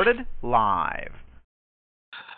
Recorded 0.00 0.26
live. 0.40 1.12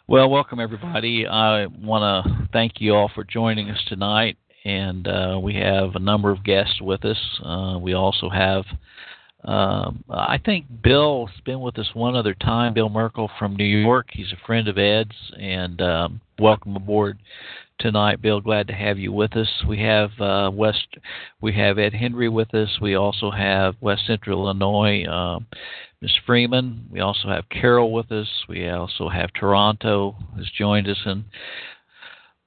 Well, 0.09 0.29
welcome 0.29 0.59
everybody. 0.59 1.29
I 1.29 1.67
want 1.67 2.27
to 2.27 2.49
thank 2.53 2.81
you 2.81 2.93
all 2.93 3.09
for 3.15 3.23
joining 3.23 3.71
us 3.71 3.81
tonight, 3.87 4.37
and 4.65 5.07
uh, 5.07 5.39
we 5.41 5.55
have 5.55 5.95
a 5.95 6.01
number 6.01 6.33
of 6.33 6.43
guests 6.43 6.81
with 6.81 7.05
us. 7.05 7.41
Uh, 7.41 7.79
we 7.81 7.93
also 7.93 8.29
have, 8.29 8.65
um, 9.45 10.03
I 10.11 10.41
think 10.45 10.67
Bill's 10.83 11.31
been 11.45 11.61
with 11.61 11.79
us 11.79 11.89
one 11.95 12.17
other 12.17 12.35
time. 12.35 12.75
Bill 12.75 12.89
Merkel 12.89 13.31
from 13.39 13.55
New 13.55 13.63
York. 13.63 14.09
He's 14.11 14.33
a 14.33 14.45
friend 14.45 14.67
of 14.67 14.77
Ed's, 14.77 15.15
and 15.39 15.81
um, 15.81 16.21
welcome 16.41 16.75
aboard 16.75 17.21
tonight, 17.79 18.21
Bill. 18.21 18.41
Glad 18.41 18.67
to 18.67 18.75
have 18.75 18.99
you 18.99 19.13
with 19.13 19.37
us. 19.37 19.49
We 19.69 19.79
have 19.83 20.11
uh, 20.21 20.51
West, 20.53 20.89
we 21.41 21.53
have 21.53 21.79
Ed 21.79 21.95
Henry 21.95 22.29
with 22.29 22.53
us. 22.57 22.81
We 22.81 22.97
also 22.97 23.31
have 23.31 23.77
West 23.81 24.03
Central 24.05 24.47
Illinois, 24.47 25.05
uh, 25.05 25.39
Miss 26.03 26.11
Freeman. 26.27 26.89
We 26.91 26.99
also 26.99 27.29
have 27.29 27.49
Carol 27.49 27.93
with 27.93 28.11
us. 28.11 28.27
We 28.49 28.69
also 28.69 29.09
have 29.09 29.33
Toronto 29.33 30.17
has 30.37 30.51
joined 30.59 30.89
us, 30.89 30.99
and 31.05 31.25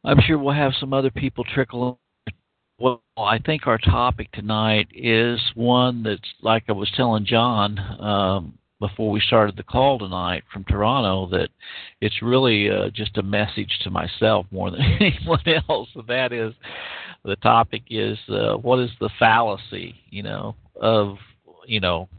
I'm 0.04 0.20
sure 0.20 0.38
we'll 0.38 0.54
have 0.54 0.74
some 0.78 0.94
other 0.94 1.10
people 1.10 1.46
trickle. 1.46 2.02
In. 2.28 2.34
Well, 2.78 3.02
I 3.18 3.40
think 3.40 3.66
our 3.66 3.78
topic 3.78 4.30
tonight 4.34 4.90
is 4.94 5.40
one 5.56 6.04
that's 6.04 6.34
like 6.42 6.66
I 6.68 6.74
was 6.74 6.92
telling 6.98 7.26
John. 7.26 7.80
Um, 7.80 8.60
before 8.82 9.10
we 9.10 9.22
started 9.22 9.56
the 9.56 9.64
call 9.64 9.98
tonight 9.98 10.44
from 10.52 10.66
Toronto 10.66 11.30
that 11.30 11.48
it's 12.02 12.22
really 12.22 12.70
uh, 12.70 12.90
just 12.94 13.18
a 13.18 13.24
message 13.24 13.72
to 13.84 13.90
myself 13.90 14.46
more 14.52 14.70
than 14.70 14.82
anyone 15.00 15.40
else. 15.70 15.88
And 15.96 16.06
that 16.08 16.34
is 16.34 16.54
the 17.24 17.38
topic 17.38 17.84
is 17.90 18.18
uh, 18.28 18.56
what 18.58 18.80
is 18.80 18.90
the 19.00 19.10
fallacy, 19.18 19.96
you 20.10 20.24
know, 20.24 20.58
of 20.76 21.16
you 21.66 21.80
know 21.80 22.10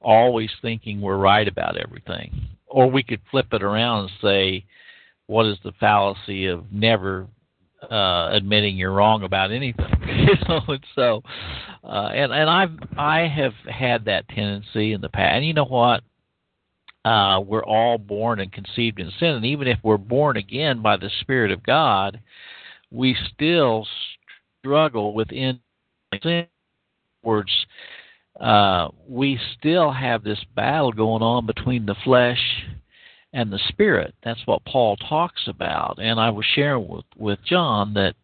always 0.00 0.50
thinking 0.62 1.00
we're 1.00 1.16
right 1.16 1.46
about 1.46 1.76
everything, 1.76 2.48
or 2.66 2.90
we 2.90 3.02
could 3.02 3.20
flip 3.30 3.46
it 3.52 3.62
around 3.62 4.04
and 4.04 4.10
say 4.22 4.64
what 5.26 5.46
is 5.46 5.58
the 5.62 5.72
fallacy 5.78 6.46
of 6.46 6.72
never 6.72 7.26
uh, 7.88 8.28
admitting 8.32 8.76
you're 8.76 8.92
wrong 8.92 9.22
about 9.22 9.52
anything. 9.52 9.86
you 10.06 10.34
know, 10.48 10.60
and 10.68 10.84
so, 10.94 11.22
uh, 11.84 12.10
and 12.12 12.32
and 12.32 12.50
I've 12.50 12.76
I 12.98 13.20
have 13.28 13.54
had 13.68 14.04
that 14.06 14.28
tendency 14.28 14.92
in 14.92 15.00
the 15.00 15.08
past. 15.08 15.36
And 15.36 15.46
you 15.46 15.54
know 15.54 15.64
what? 15.64 16.02
Uh, 17.04 17.40
we're 17.40 17.64
all 17.64 17.96
born 17.96 18.40
and 18.40 18.52
conceived 18.52 19.00
in 19.00 19.10
sin, 19.18 19.28
and 19.30 19.44
even 19.44 19.66
if 19.66 19.78
we're 19.82 19.96
born 19.96 20.36
again 20.36 20.82
by 20.82 20.96
the 20.96 21.10
Spirit 21.20 21.50
of 21.50 21.62
God, 21.62 22.20
we 22.90 23.16
still 23.32 23.86
struggle 24.58 25.14
within 25.14 25.60
sin. 26.22 26.46
Words, 27.22 27.52
uh, 28.40 28.88
we 29.06 29.38
still 29.58 29.92
have 29.92 30.24
this 30.24 30.42
battle 30.56 30.92
going 30.92 31.22
on 31.22 31.46
between 31.46 31.86
the 31.86 31.96
flesh 32.04 32.40
and 33.32 33.52
the 33.52 33.60
spirit. 33.68 34.14
That's 34.24 34.40
what 34.46 34.64
Paul 34.64 34.96
talks 34.96 35.42
about. 35.46 35.98
And 36.00 36.18
I 36.18 36.30
was 36.30 36.44
sharing 36.54 36.88
with, 36.88 37.04
with 37.16 37.38
John 37.44 37.94
that 37.94 38.14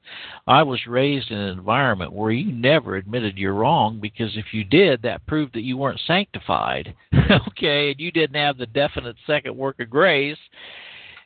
I 0.47 0.63
was 0.63 0.87
raised 0.87 1.31
in 1.31 1.39
an 1.39 1.59
environment 1.59 2.13
where 2.13 2.33
you 2.33 2.51
never 2.51 2.97
admitted 2.97 3.39
you're 3.39 3.55
wrong 3.55 4.01
because 4.01 4.37
if 4.37 4.47
you 4.53 4.65
did, 4.65 5.03
that 5.03 5.27
proved 5.27 5.55
that 5.55 5.63
you 5.63 5.77
weren't 5.77 6.01
sanctified. 6.07 6.95
okay, 7.49 7.91
and 7.91 8.01
you 8.01 8.11
didn't 8.11 8.37
have 8.37 8.59
the 8.59 8.67
definite 8.67 9.17
second 9.27 9.57
work 9.57 9.79
of 9.81 9.91
grace. 9.91 10.39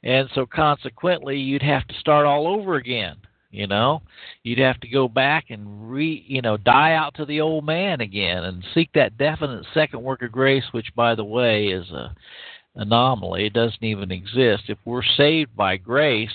And 0.02 0.28
so 0.34 0.46
consequently, 0.46 1.38
you'd 1.38 1.62
have 1.62 1.86
to 1.86 1.94
start 2.00 2.26
all 2.26 2.46
over 2.46 2.74
again. 2.74 3.16
You 3.50 3.66
know, 3.66 4.02
you'd 4.44 4.60
have 4.60 4.78
to 4.80 4.88
go 4.88 5.08
back 5.08 5.46
and 5.50 5.90
re, 5.90 6.24
you 6.26 6.40
know, 6.40 6.56
die 6.56 6.92
out 6.92 7.14
to 7.16 7.24
the 7.24 7.40
old 7.40 7.66
man 7.66 8.00
again 8.00 8.44
and 8.44 8.64
seek 8.74 8.90
that 8.94 9.18
definite 9.18 9.66
second 9.74 10.02
work 10.02 10.22
of 10.22 10.30
grace, 10.30 10.64
which, 10.70 10.94
by 10.94 11.16
the 11.16 11.24
way, 11.24 11.66
is 11.66 11.90
a 11.90 12.14
anomaly. 12.76 13.46
It 13.46 13.52
doesn't 13.52 13.82
even 13.82 14.12
exist. 14.12 14.64
If 14.68 14.78
we're 14.84 15.02
saved 15.16 15.56
by 15.56 15.76
grace, 15.76 16.30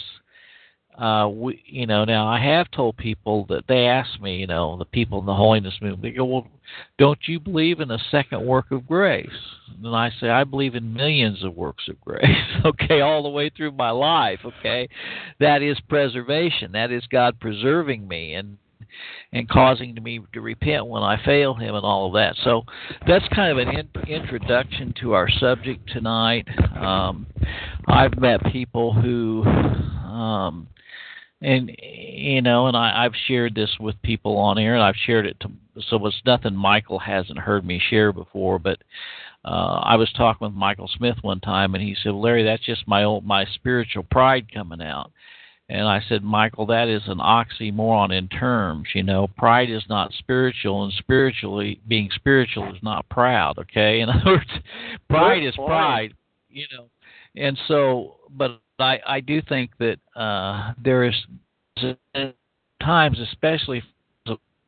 uh, 0.98 1.28
we, 1.28 1.62
you 1.66 1.86
know, 1.86 2.06
now 2.06 2.28
I 2.28 2.40
have 2.40 2.72
told 2.72 2.98
people 2.98 3.46
that 3.50 3.66
they 3.68 3.86
ask 3.86 4.20
me, 4.22 4.38
you 4.38 4.48
know, 4.48 4.78
the 4.78 4.86
people 4.86 5.20
in 5.20 5.26
the 5.26 5.34
holiness 5.34 5.74
movement, 5.82 6.02
they 6.02 6.12
go, 6.12 6.26
well, 6.26 6.48
don't 6.98 7.20
you 7.28 7.40
believe 7.40 7.80
in 7.80 7.92
a 7.92 8.00
second 8.12 8.46
work 8.46 8.72
of 8.72 8.88
grace? 8.88 9.28
And 9.84 9.96
I 9.96 10.12
say, 10.20 10.30
I 10.30 10.44
believe 10.44 10.76
in 10.76 10.94
millions 10.94 11.44
of 11.44 11.56
works 11.56 11.88
of 11.90 12.00
grace, 12.02 12.26
okay, 12.66 13.02
all 13.02 13.24
the 13.24 13.30
way 13.30 13.50
through 13.50 13.72
my 13.72 13.92
life, 13.92 14.40
okay? 14.46 14.88
That 15.40 15.62
is 15.62 15.78
preservation. 15.90 16.72
That 16.72 16.92
is 16.92 17.04
God 17.12 17.40
preserving 17.40 18.08
me. 18.08 18.34
And 18.34 18.58
and 19.34 19.50
causing 19.50 19.98
me 20.02 20.22
to 20.34 20.42
repent 20.42 20.86
when 20.88 21.04
I 21.04 21.24
fail 21.26 21.54
Him 21.54 21.76
and 21.76 21.86
all 21.86 22.08
of 22.08 22.14
that. 22.14 22.36
So 22.44 22.64
that's 23.08 23.28
kind 23.34 23.52
of 23.52 23.58
an 23.58 23.76
in- 23.76 24.08
introduction 24.08 24.94
to 25.02 25.14
our 25.14 25.30
subject 25.30 25.90
tonight. 25.92 26.48
Um, 26.78 27.28
I've 27.88 28.18
met 28.20 28.42
people 28.52 28.94
who, 28.94 29.44
um, 29.44 30.68
and 31.46 31.72
you 31.82 32.42
know, 32.42 32.68
and 32.68 32.76
I, 32.76 33.06
I've 33.06 33.16
shared 33.28 33.56
this 33.56 33.70
with 33.80 34.02
people 34.02 34.38
on 34.38 34.58
air, 34.58 34.74
and 34.74 34.84
I've 34.84 34.96
shared 35.06 35.26
it 35.26 35.40
to 35.42 35.50
so 35.90 36.06
it's 36.06 36.22
nothing 36.26 36.56
Michael 36.56 37.00
hasn't 37.00 37.40
heard 37.40 37.66
me 37.66 37.82
share 37.90 38.12
before, 38.12 38.60
but. 38.60 38.80
Uh, 39.48 39.80
I 39.84 39.96
was 39.96 40.12
talking 40.14 40.48
with 40.48 40.56
Michael 40.56 40.90
Smith 40.98 41.18
one 41.22 41.40
time, 41.40 41.76
and 41.76 41.84
he 41.84 41.96
said, 42.02 42.16
"Larry, 42.16 42.44
that's 42.44 42.66
just 42.66 42.88
my 42.88 43.04
old 43.04 43.24
my 43.24 43.46
spiritual 43.54 44.02
pride 44.10 44.52
coming 44.52 44.82
out." 44.82 45.12
And 45.68 45.88
I 45.88 46.02
said, 46.08 46.24
Michael, 46.24 46.68
that 46.68 46.88
is 46.88 47.02
an 47.08 47.18
oxymoron 47.18 48.16
in 48.16 48.28
terms. 48.28 48.88
You 48.94 49.02
know, 49.02 49.28
pride 49.28 49.72
is 49.72 49.84
not 49.90 50.14
spiritual, 50.14 50.84
and 50.84 50.94
spiritually 50.94 51.80
being 51.88 52.10
spiritual 52.14 52.72
is 52.74 52.84
not 52.84 53.10
proud. 53.10 53.58
Okay, 53.58 54.02
in 54.02 54.10
other 54.10 54.24
words, 54.26 54.50
pride 55.10 55.44
is 55.44 55.56
pride. 55.56 56.14
You 56.50 56.68
know, 56.72 56.86
and 57.36 57.58
so, 57.68 58.18
but 58.30 58.62
I 58.80 59.00
I 59.06 59.20
do 59.20 59.42
think 59.42 59.72
that 59.80 59.98
uh, 60.16 60.74
there 60.84 61.04
is 61.04 61.16
times, 62.82 63.20
especially 63.20 63.84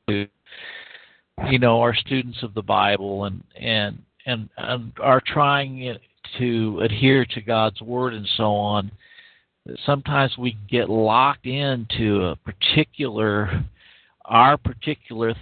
you 0.07 1.59
know, 1.59 1.81
our 1.81 1.94
students 1.94 2.41
of 2.41 2.53
the 2.53 2.62
Bible 2.62 3.25
and 3.25 3.44
and 3.59 4.01
and, 4.25 4.50
and 4.57 4.91
are 5.01 5.22
trying 5.25 5.97
to 6.40 6.79
adhere 6.81 7.25
to 7.25 7.41
God's 7.41 7.81
word 7.81 8.13
and 8.13 8.28
so 8.35 8.51
on 8.51 8.91
sometimes 9.85 10.38
we 10.38 10.57
get 10.69 10.89
locked 10.89 11.45
into 11.45 12.25
a 12.25 12.35
particular 12.35 13.63
our 14.25 14.57
particular 14.57 15.34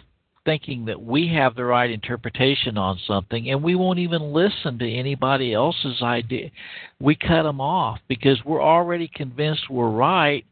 thinking 0.45 0.85
that 0.85 1.01
we 1.01 1.28
have 1.28 1.56
the 1.56 1.66
right 1.66 1.89
interpretation 1.89 2.78
on 2.78 3.00
something 3.07 3.50
and 3.50 3.61
we 3.63 3.75
won't 3.75 4.00
even 4.00 4.31
listen 4.31 4.78
to 4.79 4.89
anybody 4.89 5.53
else's 5.53 6.01
idea. 6.01 6.51
We 7.00 7.16
cut 7.16 7.44
them 7.44 7.59
off 7.59 8.00
because 8.07 8.38
we're 8.45 8.63
already 8.63 9.09
convinced 9.13 9.69
we're 9.69 9.89
right. 9.89 10.45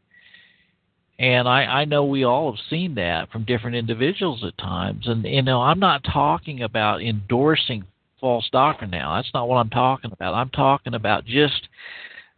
And 1.18 1.48
I, 1.48 1.62
I 1.62 1.84
know 1.84 2.04
we 2.04 2.24
all 2.24 2.50
have 2.50 2.60
seen 2.68 2.96
that 2.96 3.30
from 3.30 3.44
different 3.44 3.76
individuals 3.76 4.44
at 4.44 4.58
times. 4.58 5.06
And 5.06 5.24
you 5.24 5.42
know 5.42 5.62
i'm 5.62 5.78
not 5.78 6.02
talking 6.04 6.62
about 6.62 7.00
endorsing 7.00 7.84
false 8.20 8.48
doctrine 8.50 8.90
now. 8.90 9.16
That's 9.16 9.32
not 9.32 9.48
what 9.48 9.56
i'm 9.56 9.70
talking 9.70 10.12
about. 10.12 10.34
I'm 10.34 10.50
talking 10.50 10.94
about 10.94 11.24
just 11.24 11.68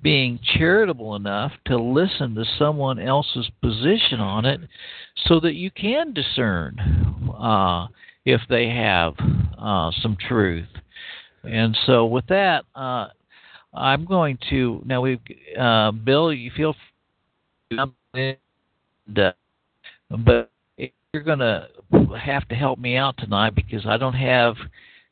being 0.06 0.38
charitable 0.56 1.16
enough 1.16 1.50
to 1.64 1.76
listen 1.76 2.32
to 2.32 2.44
someone 2.60 2.96
else's 2.96 3.50
position 3.60 4.20
on 4.20 4.44
it 4.44 4.60
so 5.26 5.40
that 5.40 5.54
you 5.54 5.68
can 5.68 6.12
discern 6.12 6.78
uh, 7.36 7.88
if 8.24 8.40
they 8.48 8.68
have 8.68 9.14
uh, 9.58 9.90
some 10.00 10.16
truth. 10.28 10.68
And 11.42 11.76
so, 11.86 12.06
with 12.06 12.24
that, 12.28 12.64
uh, 12.76 13.08
I'm 13.74 14.04
going 14.04 14.38
to 14.48 14.80
now. 14.86 15.00
We, 15.00 15.20
uh, 15.58 15.90
Bill, 15.90 16.32
you 16.32 16.52
feel, 16.56 16.76
free, 18.12 18.36
but 19.08 20.50
you're 20.76 21.22
going 21.24 21.40
to 21.40 21.66
have 22.16 22.46
to 22.46 22.54
help 22.54 22.78
me 22.78 22.96
out 22.96 23.16
tonight 23.18 23.56
because 23.56 23.84
I 23.84 23.96
don't 23.96 24.14
have 24.14 24.54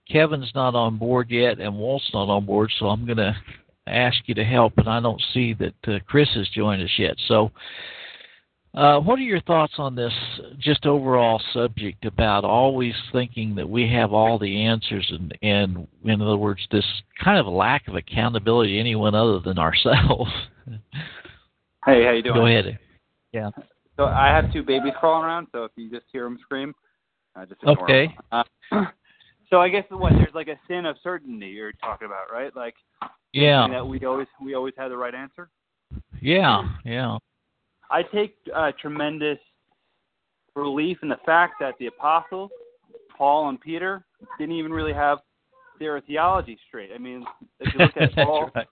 Kevin's 0.09 0.53
not 0.55 0.77
on 0.77 0.99
board 0.99 1.31
yet 1.31 1.59
and 1.59 1.77
Walt's 1.77 2.11
not 2.15 2.29
on 2.29 2.47
board, 2.47 2.71
so 2.79 2.87
I'm 2.87 3.05
going 3.05 3.19
to 3.19 3.35
ask 3.87 4.17
you 4.27 4.35
to 4.35 4.45
help, 4.45 4.73
and 4.79 4.89
I 4.89 5.01
don't 5.01 5.23
see 5.33 5.55
that 5.55 5.75
uh, 5.89 5.99
Chris 6.07 6.29
has 6.35 6.49
joined 6.49 6.83
us 6.83 6.99
yet. 6.99 7.17
So 7.29 7.51
Uh, 8.75 8.99
what 8.99 9.21
are 9.21 9.23
your 9.23 9.41
thoughts 9.43 9.75
on 9.79 9.95
this, 9.95 10.13
just 10.59 10.85
overall 10.85 11.41
subject 11.53 12.05
about 12.05 12.45
always 12.45 12.93
thinking 13.13 13.55
that 13.55 13.69
we 13.69 13.89
have 13.89 14.13
all 14.13 14.37
the 14.37 14.63
answers, 14.65 15.09
and, 15.13 15.33
and 15.43 15.87
in 16.05 16.21
other 16.21 16.37
words, 16.37 16.67
this 16.73 16.85
kind 17.23 17.39
of 17.39 17.47
lack 17.47 17.87
of 17.87 17.95
accountability 17.95 18.73
to 18.73 18.81
anyone 18.81 19.15
other 19.15 19.39
than 19.39 19.59
ourselves? 19.61 20.31
Hey, 21.87 22.03
how 22.05 22.13
you 22.13 22.23
doing? 22.23 22.35
Go 22.37 22.47
ahead. 22.47 22.79
Yeah. 23.33 23.51
So 23.99 24.07
I 24.07 24.29
have 24.29 24.51
two 24.53 24.63
babies 24.63 24.95
crawling 24.99 25.27
around, 25.27 25.49
so 25.53 25.65
if 25.65 25.73
you 25.77 25.91
just 25.91 26.07
hear 26.11 26.25
them 26.25 26.39
scream, 26.41 26.75
uh, 27.37 27.45
just 27.45 27.63
ignore 27.63 27.85
Okay. 27.85 28.17
them. 28.33 28.45
Uh, 28.73 28.85
so 29.51 29.61
I 29.61 29.69
guess 29.69 29.85
what 29.91 30.15
there's 30.15 30.35
like 30.35 30.49
a 30.49 30.59
sin 30.67 30.87
of 30.87 30.97
certainty 31.03 31.49
you're 31.49 31.73
talking 31.73 32.07
about, 32.07 32.33
right? 32.33 32.57
Like 32.57 32.75
Yeah. 33.35 33.67
that 33.69 33.87
we 33.87 34.05
always 34.05 34.29
we 34.41 34.55
always 34.55 34.75
had 34.77 34.89
the 34.89 34.97
right 34.97 35.15
answer. 35.15 35.51
Yeah. 36.21 36.69
Yeah. 36.85 37.19
I 37.91 38.03
take 38.03 38.37
uh, 38.55 38.73
tremendous 38.81 39.39
relief 40.55 40.99
in 41.03 41.09
the 41.09 41.19
fact 41.27 41.55
that 41.61 41.75
the 41.79 41.87
apostles, 41.87 42.51
Paul 43.17 43.49
and 43.49 43.61
Peter, 43.61 44.05
didn't 44.39 44.55
even 44.55 44.73
really 44.73 44.93
have 44.93 45.19
their 45.79 46.01
theology 46.01 46.59
straight. 46.69 46.91
I 46.95 46.99
mean, 46.99 47.25
if 47.61 47.75
you 47.75 47.81
look 47.81 47.97
at 47.97 48.15
Paul, 48.25 48.51
right. 48.55 48.67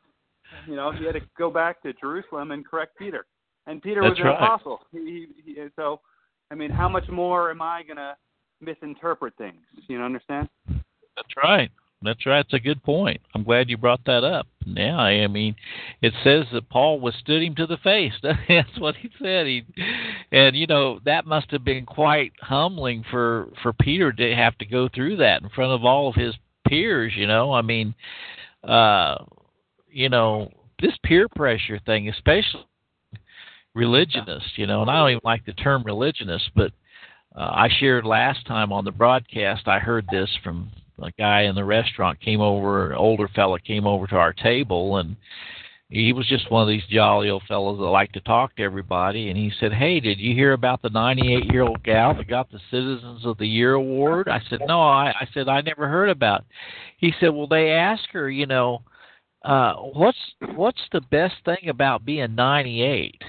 you 0.67 0.77
know, 0.77 0.93
he 0.93 1.05
had 1.05 1.15
to 1.15 1.21
go 1.37 1.51
back 1.51 1.83
to 1.83 1.93
Jerusalem 1.95 2.53
and 2.53 2.67
correct 2.67 2.97
Peter. 2.97 3.27
And 3.67 3.83
Peter 3.83 4.01
That's 4.03 4.13
was 4.13 4.21
an 4.21 4.27
right. 4.27 4.43
apostle. 4.43 4.81
He, 4.93 5.27
he, 5.45 5.55
he, 5.55 5.67
so, 5.77 6.01
I 6.51 6.55
mean, 6.55 6.71
how 6.71 6.89
much 6.89 7.09
more 7.09 7.51
am 7.51 7.63
I 7.63 7.83
going 7.83 7.97
to 7.97 8.17
misinterpret 8.61 9.35
things? 9.37 9.61
You 9.89 9.99
know, 9.99 10.05
understand? 10.05 10.49
That's 10.69 11.37
right. 11.43 11.71
That's 12.03 12.27
right. 12.27 12.45
It's 12.45 12.53
a 12.53 12.59
good 12.59 12.83
point. 12.83 13.21
I'm 13.35 13.45
glad 13.45 13.71
you 13.71 13.77
brought 13.77 14.05
that 14.07 14.25
up. 14.25 14.47
Yeah, 14.65 14.97
I 14.97 15.27
mean, 15.27 15.57
it 16.01 16.13
says 16.23 16.47
that 16.53 16.69
Paul 16.69 17.01
withstood 17.01 17.43
him 17.43 17.55
to 17.57 17.67
the 17.67 17.77
face. 17.79 18.13
That's 18.23 18.79
what 18.79 18.97
he 18.97 19.11
said. 19.21 19.47
He, 19.47 19.65
and 20.31 20.57
you 20.57 20.67
know 20.67 21.01
that 21.05 21.27
must 21.27 21.51
have 21.51 21.65
been 21.65 21.87
quite 21.87 22.33
humbling 22.41 23.05
for 23.11 23.49
for 23.63 23.73
Peter 23.73 24.13
to 24.13 24.35
have 24.35 24.57
to 24.59 24.67
go 24.67 24.89
through 24.89 25.17
that 25.17 25.43
in 25.43 25.49
front 25.51 25.73
of 25.73 25.85
all 25.85 26.09
of 26.09 26.15
his 26.15 26.35
peers. 26.69 27.13
You 27.17 27.27
know, 27.27 27.53
I 27.53 27.63
mean, 27.63 27.95
uh, 28.63 29.25
you 29.91 30.09
know, 30.09 30.51
this 30.81 30.95
peer 31.05 31.29
pressure 31.29 31.81
thing, 31.85 32.09
especially 32.09 32.67
religionists. 33.75 34.53
You 34.57 34.67
know, 34.67 34.83
and 34.83 34.91
I 34.91 34.99
don't 34.99 35.11
even 35.11 35.21
like 35.25 35.45
the 35.45 35.53
term 35.53 35.83
religionist, 35.85 36.51
but 36.55 36.73
uh, 37.35 37.41
I 37.41 37.69
shared 37.81 38.05
last 38.05 38.47
time 38.47 38.73
on 38.73 38.85
the 38.85 38.93
broadcast. 38.93 39.67
I 39.67 39.79
heard 39.79 40.07
this 40.11 40.31
from 40.45 40.71
a 41.03 41.13
guy 41.13 41.43
in 41.43 41.55
the 41.55 41.65
restaurant 41.65 42.21
came 42.21 42.41
over, 42.41 42.91
an 42.91 42.97
older 42.97 43.29
fella 43.29 43.61
came 43.61 43.87
over 43.87 44.07
to 44.07 44.17
our 44.17 44.33
table, 44.33 44.97
and 44.97 45.17
he 45.93 46.15
was 46.15 46.27
just 46.27 46.51
one 46.51 46.63
of 46.63 46.69
these 46.69 46.87
jolly 46.91 47.29
old 47.29 47.43
fellows 47.47 47.79
that 47.79 47.85
like 47.85 48.13
to 48.13 48.21
talk 48.21 48.57
to 48.57 48.63
everybody. 48.63 49.29
And 49.29 49.37
he 49.37 49.53
said, 49.61 49.75
"Hey, 49.75 50.01
did 50.01 50.19
you 50.19 50.35
hear 50.35 50.55
about 50.55 50.81
the 50.81 50.89
98 50.89 51.53
year 51.53 51.63
old 51.63 51.83
gal 51.83 52.15
that 52.15 52.29
got 52.29 52.51
the 52.51 52.61
Citizens 52.71 53.27
of 53.27 53.37
the 53.37 53.47
Year 53.47 53.75
award?" 53.75 54.29
I 54.29 54.41
said, 54.49 54.61
"No, 54.67 54.81
I." 54.81 55.11
I 55.11 55.29
said, 55.35 55.49
"I 55.49 55.61
never 55.61 55.89
heard 55.89 56.09
about." 56.09 56.41
It. 56.41 56.47
He 56.97 57.15
said, 57.21 57.29
"Well, 57.29 57.47
they 57.47 57.73
asked 57.73 58.09
her, 58.13 58.31
you 58.31 58.47
know, 58.47 58.83
uh, 59.45 59.75
what's 59.75 60.35
what's 60.55 60.83
the 60.93 61.03
best 61.03 61.35
thing 61.45 61.69
about 61.69 62.07
being 62.07 62.35
98?" 62.35 63.23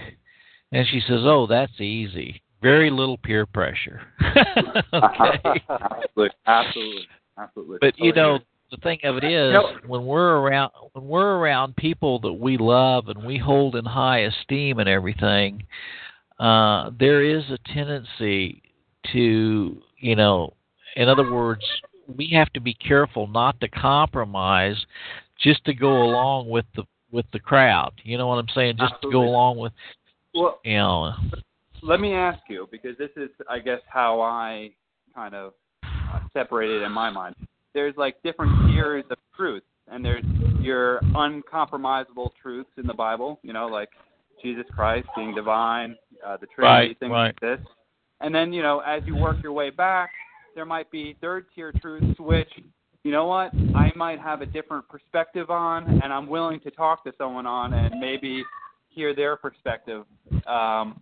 And 0.72 0.88
she 0.88 1.02
says, 1.02 1.22
"Oh, 1.24 1.46
that's 1.48 1.82
easy. 1.82 2.42
Very 2.62 2.90
little 2.90 3.18
peer 3.18 3.46
pressure." 3.46 4.02
okay. 4.94 5.62
absolutely, 5.70 6.30
absolutely, 6.48 7.08
absolutely. 7.38 7.78
But 7.82 7.98
you 7.98 8.12
Totally 8.14 8.40
know, 8.40 8.44
the 8.72 8.78
thing 8.78 9.00
of 9.04 9.18
it 9.18 9.24
is, 9.24 9.54
No. 9.54 9.78
when 9.86 10.06
we're 10.06 10.38
around 10.38 10.72
when 10.94 11.08
we're 11.08 11.38
around 11.38 11.76
people 11.76 12.20
that 12.20 12.34
we 12.34 12.58
love 12.58 13.08
and 13.08 13.24
we 13.24 13.38
hold 13.38 13.76
in 13.76 13.86
high 13.86 14.20
esteem 14.20 14.80
and 14.80 14.90
everything, 14.90 15.64
uh, 16.40 16.90
there 17.00 17.24
is 17.24 17.44
a 17.52 17.58
tendency 17.74 18.62
to, 19.12 19.82
you 20.00 20.16
know, 20.16 20.54
in 20.96 21.08
other 21.10 21.32
words, 21.32 21.64
we 22.18 22.30
have 22.34 22.52
to 22.54 22.60
be 22.60 22.74
careful 22.74 23.28
not 23.28 23.60
to 23.62 23.68
compromise 23.68 24.86
just 25.40 25.64
to 25.66 25.74
go 25.74 26.04
along 26.04 26.50
with 26.50 26.66
the 26.76 26.84
with 27.12 27.26
the 27.32 27.40
crowd. 27.40 27.94
You 28.04 28.18
know 28.18 28.28
what 28.28 28.40
I'm 28.40 28.50
saying? 28.56 28.78
Just 28.78 28.96
to 29.04 29.12
go 29.12 29.22
along 29.22 29.58
with, 29.58 29.72
well, 30.34 30.60
you 30.64 30.78
know. 30.78 31.14
let 31.84 32.00
me 32.00 32.14
ask 32.14 32.40
you 32.50 32.68
because 32.72 32.98
this 32.98 33.12
is, 33.16 33.30
I 33.48 33.60
guess, 33.60 33.82
how 33.88 34.20
I 34.20 34.72
kind 35.14 35.36
of 35.36 35.54
separate 36.34 36.70
it 36.70 36.84
in 36.84 36.92
my 36.92 37.10
mind. 37.10 37.36
There's 37.74 37.96
like 37.98 38.22
different 38.24 38.52
tiers 38.68 39.06
of 39.10 39.18
truth, 39.36 39.64
and 39.88 40.04
there's 40.04 40.24
your 40.60 41.00
uncompromisable 41.16 42.30
truths 42.42 42.70
in 42.78 42.86
the 42.86 42.94
Bible. 42.94 43.40
You 43.44 43.54
know, 43.54 43.68
like 43.68 43.90
Jesus 44.42 44.66
Christ 44.76 45.08
being 45.16 45.34
divine, 45.34 45.96
uh, 46.26 46.38
the 46.38 46.48
Trinity, 46.48 46.90
Right, 46.90 47.00
things 47.00 47.12
right. 47.12 47.28
like 47.28 47.40
this. 47.40 47.60
And 48.22 48.34
then, 48.34 48.54
you 48.54 48.62
know, 48.62 48.80
as 48.80 49.04
you 49.06 49.16
work 49.16 49.38
your 49.44 49.54
way 49.54 49.70
back, 49.70 50.12
there 50.56 50.66
might 50.66 50.90
be 50.92 51.18
third 51.20 51.46
tier 51.54 51.74
truths 51.82 52.20
which, 52.20 52.50
you 53.04 53.12
know 53.12 53.26
what, 53.26 53.52
I 53.76 53.92
might 53.96 54.20
have 54.20 54.42
a 54.42 54.46
different 54.46 54.88
perspective 54.88 55.50
on, 55.50 56.00
and 56.02 56.14
I'm 56.14 56.28
willing 56.28 56.60
to 56.62 56.72
talk 56.72 57.04
to 57.06 57.12
someone 57.18 57.46
on 57.46 57.74
and 57.74 58.00
maybe 58.00 58.44
hear 58.88 59.14
their 59.16 59.36
perspective. 59.36 60.06
Um, 60.48 61.02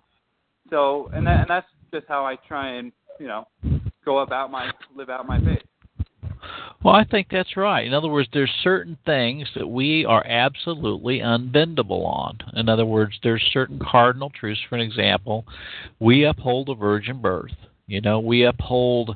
so, 0.69 1.11
and 1.13 1.27
that, 1.27 1.41
and 1.41 1.49
that's 1.49 1.67
just 1.93 2.07
how 2.07 2.25
I 2.25 2.37
try 2.47 2.75
and, 2.75 2.91
you 3.19 3.27
know, 3.27 3.47
go 4.05 4.19
about 4.19 4.51
my 4.51 4.71
live 4.95 5.09
out 5.09 5.27
my 5.27 5.39
faith. 5.39 5.63
Well, 6.83 6.95
I 6.95 7.03
think 7.03 7.27
that's 7.29 7.55
right. 7.55 7.85
In 7.85 7.93
other 7.93 8.07
words, 8.07 8.27
there's 8.33 8.51
certain 8.63 8.97
things 9.05 9.47
that 9.55 9.67
we 9.67 10.03
are 10.05 10.25
absolutely 10.25 11.19
unbendable 11.19 12.05
on. 12.05 12.39
In 12.55 12.69
other 12.69 12.85
words, 12.85 13.19
there's 13.21 13.47
certain 13.53 13.79
cardinal 13.79 14.31
truths. 14.31 14.61
For 14.67 14.75
an 14.75 14.81
example, 14.81 15.45
we 15.99 16.23
uphold 16.23 16.67
the 16.67 16.73
virgin 16.73 17.21
birth. 17.21 17.51
You 17.85 18.01
know, 18.01 18.19
we 18.19 18.45
uphold 18.45 19.15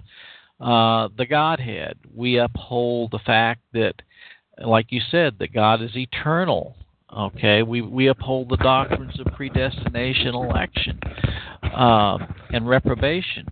uh, 0.59 1.09
the 1.17 1.25
Godhead. 1.25 1.97
We 2.13 2.37
uphold 2.37 3.11
the 3.11 3.19
fact 3.25 3.61
that, 3.73 3.95
like 4.63 4.87
you 4.91 5.01
said, 5.09 5.37
that 5.39 5.53
God 5.53 5.81
is 5.81 5.95
eternal. 5.95 6.75
Okay, 7.15 7.63
we 7.63 7.81
we 7.81 8.07
uphold 8.07 8.49
the 8.49 8.57
doctrines 8.57 9.17
of 9.19 9.27
predestination, 9.33 10.35
election, 10.35 10.99
uh, 11.63 12.17
and 12.51 12.67
reprobation. 12.67 13.47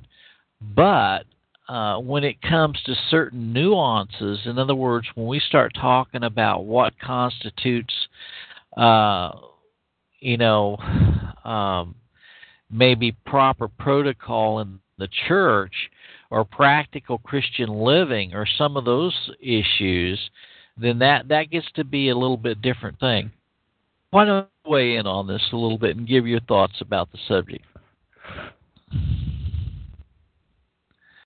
But 0.76 1.26
uh, 1.68 1.98
when 2.00 2.24
it 2.24 2.42
comes 2.42 2.80
to 2.86 2.96
certain 3.10 3.54
nuances, 3.54 4.40
in 4.46 4.58
other 4.58 4.76
words, 4.76 5.08
when 5.16 5.28
we 5.28 5.40
start 5.40 5.74
talking 5.80 6.24
about 6.24 6.66
what 6.66 6.94
constitutes, 7.00 7.94
uh, 8.78 9.32
you 10.20 10.38
know, 10.38 10.78
um, 11.44 11.96
maybe 12.70 13.16
proper 13.26 13.68
protocol 13.68 14.60
in 14.60 14.80
the 14.98 15.08
church 15.28 15.74
or 16.30 16.44
practical 16.44 17.18
Christian 17.20 17.70
living 17.70 18.34
or 18.34 18.48
some 18.58 18.78
of 18.78 18.86
those 18.86 19.14
issues, 19.40 20.20
then 20.78 21.00
that, 21.00 21.28
that 21.28 21.52
gets 21.52 21.68
to 21.76 21.84
be 21.84 22.10
a 22.10 22.16
little 22.16 22.38
bit 22.38 22.62
different 22.62 23.00
thing. 23.00 23.32
Why 24.10 24.26
don't 24.26 24.48
you 24.66 24.72
weigh 24.72 24.96
in 24.96 25.08
on 25.08 25.28
this 25.28 25.42
a 25.52 25.56
little 25.56 25.78
bit 25.78 25.98
and 25.98 26.08
give 26.08 26.28
your 26.28 26.40
thoughts 26.42 26.82
about 26.82 27.12
the 27.12 27.20
subject? 27.28 27.66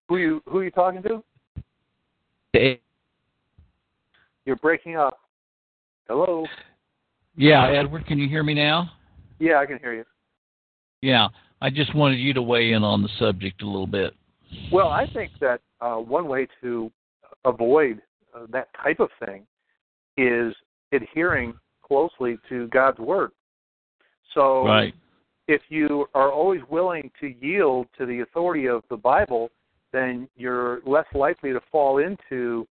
Who 0.09 0.17
you 0.17 0.41
who 0.47 0.59
are 0.59 0.63
you 0.63 0.71
talking 0.71 1.03
to? 1.03 1.23
You're 4.45 4.55
breaking 4.57 4.95
up. 4.95 5.19
Hello. 6.07 6.45
Yeah, 7.35 7.67
Edward, 7.67 8.07
can 8.07 8.17
you 8.17 8.27
hear 8.27 8.41
me 8.43 8.53
now? 8.53 8.89
Yeah, 9.39 9.59
I 9.59 9.65
can 9.65 9.77
hear 9.77 9.93
you. 9.93 10.05
Yeah, 11.01 11.27
I 11.61 11.69
just 11.69 11.93
wanted 11.93 12.15
you 12.15 12.33
to 12.33 12.41
weigh 12.41 12.71
in 12.71 12.83
on 12.83 13.03
the 13.03 13.09
subject 13.19 13.61
a 13.61 13.65
little 13.65 13.85
bit. 13.85 14.13
Well, 14.71 14.87
I 14.87 15.05
think 15.13 15.31
that 15.41 15.61
uh, 15.81 15.95
one 15.95 16.27
way 16.27 16.47
to 16.61 16.91
avoid 17.45 18.01
uh, 18.33 18.47
that 18.51 18.69
type 18.81 18.99
of 18.99 19.09
thing 19.23 19.45
is 20.17 20.55
adhering 20.91 21.53
closely 21.83 22.39
to 22.49 22.67
God's 22.67 22.99
word. 22.99 23.31
So, 24.33 24.65
Right. 24.65 24.95
if 25.47 25.61
you 25.69 26.07
are 26.15 26.31
always 26.31 26.61
willing 26.69 27.11
to 27.19 27.27
yield 27.39 27.87
to 27.97 28.05
the 28.05 28.21
authority 28.21 28.67
of 28.67 28.83
the 28.89 28.97
Bible, 28.97 29.51
then 29.91 30.27
you're 30.35 30.81
less 30.85 31.05
likely 31.13 31.53
to 31.53 31.61
fall 31.71 31.99
into 31.99 32.67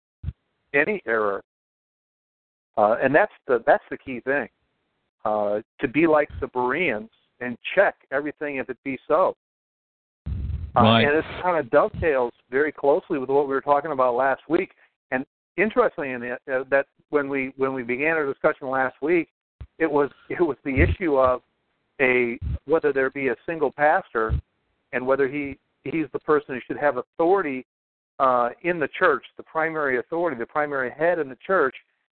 any 0.74 1.02
error. 1.06 1.42
Uh, 2.76 2.96
and 3.02 3.14
that's 3.14 3.32
the 3.46 3.62
that's 3.66 3.84
the 3.90 3.96
key 3.96 4.20
thing. 4.20 4.48
Uh, 5.24 5.60
to 5.80 5.88
be 5.88 6.06
like 6.06 6.28
the 6.40 6.46
Bereans 6.48 7.10
and 7.40 7.56
check 7.74 7.96
everything 8.12 8.56
if 8.56 8.68
it 8.70 8.78
be 8.84 8.98
so. 9.08 9.34
Uh, 10.76 10.82
Right. 10.82 11.04
And 11.04 11.16
it 11.16 11.24
kind 11.42 11.58
of 11.58 11.70
dovetails 11.70 12.32
very 12.50 12.70
closely 12.70 13.18
with 13.18 13.30
what 13.30 13.48
we 13.48 13.54
were 13.54 13.62
talking 13.62 13.92
about 13.92 14.14
last 14.14 14.42
week. 14.48 14.72
And 15.10 15.24
interestingly, 15.56 16.12
in 16.12 16.22
it, 16.22 16.40
uh, 16.52 16.64
that 16.70 16.86
when 17.10 17.28
we 17.28 17.52
when 17.56 17.72
we 17.72 17.82
began 17.82 18.10
our 18.10 18.26
discussion 18.26 18.68
last 18.68 18.96
week, 19.00 19.28
it 19.78 19.90
was 19.90 20.10
it 20.28 20.40
was 20.42 20.56
the 20.64 20.80
issue 20.80 21.16
of 21.16 21.40
a 22.00 22.38
whether 22.66 22.92
there 22.92 23.10
be 23.10 23.28
a 23.28 23.36
single 23.46 23.72
pastor 23.72 24.34
and 24.92 25.06
whether 25.06 25.28
he 25.28 25.58
he's 25.90 26.06
the 26.12 26.18
person 26.20 26.54
who 26.54 26.60
should 26.66 26.80
have 26.80 26.96
authority 26.96 27.66
uh, 28.18 28.50
in 28.62 28.78
the 28.78 28.88
church, 28.98 29.24
the 29.36 29.42
primary 29.42 29.98
authority, 29.98 30.38
the 30.38 30.46
primary 30.46 30.90
head 30.90 31.18
in 31.18 31.28
the 31.28 31.38
church. 31.46 31.74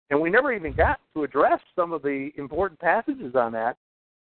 And 0.09 0.19
we 0.19 0.29
never 0.29 0.51
even 0.51 0.73
got 0.73 0.99
to 1.13 1.23
address 1.23 1.59
some 1.75 1.93
of 1.93 2.01
the 2.01 2.31
important 2.37 2.79
passages 2.79 3.35
on 3.35 3.51
that. 3.53 3.77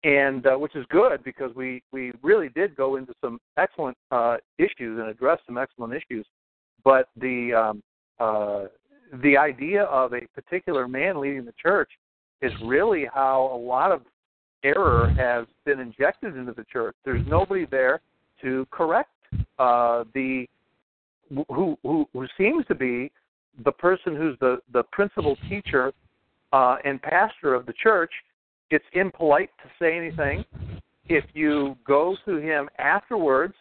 and 0.04 0.46
uh, 0.48 0.56
which 0.56 0.76
is 0.76 0.86
good 0.90 1.24
because 1.24 1.54
we 1.56 1.82
we 1.92 2.12
really 2.22 2.50
did 2.50 2.76
go 2.76 2.98
into 2.98 3.14
some 3.22 3.40
excellent 3.58 3.98
uh, 4.12 4.38
issues 4.58 5.00
and 5.00 5.08
address 5.08 5.40
some 5.46 5.58
excellent 5.58 5.94
issues. 5.94 6.26
But 6.84 7.10
the 7.16 7.54
um, 7.54 7.84
uh, 8.20 8.66
the 9.24 9.38
idea 9.38 9.84
of 9.84 10.14
a 10.14 10.22
particular 10.36 10.88
man 10.88 11.20
leading 11.20 11.46
the 11.46 11.54
church 11.62 11.90
is 12.42 12.52
really 12.64 13.08
how 13.14 13.50
a 13.54 13.58
lot 13.58 13.92
of 13.92 14.02
error 14.64 15.14
has 15.18 15.46
been 15.66 15.80
injected 15.80 16.36
into 16.36 16.54
the 16.54 16.66
church. 16.72 16.96
There's 17.06 17.26
nobody 17.28 17.66
there 17.66 18.02
to 18.42 18.68
correct 18.72 19.10
uh, 19.60 20.04
the 20.14 20.48
who, 21.30 21.78
who 21.84 22.08
who 22.14 22.28
seems 22.38 22.66
to 22.68 22.76
be 22.76 23.12
the 23.64 23.72
person 23.72 24.16
who's 24.16 24.38
the 24.40 24.58
the 24.72 24.84
principal 24.92 25.38
teacher 25.50 25.94
uh, 26.52 26.78
and 26.86 27.02
pastor 27.02 27.54
of 27.54 27.66
the 27.66 27.74
church. 27.74 28.12
It's 28.70 28.86
impolite 28.94 29.52
to 29.64 29.70
say 29.80 29.96
anything. 29.96 30.44
If 31.08 31.26
you 31.34 31.76
go 31.86 32.16
to 32.26 32.38
him 32.38 32.70
afterwards, 32.80 33.54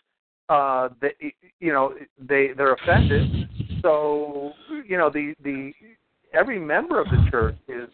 uh, 0.49 0.91
they, 1.01 1.35
you 1.61 1.73
know 1.73 1.95
they 2.19 2.51
they're 2.57 2.75
offended. 2.75 3.49
So 3.83 4.53
you 4.87 4.97
know 4.97 5.11
the 5.11 5.35
the 5.43 5.73
every 6.33 6.59
member 6.59 7.01
of 7.01 7.07
the 7.07 7.27
church 7.31 7.57
is 7.69 7.89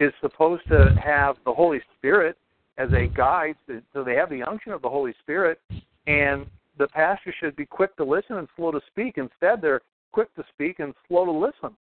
is 0.00 0.12
supposed 0.20 0.62
to 0.68 0.94
have 1.02 1.36
the 1.44 1.52
Holy 1.52 1.80
Spirit 1.98 2.36
as 2.78 2.90
a 2.92 3.06
guide, 3.06 3.56
so 3.92 4.04
they 4.04 4.14
have 4.14 4.28
the 4.28 4.42
unction 4.42 4.72
of 4.72 4.82
the 4.82 4.88
Holy 4.88 5.14
Spirit, 5.22 5.58
and 6.06 6.46
the 6.78 6.88
pastor 6.88 7.34
should 7.38 7.56
be 7.56 7.66
quick 7.66 7.96
to 7.96 8.04
listen 8.04 8.36
and 8.36 8.48
slow 8.56 8.70
to 8.70 8.80
speak. 8.88 9.14
Instead, 9.16 9.60
they're 9.60 9.80
quick 10.12 10.34
to 10.36 10.44
speak 10.52 10.78
and 10.78 10.94
slow 11.08 11.24
to 11.24 11.32
listen. 11.32 11.76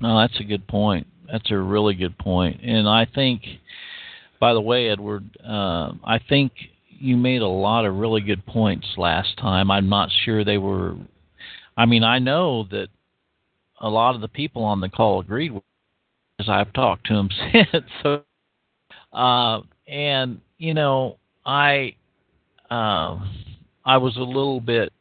No, 0.00 0.18
that's 0.18 0.38
a 0.40 0.44
good 0.44 0.66
point. 0.66 1.06
That's 1.30 1.50
a 1.50 1.58
really 1.58 1.94
good 1.94 2.18
point. 2.18 2.60
And 2.62 2.88
I 2.88 3.06
think, 3.14 3.42
by 4.40 4.52
the 4.52 4.60
way, 4.60 4.90
Edward, 4.90 5.24
uh, 5.44 5.92
I 6.04 6.18
think 6.28 6.52
you 6.88 7.16
made 7.16 7.42
a 7.42 7.48
lot 7.48 7.84
of 7.84 7.96
really 7.96 8.20
good 8.20 8.44
points 8.46 8.86
last 8.96 9.36
time. 9.38 9.70
I'm 9.70 9.88
not 9.88 10.10
sure 10.24 10.44
they 10.44 10.58
were. 10.58 10.96
I 11.76 11.86
mean, 11.86 12.04
I 12.04 12.18
know 12.18 12.64
that 12.70 12.88
a 13.80 13.88
lot 13.88 14.14
of 14.14 14.20
the 14.20 14.28
people 14.28 14.64
on 14.64 14.80
the 14.80 14.88
call 14.88 15.20
agreed 15.20 15.52
with 15.52 15.62
as 16.38 16.48
I've 16.48 16.72
talked 16.72 17.06
to 17.06 17.14
them 17.14 17.28
since. 17.52 17.84
so, 18.02 18.22
uh, 19.12 19.60
and 19.86 20.40
you 20.58 20.74
know, 20.74 21.18
I 21.44 21.94
uh, 22.72 23.18
I 23.84 23.98
was 23.98 24.16
a 24.16 24.22
little 24.22 24.60
bit 24.60 24.92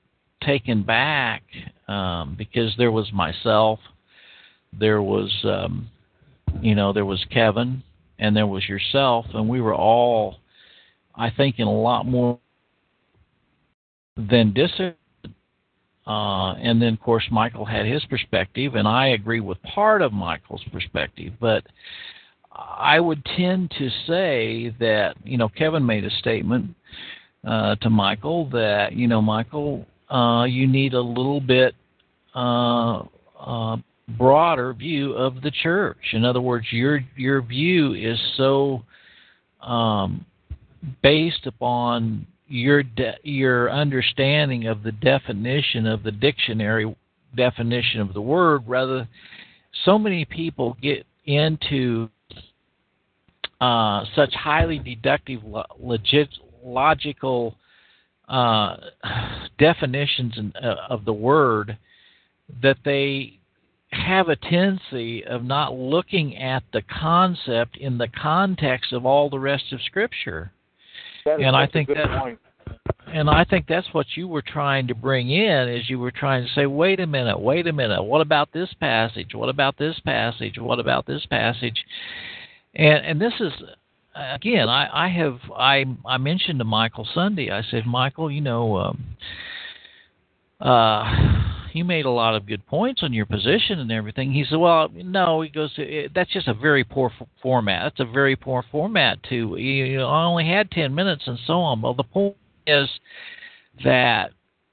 taken 0.43 0.83
back 0.83 1.41
um, 1.87 2.35
because 2.37 2.73
there 2.77 2.91
was 2.91 3.09
myself, 3.13 3.79
there 4.77 5.01
was 5.01 5.31
um, 5.45 5.87
you 6.61 6.75
know 6.75 6.91
there 6.91 7.05
was 7.05 7.23
Kevin, 7.31 7.81
and 8.19 8.35
there 8.35 8.47
was 8.47 8.67
yourself, 8.67 9.25
and 9.33 9.47
we 9.47 9.61
were 9.61 9.73
all, 9.73 10.39
I 11.15 11.29
think, 11.29 11.59
in 11.59 11.67
a 11.67 11.81
lot 11.81 12.05
more 12.05 12.39
than 14.17 14.51
disagreed. 14.51 14.95
Uh, 16.05 16.53
and 16.53 16.81
then, 16.81 16.93
of 16.93 16.99
course, 16.99 17.23
Michael 17.31 17.63
had 17.63 17.85
his 17.85 18.03
perspective, 18.05 18.75
and 18.75 18.87
I 18.87 19.09
agree 19.09 19.39
with 19.39 19.61
part 19.61 20.01
of 20.01 20.11
Michael's 20.11 20.63
perspective. 20.73 21.31
But 21.39 21.63
I 22.51 22.99
would 22.99 23.23
tend 23.37 23.71
to 23.77 23.89
say 24.07 24.75
that, 24.79 25.15
you 25.23 25.37
know, 25.37 25.47
Kevin 25.47 25.85
made 25.85 26.03
a 26.03 26.09
statement 26.09 26.75
uh, 27.45 27.75
to 27.77 27.89
Michael 27.89 28.49
that, 28.49 28.93
you 28.93 29.07
know, 29.07 29.21
Michael, 29.21 29.85
uh, 30.09 30.43
you 30.43 30.67
need 30.67 30.93
a 30.93 31.01
little 31.01 31.39
bit 31.39 31.73
uh, 32.35 33.03
uh, 33.39 33.77
broader 34.17 34.73
view 34.73 35.13
of 35.13 35.41
the 35.41 35.51
church. 35.51 35.97
In 36.13 36.25
other 36.25 36.41
words, 36.41 36.67
your 36.71 37.01
your 37.15 37.41
view 37.41 37.93
is 37.93 38.19
so 38.37 38.83
um, 39.61 40.25
based 41.01 41.45
upon 41.45 42.27
your 42.47 42.83
de- 42.83 43.17
your 43.23 43.71
understanding 43.71 44.67
of 44.67 44.83
the 44.83 44.91
definition 44.91 45.87
of 45.87 46.03
the 46.03 46.11
dictionary 46.11 46.95
definition 47.35 48.01
of 48.01 48.13
the 48.13 48.21
word 48.21 48.61
rather 48.67 49.07
so 49.85 49.97
many 49.97 50.25
people 50.25 50.75
get 50.81 51.05
into 51.25 52.09
uh, 53.61 54.03
such 54.15 54.33
highly 54.33 54.79
deductive 54.79 55.41
legit 55.79 56.27
logical 56.63 57.55
uh, 58.27 58.77
definitions 59.57 60.33
in, 60.37 60.53
uh, 60.61 60.75
of 60.89 61.05
the 61.05 61.13
word 61.13 61.77
that 62.61 62.77
they 62.85 63.39
have 63.91 64.29
a 64.29 64.35
tendency 64.37 65.25
of 65.25 65.43
not 65.43 65.73
looking 65.73 66.37
at 66.37 66.63
the 66.71 66.81
concept 66.81 67.75
in 67.77 67.97
the 67.97 68.07
context 68.07 68.93
of 68.93 69.05
all 69.05 69.29
the 69.29 69.39
rest 69.39 69.73
of 69.73 69.81
scripture 69.81 70.51
and 71.25 71.55
I 71.55 71.67
think 71.67 71.87
that, 71.89 72.19
point. 72.19 72.39
and 73.07 73.29
I 73.29 73.43
think 73.43 73.65
that's 73.67 73.87
what 73.93 74.05
you 74.15 74.27
were 74.27 74.41
trying 74.41 74.87
to 74.87 74.95
bring 74.95 75.29
in 75.29 75.69
is 75.69 75.89
you 75.89 75.99
were 75.99 76.11
trying 76.11 76.45
to 76.45 76.53
say, 76.53 76.65
wait 76.65 76.99
a 76.99 77.07
minute, 77.07 77.39
wait 77.39 77.67
a 77.67 77.73
minute, 77.73 78.03
what 78.03 78.21
about 78.21 78.51
this 78.53 78.69
passage? 78.79 79.33
What 79.33 79.49
about 79.49 79.77
this 79.77 79.99
passage? 80.05 80.57
What 80.57 80.79
about 80.79 81.05
this 81.05 81.25
passage? 81.29 81.85
And 82.73 83.05
and 83.05 83.21
this 83.21 83.33
is 83.39 83.51
again, 84.15 84.69
I, 84.69 85.05
I 85.05 85.07
have 85.09 85.39
I 85.55 85.85
I 86.05 86.17
mentioned 86.17 86.59
to 86.59 86.65
Michael 86.65 87.07
Sunday. 87.13 87.51
I 87.51 87.61
said, 87.69 87.85
Michael, 87.85 88.31
you 88.31 88.41
know, 88.41 88.77
um, 88.77 89.17
uh, 90.59 91.03
you 91.73 91.85
made 91.85 92.05
a 92.05 92.11
lot 92.11 92.35
of 92.35 92.45
good 92.45 92.65
points 92.67 93.01
on 93.03 93.13
your 93.13 93.25
position 93.25 93.79
and 93.79 93.91
everything. 93.91 94.31
He 94.31 94.45
said, 94.49 94.57
well, 94.57 94.89
no. 94.93 95.41
He 95.41 95.49
goes, 95.49 95.77
that's 96.13 96.31
just 96.31 96.47
a 96.47 96.53
very 96.53 96.83
poor 96.83 97.11
f- 97.19 97.27
format. 97.41 97.83
That's 97.83 98.09
a 98.09 98.11
very 98.11 98.35
poor 98.35 98.63
format 98.71 99.23
to. 99.29 99.55
You 99.57 99.97
know, 99.97 100.07
I 100.07 100.23
only 100.25 100.47
had 100.47 100.71
ten 100.71 100.93
minutes 100.93 101.23
and 101.25 101.39
so 101.47 101.53
on. 101.53 101.81
Well, 101.81 101.93
the 101.93 102.03
point 102.03 102.35
is 102.67 102.89
that 103.83 104.31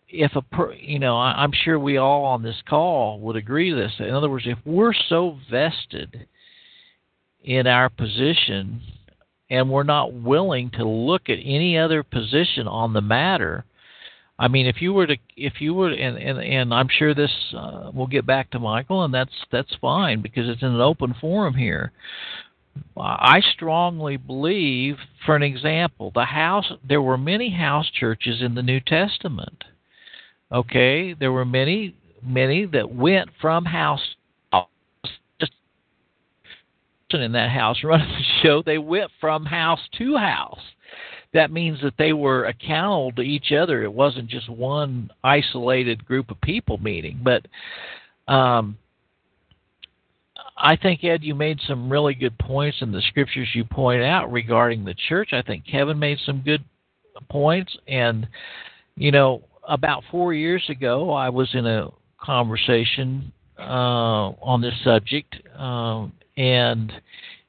if 0.09 0.35
a 0.35 0.43
per, 0.43 0.73
you 0.73 0.99
know, 0.99 1.17
I, 1.17 1.43
I'm 1.43 1.53
sure 1.53 1.79
we 1.79 1.99
all 1.99 2.25
on 2.25 2.43
this 2.43 2.61
call 2.69 3.21
would 3.21 3.37
agree 3.37 3.71
to 3.71 3.77
this. 3.77 3.93
In 3.99 4.11
other 4.11 4.29
words, 4.29 4.47
if 4.47 4.59
we're 4.65 4.95
so 5.09 5.39
vested 5.51 6.27
in 7.45 7.67
our 7.67 7.89
position 7.89 8.81
and 9.51 9.71
we're 9.71 9.83
not 9.83 10.13
willing 10.13 10.71
to 10.71 10.87
look 10.87 11.29
at 11.29 11.39
any 11.43 11.79
other 11.79 12.03
position 12.03 12.69
on 12.69 12.93
the 12.93 13.01
matter 13.01 13.65
I 14.39 14.47
mean, 14.49 14.67
if 14.67 14.81
you 14.81 14.93
were 14.93 15.07
to, 15.07 15.17
if 15.37 15.61
you 15.61 15.75
were, 15.75 15.91
and 15.91 16.17
and, 16.17 16.39
and 16.39 16.73
I'm 16.73 16.89
sure 16.89 17.13
this 17.13 17.33
uh, 17.57 17.91
will 17.93 18.07
get 18.07 18.25
back 18.25 18.51
to 18.51 18.61
Michael, 18.61 19.05
and 19.05 19.13
that's 19.13 19.33
that's 19.51 19.75
fine 19.81 20.23
because 20.23 20.49
it's 20.49 20.63
in 20.63 20.69
an 20.69 20.81
open 20.81 21.15
forum 21.21 21.55
here. 21.55 21.93
I 22.97 23.41
strongly 23.55 24.17
believe, 24.17 24.99
for 25.27 25.35
an 25.35 25.43
example, 25.43 26.13
the 26.15 26.27
house. 26.27 26.71
There 26.89 27.03
were 27.03 27.19
many 27.19 27.51
house 27.51 27.91
churches 27.91 28.41
in 28.41 28.55
the 28.55 28.63
New 28.63 28.79
Testament. 28.79 29.65
Okay, 30.53 31.15
there 31.15 31.33
were 31.33 31.45
many, 31.45 31.97
many 32.23 32.65
that 32.67 32.95
went 32.95 33.31
from 33.41 33.65
house 33.65 34.15
in 37.15 37.33
that 37.33 37.51
house 37.51 37.79
running 37.85 38.09
the 38.09 38.43
show. 38.43 38.63
They 38.63 38.79
went 38.79 39.11
from 39.21 39.45
house 39.45 39.81
to 39.99 40.17
house 40.17 40.61
that 41.35 41.51
means 41.51 41.81
that 41.83 41.95
they 41.99 42.13
were 42.13 42.47
accountable 42.47 43.13
to 43.13 43.23
each 43.23 43.53
other. 43.53 43.83
It 43.83 43.93
wasn't 43.93 44.29
just 44.29 44.49
one 44.49 45.11
isolated 45.23 46.05
group 46.05 46.31
of 46.31 46.41
people 46.41 46.79
meeting. 46.79 47.21
But 47.23 47.47
um, 48.33 48.79
I 50.57 50.77
think 50.77 51.05
Ed, 51.05 51.23
you 51.23 51.35
made 51.35 51.61
some 51.67 51.91
really 51.93 52.15
good 52.15 52.39
points 52.39 52.79
in 52.81 52.93
the 52.93 53.03
scriptures 53.03 53.49
you 53.55 53.65
point 53.65 54.03
out 54.03 54.33
regarding 54.33 54.85
the 54.85 54.95
church. 55.09 55.31
I 55.33 55.43
think 55.43 55.67
Kevin 55.67 55.99
made 55.99 56.19
some 56.25 56.41
good 56.41 56.65
points, 57.29 57.77
and 57.87 58.27
you 58.97 59.13
know, 59.13 59.43
about 59.67 60.03
four 60.11 60.33
years 60.33 60.65
ago, 60.69 61.13
I 61.13 61.29
was 61.29 61.49
in 61.53 61.67
a 61.67 61.91
conversation 62.21 63.33
uh, 63.59 64.33
on 64.41 64.61
this 64.63 64.75
subject, 64.83 65.37
um, 65.57 66.13
and 66.39 66.93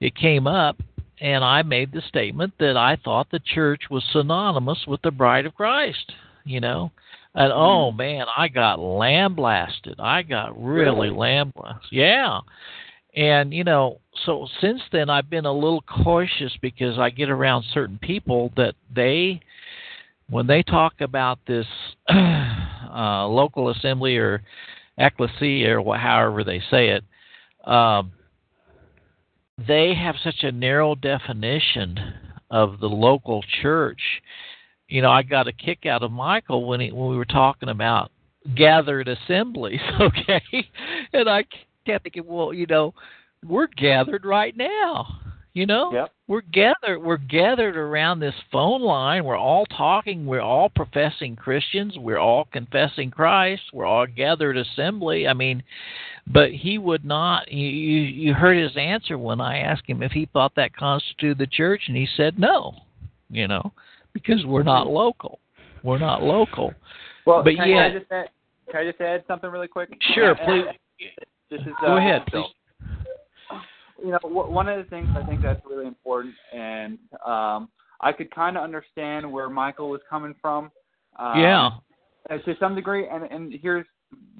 it 0.01 0.15
came 0.15 0.47
up 0.47 0.77
and 1.21 1.43
I 1.43 1.61
made 1.61 1.91
the 1.91 2.01
statement 2.01 2.53
that 2.59 2.75
I 2.75 2.97
thought 3.03 3.27
the 3.29 3.39
church 3.39 3.83
was 3.89 4.03
synonymous 4.11 4.79
with 4.87 5.01
the 5.03 5.11
bride 5.11 5.45
of 5.45 5.53
Christ, 5.53 6.11
you 6.43 6.59
know. 6.59 6.91
And 7.35 7.51
mm-hmm. 7.51 7.61
oh 7.61 7.91
man, 7.91 8.25
I 8.35 8.47
got 8.47 8.79
lambasted. 8.79 9.99
I 9.99 10.23
got 10.23 10.61
really, 10.61 11.09
really? 11.09 11.17
lambasted. 11.17 11.91
Yeah. 11.91 12.39
And 13.15 13.53
you 13.53 13.63
know, 13.63 13.99
so 14.25 14.47
since 14.59 14.81
then 14.91 15.09
I've 15.09 15.29
been 15.29 15.45
a 15.45 15.53
little 15.53 15.81
cautious 15.81 16.53
because 16.61 16.97
I 16.97 17.11
get 17.11 17.29
around 17.29 17.65
certain 17.73 17.99
people 18.01 18.51
that 18.57 18.73
they 18.93 19.41
when 20.29 20.47
they 20.47 20.63
talk 20.63 20.93
about 21.01 21.39
this 21.47 21.67
uh, 22.09 23.27
local 23.27 23.69
assembly 23.69 24.17
or 24.17 24.41
ecclesia 24.97 25.79
or 25.79 25.97
however 25.97 26.43
they 26.43 26.61
say 26.71 26.89
it, 26.89 27.03
um, 27.69 28.11
they 29.67 29.93
have 29.95 30.15
such 30.23 30.43
a 30.43 30.51
narrow 30.51 30.95
definition 30.95 31.97
of 32.51 32.79
the 32.79 32.87
local 32.87 33.43
church. 33.61 34.01
You 34.87 35.01
know, 35.01 35.11
I 35.11 35.23
got 35.23 35.47
a 35.47 35.53
kick 35.53 35.85
out 35.85 36.03
of 36.03 36.11
Michael 36.11 36.65
when 36.65 36.79
he 36.79 36.91
when 36.91 37.09
we 37.09 37.17
were 37.17 37.25
talking 37.25 37.69
about 37.69 38.11
gathered 38.55 39.07
assemblies, 39.07 39.81
okay? 40.01 40.41
And 41.13 41.29
I 41.29 41.45
kept 41.85 42.03
thinking, 42.03 42.25
well, 42.25 42.53
you 42.53 42.65
know, 42.65 42.93
we're 43.45 43.67
gathered 43.67 44.25
right 44.25 44.55
now. 44.55 45.19
You 45.59 45.65
know, 45.65 45.91
Yep. 45.91 46.11
we're 46.29 46.39
gathered. 46.53 46.99
We're 46.99 47.17
gathered 47.17 47.75
around 47.75 48.21
this 48.21 48.33
phone 48.49 48.81
line. 48.81 49.25
We're 49.25 49.35
all 49.35 49.65
talking. 49.65 50.25
We're 50.25 50.39
all 50.39 50.69
professing 50.69 51.35
Christians. 51.35 51.97
We're 51.97 52.17
all 52.17 52.45
confessing 52.53 53.11
Christ. 53.11 53.63
We're 53.73 53.85
all 53.85 54.07
gathered 54.07 54.55
assembly. 54.55 55.27
I 55.27 55.33
mean, 55.33 55.61
but 56.27 56.51
he 56.53 56.77
would 56.77 57.03
not. 57.03 57.51
You 57.51 57.67
you, 57.67 58.01
you 58.03 58.33
heard 58.33 58.55
his 58.55 58.71
answer 58.77 59.17
when 59.17 59.41
I 59.41 59.57
asked 59.57 59.83
him 59.85 60.01
if 60.01 60.13
he 60.13 60.27
thought 60.31 60.55
that 60.55 60.73
constituted 60.73 61.37
the 61.39 61.47
church, 61.47 61.81
and 61.89 61.97
he 61.97 62.07
said 62.15 62.39
no. 62.39 62.75
You 63.29 63.49
know, 63.49 63.73
because 64.13 64.45
we're 64.45 64.63
not 64.63 64.87
local. 64.87 65.39
We're 65.83 65.99
not 65.99 66.23
local. 66.23 66.73
Well, 67.25 67.43
But 67.43 67.57
can, 67.57 67.67
yeah. 67.67 67.89
can 67.89 67.97
I 67.97 67.99
just 67.99 68.11
add, 68.13 68.29
can 68.71 68.79
I 68.79 68.89
just 68.89 69.01
add 69.01 69.23
something 69.27 69.49
really 69.51 69.67
quick? 69.67 69.89
Sure, 70.13 70.35
please. 70.35 70.63
This 71.51 71.59
is, 71.61 71.73
Go 71.81 71.95
uh, 71.95 71.97
ahead, 71.97 72.23
Bill. 72.31 72.43
please. 72.43 72.53
You 74.03 74.11
know, 74.11 74.19
wh- 74.23 74.51
one 74.51 74.67
of 74.67 74.77
the 74.77 74.89
things 74.89 75.07
I 75.15 75.23
think 75.23 75.41
that's 75.41 75.61
really 75.69 75.87
important, 75.87 76.33
and 76.53 76.97
um, 77.25 77.69
I 78.01 78.11
could 78.11 78.33
kind 78.33 78.57
of 78.57 78.63
understand 78.63 79.29
where 79.31 79.49
Michael 79.49 79.89
was 79.89 80.01
coming 80.09 80.35
from. 80.41 80.71
Um, 81.17 81.39
yeah. 81.39 81.69
uh, 82.29 82.37
to 82.37 82.55
some 82.59 82.75
degree, 82.75 83.07
and 83.07 83.23
and 83.25 83.53
here's 83.61 83.85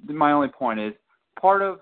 my 0.06 0.32
only 0.32 0.48
point 0.48 0.80
is 0.80 0.94
part 1.39 1.62
of 1.62 1.80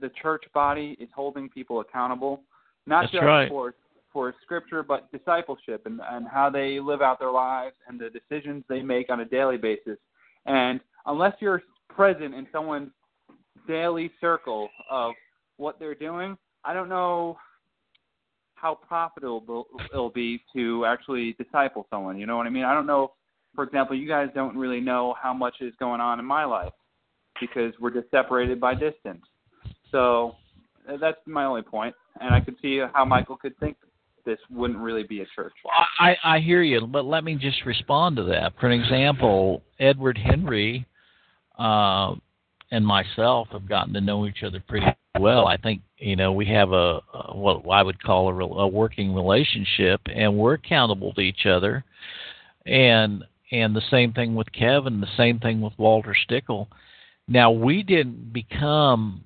the 0.00 0.10
church 0.20 0.44
body 0.54 0.96
is 1.00 1.08
holding 1.14 1.48
people 1.48 1.80
accountable, 1.80 2.42
not 2.86 3.02
That's 3.02 3.12
just 3.12 3.24
right. 3.24 3.48
for 3.48 3.74
for 4.12 4.34
scripture, 4.42 4.82
but 4.82 5.10
discipleship 5.12 5.82
and 5.86 6.00
and 6.10 6.26
how 6.26 6.50
they 6.50 6.80
live 6.80 7.02
out 7.02 7.18
their 7.18 7.30
lives 7.30 7.74
and 7.86 8.00
the 8.00 8.10
decisions 8.10 8.64
they 8.68 8.82
make 8.82 9.10
on 9.10 9.20
a 9.20 9.24
daily 9.24 9.56
basis. 9.58 9.98
And 10.46 10.80
unless 11.06 11.34
you're 11.40 11.62
present 11.88 12.34
in 12.34 12.46
someone's 12.52 12.90
daily 13.66 14.10
circle 14.20 14.70
of 14.90 15.12
what 15.58 15.78
they're 15.78 15.94
doing, 15.94 16.38
I 16.64 16.72
don't 16.74 16.88
know 16.88 17.38
how 18.54 18.74
profitable 18.74 19.66
it'll 19.92 20.10
be 20.10 20.42
to 20.54 20.84
actually 20.84 21.34
disciple 21.34 21.86
someone. 21.90 22.18
You 22.18 22.26
know 22.26 22.36
what 22.36 22.46
I 22.46 22.50
mean? 22.50 22.64
I 22.64 22.74
don't 22.74 22.86
know. 22.86 23.12
For 23.54 23.64
example, 23.64 23.96
you 23.96 24.08
guys 24.08 24.28
don't 24.34 24.56
really 24.56 24.80
know 24.80 25.14
how 25.20 25.32
much 25.32 25.56
is 25.60 25.72
going 25.78 26.00
on 26.00 26.18
in 26.18 26.24
my 26.24 26.44
life 26.44 26.72
because 27.40 27.72
we're 27.80 27.92
just 27.92 28.10
separated 28.10 28.60
by 28.60 28.74
distance. 28.74 29.22
So 29.90 30.36
that's 31.00 31.18
my 31.26 31.44
only 31.44 31.62
point, 31.62 31.94
and 32.20 32.34
I 32.34 32.40
could 32.40 32.56
see 32.60 32.80
how 32.92 33.04
Michael 33.04 33.36
could 33.36 33.56
think 33.58 33.76
this 34.24 34.38
wouldn't 34.50 34.78
really 34.78 35.04
be 35.04 35.22
a 35.22 35.26
church. 35.34 35.54
I, 35.98 36.16
I 36.22 36.38
hear 36.40 36.62
you, 36.62 36.86
but 36.86 37.04
let 37.04 37.24
me 37.24 37.36
just 37.36 37.64
respond 37.64 38.16
to 38.16 38.24
that. 38.24 38.52
For 38.60 38.66
an 38.66 38.78
example, 38.78 39.62
Edward 39.80 40.18
Henry 40.18 40.86
uh, 41.58 42.14
and 42.70 42.86
myself 42.86 43.48
have 43.52 43.68
gotten 43.68 43.94
to 43.94 44.00
know 44.00 44.26
each 44.26 44.42
other 44.44 44.62
pretty 44.68 44.86
well. 45.18 45.46
I 45.46 45.56
think 45.56 45.82
you 45.98 46.16
know 46.16 46.32
we 46.32 46.46
have 46.46 46.72
a, 46.72 47.00
a 47.14 47.36
what 47.36 47.68
I 47.70 47.82
would 47.82 48.02
call 48.02 48.28
a, 48.28 48.32
rel- 48.32 48.58
a 48.58 48.68
working 48.68 49.14
relationship, 49.14 50.00
and 50.06 50.36
we're 50.36 50.54
accountable 50.54 51.12
to 51.14 51.20
each 51.20 51.46
other. 51.46 51.84
And 52.66 53.24
and 53.50 53.74
the 53.74 53.82
same 53.90 54.12
thing 54.12 54.34
with 54.34 54.52
Kevin, 54.52 55.00
the 55.00 55.06
same 55.16 55.38
thing 55.38 55.60
with 55.60 55.72
Walter 55.78 56.14
Stickle. 56.24 56.68
Now 57.26 57.50
we 57.50 57.82
didn't 57.82 58.32
become 58.32 59.24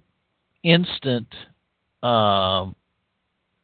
instant. 0.63 1.29
Um, 2.03 2.75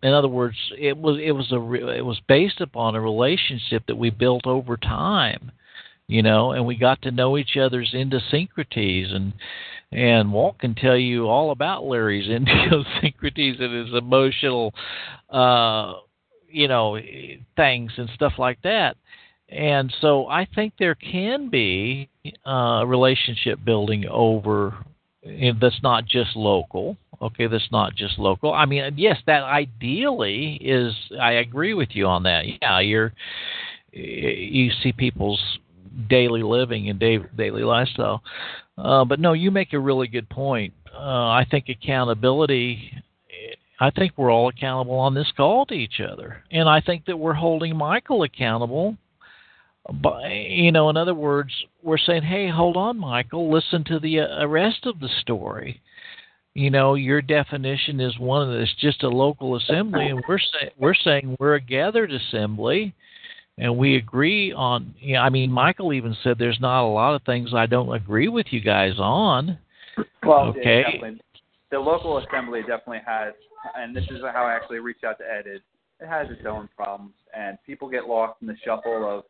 in 0.02 0.12
other 0.12 0.28
words, 0.28 0.56
it 0.78 0.97
was 0.97 1.18
it 1.23 1.32
was 1.32 1.50
a 1.50 1.58
re- 1.58 1.99
it 1.99 2.04
was 2.04 2.20
based 2.28 2.61
upon 2.61 2.94
a 2.94 3.00
relationship 3.00 3.85
that 3.87 3.97
we 3.97 4.11
built 4.11 4.47
over 4.47 4.76
time, 4.76 5.50
you 6.06 6.23
know, 6.23 6.52
and 6.52 6.64
we 6.64 6.76
got 6.76 7.02
to 7.02 7.11
know 7.11 7.37
each 7.37 7.56
other's 7.56 7.92
idiosyncrasies 7.94 9.12
and 9.12 9.32
and 9.92 10.33
Walt 10.33 10.59
can 10.59 10.75
tell 10.75 10.97
you 10.97 11.28
all 11.28 11.50
about 11.50 11.85
Larry's 11.85 12.28
idiosyncrasies 12.30 13.57
and 13.61 13.87
his 13.87 13.95
emotional, 13.95 14.75
uh, 15.30 15.95
you 16.49 16.68
know, 16.68 16.99
things 17.57 17.92
and 17.97 18.09
stuff 18.14 18.35
like 18.38 18.61
that. 18.62 18.97
And 19.49 19.92
so 20.00 20.26
I 20.26 20.47
think 20.54 20.75
there 20.78 20.95
can 20.95 21.49
be 21.49 22.11
uh, 22.47 22.85
relationship 22.87 23.64
building 23.64 24.04
over 24.11 24.75
that's 25.61 25.83
not 25.83 26.07
just 26.07 26.37
local. 26.37 26.97
Okay, 27.21 27.49
that's 27.49 27.68
not 27.73 27.95
just 27.95 28.18
local. 28.18 28.53
I 28.53 28.64
mean, 28.66 28.94
yes, 28.96 29.16
that 29.27 29.42
ideally 29.42 30.55
is. 30.62 30.94
I 31.20 31.33
agree 31.33 31.74
with 31.74 31.88
you 31.92 32.07
on 32.07 32.22
that. 32.24 32.44
Yeah, 32.62 32.81
you're 32.81 33.12
you 33.92 34.70
see 34.83 34.92
people's 34.92 35.42
daily 36.08 36.42
living 36.42 36.88
and 36.88 36.98
day, 36.98 37.18
daily 37.37 37.62
lifestyle. 37.62 38.22
Uh, 38.76 39.04
but 39.04 39.20
no, 39.20 39.32
you 39.32 39.50
make 39.50 39.72
a 39.72 39.78
really 39.78 40.08
good 40.08 40.28
point. 40.28 40.72
Uh, 40.94 40.98
I 41.28 41.46
think 41.50 41.68
accountability. 41.68 42.92
I 43.80 43.90
think 43.90 44.12
we're 44.16 44.32
all 44.32 44.48
accountable 44.48 44.96
on 44.96 45.14
this 45.14 45.32
call 45.37 45.66
to 45.66 45.74
each 45.74 46.00
other, 46.00 46.42
and 46.50 46.68
I 46.68 46.80
think 46.80 47.04
that 47.06 47.16
we're 47.16 47.34
holding 47.34 47.76
Michael 47.76 48.24
accountable 48.24 48.96
but 49.90 50.30
you 50.30 50.70
know, 50.70 50.90
in 50.90 50.96
other 50.96 51.14
words, 51.14 51.52
we're 51.82 51.98
saying, 51.98 52.22
"Hey, 52.22 52.48
hold 52.48 52.76
on, 52.76 52.98
Michael. 52.98 53.50
Listen 53.50 53.84
to 53.84 53.98
the 53.98 54.20
uh, 54.20 54.46
rest 54.46 54.84
of 54.84 55.00
the 55.00 55.08
story." 55.20 55.80
You 56.54 56.70
know, 56.70 56.94
your 56.94 57.22
definition 57.22 58.00
is 58.00 58.18
one 58.18 58.58
that's 58.58 58.74
just 58.74 59.02
a 59.02 59.08
local 59.08 59.56
assembly, 59.56 60.08
and 60.08 60.22
we're 60.28 60.38
saying 60.38 60.70
we're 60.76 60.94
saying 60.94 61.37
we're 61.40 61.54
a 61.54 61.61
gathered 61.61 62.12
assembly, 62.12 62.94
and 63.59 63.77
we 63.77 63.97
agree 63.97 64.53
on. 64.53 64.94
You 64.99 65.14
know, 65.14 65.21
I 65.21 65.31
mean, 65.31 65.51
Michael 65.51 65.92
even 65.92 66.16
said 66.23 66.38
there's 66.38 66.61
not 66.61 66.85
a 66.85 66.88
lot 66.88 67.14
of 67.14 67.23
things 67.23 67.51
I 67.55 67.66
don't 67.66 67.92
agree 67.94 68.29
with 68.29 68.47
you 68.51 68.61
guys 68.61 68.99
on. 68.99 69.59
Well, 70.25 70.49
Okay. 70.49 70.83
definitely. 70.83 71.21
The 71.71 71.79
local 71.79 72.18
assembly 72.18 72.61
definitely 72.61 73.03
has, 73.07 73.35
and 73.77 73.94
this 73.94 74.05
is 74.05 74.23
how 74.23 74.44
I 74.44 74.55
actually 74.55 74.79
reached 74.79 75.05
out 75.05 75.18
to 75.18 75.25
Ed. 75.25 75.47
Is 75.47 75.61
it 76.01 76.07
has 76.07 76.29
its 76.31 76.47
own 76.47 76.68
problems, 76.77 77.14
and 77.37 77.59
people 77.66 77.88
get 77.88 78.07
lost 78.07 78.40
in 78.40 78.47
the 78.47 78.57
shuffle 78.64 79.05
of 79.07 79.25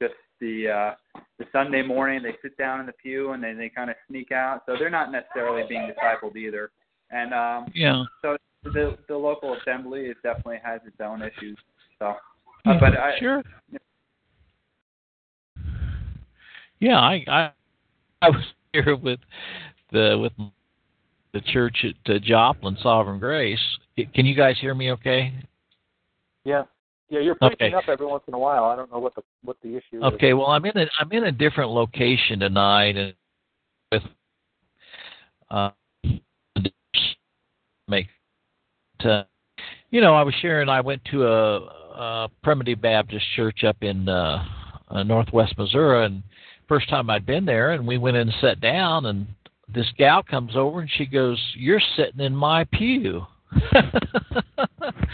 just 0.00 0.14
the 0.40 0.68
uh, 0.68 1.20
the 1.38 1.44
Sunday 1.52 1.82
morning. 1.82 2.22
They 2.22 2.34
sit 2.42 2.56
down 2.56 2.80
in 2.80 2.86
the 2.86 2.92
pew 2.92 3.32
and 3.32 3.42
then 3.42 3.56
they 3.58 3.68
kind 3.68 3.90
of 3.90 3.96
sneak 4.08 4.32
out, 4.32 4.62
so 4.66 4.76
they're 4.78 4.90
not 4.90 5.12
necessarily 5.12 5.62
being 5.68 5.88
discipled 5.92 6.36
either. 6.36 6.70
And 7.10 7.32
um, 7.32 7.66
Yeah. 7.74 8.04
so 8.22 8.36
the 8.64 8.96
the 9.08 9.16
local 9.16 9.54
assembly 9.54 10.06
is 10.06 10.16
definitely 10.22 10.60
has 10.64 10.80
its 10.86 11.00
own 11.00 11.22
issues. 11.22 11.58
So, 11.98 12.16
uh, 12.64 12.80
but 12.80 12.98
I, 12.98 13.18
sure. 13.18 13.42
Yeah, 16.80 16.98
I, 16.98 17.24
I 17.28 17.50
I 18.22 18.30
was 18.30 18.44
here 18.72 18.96
with 18.96 19.20
the 19.92 20.18
with 20.20 20.32
the 21.32 21.40
church 21.52 21.84
at 21.84 22.14
uh, 22.14 22.18
Joplin 22.18 22.76
Sovereign 22.82 23.18
Grace. 23.18 23.58
Can 24.14 24.26
you 24.26 24.34
guys 24.34 24.56
hear 24.60 24.74
me? 24.74 24.90
Okay. 24.92 25.32
Yeah. 26.44 26.64
Yeah, 27.10 27.20
you're 27.20 27.34
breaking 27.34 27.66
Okay. 27.66 27.74
up 27.74 27.84
every 27.88 28.06
once 28.06 28.24
in 28.26 28.34
a 28.34 28.38
while. 28.38 28.64
I 28.64 28.76
don't 28.76 28.90
know 28.90 28.98
what 28.98 29.14
the 29.14 29.22
what 29.42 29.56
the 29.62 29.76
issue 29.76 29.98
is. 29.98 30.02
Okay. 30.14 30.32
Well, 30.32 30.46
I'm 30.46 30.64
in 30.64 30.76
a 30.76 30.86
I'm 30.98 31.12
in 31.12 31.24
a 31.24 31.32
different 31.32 31.70
location 31.70 32.40
tonight, 32.40 32.96
and 32.96 33.14
with 33.92 34.02
uh, 35.50 35.70
make. 37.88 38.08
Uh, 39.04 39.24
you 39.90 40.00
know, 40.00 40.14
I 40.14 40.22
was 40.22 40.34
sharing. 40.40 40.68
I 40.68 40.80
went 40.80 41.04
to 41.10 41.26
a, 41.26 41.56
a 41.94 42.28
primitive 42.42 42.80
Baptist 42.80 43.24
church 43.36 43.64
up 43.64 43.76
in 43.82 44.08
uh, 44.08 44.44
uh, 44.88 45.02
Northwest 45.02 45.56
Missouri, 45.56 46.06
and 46.06 46.22
first 46.68 46.88
time 46.88 47.10
I'd 47.10 47.26
been 47.26 47.44
there, 47.44 47.72
and 47.72 47.86
we 47.86 47.98
went 47.98 48.16
in 48.16 48.28
and 48.28 48.36
sat 48.40 48.60
down, 48.60 49.06
and 49.06 49.26
this 49.72 49.86
gal 49.96 50.22
comes 50.22 50.56
over 50.56 50.80
and 50.80 50.90
she 50.90 51.06
goes, 51.06 51.40
"You're 51.54 51.82
sitting 51.96 52.20
in 52.20 52.34
my 52.34 52.64
pew." 52.64 53.26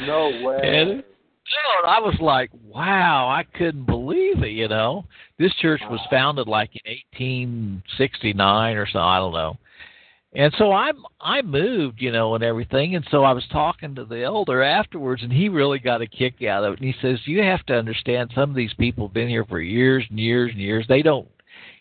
No 0.07 0.31
way. 0.43 0.61
And, 0.63 0.91
and 0.91 1.05
I 1.87 2.01
was 2.01 2.17
like, 2.21 2.51
"Wow!" 2.65 3.29
I 3.29 3.45
couldn't 3.57 3.85
believe 3.85 4.43
it. 4.43 4.53
You 4.53 4.69
know, 4.69 5.05
this 5.39 5.53
church 5.57 5.81
was 5.91 6.01
founded 6.11 6.49
like 6.49 6.71
in 6.85 6.93
1869 7.19 8.77
or 8.77 8.87
so. 8.87 8.99
I 8.99 9.19
don't 9.19 9.33
know. 9.33 9.59
And 10.33 10.55
so 10.59 10.71
I'm, 10.73 11.05
I 11.21 11.43
moved, 11.43 12.01
you 12.01 12.13
know, 12.13 12.37
and 12.37 12.45
everything. 12.45 12.95
And 12.95 13.05
so 13.11 13.25
I 13.25 13.33
was 13.33 13.45
talking 13.51 13.97
to 13.97 14.05
the 14.05 14.23
elder 14.23 14.63
afterwards, 14.63 15.23
and 15.23 15.33
he 15.33 15.49
really 15.49 15.81
got 15.81 16.03
a 16.03 16.07
kick 16.07 16.43
out 16.43 16.63
of 16.63 16.75
it. 16.75 16.81
And 16.81 16.87
he 16.87 16.95
says, 17.03 17.19
"You 17.27 17.43
have 17.43 17.67
to 17.67 17.75
understand, 17.75 18.31
some 18.35 18.51
of 18.51 18.57
these 18.57 18.75
people 18.75 19.09
have 19.09 19.15
been 19.15 19.29
here 19.29 19.45
for 19.45 19.61
years 19.61 20.05
and 20.09 20.21
years 20.21 20.53
and 20.53 20.61
years. 20.61 20.87
They 20.89 21.03
don't." 21.03 21.29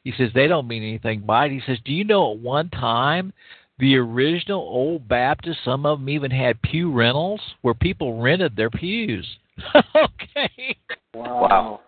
He 0.04 0.14
says 0.18 0.32
they 0.34 0.48
don't 0.48 0.68
mean 0.68 0.82
anything 0.82 1.22
by 1.22 1.46
it. 1.46 1.52
He 1.52 1.62
says, 1.66 1.78
"Do 1.86 1.94
you 1.94 2.04
know 2.04 2.32
at 2.32 2.40
one 2.40 2.70
time 2.70 3.34
the 3.78 3.98
original 3.98 4.62
old 4.62 5.08
Baptists, 5.08 5.64
some 5.64 5.86
of 5.86 6.00
them 6.00 6.10
even 6.10 6.32
had 6.32 6.62
pew 6.64 6.92
rentals 6.92 7.42
where 7.62 7.76
people 7.76 8.20
rented 8.20 8.56
their 8.56 8.72
pews." 8.72 9.28
okay. 9.76 10.76
Wow. 11.14 11.82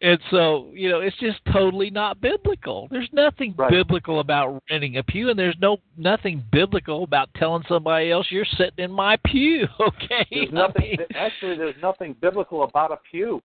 And 0.00 0.18
so, 0.30 0.70
you 0.72 0.88
know, 0.88 1.00
it's 1.00 1.16
just 1.18 1.38
totally 1.52 1.90
not 1.90 2.20
biblical. 2.20 2.88
There's 2.90 3.08
nothing 3.12 3.54
Right. 3.56 3.70
biblical 3.70 4.20
about 4.20 4.62
renting 4.70 4.96
a 4.96 5.02
pew, 5.02 5.30
and 5.30 5.38
there's 5.38 5.58
no 5.60 5.78
nothing 5.96 6.42
biblical 6.50 7.04
about 7.04 7.28
telling 7.34 7.62
somebody 7.68 8.10
else 8.10 8.26
you're 8.30 8.44
sitting 8.46 8.84
in 8.84 8.90
my 8.90 9.16
pew. 9.26 9.66
Okay, 9.80 10.26
There's 10.30 10.48
I 10.54 10.80
mean, 10.80 10.96
Actually, 11.14 11.56
there's 11.56 11.74
nothing 11.82 12.14
biblical 12.20 12.62
about 12.62 12.92
a 12.92 12.98
pew. 13.10 13.42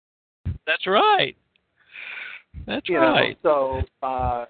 that's 0.65 0.87
right. 0.87 1.35
That's 2.65 2.87
you 2.89 2.97
right. 2.99 3.37
know 3.43 3.85
so 4.01 4.07
uh 4.07 4.45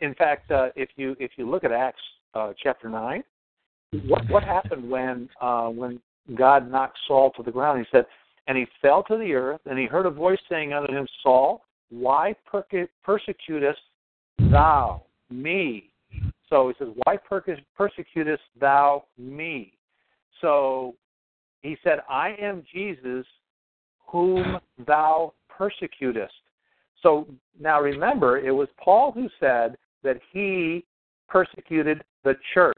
in 0.00 0.14
fact 0.14 0.50
uh 0.50 0.68
if 0.76 0.90
you 0.96 1.16
if 1.18 1.32
you 1.36 1.48
look 1.48 1.64
at 1.64 1.72
acts 1.72 2.00
uh 2.34 2.52
chapter 2.62 2.88
9 2.88 3.22
what 4.06 4.28
what 4.30 4.44
happened 4.44 4.88
when 4.88 5.28
uh 5.40 5.68
when 5.68 6.00
God 6.34 6.70
knocked 6.70 6.98
Saul 7.06 7.30
to 7.36 7.42
the 7.42 7.50
ground. 7.50 7.78
He 7.78 7.86
said, 7.96 8.06
and 8.46 8.56
he 8.56 8.66
fell 8.80 9.02
to 9.04 9.16
the 9.16 9.34
earth, 9.34 9.60
and 9.66 9.78
he 9.78 9.86
heard 9.86 10.06
a 10.06 10.10
voice 10.10 10.38
saying 10.48 10.72
unto 10.72 10.92
him, 10.92 11.06
Saul, 11.22 11.64
why 11.90 12.34
persecutest 13.04 13.80
thou 14.38 15.02
me? 15.30 15.90
So 16.48 16.68
he 16.68 16.74
says, 16.78 16.94
Why 17.04 17.18
persecutest 17.76 18.42
thou 18.60 19.04
me? 19.18 19.72
So 20.40 20.94
he 21.62 21.76
said, 21.82 22.00
I 22.08 22.36
am 22.40 22.62
Jesus 22.72 23.26
whom 24.06 24.58
thou 24.86 25.32
persecutest. 25.48 26.32
So 27.02 27.26
now 27.58 27.80
remember, 27.80 28.38
it 28.38 28.52
was 28.52 28.68
Paul 28.82 29.12
who 29.12 29.28
said 29.40 29.76
that 30.02 30.20
he 30.32 30.84
persecuted 31.28 32.02
the 32.24 32.34
church. 32.54 32.76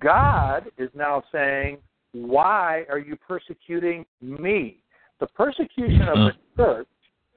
God 0.00 0.64
is 0.78 0.90
now 0.94 1.22
saying, 1.30 1.78
Why 2.24 2.84
are 2.88 2.98
you 2.98 3.16
persecuting 3.16 4.06
me? 4.20 4.78
The 5.20 5.26
persecution 5.26 6.02
of 6.02 6.16
the 6.16 6.32
church 6.56 6.88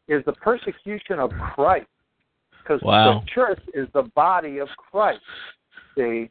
is 0.07 0.23
the 0.25 0.33
persecution 0.33 1.19
of 1.19 1.31
Christ. 1.53 1.87
Because 2.61 2.81
wow. 2.81 3.21
the 3.21 3.31
church 3.31 3.61
is 3.73 3.87
the 3.93 4.03
body 4.15 4.59
of 4.59 4.67
Christ. 4.77 5.21
See? 5.97 6.29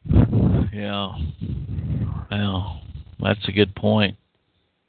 Yeah. 0.73 1.11
Well, 2.31 2.81
that's 3.19 3.47
a 3.47 3.51
good 3.51 3.75
point. 3.75 4.15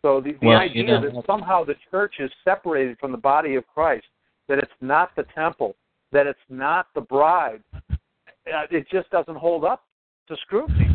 So 0.03 0.21
the, 0.21 0.33
the 0.41 0.47
well, 0.47 0.59
idea 0.59 0.83
you 0.83 0.89
know, 0.89 1.03
that 1.03 1.27
somehow 1.27 1.65
the 1.65 1.75
church 1.91 2.15
is 2.21 2.31
separated 2.45 2.99
from 2.99 3.13
the 3.13 3.19
body 3.19 3.57
of 3.57 3.67
Christ, 3.67 4.07
that 4.49 4.59
it's 4.59 4.73
not 4.81 5.15
the 5.17 5.25
temple, 5.35 5.77
that 6.13 6.27
it's 6.27 6.39
not 6.49 6.87
the 6.95 7.03
bride, 7.03 7.63
uh, 7.75 8.67
it 8.71 8.87
just 8.91 9.11
doesn't 9.11 9.37
hold 9.37 9.65
up 9.65 9.85
to 10.29 10.37
scrutiny. 10.43 10.90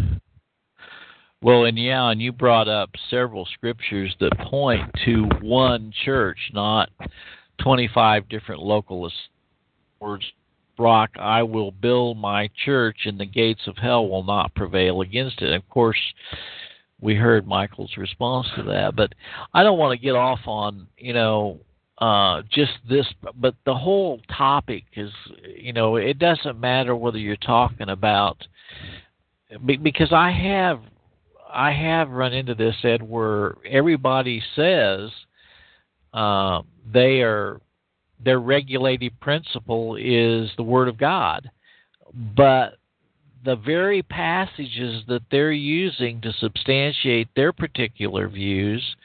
Well, 1.46 1.66
and 1.66 1.78
yeah, 1.78 2.10
and 2.10 2.20
you 2.20 2.32
brought 2.32 2.68
up 2.68 2.90
several 3.12 3.46
scriptures 3.54 4.16
that 4.20 4.36
point 4.50 4.82
to 5.06 5.30
one 5.44 5.94
church, 6.04 6.40
not 6.54 6.90
25 7.62 8.28
different 8.30 8.64
local 8.64 9.08
words. 10.00 10.26
Rock, 10.80 11.12
I 11.20 11.44
will 11.44 11.70
build 11.70 12.18
my 12.18 12.50
church, 12.66 12.98
and 13.06 13.20
the 13.20 13.28
gates 13.28 13.62
of 13.68 13.78
hell 13.78 14.10
will 14.10 14.24
not 14.24 14.56
prevail 14.56 15.02
against 15.02 15.44
it. 15.44 15.54
Of 15.54 15.70
course, 15.70 16.00
we 17.00 17.14
heard 17.14 17.46
Michael's 17.46 17.96
response 17.96 18.48
to 18.56 18.64
that, 18.64 18.96
but 18.96 19.14
I 19.54 19.62
don't 19.62 19.78
want 19.78 19.96
to 19.96 20.04
get 20.04 20.16
off 20.16 20.40
on 20.48 20.88
you 20.98 21.14
know 21.14 21.60
uh, 22.00 22.42
just 22.52 22.72
this, 22.90 23.06
but 23.36 23.54
the 23.68 23.76
whole 23.76 24.20
topic 24.36 24.86
is, 24.96 25.12
you 25.56 25.74
know, 25.74 25.98
it 25.98 26.18
doesn't 26.18 26.60
matter 26.60 26.96
whether 26.96 27.20
you're 27.20 27.36
talking 27.36 27.90
about, 27.90 28.44
because 29.84 30.12
I 30.12 30.32
have, 30.32 30.82
I 31.52 31.72
have 31.72 32.10
run 32.10 32.34
into 32.34 32.56
this, 32.56 32.76
Ed, 32.84 33.02
where 33.02 33.56
everybody 33.70 34.42
says 34.56 35.10
uh, 36.14 36.62
they 36.92 37.22
are, 37.22 37.62
their 38.24 38.40
regulative 38.40 39.14
principle 39.20 39.96
is 39.96 40.50
the 40.58 40.64
Word 40.64 40.88
of 40.88 40.98
God, 40.98 41.50
but 42.14 42.78
the 43.44 43.56
very 43.56 44.02
passages 44.02 45.04
that 45.08 45.22
they're 45.30 45.52
using 45.52 46.20
to 46.22 46.34
substantiate 46.40 47.28
their 47.36 47.54
particular 47.54 48.28
views 48.28 48.96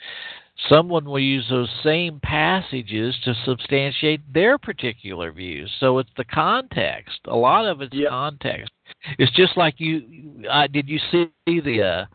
someone 0.68 1.04
will 1.04 1.20
use 1.20 1.46
those 1.48 1.70
same 1.82 2.20
passages 2.20 3.16
to 3.24 3.34
substantiate 3.44 4.20
their 4.32 4.58
particular 4.58 5.32
views. 5.32 5.70
So 5.80 5.98
it's 5.98 6.10
the 6.16 6.24
context. 6.24 7.18
A 7.26 7.36
lot 7.36 7.66
of 7.66 7.80
it's 7.80 7.94
yep. 7.94 8.10
context. 8.10 8.70
It's 9.18 9.32
just 9.32 9.56
like 9.56 9.74
you. 9.78 10.44
Uh, 10.50 10.66
did 10.66 10.88
you 10.88 10.98
see 11.10 11.30
the? 11.46 11.82
Uh, 11.82 12.06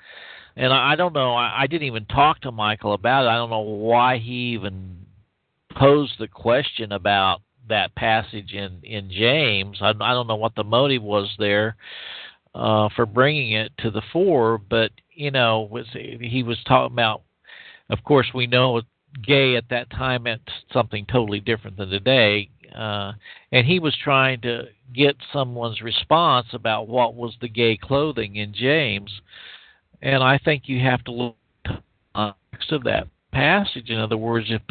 and 0.55 0.71
I, 0.71 0.93
I 0.93 0.95
don't 0.95 1.13
know. 1.13 1.33
I, 1.33 1.63
I 1.63 1.67
didn't 1.67 1.87
even 1.87 2.05
talk 2.05 2.41
to 2.41 2.51
Michael 2.51 2.93
about 2.93 3.25
it. 3.25 3.29
I 3.29 3.35
don't 3.35 3.49
know 3.49 3.59
why 3.59 4.17
he 4.17 4.53
even 4.53 4.97
posed 5.75 6.13
the 6.19 6.27
question 6.27 6.91
about 6.91 7.41
that 7.67 7.95
passage 7.95 8.53
in 8.53 8.79
in 8.83 9.09
James. 9.09 9.77
I, 9.81 9.89
I 9.89 10.13
don't 10.13 10.27
know 10.27 10.35
what 10.35 10.55
the 10.55 10.63
motive 10.63 11.03
was 11.03 11.29
there 11.39 11.75
uh, 12.53 12.89
for 12.95 13.05
bringing 13.05 13.53
it 13.53 13.71
to 13.79 13.91
the 13.91 14.03
fore, 14.13 14.57
but 14.57 14.91
you 15.13 15.31
know, 15.31 15.67
was 15.71 15.85
he 15.93 16.43
was 16.43 16.57
talking 16.65 16.93
about 16.93 17.23
of 17.89 18.03
course, 18.03 18.27
we 18.33 18.47
know 18.47 18.81
gay 19.25 19.55
at 19.55 19.69
that 19.69 19.89
time 19.91 20.23
meant 20.23 20.41
something 20.73 21.05
totally 21.05 21.39
different 21.39 21.77
than 21.77 21.89
today. 21.89 22.49
Uh, 22.75 23.13
and 23.51 23.65
he 23.65 23.79
was 23.79 23.95
trying 24.03 24.41
to 24.41 24.63
get 24.93 25.15
someone's 25.31 25.81
response 25.81 26.47
about 26.53 26.87
what 26.87 27.15
was 27.15 27.33
the 27.41 27.49
gay 27.49 27.77
clothing 27.77 28.35
in 28.35 28.53
James. 28.53 29.11
And 30.01 30.23
I 30.23 30.37
think 30.37 30.63
you 30.65 30.79
have 30.81 31.03
to 31.05 31.11
look 31.11 31.35
at 31.65 31.75
the 31.75 31.81
context 32.13 32.71
of 32.71 32.83
that 32.83 33.07
passage. 33.31 33.89
In 33.89 33.99
other 33.99 34.17
words, 34.17 34.47
if 34.49 34.61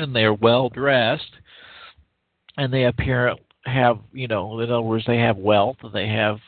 and 0.00 0.16
they're 0.16 0.34
well 0.34 0.68
dressed 0.68 1.30
and 2.56 2.72
they 2.72 2.84
appear 2.84 3.34
have 3.66 3.98
you 4.12 4.26
know 4.26 4.58
in 4.58 4.70
other 4.70 4.80
words 4.80 5.04
they 5.06 5.18
have 5.18 5.36
wealth 5.36 5.76
and 5.82 5.92
they 5.92 6.08
have 6.08 6.38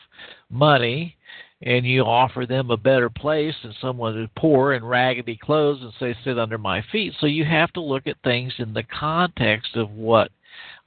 money 0.49 1.15
and 1.61 1.85
you 1.85 2.01
offer 2.01 2.45
them 2.45 2.71
a 2.71 2.77
better 2.77 3.09
place 3.09 3.53
than 3.63 3.73
someone 3.79 4.15
who's 4.15 4.29
poor 4.35 4.73
and 4.73 4.89
raggedy 4.89 5.37
clothes 5.41 5.81
and 5.81 5.93
say 5.99 6.17
sit 6.23 6.39
under 6.39 6.57
my 6.57 6.83
feet 6.91 7.13
so 7.19 7.27
you 7.27 7.45
have 7.45 7.71
to 7.71 7.79
look 7.79 8.07
at 8.07 8.17
things 8.23 8.51
in 8.57 8.73
the 8.73 8.83
context 8.83 9.75
of 9.75 9.91
what 9.91 10.31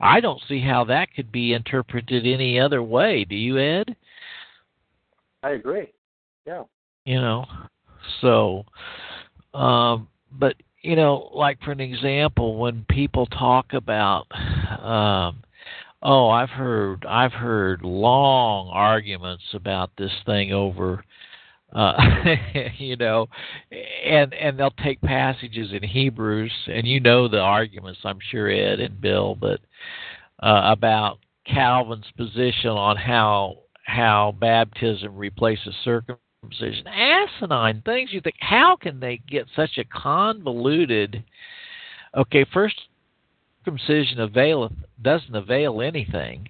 i 0.01 0.21
don't 0.21 0.41
see 0.49 0.61
how 0.61 0.85
that 0.85 1.09
could 1.15 1.31
be 1.33 1.53
interpreted 1.53 2.27
any 2.27 2.59
other 2.59 2.83
way. 2.83 3.25
Do 3.25 3.35
you 3.35 3.59
ed? 3.59 3.97
I 5.43 5.51
agree. 5.51 5.93
Yeah. 6.47 6.65
You 7.05 7.21
know 7.21 7.47
so 8.21 8.65
um 9.55 10.09
but 10.33 10.55
you 10.83 10.97
know 10.97 11.31
like 11.35 11.61
for 11.63 11.73
an 11.73 11.81
example 11.81 12.59
when 12.59 12.85
people 12.89 13.27
talk 13.27 13.73
about 13.73 14.27
um 14.81 15.43
Oh, 16.03 16.29
I've 16.29 16.51
heard 16.51 17.05
I've 17.05 17.33
heard 17.33 17.83
long 17.83 18.69
arguments 18.69 19.43
about 19.55 19.91
this 19.99 20.13
thing 20.25 20.53
over 20.53 21.03
uh 21.73 21.95
you 22.79 22.97
know 22.97 23.27
and 24.05 24.33
and 24.35 24.59
they'll 24.59 24.71
take 24.83 25.01
passages 25.01 25.73
in 25.73 25.83
Hebrews 25.83 26.53
and 26.69 26.87
you 26.87 27.01
know 27.01 27.29
the 27.29 27.41
arguments 27.41 28.01
I'm 28.05 28.19
sure 28.31 28.49
Ed 28.49 28.81
and 28.81 29.01
Bill 29.01 29.35
but 29.35 29.61
uh 30.43 30.63
about 30.65 31.19
Calvin's 31.47 32.11
position 32.17 32.71
on 32.71 32.97
how 32.97 33.59
how 33.85 34.35
baptism 34.41 35.17
replaces 35.17 35.75
circumcision. 35.85 36.87
Asinine 36.87 37.83
things 37.85 38.13
you 38.13 38.21
think 38.21 38.37
how 38.41 38.77
can 38.77 39.01
they 39.01 39.21
get 39.29 39.47
such 39.55 39.79
a 39.79 39.85
convoluted 39.85 41.25
okay 42.17 42.45
first 42.53 42.77
circumcision 43.67 44.21
availeth 44.21 44.73
doesn't 45.03 45.35
avail 45.35 45.83
anything, 45.83 46.49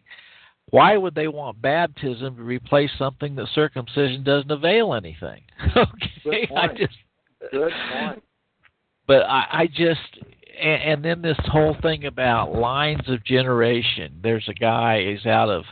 why 0.70 0.96
would 0.96 1.14
they 1.14 1.28
want 1.28 1.62
baptism 1.62 2.36
to 2.36 2.42
replace 2.42 2.90
something 2.98 3.36
that 3.36 3.46
circumcision 3.54 4.24
doesn't 4.24 4.50
avail 4.50 4.94
anything? 4.94 5.42
okay, 5.76 6.48
I 6.54 6.68
just 6.68 6.96
good 7.50 7.72
point. 7.92 8.22
But 9.06 9.22
I, 9.22 9.46
I 9.52 9.66
just 9.68 10.00
and, 10.60 10.82
and 10.82 11.04
then 11.04 11.22
this 11.22 11.38
whole 11.46 11.76
thing 11.82 12.06
about 12.06 12.54
lines 12.54 13.08
of 13.08 13.24
generation. 13.24 14.18
There's 14.22 14.48
a 14.48 14.54
guy. 14.54 15.04
He's 15.10 15.26
out 15.26 15.48
of. 15.48 15.64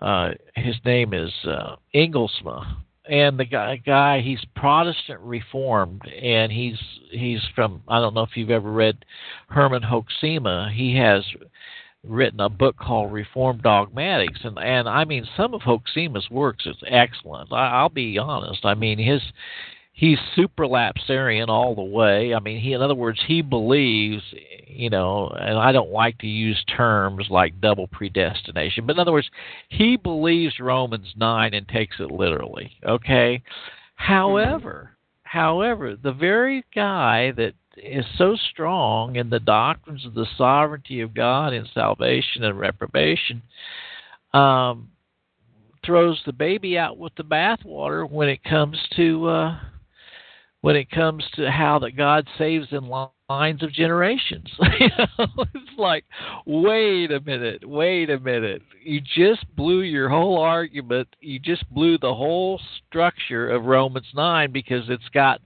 Uh, 0.00 0.30
his 0.56 0.74
name 0.84 1.14
is 1.14 1.30
uh, 1.44 1.76
Engelsma, 1.94 2.78
and 3.08 3.38
the 3.38 3.44
guy, 3.44 3.76
guy 3.76 4.20
he's 4.20 4.44
Protestant 4.56 5.20
Reformed, 5.20 6.02
and 6.08 6.50
he's 6.50 6.78
he's 7.10 7.40
from 7.54 7.82
I 7.86 8.00
don't 8.00 8.14
know 8.14 8.22
if 8.22 8.36
you've 8.36 8.50
ever 8.50 8.72
read 8.72 9.04
Herman 9.48 9.82
Hoeksema. 9.82 10.72
He 10.72 10.96
has 10.96 11.24
written 12.04 12.40
a 12.40 12.48
book 12.48 12.76
called 12.76 13.12
Reform 13.12 13.60
Dogmatics, 13.62 14.40
and 14.44 14.58
and 14.58 14.88
I 14.88 15.04
mean 15.04 15.26
some 15.36 15.54
of 15.54 15.62
Hoeksema's 15.62 16.30
works 16.30 16.66
is 16.66 16.76
excellent. 16.86 17.52
I, 17.52 17.68
I'll 17.68 17.88
be 17.88 18.18
honest. 18.18 18.64
I 18.64 18.74
mean 18.74 18.98
his 18.98 19.22
he's 19.92 20.18
supralapsarian 20.36 21.48
all 21.48 21.74
the 21.74 21.82
way. 21.82 22.34
I 22.34 22.40
mean, 22.40 22.60
he, 22.60 22.72
in 22.72 22.82
other 22.82 22.94
words, 22.94 23.20
he 23.26 23.42
believes, 23.42 24.22
you 24.66 24.90
know, 24.90 25.28
and 25.28 25.58
I 25.58 25.72
don't 25.72 25.90
like 25.90 26.18
to 26.18 26.26
use 26.26 26.62
terms 26.76 27.26
like 27.30 27.60
double 27.60 27.86
predestination, 27.86 28.86
but 28.86 28.96
in 28.96 29.00
other 29.00 29.12
words, 29.12 29.30
he 29.68 29.96
believes 29.96 30.58
Romans 30.58 31.12
9 31.16 31.54
and 31.54 31.68
takes 31.68 31.96
it 32.00 32.10
literally, 32.10 32.72
okay? 32.84 33.42
Mm-hmm. 33.42 34.12
However, 34.12 34.90
however, 35.22 35.96
the 35.96 36.12
very 36.12 36.64
guy 36.74 37.32
that 37.32 37.54
is 37.76 38.04
so 38.16 38.36
strong 38.50 39.16
in 39.16 39.30
the 39.30 39.40
doctrines 39.40 40.04
of 40.04 40.14
the 40.14 40.26
sovereignty 40.36 41.00
of 41.00 41.14
God 41.14 41.52
in 41.52 41.66
salvation 41.74 42.44
and 42.44 42.58
reprobation 42.58 43.42
um, 44.34 44.90
throws 45.84 46.20
the 46.26 46.32
baby 46.32 46.78
out 46.78 46.98
with 46.98 47.14
the 47.16 47.24
bathwater 47.24 48.08
when 48.08 48.28
it 48.28 48.42
comes 48.44 48.78
to 48.96 49.28
uh, 49.28 49.58
when 50.62 50.76
it 50.76 50.90
comes 50.90 51.24
to 51.34 51.50
how 51.50 51.78
that 51.80 51.96
God 51.96 52.26
saves 52.38 52.68
in 52.70 52.86
lines 52.86 53.62
of 53.64 53.72
generations. 53.72 54.48
you 54.80 54.88
know, 54.96 55.26
it's 55.54 55.78
like, 55.78 56.04
wait 56.46 57.10
a 57.10 57.20
minute, 57.20 57.68
wait 57.68 58.10
a 58.10 58.20
minute. 58.20 58.62
You 58.80 59.00
just 59.00 59.44
blew 59.56 59.80
your 59.80 60.08
whole 60.08 60.38
argument. 60.38 61.08
You 61.20 61.40
just 61.40 61.68
blew 61.74 61.98
the 61.98 62.14
whole 62.14 62.60
structure 62.88 63.50
of 63.50 63.64
Romans 63.64 64.06
nine 64.14 64.52
because 64.52 64.84
it's 64.88 65.08
got 65.12 65.40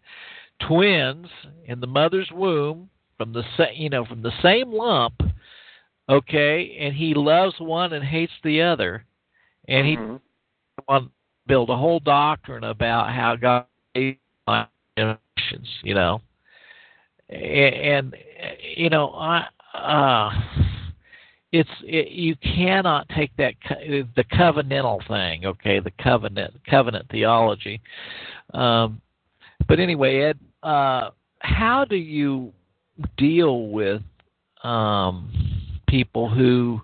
twins 0.60 1.26
in 1.66 1.80
the 1.80 1.86
mother's 1.86 2.30
womb 2.32 2.88
from 3.18 3.32
the 3.32 3.42
same, 3.56 3.74
you 3.74 3.90
know, 3.90 4.04
from 4.04 4.22
the 4.22 4.32
same 4.42 4.72
lump. 4.72 5.14
Okay, 6.08 6.76
and 6.80 6.94
he 6.94 7.14
loves 7.14 7.54
one 7.58 7.92
and 7.92 8.04
hates 8.04 8.32
the 8.44 8.62
other, 8.62 9.04
and 9.66 9.84
mm-hmm. 9.84 10.14
he 10.14 10.82
want 10.88 11.10
build 11.46 11.70
a 11.70 11.76
whole 11.76 12.00
doctrine 12.00 12.64
about 12.64 13.12
how 13.12 13.34
God 13.34 13.64
generations, 13.94 15.68
you 15.82 15.94
know 15.94 16.20
and, 17.28 18.14
you 18.76 18.90
know 18.90 19.10
I 19.10 19.46
uh 19.74 20.30
it's 21.52 21.70
it, 21.82 22.08
you 22.10 22.36
cannot 22.36 23.08
take 23.10 23.30
that 23.36 23.54
the 23.68 24.24
covenantal 24.32 25.06
thing 25.06 25.46
okay 25.46 25.80
the 25.80 25.92
covenant 26.02 26.54
covenant 26.68 27.06
theology 27.10 27.80
um 28.54 29.00
but 29.68 29.80
anyway 29.80 30.20
ed 30.20 30.38
uh 30.66 31.11
how 31.38 31.85
do 31.85 31.96
you 31.96 32.52
deal 33.16 33.68
with 33.68 34.02
um 34.64 35.31
people 35.87 36.29
who 36.29 36.81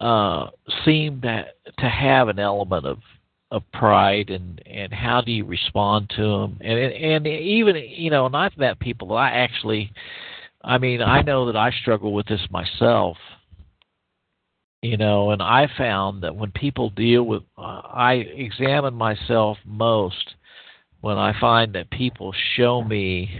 uh 0.00 0.48
seem 0.84 1.20
to 1.22 1.46
to 1.78 1.88
have 1.88 2.28
an 2.28 2.38
element 2.38 2.84
of 2.84 2.98
of 3.50 3.62
pride 3.72 4.28
and 4.28 4.62
and 4.66 4.92
how 4.92 5.20
do 5.20 5.32
you 5.32 5.44
respond 5.44 6.10
to 6.14 6.22
them 6.22 6.58
and 6.60 6.78
and 6.78 7.26
even 7.26 7.74
you 7.76 8.10
know 8.10 8.26
and 8.26 8.36
I've 8.36 8.56
met 8.58 8.78
people 8.78 9.08
that 9.08 9.14
I 9.14 9.30
actually 9.30 9.90
I 10.62 10.76
mean 10.76 11.00
I 11.00 11.22
know 11.22 11.46
that 11.46 11.56
I 11.56 11.70
struggle 11.70 12.12
with 12.12 12.26
this 12.26 12.46
myself 12.50 13.16
you 14.82 14.98
know 14.98 15.30
and 15.30 15.42
I 15.42 15.68
found 15.76 16.22
that 16.22 16.36
when 16.36 16.52
people 16.52 16.90
deal 16.90 17.22
with 17.22 17.42
uh, 17.56 17.80
I 17.86 18.12
examine 18.12 18.94
myself 18.94 19.56
most 19.64 20.34
when 21.00 21.18
I 21.18 21.38
find 21.40 21.74
that 21.74 21.90
people 21.90 22.34
show 22.56 22.82
me 22.82 23.30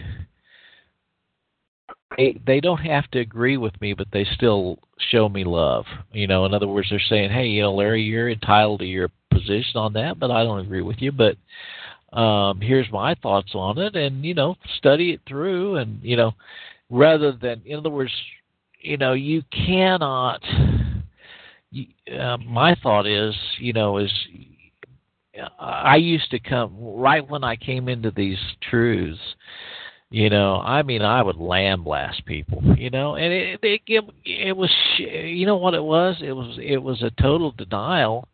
they, 2.16 2.40
they 2.44 2.60
don't 2.60 2.78
have 2.78 3.10
to 3.12 3.20
agree 3.20 3.56
with 3.56 3.78
me 3.80 3.94
but 3.94 4.08
they 4.12 4.26
still 4.34 4.78
show 5.10 5.28
me 5.28 5.44
love 5.44 5.84
you 6.12 6.26
know 6.26 6.44
in 6.44 6.54
other 6.54 6.68
words 6.68 6.88
they're 6.90 7.00
saying 7.08 7.30
hey 7.30 7.46
you 7.46 7.62
know 7.62 7.74
Larry 7.74 8.02
you're 8.02 8.30
entitled 8.30 8.80
to 8.80 8.86
your 8.86 9.10
position 9.30 9.76
on 9.76 9.92
that, 9.94 10.18
but 10.18 10.30
I 10.30 10.42
don't 10.42 10.60
agree 10.60 10.82
with 10.82 11.00
you. 11.00 11.12
But 11.12 11.36
um, 12.16 12.60
here's 12.60 12.90
my 12.92 13.14
thoughts 13.16 13.52
on 13.54 13.78
it, 13.78 13.96
and 13.96 14.24
you 14.24 14.34
know, 14.34 14.56
study 14.76 15.12
it 15.12 15.20
through, 15.26 15.76
and 15.76 16.00
you 16.02 16.16
know, 16.16 16.32
rather 16.90 17.32
than, 17.32 17.62
in 17.64 17.78
other 17.78 17.90
words, 17.90 18.12
you 18.80 18.96
know, 18.96 19.12
you 19.12 19.42
cannot. 19.52 20.42
You, 21.72 21.86
uh, 22.18 22.36
my 22.38 22.74
thought 22.82 23.06
is, 23.06 23.32
you 23.58 23.72
know, 23.72 23.98
is 23.98 24.10
I 25.58 25.96
used 25.96 26.30
to 26.30 26.40
come 26.40 26.74
right 26.78 27.28
when 27.28 27.44
I 27.44 27.56
came 27.56 27.88
into 27.88 28.10
these 28.10 28.38
truths. 28.68 29.20
You 30.10 30.28
know, 30.28 30.56
I 30.56 30.82
mean, 30.82 31.02
I 31.02 31.22
would 31.22 31.36
lambaste 31.36 32.26
people. 32.26 32.62
You 32.76 32.90
know, 32.90 33.14
and 33.14 33.32
it, 33.32 33.60
it 33.62 33.80
it 33.86 34.04
it 34.24 34.56
was, 34.56 34.70
you 34.98 35.46
know, 35.46 35.56
what 35.56 35.74
it 35.74 35.82
was. 35.82 36.16
It 36.20 36.32
was 36.32 36.58
it 36.60 36.78
was 36.78 37.02
a 37.02 37.10
total 37.22 37.52
denial 37.52 38.28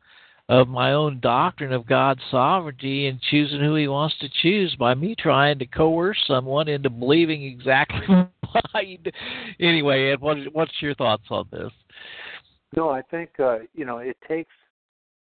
of 0.48 0.68
my 0.68 0.92
own 0.92 1.18
doctrine 1.20 1.72
of 1.72 1.86
God's 1.86 2.20
sovereignty 2.30 3.08
and 3.08 3.20
choosing 3.20 3.60
who 3.60 3.74
He 3.74 3.88
wants 3.88 4.16
to 4.20 4.28
choose 4.42 4.74
by 4.76 4.94
me 4.94 5.14
trying 5.18 5.58
to 5.58 5.66
coerce 5.66 6.18
someone 6.26 6.68
into 6.68 6.88
believing 6.88 7.42
exactly 7.42 8.06
what 8.08 8.64
I. 8.74 8.98
Anyway, 9.60 10.12
Ed, 10.12 10.20
what, 10.20 10.38
what's 10.52 10.80
your 10.80 10.94
thoughts 10.94 11.24
on 11.30 11.46
this? 11.50 11.72
No, 12.76 12.90
I 12.90 13.02
think 13.02 13.30
uh, 13.38 13.58
you 13.74 13.84
know 13.84 13.98
it 13.98 14.16
takes 14.26 14.52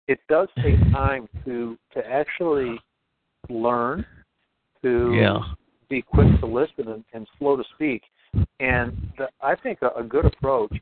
it 0.08 0.20
does 0.30 0.48
take 0.63 0.80
time 0.91 1.28
to 1.46 1.78
to 1.93 2.06
actually 2.08 2.80
learn 3.50 4.06
to 4.82 5.13
yeah. 5.13 5.39
be 5.89 6.02
quick 6.02 6.28
to 6.39 6.46
listen 6.46 6.88
and, 6.89 7.04
and 7.13 7.28
slow 7.39 7.56
to 7.56 7.63
speak. 7.76 8.04
And 8.60 8.96
the, 9.17 9.28
I 9.41 9.56
think 9.56 9.80
a, 9.82 10.00
a 10.00 10.04
good 10.04 10.26
approach 10.26 10.74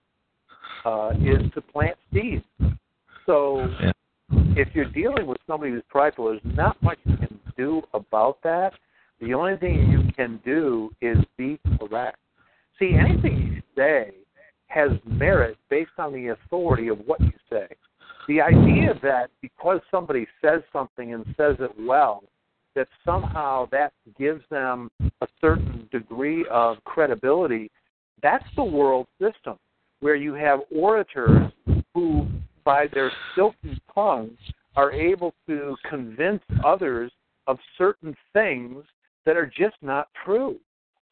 uh, 0.84 1.12
is 1.20 1.52
to 1.54 1.62
plant 1.62 1.98
seeds. 2.12 2.44
So 3.26 3.68
yeah 3.82 3.92
if 4.56 4.70
you're 4.74 4.86
dealing 4.86 5.28
with 5.28 5.38
somebody 5.46 5.72
who's 5.72 5.84
prideful, 5.90 6.26
there's 6.26 6.56
not 6.56 6.82
much 6.82 6.98
you 7.04 7.18
can 7.18 7.40
do 7.58 7.82
about 7.94 8.38
that. 8.44 8.72
The 9.22 9.34
only 9.34 9.58
thing 9.58 9.90
you 9.92 10.12
can 10.14 10.40
do 10.46 10.92
is 11.02 11.18
be 11.38 11.60
correct. 11.80 12.18
See, 12.80 12.96
anything 13.00 13.54
you 13.54 13.62
say 13.76 14.12
has 14.68 14.92
merit 15.06 15.58
based 15.70 15.92
on 15.98 16.14
the 16.14 16.28
authority 16.28 16.88
of 16.88 17.00
what 17.06 17.22
you 17.22 17.32
say. 17.50 17.68
The 18.28 18.42
idea 18.42 19.00
that 19.04 19.30
because 19.42 19.80
somebody 19.92 20.28
says 20.42 20.62
something 20.74 21.14
and 21.14 21.26
says 21.38 21.56
it 21.60 21.72
well, 21.80 22.24
that 22.76 22.88
somehow 23.06 23.68
that 23.72 23.94
gives 24.18 24.44
them 24.50 24.90
a 25.22 25.28
certain 25.40 25.88
degree 25.92 26.46
of 26.52 26.84
credibility, 26.84 27.72
that's 28.22 28.46
the 28.56 28.64
world 28.64 29.08
system 29.22 29.58
where 30.02 30.16
you 30.16 30.34
have 30.34 30.60
orators 30.72 31.52
who 31.94 32.28
by 32.66 32.88
their 32.94 33.12
silky 33.36 33.80
tongues, 33.94 34.38
are 34.76 34.92
able 34.92 35.34
to 35.48 35.78
convince 35.88 36.42
others 36.66 37.12
of 37.48 37.58
certain 37.78 38.16
things 38.34 38.84
that 39.26 39.38
are 39.38 39.46
just 39.46 39.76
not 39.82 40.10
true. 40.26 40.58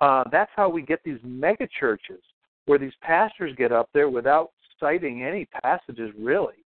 Uh, 0.02 0.24
that's 0.32 0.52
how 0.56 0.68
we 0.68 0.82
get 0.82 1.00
these 1.06 1.20
mega 1.24 1.68
churches 1.80 2.20
where 2.66 2.80
these 2.80 2.94
pastors 3.02 3.56
get 3.56 3.72
up 3.72 3.90
there 3.94 4.10
without 4.10 4.52
citing 4.80 5.24
any 5.24 5.46
passages 5.62 6.12
really, 6.20 6.63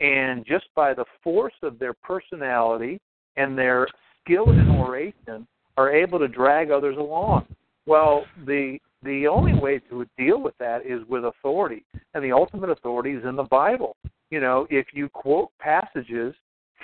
and 0.00 0.44
just 0.46 0.66
by 0.74 0.94
the 0.94 1.04
force 1.22 1.54
of 1.62 1.78
their 1.78 1.94
personality 1.94 3.00
and 3.36 3.56
their 3.56 3.86
skill 4.22 4.50
in 4.50 4.70
oration 4.70 5.46
are 5.76 5.90
able 5.90 6.18
to 6.18 6.28
drag 6.28 6.70
others 6.70 6.96
along. 6.96 7.46
Well, 7.86 8.24
the 8.46 8.78
the 9.04 9.28
only 9.28 9.54
way 9.54 9.78
to 9.90 10.04
deal 10.18 10.40
with 10.40 10.58
that 10.58 10.84
is 10.84 11.06
with 11.08 11.24
authority, 11.24 11.84
and 12.14 12.24
the 12.24 12.32
ultimate 12.32 12.68
authority 12.68 13.12
is 13.12 13.24
in 13.24 13.36
the 13.36 13.44
Bible 13.44 13.96
you 14.30 14.40
know, 14.40 14.66
if 14.70 14.86
you 14.92 15.08
quote 15.08 15.50
passages 15.58 16.34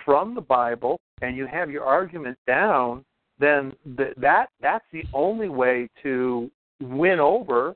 from 0.04 0.34
the 0.34 0.40
Bible 0.40 1.00
and 1.22 1.36
you 1.36 1.46
have 1.46 1.70
your 1.70 1.84
argument 1.84 2.38
down, 2.46 3.04
then 3.38 3.72
th- 3.96 4.14
that 4.16 4.48
that's 4.60 4.84
the 4.92 5.04
only 5.12 5.48
way 5.48 5.88
to 6.02 6.50
win 6.80 7.20
over. 7.20 7.74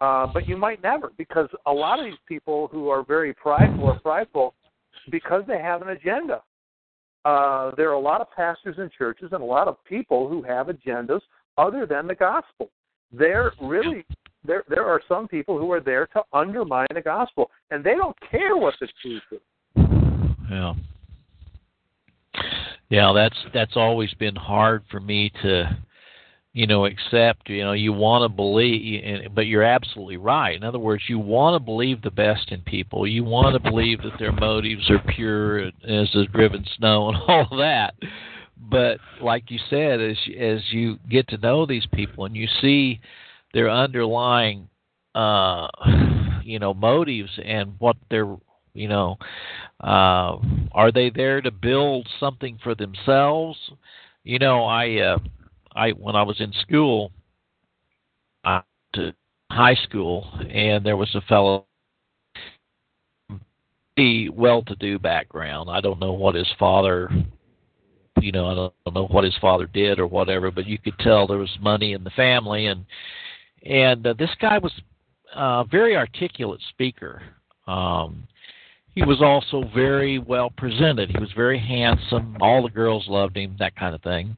Uh, 0.00 0.28
but 0.32 0.48
you 0.48 0.56
might 0.56 0.80
never, 0.80 1.10
because 1.18 1.48
a 1.66 1.72
lot 1.72 1.98
of 1.98 2.04
these 2.04 2.18
people 2.28 2.68
who 2.68 2.88
are 2.88 3.02
very 3.02 3.34
prideful 3.34 3.88
are 3.88 3.98
prideful 3.98 4.54
because 5.10 5.42
they 5.46 5.58
have 5.58 5.82
an 5.82 5.88
agenda. 5.88 6.42
Uh, 7.24 7.72
there 7.76 7.90
are 7.90 7.94
a 7.94 8.00
lot 8.00 8.20
of 8.20 8.30
pastors 8.34 8.76
in 8.78 8.90
churches 8.96 9.30
and 9.32 9.42
a 9.42 9.46
lot 9.46 9.68
of 9.68 9.82
people 9.84 10.28
who 10.28 10.42
have 10.42 10.68
agendas 10.68 11.20
other 11.56 11.84
than 11.84 12.06
the 12.06 12.14
gospel. 12.14 12.70
They're 13.12 13.52
really 13.60 14.04
there 14.44 14.64
there 14.68 14.86
are 14.86 15.00
some 15.08 15.28
people 15.28 15.58
who 15.58 15.70
are 15.72 15.80
there 15.80 16.06
to 16.08 16.22
undermine 16.32 16.86
the 16.94 17.00
gospel, 17.00 17.50
and 17.70 17.82
they 17.82 17.94
don't 17.94 18.16
care 18.30 18.56
what 18.56 18.74
the 18.80 18.88
truth 19.02 19.22
is. 19.32 19.40
Yeah. 20.50 20.74
Yeah, 22.90 23.12
that's 23.14 23.36
that's 23.52 23.76
always 23.76 24.14
been 24.14 24.36
hard 24.36 24.82
for 24.90 25.00
me 25.00 25.30
to, 25.42 25.76
you 26.58 26.66
know, 26.66 26.86
accept. 26.86 27.48
You 27.48 27.62
know, 27.62 27.70
you 27.70 27.92
want 27.92 28.24
to 28.24 28.28
believe, 28.28 29.32
but 29.32 29.46
you're 29.46 29.62
absolutely 29.62 30.16
right. 30.16 30.56
In 30.56 30.64
other 30.64 30.80
words, 30.80 31.04
you 31.08 31.16
want 31.16 31.54
to 31.54 31.64
believe 31.64 32.02
the 32.02 32.10
best 32.10 32.50
in 32.50 32.62
people. 32.62 33.06
You 33.06 33.22
want 33.22 33.54
to 33.54 33.70
believe 33.70 34.02
that 34.02 34.18
their 34.18 34.32
motives 34.32 34.90
are 34.90 34.98
pure 35.14 35.66
as 35.66 35.72
the 36.12 36.26
driven 36.32 36.66
snow 36.76 37.10
and 37.10 37.16
all 37.28 37.46
that. 37.58 37.94
But 38.60 38.98
like 39.22 39.52
you 39.52 39.60
said, 39.70 40.00
as 40.00 40.16
as 40.36 40.58
you 40.72 40.98
get 41.08 41.28
to 41.28 41.38
know 41.38 41.64
these 41.64 41.86
people 41.94 42.24
and 42.24 42.34
you 42.34 42.48
see 42.60 42.98
their 43.54 43.70
underlying 43.70 44.68
uh 45.14 45.68
you 46.42 46.58
know 46.58 46.74
motives 46.74 47.38
and 47.44 47.74
what 47.78 47.96
they're 48.10 48.36
you 48.74 48.88
know 48.88 49.16
uh 49.80 50.36
are 50.72 50.90
they 50.92 51.08
there 51.08 51.40
to 51.40 51.52
build 51.52 52.08
something 52.18 52.58
for 52.62 52.74
themselves 52.74 53.56
you 54.22 54.38
know 54.38 54.64
i 54.64 54.96
uh 54.96 55.18
i 55.78 55.90
when 55.90 56.16
i 56.16 56.22
was 56.22 56.40
in 56.40 56.52
school 56.60 57.10
uh 58.44 58.60
to 58.92 59.12
high 59.50 59.76
school 59.84 60.30
and 60.52 60.84
there 60.84 60.96
was 60.96 61.14
a 61.14 61.20
fellow 61.22 61.66
a 63.98 64.28
well 64.30 64.62
to 64.62 64.74
do 64.76 64.98
background 64.98 65.70
i 65.70 65.80
don't 65.80 66.00
know 66.00 66.12
what 66.12 66.34
his 66.34 66.50
father 66.58 67.10
you 68.20 68.32
know 68.32 68.46
i 68.46 68.54
don't 68.54 68.94
know 68.94 69.06
what 69.06 69.24
his 69.24 69.36
father 69.40 69.66
did 69.66 69.98
or 69.98 70.06
whatever 70.06 70.50
but 70.50 70.66
you 70.66 70.78
could 70.78 70.98
tell 70.98 71.26
there 71.26 71.38
was 71.38 71.58
money 71.60 71.92
in 71.92 72.04
the 72.04 72.10
family 72.10 72.66
and 72.66 72.84
and 73.64 74.06
uh, 74.06 74.14
this 74.18 74.30
guy 74.40 74.58
was 74.58 74.72
a 75.34 75.64
very 75.70 75.96
articulate 75.96 76.60
speaker. 76.70 77.22
Um, 77.66 78.26
he 78.94 79.04
was 79.04 79.22
also 79.22 79.68
very 79.74 80.18
well 80.18 80.50
presented. 80.56 81.10
He 81.10 81.18
was 81.18 81.30
very 81.36 81.58
handsome. 81.58 82.36
All 82.40 82.62
the 82.62 82.70
girls 82.70 83.06
loved 83.08 83.36
him, 83.36 83.56
that 83.58 83.76
kind 83.76 83.94
of 83.94 84.02
thing. 84.02 84.36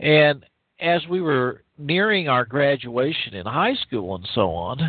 And 0.00 0.44
as 0.80 1.02
we 1.08 1.20
were 1.20 1.62
nearing 1.78 2.28
our 2.28 2.44
graduation 2.44 3.34
in 3.34 3.46
high 3.46 3.74
school 3.74 4.14
and 4.14 4.28
so 4.34 4.50
on, 4.50 4.80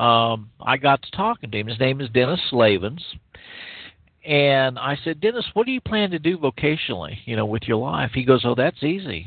um, 0.00 0.50
I 0.60 0.76
got 0.76 1.02
to 1.02 1.10
talking 1.12 1.50
to 1.50 1.58
him. 1.58 1.66
His 1.68 1.78
name 1.78 2.00
is 2.00 2.08
Dennis 2.10 2.40
Slavens. 2.50 3.04
And 4.24 4.78
I 4.78 4.98
said, 5.04 5.20
Dennis, 5.20 5.44
what 5.54 5.66
do 5.66 5.72
you 5.72 5.80
plan 5.80 6.10
to 6.10 6.18
do 6.18 6.36
vocationally, 6.36 7.16
you 7.26 7.36
know, 7.36 7.46
with 7.46 7.62
your 7.66 7.76
life? 7.76 8.10
He 8.12 8.24
goes, 8.24 8.42
Oh, 8.44 8.56
that's 8.56 8.82
easy. 8.82 9.26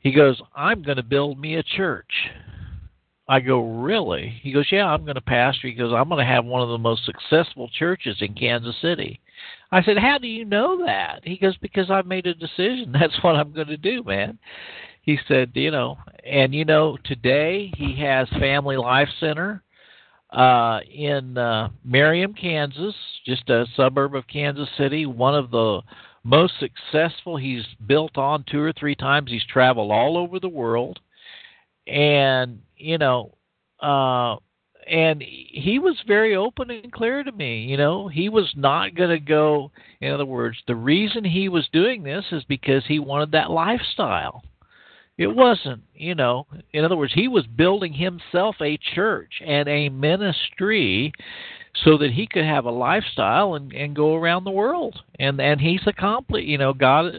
He 0.00 0.12
goes, 0.12 0.40
I'm 0.54 0.82
going 0.82 0.96
to 0.96 1.02
build 1.02 1.40
me 1.40 1.56
a 1.56 1.62
church. 1.62 2.10
I 3.26 3.40
go, 3.40 3.80
Really? 3.80 4.38
He 4.42 4.52
goes, 4.52 4.66
Yeah, 4.70 4.84
I'm 4.84 5.04
going 5.04 5.14
to 5.14 5.22
pastor. 5.22 5.66
He 5.66 5.72
goes, 5.72 5.94
I'm 5.94 6.10
going 6.10 6.24
to 6.24 6.30
have 6.30 6.44
one 6.44 6.60
of 6.60 6.68
the 6.68 6.78
most 6.78 7.06
successful 7.06 7.70
churches 7.78 8.18
in 8.20 8.34
Kansas 8.34 8.76
City. 8.82 9.18
I 9.70 9.82
said, 9.82 9.96
How 9.96 10.18
do 10.18 10.26
you 10.26 10.44
know 10.44 10.84
that? 10.84 11.20
He 11.24 11.38
goes, 11.38 11.56
Because 11.56 11.90
I've 11.90 12.06
made 12.06 12.26
a 12.26 12.34
decision. 12.34 12.92
That's 13.00 13.16
what 13.22 13.36
I'm 13.36 13.52
going 13.52 13.68
to 13.68 13.78
do, 13.78 14.02
man 14.04 14.38
he 15.02 15.18
said, 15.26 15.50
you 15.54 15.70
know, 15.70 15.98
and 16.24 16.54
you 16.54 16.64
know, 16.64 16.96
today 17.04 17.72
he 17.76 17.96
has 18.00 18.28
Family 18.38 18.76
Life 18.76 19.08
Center 19.18 19.62
uh, 20.30 20.80
in 20.90 21.36
uh, 21.36 21.68
Merriam, 21.84 22.32
Kansas, 22.32 22.94
just 23.26 23.50
a 23.50 23.66
suburb 23.76 24.14
of 24.14 24.26
Kansas 24.28 24.68
City. 24.78 25.04
One 25.04 25.34
of 25.34 25.50
the 25.50 25.82
most 26.22 26.54
successful. 26.60 27.36
He's 27.36 27.64
built 27.86 28.16
on 28.16 28.44
two 28.48 28.60
or 28.60 28.72
three 28.72 28.94
times. 28.94 29.30
He's 29.30 29.44
traveled 29.44 29.90
all 29.90 30.16
over 30.16 30.38
the 30.38 30.48
world, 30.48 31.00
and 31.88 32.60
you 32.76 32.96
know, 32.96 33.34
uh, 33.82 34.36
and 34.88 35.20
he 35.20 35.80
was 35.80 35.96
very 36.06 36.36
open 36.36 36.70
and 36.70 36.92
clear 36.92 37.24
to 37.24 37.32
me. 37.32 37.64
You 37.64 37.76
know, 37.76 38.06
he 38.06 38.28
was 38.28 38.52
not 38.56 38.94
going 38.94 39.10
to 39.10 39.18
go. 39.18 39.72
In 40.00 40.12
other 40.12 40.24
words, 40.24 40.58
the 40.68 40.76
reason 40.76 41.24
he 41.24 41.48
was 41.48 41.68
doing 41.72 42.04
this 42.04 42.24
is 42.30 42.44
because 42.44 42.84
he 42.86 43.00
wanted 43.00 43.32
that 43.32 43.50
lifestyle 43.50 44.44
it 45.22 45.34
wasn't, 45.34 45.82
you 45.94 46.14
know, 46.14 46.46
in 46.72 46.84
other 46.84 46.96
words, 46.96 47.12
he 47.14 47.28
was 47.28 47.46
building 47.46 47.92
himself 47.92 48.56
a 48.60 48.78
church 48.94 49.40
and 49.44 49.68
a 49.68 49.88
ministry 49.88 51.12
so 51.84 51.96
that 51.98 52.10
he 52.10 52.26
could 52.26 52.44
have 52.44 52.64
a 52.64 52.70
lifestyle 52.70 53.54
and, 53.54 53.72
and 53.72 53.96
go 53.96 54.14
around 54.14 54.44
the 54.44 54.50
world. 54.50 54.98
And 55.18 55.40
and 55.40 55.60
he's 55.60 55.80
accomplished, 55.86 56.46
you 56.46 56.58
know, 56.58 56.72
God 56.72 57.14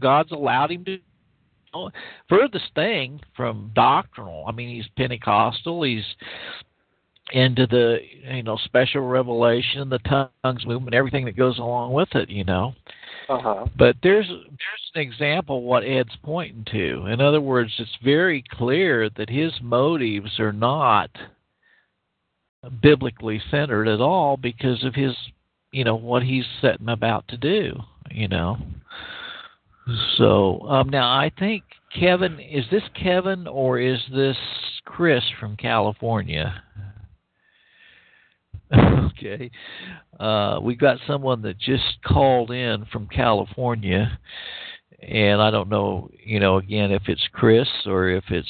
God's 0.00 0.32
allowed 0.32 0.70
him 0.70 0.84
to 0.84 0.98
furthest 2.28 2.70
thing 2.74 3.20
from 3.36 3.70
doctrinal. 3.74 4.44
I 4.46 4.52
mean, 4.52 4.74
he's 4.74 4.88
Pentecostal, 4.96 5.82
he's 5.82 6.04
into 7.32 7.66
the 7.66 7.98
you 8.32 8.42
know 8.44 8.56
special 8.64 9.02
revelation, 9.02 9.88
the 9.88 10.30
tongues 10.44 10.64
movement, 10.64 10.94
everything 10.94 11.24
that 11.24 11.36
goes 11.36 11.58
along 11.58 11.92
with 11.92 12.14
it, 12.14 12.30
you 12.30 12.44
know. 12.44 12.74
Uh-huh. 13.28 13.66
But 13.76 13.96
there's 14.02 14.28
there's 14.28 14.90
an 14.94 15.00
example 15.00 15.62
what 15.62 15.84
Ed's 15.84 16.16
pointing 16.22 16.64
to. 16.72 17.06
In 17.06 17.20
other 17.20 17.40
words, 17.40 17.72
it's 17.78 17.96
very 18.04 18.44
clear 18.52 19.10
that 19.16 19.28
his 19.28 19.52
motives 19.60 20.38
are 20.38 20.52
not 20.52 21.10
biblically 22.82 23.40
centered 23.50 23.88
at 23.88 24.00
all 24.00 24.36
because 24.36 24.84
of 24.84 24.94
his 24.94 25.14
you 25.72 25.84
know 25.84 25.96
what 25.96 26.22
he's 26.22 26.46
setting 26.60 26.88
about 26.88 27.26
to 27.28 27.36
do. 27.36 27.74
You 28.10 28.28
know. 28.28 28.58
So 30.16 30.60
um, 30.62 30.88
now 30.88 31.08
I 31.08 31.30
think 31.38 31.62
Kevin 31.98 32.40
is 32.40 32.64
this 32.70 32.82
Kevin 33.00 33.46
or 33.46 33.78
is 33.78 34.00
this 34.12 34.36
Chris 34.84 35.22
from 35.38 35.56
California? 35.56 36.62
okay. 38.74 39.50
Uh, 40.18 40.58
we 40.62 40.74
got 40.74 40.98
someone 41.06 41.42
that 41.42 41.58
just 41.58 42.02
called 42.04 42.50
in 42.50 42.84
from 42.92 43.06
California, 43.06 44.18
and 45.00 45.40
I 45.40 45.50
don't 45.50 45.68
know, 45.68 46.10
you 46.24 46.40
know, 46.40 46.56
again, 46.56 46.90
if 46.90 47.02
it's 47.06 47.28
Chris 47.32 47.68
or 47.86 48.08
if 48.08 48.24
it's 48.30 48.48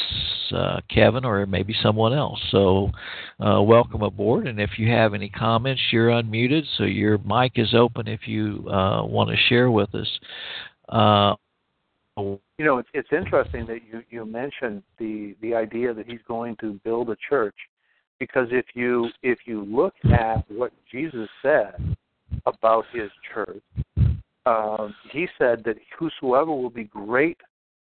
uh, 0.52 0.80
Kevin 0.88 1.24
or 1.24 1.44
maybe 1.44 1.74
someone 1.82 2.14
else. 2.14 2.40
So, 2.50 2.90
uh, 3.44 3.60
welcome 3.62 4.02
aboard. 4.02 4.46
And 4.46 4.60
if 4.60 4.78
you 4.78 4.90
have 4.90 5.12
any 5.12 5.28
comments, 5.28 5.82
you're 5.90 6.08
unmuted, 6.08 6.62
so 6.78 6.84
your 6.84 7.18
mic 7.18 7.52
is 7.56 7.74
open 7.74 8.08
if 8.08 8.26
you 8.26 8.64
uh, 8.68 9.04
want 9.04 9.30
to 9.30 9.36
share 9.48 9.70
with 9.70 9.94
us. 9.94 10.08
Uh, 10.88 11.34
you 12.16 12.64
know, 12.64 12.78
it's 12.78 12.88
it's 12.94 13.08
interesting 13.12 13.66
that 13.66 13.80
you 13.90 14.02
you 14.08 14.24
mentioned 14.24 14.82
the 14.98 15.36
the 15.42 15.54
idea 15.54 15.92
that 15.92 16.06
he's 16.06 16.22
going 16.26 16.56
to 16.60 16.80
build 16.84 17.10
a 17.10 17.16
church 17.28 17.54
because 18.18 18.48
if 18.50 18.66
you 18.74 19.08
if 19.22 19.40
you 19.46 19.64
look 19.64 19.94
at 20.12 20.50
what 20.50 20.72
Jesus 20.90 21.28
said 21.42 21.96
about 22.46 22.84
his 22.92 23.10
church, 23.32 23.62
um, 24.46 24.94
he 25.12 25.26
said 25.38 25.62
that 25.64 25.76
whosoever 25.98 26.52
will 26.52 26.70
be 26.70 26.84
great 26.84 27.38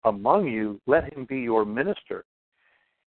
among 0.06 0.48
you, 0.48 0.80
let 0.88 1.12
him 1.14 1.26
be 1.26 1.40
your 1.40 1.66
minister, 1.66 2.26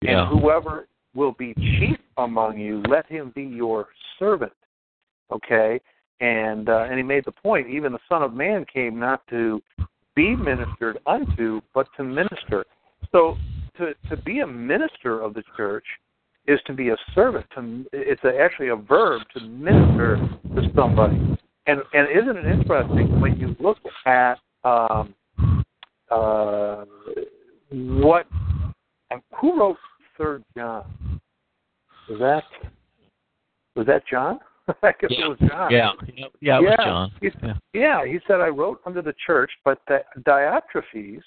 yeah. 0.02 0.30
and 0.30 0.40
whoever 0.40 0.88
will 1.14 1.34
be 1.34 1.54
chief 1.54 1.98
among 2.18 2.58
you, 2.58 2.82
let 2.90 3.06
him 3.08 3.32
be 3.36 3.44
your 3.44 3.88
servant. 4.20 4.54
Okay, 5.32 5.80
and 6.20 6.70
uh, 6.70 6.86
and 6.90 6.98
he 6.98 7.04
made 7.04 7.26
the 7.26 7.32
point. 7.32 7.68
Even 7.68 7.92
the 7.92 8.00
Son 8.10 8.22
of 8.22 8.34
Man 8.34 8.66
came 8.72 9.00
not 9.00 9.26
to 9.30 9.62
be 10.16 10.36
ministered 10.36 11.00
unto, 11.06 11.62
but 11.74 11.88
to 11.98 12.04
minister. 12.04 12.66
So 13.12 13.38
to 13.78 13.94
to 14.10 14.18
be 14.24 14.40
a 14.40 14.48
minister 14.48 15.22
of 15.22 15.34
the 15.34 15.44
church 15.58 15.86
is 16.48 16.60
to 16.68 16.74
be 16.74 16.90
a 16.90 16.98
servant. 17.14 17.46
To 17.56 17.86
it's 17.94 18.24
a, 18.24 18.38
actually 18.40 18.70
a 18.70 18.76
verb 18.76 19.22
to 19.36 19.42
minister 19.42 20.18
to 20.56 20.62
somebody. 20.76 21.18
And 21.68 21.82
and 21.94 22.08
isn't 22.10 22.38
it 22.38 22.46
interesting 22.46 23.20
when 23.20 23.38
you 23.38 23.56
look 23.60 23.78
at 24.06 24.36
um, 24.64 25.16
uh, 26.12 26.86
what 27.70 28.28
and 29.12 29.22
who 29.40 29.60
wrote 29.60 29.78
Third 30.18 30.44
John? 30.56 30.86
Was 32.10 32.20
that 32.20 32.44
was 33.76 33.88
that 33.88 34.04
John? 34.10 34.40
I 34.84 34.94
guess 35.00 35.12
yeah. 35.12 35.26
it 35.26 35.30
was 35.30 35.38
John. 35.48 35.72
Yeah, 35.72 35.92
yeah, 36.16 36.26
yeah, 36.42 36.58
it 36.58 36.62
was 36.62 36.76
John. 36.84 37.12
He, 37.22 37.30
yeah. 37.44 37.54
yeah, 37.74 38.06
he 38.06 38.20
said, 38.28 38.42
I 38.42 38.48
wrote 38.48 38.82
unto 38.86 39.02
the 39.02 39.14
church, 39.26 39.52
but 39.64 39.80
that 39.88 40.06
Diotrephes, 40.24 41.22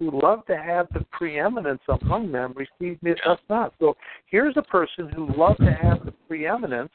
who 0.00 0.10
love 0.20 0.44
to 0.46 0.56
have 0.56 0.88
the 0.94 1.04
preeminence 1.12 1.82
among 2.02 2.32
them 2.32 2.54
received 2.56 3.02
me 3.02 3.12
us 3.26 3.38
not. 3.48 3.74
So 3.78 3.96
here's 4.26 4.56
a 4.56 4.62
person 4.62 5.10
who 5.10 5.32
loved 5.36 5.60
to 5.60 5.72
have 5.72 6.04
the 6.04 6.12
preeminence, 6.26 6.90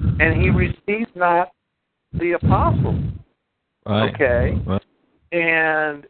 and 0.00 0.42
he 0.42 0.50
received 0.50 1.14
not 1.14 1.52
the 2.12 2.32
apostles. 2.32 3.00
Right. 3.86 4.12
Okay. 4.14 4.60
Right. 4.66 4.82
And 5.32 6.06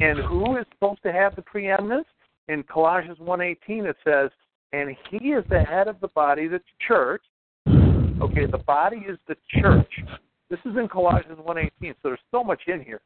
and 0.00 0.18
who 0.18 0.58
is 0.58 0.66
supposed 0.74 1.02
to 1.02 1.12
have 1.12 1.34
the 1.34 1.42
preeminence? 1.42 2.06
In 2.48 2.62
Colossians 2.62 3.18
1:18 3.18 3.86
it 3.86 3.96
says, 4.04 4.30
"And 4.72 4.94
he 5.10 5.32
is 5.32 5.44
the 5.48 5.62
head 5.62 5.88
of 5.88 5.98
the 6.00 6.08
body, 6.08 6.46
the 6.46 6.60
church." 6.86 7.22
Okay, 7.66 8.46
the 8.46 8.62
body 8.66 9.04
is 9.08 9.18
the 9.26 9.36
church. 9.48 10.02
This 10.50 10.60
is 10.66 10.76
in 10.76 10.88
Colossians 10.88 11.38
1:18, 11.38 11.94
so 11.94 12.08
there's 12.08 12.20
so 12.30 12.44
much 12.44 12.60
in 12.66 12.82
here. 12.82 13.00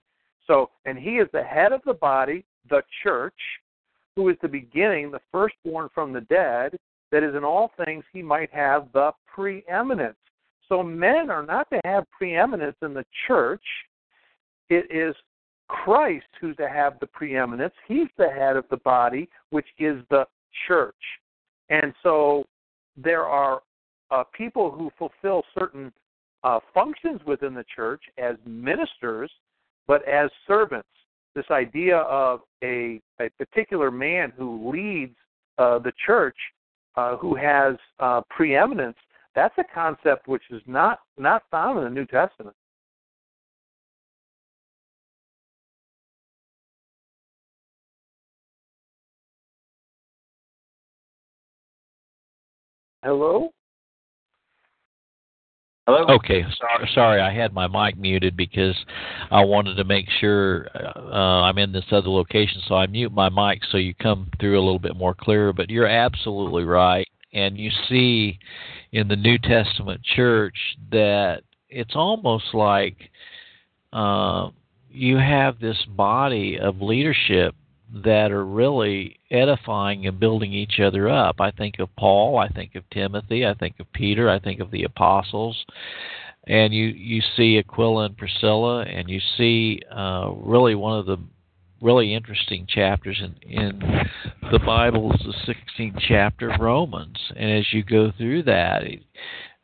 So, 0.46 0.70
and 0.84 0.98
he 0.98 1.18
is 1.18 1.28
the 1.32 1.42
head 1.42 1.72
of 1.72 1.82
the 1.84 1.94
body, 1.94 2.44
the 2.68 2.82
church, 3.02 3.34
who 4.16 4.28
is 4.28 4.36
the 4.42 4.48
beginning, 4.48 5.10
the 5.10 5.20
firstborn 5.30 5.88
from 5.94 6.12
the 6.12 6.20
dead, 6.22 6.78
that 7.10 7.22
is 7.22 7.34
in 7.34 7.44
all 7.44 7.72
things 7.84 8.04
he 8.12 8.22
might 8.22 8.52
have 8.52 8.88
the 8.92 9.12
preeminence. 9.32 10.16
So 10.68 10.82
men 10.82 11.30
are 11.30 11.44
not 11.44 11.68
to 11.70 11.80
have 11.84 12.10
preeminence 12.10 12.76
in 12.82 12.94
the 12.94 13.04
church. 13.26 13.64
It 14.70 14.86
is 14.90 15.14
Christ 15.68 16.26
who's 16.40 16.56
to 16.56 16.68
have 16.68 16.98
the 17.00 17.06
preeminence. 17.06 17.74
He's 17.86 18.08
the 18.16 18.28
head 18.28 18.56
of 18.56 18.64
the 18.70 18.78
body, 18.78 19.28
which 19.50 19.66
is 19.78 20.02
the 20.10 20.26
church. 20.66 20.94
And 21.68 21.92
so 22.02 22.44
there 22.96 23.24
are 23.24 23.62
uh, 24.10 24.24
people 24.36 24.70
who 24.70 24.90
fulfill 24.98 25.42
certain 25.58 25.92
uh, 26.44 26.60
functions 26.74 27.20
within 27.26 27.54
the 27.54 27.64
church 27.74 28.02
as 28.18 28.36
ministers, 28.46 29.30
but 29.86 30.06
as 30.08 30.30
servants 30.46 30.88
this 31.34 31.44
idea 31.50 31.98
of 31.98 32.40
a, 32.62 33.00
a 33.20 33.28
particular 33.38 33.90
man 33.90 34.32
who 34.36 34.70
leads 34.70 35.16
uh, 35.58 35.78
the 35.78 35.92
church, 36.06 36.36
uh, 36.96 37.16
who 37.16 37.34
has 37.34 37.76
uh, 38.00 38.20
preeminence, 38.30 38.96
that's 39.34 39.56
a 39.58 39.64
concept 39.74 40.28
which 40.28 40.42
is 40.50 40.62
not 40.66 41.00
not 41.16 41.42
found 41.50 41.78
in 41.78 41.84
the 41.84 41.90
New 41.90 42.06
Testament. 42.06 42.54
Hello. 53.02 53.50
Hello. 55.88 56.14
Okay, 56.14 56.44
sorry, 56.60 56.90
sorry, 56.94 57.20
I 57.20 57.34
had 57.34 57.52
my 57.52 57.66
mic 57.66 57.98
muted 57.98 58.36
because 58.36 58.76
I 59.32 59.44
wanted 59.44 59.74
to 59.74 59.84
make 59.84 60.06
sure 60.20 60.68
uh, 60.76 61.42
I'm 61.42 61.58
in 61.58 61.72
this 61.72 61.84
other 61.90 62.08
location, 62.08 62.62
so 62.68 62.76
I 62.76 62.86
mute 62.86 63.10
my 63.10 63.28
mic 63.28 63.62
so 63.70 63.78
you 63.78 63.92
come 63.94 64.30
through 64.38 64.56
a 64.56 64.62
little 64.62 64.78
bit 64.78 64.94
more 64.94 65.12
clear. 65.12 65.52
But 65.52 65.70
you're 65.70 65.88
absolutely 65.88 66.62
right, 66.62 67.08
and 67.32 67.58
you 67.58 67.72
see 67.88 68.38
in 68.92 69.08
the 69.08 69.16
New 69.16 69.38
Testament 69.38 70.00
church 70.04 70.54
that 70.92 71.42
it's 71.68 71.96
almost 71.96 72.54
like 72.54 72.96
uh, 73.92 74.50
you 74.88 75.16
have 75.16 75.58
this 75.58 75.84
body 75.96 76.60
of 76.60 76.80
leadership 76.80 77.56
that 77.92 78.32
are 78.32 78.44
really 78.44 79.18
edifying 79.30 80.06
and 80.06 80.18
building 80.18 80.52
each 80.52 80.80
other 80.80 81.08
up. 81.08 81.40
I 81.40 81.50
think 81.50 81.78
of 81.78 81.94
Paul, 81.96 82.38
I 82.38 82.48
think 82.48 82.74
of 82.74 82.88
Timothy, 82.90 83.46
I 83.46 83.54
think 83.54 83.78
of 83.80 83.92
Peter, 83.92 84.30
I 84.30 84.38
think 84.38 84.60
of 84.60 84.70
the 84.70 84.84
apostles, 84.84 85.64
and 86.46 86.72
you 86.72 86.86
you 86.86 87.22
see 87.36 87.58
Aquila 87.58 88.06
and 88.06 88.16
Priscilla, 88.16 88.82
and 88.82 89.08
you 89.08 89.20
see 89.36 89.80
uh, 89.94 90.30
really 90.34 90.74
one 90.74 90.98
of 90.98 91.06
the 91.06 91.18
really 91.82 92.14
interesting 92.14 92.66
chapters 92.66 93.20
in, 93.20 93.50
in 93.50 93.80
the 94.52 94.58
Bible 94.60 95.12
is 95.12 95.20
the 95.20 95.54
16th 95.78 95.98
chapter 96.08 96.50
of 96.50 96.60
Romans, 96.60 97.18
and 97.36 97.50
as 97.50 97.72
you 97.72 97.82
go 97.82 98.12
through 98.16 98.44
that, 98.44 98.84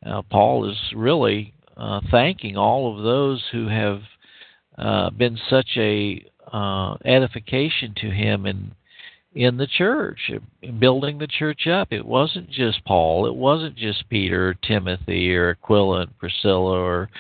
uh, 0.05 0.23
Paul 0.31 0.69
is 0.71 0.77
really 0.95 1.55
uh, 1.77 2.01
thanking 2.11 2.57
all 2.57 2.97
of 2.97 3.05
those 3.05 3.43
who 3.53 3.69
have 3.69 4.01
uh, 4.77 5.11
been 5.11 5.39
such 5.49 5.71
a 5.77 6.28
uh, 6.53 6.95
edification 7.05 7.95
to 7.97 8.11
him 8.11 8.47
in 8.47 8.73
in 9.35 9.57
the 9.57 9.67
church, 9.67 10.19
building 10.81 11.19
the 11.19 11.27
church 11.27 11.67
up. 11.67 11.93
It 11.93 12.05
wasn't 12.05 12.51
just 12.51 12.85
Paul. 12.85 13.27
It 13.27 13.35
wasn't 13.35 13.77
just 13.77 14.09
Peter, 14.09 14.49
or 14.49 14.55
Timothy, 14.55 15.35
or 15.35 15.51
Aquila 15.51 16.01
and 16.03 16.19
Priscilla, 16.19 16.81
or 16.81 17.11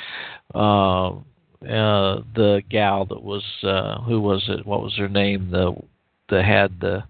uh, 0.54 1.10
uh, 1.10 2.22
the 2.34 2.62
gal 2.70 3.04
that 3.04 3.22
was 3.22 3.44
uh, 3.62 4.00
who 4.02 4.20
was 4.20 4.44
it? 4.48 4.66
What 4.66 4.82
was 4.82 4.96
her 4.96 5.08
name? 5.08 5.50
The 5.50 5.74
that 6.30 6.44
had 6.44 6.80
the 6.80 7.04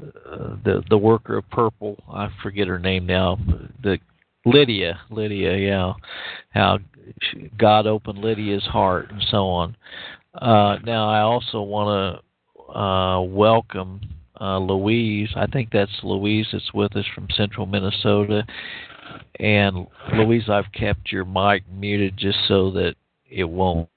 uh, 0.00 0.56
the 0.64 0.82
the 0.88 0.98
worker 0.98 1.38
of 1.38 1.50
purple. 1.50 1.96
I 2.10 2.28
forget 2.42 2.68
her 2.68 2.78
name 2.78 3.06
now. 3.06 3.38
The 3.82 3.98
Lydia, 4.46 5.00
Lydia, 5.10 5.56
yeah, 5.56 5.92
how 6.50 6.78
God 7.58 7.86
opened 7.86 8.18
Lydia's 8.18 8.64
heart 8.64 9.10
and 9.10 9.22
so 9.30 9.48
on. 9.48 9.76
Uh, 10.34 10.78
now 10.84 11.08
I 11.08 11.20
also 11.20 11.62
want 11.62 12.20
to 12.66 12.78
uh, 12.78 13.20
welcome 13.22 14.00
uh, 14.40 14.58
Louise. 14.58 15.30
I 15.36 15.46
think 15.46 15.70
that's 15.72 15.92
Louise 16.02 16.46
that's 16.52 16.72
with 16.72 16.96
us 16.96 17.04
from 17.14 17.28
Central 17.36 17.66
Minnesota. 17.66 18.44
And 19.38 19.86
Louise, 20.14 20.48
I've 20.48 20.70
kept 20.72 21.12
your 21.12 21.24
mic 21.24 21.62
muted 21.70 22.16
just 22.16 22.38
so 22.48 22.70
that 22.72 22.94
it 23.30 23.44
won't. 23.44 23.88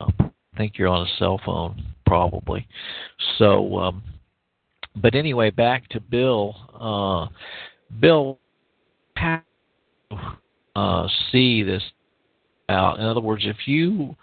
I 0.00 0.30
think 0.56 0.78
you're 0.78 0.88
on 0.88 1.06
a 1.06 1.10
cell 1.18 1.40
phone, 1.44 1.82
probably. 2.06 2.66
So, 3.38 3.78
um, 3.78 4.02
but 4.96 5.14
anyway, 5.14 5.50
back 5.50 5.88
to 5.90 6.00
Bill. 6.00 6.54
Uh, 6.78 7.28
Bill, 8.00 8.38
uh, 10.76 11.08
see 11.30 11.62
this 11.62 11.82
out? 12.68 12.98
In 12.98 13.04
other 13.04 13.20
words, 13.20 13.44
if 13.46 13.66
you 13.66 14.16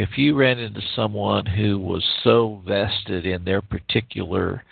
if 0.00 0.16
you 0.16 0.34
ran 0.34 0.58
into 0.58 0.80
someone 0.96 1.44
who 1.44 1.78
was 1.78 2.02
so 2.24 2.62
vested 2.66 3.26
in 3.26 3.44
their 3.44 3.60
particular 3.60 4.64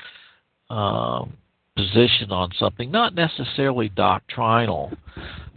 um, 0.70 1.36
position 1.76 2.32
on 2.32 2.50
something, 2.58 2.90
not 2.90 3.14
necessarily 3.14 3.90
doctrinal, 3.90 4.90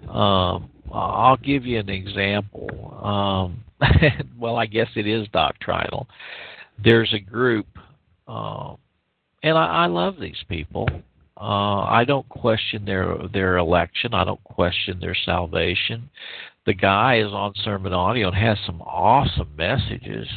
um, 0.09 0.69
I'll 0.93 1.37
give 1.37 1.65
you 1.65 1.79
an 1.79 1.87
example. 1.87 2.69
Um, 3.01 3.63
well, 4.37 4.57
I 4.57 4.65
guess 4.65 4.89
it 4.97 5.07
is 5.07 5.25
doctrinal. 5.31 6.05
There's 6.83 7.13
a 7.13 7.19
group, 7.19 7.67
uh, 8.27 8.75
and 9.41 9.57
I, 9.57 9.83
I 9.83 9.85
love 9.85 10.19
these 10.19 10.43
people. 10.49 10.89
Uh, 11.37 11.83
I 11.83 12.03
don't 12.05 12.27
question 12.27 12.83
their 12.83 13.15
their 13.33 13.57
election. 13.57 14.13
I 14.13 14.25
don't 14.25 14.43
question 14.43 14.99
their 14.99 15.15
salvation. 15.25 16.09
The 16.65 16.73
guy 16.73 17.19
is 17.19 17.31
on 17.31 17.53
sermon 17.63 17.93
audio 17.93 18.27
and 18.27 18.37
has 18.37 18.57
some 18.65 18.81
awesome 18.81 19.55
messages. 19.55 20.27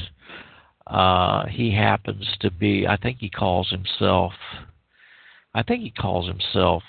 Uh, 0.86 1.46
he 1.46 1.74
happens 1.74 2.26
to 2.40 2.50
be. 2.50 2.86
I 2.86 2.96
think 2.96 3.18
he 3.18 3.30
calls 3.30 3.70
himself. 3.70 4.32
I 5.54 5.62
think 5.62 5.82
he 5.82 5.90
calls 5.90 6.26
himself 6.26 6.82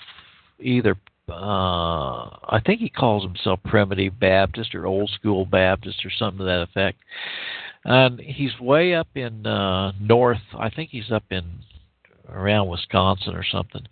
either 0.58 0.96
uh, 1.28 2.28
I 2.48 2.60
think 2.64 2.80
he 2.80 2.88
calls 2.88 3.24
himself 3.24 3.58
Primitive 3.64 4.18
Baptist 4.18 4.74
or 4.74 4.86
Old 4.86 5.10
School 5.10 5.44
Baptist 5.44 6.04
or 6.04 6.10
something 6.10 6.38
to 6.38 6.44
that 6.44 6.62
effect. 6.62 6.98
And 7.84 8.20
he's 8.20 8.58
way 8.60 8.94
up 8.94 9.08
in 9.14 9.46
uh, 9.46 9.92
north. 10.00 10.40
I 10.56 10.70
think 10.70 10.90
he's 10.90 11.10
up 11.10 11.24
in 11.30 11.44
around 12.30 12.68
Wisconsin 12.68 13.34
or 13.34 13.44
something. 13.44 13.86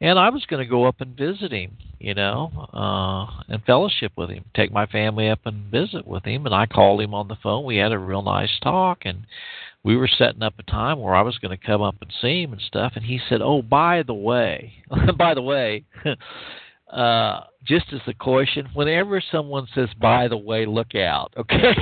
And 0.00 0.18
I 0.18 0.28
was 0.28 0.44
going 0.46 0.62
to 0.64 0.70
go 0.70 0.84
up 0.84 1.00
and 1.00 1.16
visit 1.16 1.52
him, 1.52 1.72
you 1.98 2.14
know, 2.14 2.50
uh, 2.72 3.42
and 3.48 3.64
fellowship 3.64 4.12
with 4.16 4.30
him, 4.30 4.44
take 4.54 4.70
my 4.72 4.86
family 4.86 5.28
up 5.28 5.40
and 5.46 5.70
visit 5.70 6.06
with 6.06 6.24
him. 6.24 6.44
And 6.46 6.54
I 6.54 6.66
called 6.66 7.00
him 7.00 7.14
on 7.14 7.28
the 7.28 7.36
phone. 7.42 7.64
We 7.64 7.76
had 7.76 7.92
a 7.92 7.98
real 7.98 8.22
nice 8.22 8.50
talk, 8.62 9.00
and 9.04 9.26
we 9.82 9.96
were 9.96 10.08
setting 10.08 10.42
up 10.42 10.54
a 10.58 10.62
time 10.64 11.00
where 11.00 11.14
I 11.14 11.22
was 11.22 11.38
going 11.38 11.56
to 11.56 11.66
come 11.66 11.80
up 11.80 11.96
and 12.02 12.12
see 12.20 12.42
him 12.42 12.52
and 12.52 12.60
stuff. 12.60 12.92
And 12.96 13.04
he 13.04 13.20
said, 13.28 13.40
"Oh, 13.40 13.62
by 13.62 14.02
the 14.02 14.14
way, 14.14 14.74
by 15.18 15.34
the 15.34 15.42
way." 15.42 15.84
uh, 16.96 17.44
just 17.62 17.84
as 17.92 18.00
a 18.06 18.14
caution, 18.14 18.66
whenever 18.72 19.22
someone 19.30 19.68
says 19.74 19.90
"by 20.00 20.28
the 20.28 20.36
way," 20.36 20.64
look 20.64 20.94
out, 20.94 21.30
okay? 21.36 21.74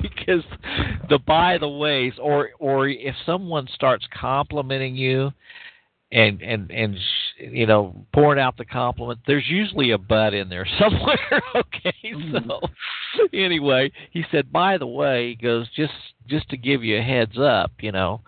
because 0.00 0.44
the 1.08 1.18
"by 1.18 1.58
the 1.58 1.68
ways," 1.68 2.12
or 2.22 2.50
or 2.60 2.88
if 2.88 3.16
someone 3.26 3.66
starts 3.74 4.06
complimenting 4.14 4.94
you, 4.94 5.32
and 6.12 6.40
and 6.40 6.70
and 6.70 6.96
you 7.36 7.66
know 7.66 8.06
pouring 8.14 8.38
out 8.38 8.56
the 8.56 8.64
compliment, 8.64 9.18
there's 9.26 9.48
usually 9.48 9.90
a 9.90 9.98
"but" 9.98 10.34
in 10.34 10.48
there 10.48 10.68
somewhere, 10.78 11.42
okay? 11.56 11.92
Mm-hmm. 12.04 12.48
So 12.48 13.28
anyway, 13.32 13.90
he 14.12 14.24
said, 14.30 14.52
"By 14.52 14.78
the 14.78 14.86
way," 14.86 15.30
he 15.30 15.34
goes 15.34 15.66
just 15.74 15.94
just 16.28 16.48
to 16.50 16.56
give 16.56 16.84
you 16.84 16.98
a 16.98 17.02
heads 17.02 17.36
up, 17.36 17.72
you 17.80 17.90
know. 17.90 18.20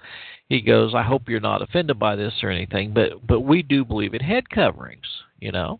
He 0.49 0.61
goes, 0.61 0.93
"I 0.93 1.05
hope 1.05 1.29
you're 1.29 1.39
not 1.39 1.63
offended 1.63 2.01
by 2.01 2.17
this 2.17 2.35
or 2.43 2.51
anything, 2.51 2.93
but 2.93 3.25
but 3.25 3.43
we 3.43 3.63
do 3.63 3.85
believe 3.85 4.13
in 4.13 4.23
head 4.23 4.51
coverings, 4.51 5.07
you 5.39 5.53
know." 5.53 5.79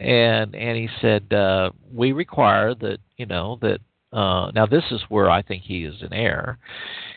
And 0.00 0.54
and 0.54 0.76
he 0.78 0.88
said 1.00 1.32
uh, 1.32 1.70
we 1.94 2.12
require 2.12 2.74
that 2.74 2.98
you 3.18 3.26
know 3.26 3.58
that 3.60 3.80
uh, 4.16 4.50
now 4.52 4.66
this 4.66 4.84
is 4.90 5.00
where 5.08 5.30
I 5.30 5.42
think 5.42 5.62
he 5.62 5.84
is 5.84 6.02
in 6.02 6.12
error. 6.12 6.58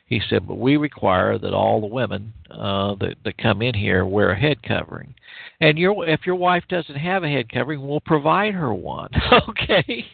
He 0.05 0.21
said, 0.29 0.47
but 0.47 0.59
we 0.59 0.77
require 0.77 1.39
that 1.39 1.53
all 1.53 1.81
the 1.81 1.88
women 1.88 2.34
uh, 2.51 2.95
that 2.95 3.15
that 3.23 3.38
come 3.38 3.61
in 3.61 3.73
here 3.73 4.05
wear 4.05 4.31
a 4.31 4.39
head 4.39 4.61
covering, 4.61 5.15
and 5.61 5.77
your 5.77 6.07
if 6.07 6.25
your 6.25 6.36
wife 6.36 6.65
doesn't 6.69 6.95
have 6.95 7.23
a 7.23 7.29
head 7.29 7.51
covering, 7.51 7.88
we'll 7.88 8.01
provide 8.01 8.53
her 8.53 8.73
one. 8.73 9.09
okay. 9.49 10.05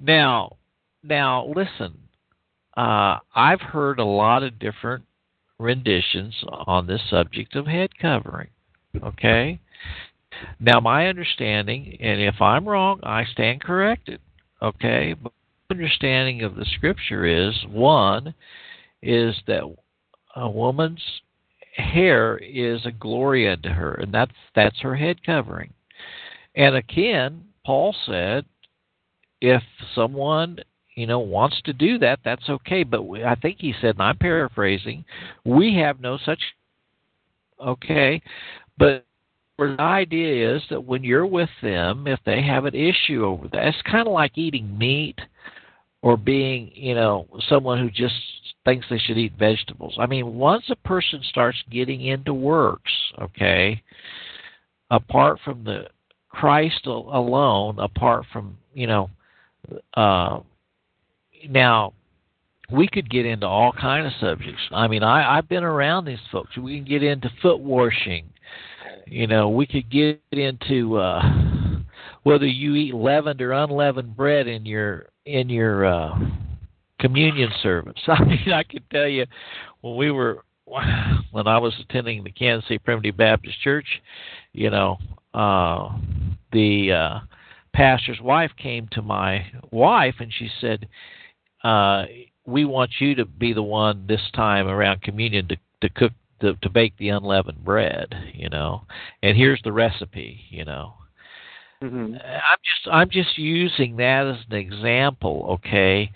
now, 0.00 0.56
now 1.02 1.46
listen. 1.46 1.98
Uh, 2.76 3.18
I've 3.34 3.60
heard 3.60 4.00
a 4.00 4.04
lot 4.04 4.42
of 4.42 4.58
different 4.58 5.04
renditions 5.60 6.34
on 6.48 6.88
this 6.88 7.00
subject 7.08 7.54
of 7.54 7.66
head 7.66 7.90
covering. 8.00 8.48
Okay, 9.00 9.60
now, 10.60 10.80
my 10.80 11.06
understanding, 11.06 11.96
and 12.00 12.20
if 12.20 12.40
I'm 12.40 12.68
wrong, 12.68 13.00
I 13.02 13.24
stand 13.24 13.62
corrected. 13.62 14.20
Okay, 14.62 15.14
but 15.14 15.32
my 15.70 15.76
understanding 15.76 16.42
of 16.42 16.54
the 16.54 16.64
scripture 16.64 17.26
is 17.26 17.54
one 17.68 18.34
is 19.02 19.34
that 19.46 19.62
a 20.36 20.48
woman's 20.48 21.02
hair 21.76 22.36
is 22.38 22.86
a 22.86 22.92
glory 22.92 23.48
unto 23.48 23.68
her, 23.68 23.94
and 23.94 24.12
that's 24.12 24.32
that's 24.54 24.80
her 24.80 24.96
head 24.96 25.24
covering. 25.24 25.72
And 26.54 26.76
again, 26.76 27.44
Paul 27.66 27.94
said, 28.06 28.44
if 29.40 29.62
someone 29.94 30.58
you 30.94 31.06
know 31.06 31.18
wants 31.18 31.60
to 31.64 31.72
do 31.72 31.98
that, 31.98 32.20
that's 32.24 32.48
okay. 32.48 32.84
But 32.84 33.02
we, 33.02 33.24
I 33.24 33.34
think 33.34 33.58
he 33.58 33.74
said, 33.80 33.96
and 33.96 34.02
I'm 34.02 34.18
paraphrasing, 34.18 35.04
we 35.44 35.74
have 35.76 36.00
no 36.00 36.18
such. 36.24 36.40
Okay, 37.60 38.22
but 38.78 39.06
the 39.58 39.76
idea 39.78 40.56
is 40.56 40.62
that 40.70 40.84
when 40.84 41.04
you're 41.04 41.26
with 41.26 41.50
them, 41.62 42.06
if 42.06 42.18
they 42.26 42.42
have 42.42 42.64
an 42.64 42.74
issue 42.74 43.24
over 43.24 43.48
that, 43.48 43.66
it's 43.66 43.82
kind 43.82 44.06
of 44.06 44.12
like 44.12 44.36
eating 44.36 44.76
meat 44.76 45.18
or 46.02 46.16
being, 46.16 46.70
you 46.74 46.94
know, 46.94 47.26
someone 47.48 47.78
who 47.78 47.90
just 47.90 48.14
thinks 48.64 48.86
they 48.90 48.98
should 48.98 49.18
eat 49.18 49.32
vegetables. 49.38 49.96
I 49.98 50.06
mean, 50.06 50.34
once 50.34 50.64
a 50.70 50.76
person 50.76 51.20
starts 51.28 51.58
getting 51.70 52.02
into 52.06 52.34
works, 52.34 52.92
okay, 53.20 53.82
apart 54.90 55.38
from 55.44 55.64
the 55.64 55.86
Christ 56.28 56.86
alone, 56.86 57.78
apart 57.78 58.24
from, 58.32 58.58
you 58.74 58.86
know, 58.86 59.10
uh, 59.94 60.40
now 61.48 61.92
we 62.70 62.88
could 62.88 63.08
get 63.08 63.24
into 63.24 63.46
all 63.46 63.72
kind 63.72 64.06
of 64.06 64.12
subjects. 64.20 64.62
I 64.72 64.88
mean, 64.88 65.02
I, 65.02 65.38
I've 65.38 65.48
been 65.48 65.64
around 65.64 66.06
these 66.06 66.18
folks. 66.32 66.56
We 66.56 66.76
can 66.76 66.88
get 66.88 67.02
into 67.02 67.30
foot 67.40 67.60
washing 67.60 68.26
you 69.06 69.26
know, 69.26 69.48
we 69.48 69.66
could 69.66 69.90
get 69.90 70.20
into 70.32 70.96
uh, 70.98 71.22
whether 72.22 72.46
you 72.46 72.74
eat 72.74 72.94
leavened 72.94 73.40
or 73.40 73.52
unleavened 73.52 74.16
bread 74.16 74.46
in 74.46 74.66
your 74.66 75.08
in 75.26 75.48
your 75.48 75.86
uh, 75.86 76.18
communion 77.00 77.50
service. 77.62 78.00
I 78.06 78.24
mean, 78.24 78.52
I 78.52 78.62
could 78.62 78.88
tell 78.90 79.08
you 79.08 79.26
when 79.80 79.96
we 79.96 80.10
were 80.10 80.44
when 80.66 81.46
I 81.46 81.58
was 81.58 81.74
attending 81.80 82.24
the 82.24 82.30
Kansas 82.30 82.66
City 82.66 82.78
Primitive 82.78 83.16
Baptist 83.16 83.60
Church, 83.60 83.86
you 84.52 84.70
know, 84.70 84.98
uh, 85.34 85.96
the 86.52 86.92
uh, 86.92 87.20
pastor's 87.74 88.20
wife 88.20 88.50
came 88.56 88.88
to 88.92 89.02
my 89.02 89.46
wife 89.70 90.14
and 90.20 90.32
she 90.32 90.48
said, 90.60 90.88
uh, 91.62 92.04
"We 92.46 92.64
want 92.64 92.92
you 92.98 93.14
to 93.16 93.24
be 93.24 93.52
the 93.52 93.62
one 93.62 94.06
this 94.06 94.22
time 94.34 94.66
around 94.66 95.02
communion 95.02 95.48
to 95.48 95.56
to 95.82 95.88
cook 95.90 96.12
to 96.44 96.54
to 96.62 96.70
bake 96.70 96.96
the 96.98 97.08
unleavened 97.08 97.64
bread, 97.64 98.14
you 98.32 98.48
know. 98.48 98.82
And 99.22 99.36
here's 99.36 99.60
the 99.62 99.72
recipe, 99.72 100.40
you 100.50 100.64
know. 100.64 100.94
Mm-hmm. 101.82 102.14
I'm 102.14 102.58
just 102.62 102.88
I'm 102.90 103.10
just 103.10 103.38
using 103.38 103.96
that 103.96 104.26
as 104.26 104.44
an 104.50 104.56
example, 104.56 105.46
okay? 105.50 106.10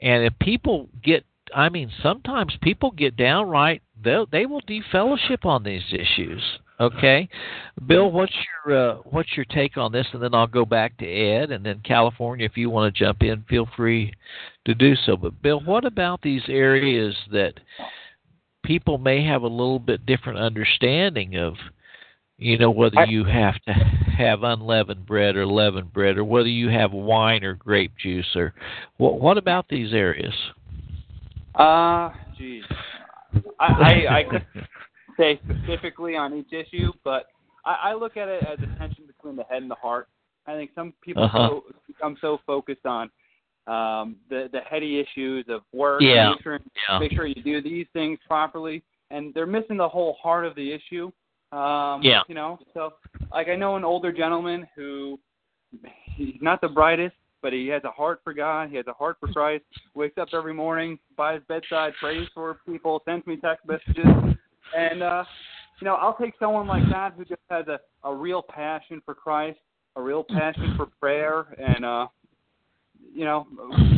And 0.00 0.24
if 0.24 0.32
people 0.38 0.88
get 1.02 1.24
I 1.54 1.68
mean 1.68 1.90
sometimes 2.02 2.56
people 2.62 2.90
get 2.92 3.16
downright 3.16 3.82
they 4.02 4.16
they 4.30 4.46
will 4.46 4.62
defellowship 4.62 5.44
on 5.44 5.62
these 5.62 5.82
issues. 5.92 6.42
Okay, 6.80 7.28
Bill, 7.86 8.10
what's 8.10 8.32
your 8.64 8.92
uh, 8.92 8.94
what's 9.10 9.36
your 9.36 9.44
take 9.44 9.76
on 9.76 9.92
this? 9.92 10.06
And 10.14 10.22
then 10.22 10.34
I'll 10.34 10.46
go 10.46 10.64
back 10.64 10.96
to 10.96 11.06
Ed, 11.06 11.50
and 11.50 11.64
then 11.64 11.82
California. 11.84 12.46
If 12.46 12.56
you 12.56 12.70
want 12.70 12.94
to 12.94 13.04
jump 13.04 13.22
in, 13.22 13.44
feel 13.50 13.68
free 13.76 14.14
to 14.64 14.74
do 14.74 14.94
so. 15.04 15.14
But 15.14 15.42
Bill, 15.42 15.60
what 15.60 15.84
about 15.84 16.22
these 16.22 16.40
areas 16.48 17.14
that 17.32 17.52
people 18.62 18.98
may 18.98 19.24
have 19.24 19.42
a 19.42 19.48
little 19.48 19.78
bit 19.78 20.06
different 20.06 20.38
understanding 20.38 21.36
of? 21.36 21.54
You 22.38 22.56
know 22.56 22.70
whether 22.70 23.04
you 23.04 23.24
have 23.24 23.60
to 23.66 23.72
have 23.72 24.42
unleavened 24.44 25.04
bread 25.04 25.36
or 25.36 25.46
leavened 25.46 25.92
bread, 25.92 26.16
or 26.16 26.24
whether 26.24 26.48
you 26.48 26.68
have 26.70 26.92
wine 26.92 27.44
or 27.44 27.54
grape 27.54 27.92
juice, 27.98 28.34
or 28.34 28.54
what? 28.96 29.20
What 29.20 29.36
about 29.36 29.68
these 29.68 29.92
areas? 29.92 30.34
Uh, 31.54 32.10
geez, 32.38 32.64
I 33.58 33.66
I, 34.08 34.18
I 34.18 34.24
could 34.24 34.46
say 35.18 35.38
specifically 35.44 36.16
on 36.16 36.32
each 36.34 36.52
issue, 36.52 36.92
but 37.04 37.26
I, 37.64 37.90
I 37.90 37.94
look 37.94 38.16
at 38.16 38.28
it 38.28 38.42
as 38.44 38.58
a 38.60 38.78
tension 38.78 39.04
between 39.06 39.36
the 39.36 39.44
head 39.44 39.62
and 39.62 39.70
the 39.70 39.74
heart. 39.76 40.08
I 40.46 40.54
think 40.54 40.70
some 40.74 40.94
people 41.02 41.24
Uh-huh. 41.24 41.48
so, 41.48 41.64
become 41.86 42.16
so 42.20 42.40
focused 42.46 42.86
on 42.86 43.10
um, 43.66 44.16
the 44.28 44.48
the 44.52 44.60
heady 44.68 44.98
issues 45.00 45.46
of 45.48 45.62
work. 45.72 46.00
Yeah. 46.02 46.30
Make 46.30 46.42
sure, 46.42 46.60
Yeah. 46.88 46.98
make 46.98 47.12
sure 47.12 47.26
you 47.26 47.42
do 47.42 47.60
these 47.60 47.86
things 47.92 48.18
properly, 48.26 48.82
and 49.10 49.32
they're 49.34 49.46
missing 49.46 49.76
the 49.76 49.88
whole 49.88 50.14
heart 50.22 50.44
of 50.44 50.54
the 50.54 50.72
issue. 50.72 51.10
Um, 51.52 52.02
Yeah. 52.02 52.22
You 52.28 52.34
know, 52.34 52.58
so 52.74 52.94
like 53.32 53.48
I 53.48 53.56
know 53.56 53.76
an 53.76 53.84
older 53.84 54.12
gentleman 54.12 54.66
who 54.74 55.18
he's 56.16 56.40
not 56.40 56.60
the 56.60 56.68
brightest, 56.68 57.14
but 57.42 57.52
he 57.52 57.68
has 57.68 57.82
a 57.84 57.90
heart 57.90 58.20
for 58.24 58.32
God. 58.32 58.70
He 58.70 58.76
has 58.76 58.86
a 58.86 58.92
heart 58.92 59.16
for 59.20 59.28
Christ. 59.28 59.64
Wakes 59.94 60.18
up 60.18 60.28
every 60.32 60.54
morning 60.54 60.98
by 61.16 61.34
his 61.34 61.42
bedside, 61.48 61.92
prays 62.00 62.28
for 62.34 62.58
people, 62.66 63.02
sends 63.04 63.26
me 63.26 63.36
text 63.36 63.66
messages, 63.66 64.06
and 64.76 65.02
uh, 65.02 65.24
you 65.80 65.84
know 65.84 65.94
I'll 65.94 66.16
take 66.16 66.34
someone 66.38 66.66
like 66.66 66.88
that 66.90 67.12
who 67.14 67.24
just 67.24 67.42
has 67.50 67.66
a 67.68 67.78
a 68.04 68.14
real 68.14 68.42
passion 68.42 69.02
for 69.04 69.14
Christ, 69.14 69.58
a 69.96 70.02
real 70.02 70.24
passion 70.24 70.74
for 70.76 70.86
prayer, 70.86 71.54
and 71.58 71.84
uh, 71.84 72.06
you 73.12 73.24
know 73.24 73.46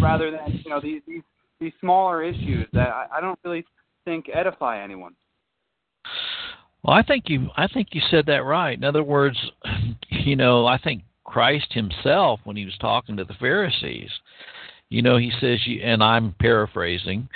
rather 0.01 0.31
than 0.31 0.61
you 0.65 0.71
know 0.71 0.81
these 0.81 1.03
these 1.07 1.23
these 1.61 1.73
smaller 1.81 2.23
issues 2.23 2.67
that 2.73 2.89
I, 2.89 3.07
I 3.17 3.21
don't 3.21 3.39
really 3.45 3.65
think 4.05 4.27
edify 4.33 4.83
anyone. 4.83 5.15
Well, 6.83 6.97
I 6.97 7.03
think 7.03 7.25
you 7.29 7.49
I 7.57 7.69
think 7.69 7.89
you 7.93 8.03
said 8.11 8.27
that 8.27 8.45
right. 8.45 8.77
In 8.77 8.85
other 8.85 9.05
words, 9.05 9.39
you 10.11 10.37
know, 10.37 10.67
I 10.67 10.79
think 10.79 11.03
Christ 11.25 11.73
himself 11.73 12.41
when 12.45 12.57
he 12.57 12.65
was 12.65 12.77
talking 12.81 13.17
to 13.17 13.25
the 13.25 13.35
Pharisees, 13.35 14.11
you 14.89 15.03
know, 15.03 15.17
he 15.17 15.33
says 15.41 15.61
you 15.67 15.81
and 15.83 16.03
I'm 16.03 16.35
paraphrasing, 16.41 17.29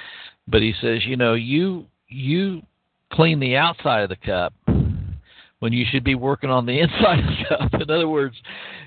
but 0.48 0.62
he 0.62 0.74
says, 0.80 1.04
you 1.06 1.16
know, 1.16 1.34
you 1.34 1.86
you 2.08 2.62
clean 3.12 3.40
the 3.40 3.56
outside 3.56 4.02
of 4.02 4.08
the 4.08 4.16
cup 4.16 4.52
when 5.60 5.72
you 5.72 5.84
should 5.90 6.04
be 6.04 6.14
working 6.14 6.50
on 6.50 6.66
the 6.66 6.80
inside 6.80 7.20
of 7.20 7.26
the 7.26 7.44
cup. 7.48 7.82
In 7.82 7.90
other 7.90 8.08
words, 8.08 8.34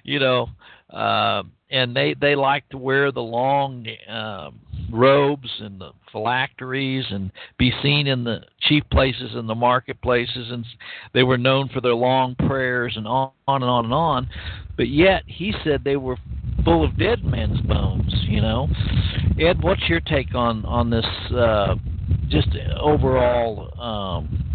you 0.03 0.19
know, 0.19 0.49
uh, 0.89 1.43
and 1.71 1.95
they 1.95 2.15
they 2.19 2.35
like 2.35 2.67
to 2.69 2.77
wear 2.77 3.11
the 3.11 3.21
long 3.21 3.85
um, 4.07 4.59
robes 4.91 5.49
and 5.59 5.79
the 5.79 5.91
phylacteries 6.11 7.05
and 7.09 7.31
be 7.57 7.71
seen 7.83 8.07
in 8.07 8.23
the 8.23 8.41
chief 8.61 8.83
places 8.91 9.35
in 9.35 9.45
the 9.45 9.55
marketplaces 9.55 10.49
and 10.51 10.65
they 11.13 11.23
were 11.23 11.37
known 11.37 11.69
for 11.69 11.81
their 11.81 11.93
long 11.93 12.35
prayers 12.47 12.93
and 12.95 13.07
on, 13.07 13.31
and 13.47 13.63
on 13.63 13.85
and 13.85 13.93
on. 13.93 14.29
But 14.77 14.87
yet 14.87 15.23
he 15.27 15.53
said 15.63 15.83
they 15.83 15.97
were 15.97 16.17
full 16.65 16.83
of 16.83 16.97
dead 16.97 17.23
men's 17.23 17.61
bones 17.61 18.13
you 18.27 18.41
know? 18.41 18.67
Ed 19.39 19.61
what's 19.61 19.87
your 19.87 19.99
take 19.99 20.33
on 20.35 20.65
on 20.65 20.89
this 20.89 21.05
uh 21.33 21.75
just 22.29 22.49
overall 22.79 23.79
um 23.79 24.45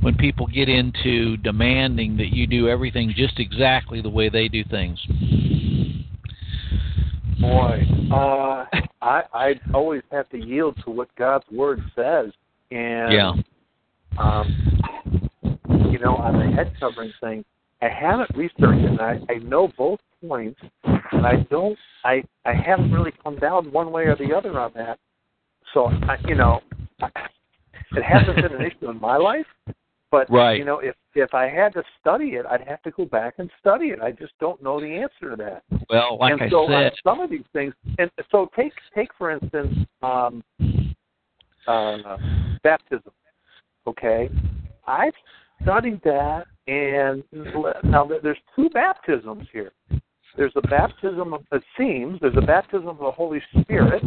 when 0.00 0.14
people 0.16 0.46
get 0.46 0.68
into 0.68 1.36
demanding 1.38 2.16
that 2.18 2.28
you 2.28 2.46
do 2.46 2.68
everything 2.68 3.12
just 3.16 3.38
exactly 3.38 4.02
the 4.02 4.08
way 4.08 4.28
they 4.28 4.48
do 4.48 4.62
things 4.64 4.98
Boy, 7.40 7.82
uh, 8.12 8.64
I 9.02 9.22
I 9.32 9.54
always 9.72 10.02
have 10.10 10.28
to 10.30 10.38
yield 10.38 10.76
to 10.84 10.90
what 10.90 11.14
God's 11.16 11.44
word 11.50 11.80
says, 11.94 12.30
and 12.70 13.12
yeah 13.12 13.32
um, 14.18 15.28
you 15.90 15.98
know, 15.98 16.16
on 16.16 16.38
the 16.38 16.54
head 16.54 16.72
covering 16.78 17.12
thing, 17.20 17.44
I 17.82 17.88
haven't 17.88 18.30
researched 18.36 18.84
it. 18.84 18.90
And 18.90 19.00
I 19.00 19.18
I 19.28 19.38
know 19.38 19.68
both 19.76 20.00
points, 20.26 20.60
and 20.84 21.26
I 21.26 21.46
don't 21.50 21.78
I 22.04 22.22
I 22.44 22.54
haven't 22.54 22.92
really 22.92 23.12
come 23.22 23.36
down 23.36 23.72
one 23.72 23.90
way 23.90 24.04
or 24.04 24.16
the 24.16 24.34
other 24.34 24.58
on 24.58 24.72
that. 24.74 24.98
So 25.72 25.86
I, 25.86 26.16
you 26.26 26.34
know, 26.34 26.60
I, 27.00 27.08
it 27.92 28.04
hasn't 28.04 28.36
been 28.36 28.60
an 28.60 28.62
issue 28.62 28.90
in 28.90 29.00
my 29.00 29.16
life, 29.16 29.46
but 30.14 30.30
Right. 30.30 30.56
you 30.56 30.64
know, 30.64 30.78
if 30.78 30.94
if 31.16 31.34
I 31.34 31.48
had 31.48 31.72
to 31.72 31.82
study 32.00 32.36
it, 32.36 32.46
I'd 32.46 32.60
have 32.68 32.80
to 32.82 32.92
go 32.92 33.04
back 33.04 33.34
and 33.38 33.50
study 33.58 33.86
it. 33.86 34.00
I 34.00 34.12
just 34.12 34.32
don't 34.38 34.62
know 34.62 34.80
the 34.80 34.86
answer 34.86 35.30
to 35.30 35.36
that 35.36 35.64
well 35.90 36.18
like 36.20 36.32
and 36.32 36.42
i 36.42 36.48
so 36.48 36.66
said 36.68 36.84
on 36.84 36.90
some 37.02 37.20
of 37.20 37.30
these 37.30 37.48
things, 37.52 37.74
and 37.98 38.08
so 38.30 38.48
take 38.54 38.72
take 38.94 39.08
for 39.18 39.32
instance 39.32 39.76
um, 40.04 40.44
uh, 41.66 42.16
baptism. 42.62 43.12
Okay, 43.88 44.30
I've 44.86 45.14
studied 45.62 46.00
that, 46.04 46.44
and 46.68 47.24
now 47.82 48.08
there's 48.22 48.38
two 48.54 48.70
baptisms 48.70 49.48
here. 49.52 49.72
There's 50.36 50.54
a 50.54 50.68
baptism 50.68 51.34
of 51.34 51.42
it 51.50 51.64
seems 51.76 52.20
there's 52.20 52.36
a 52.36 52.46
baptism 52.46 52.86
of 52.86 52.98
the 52.98 53.10
Holy 53.10 53.42
Spirit 53.60 54.04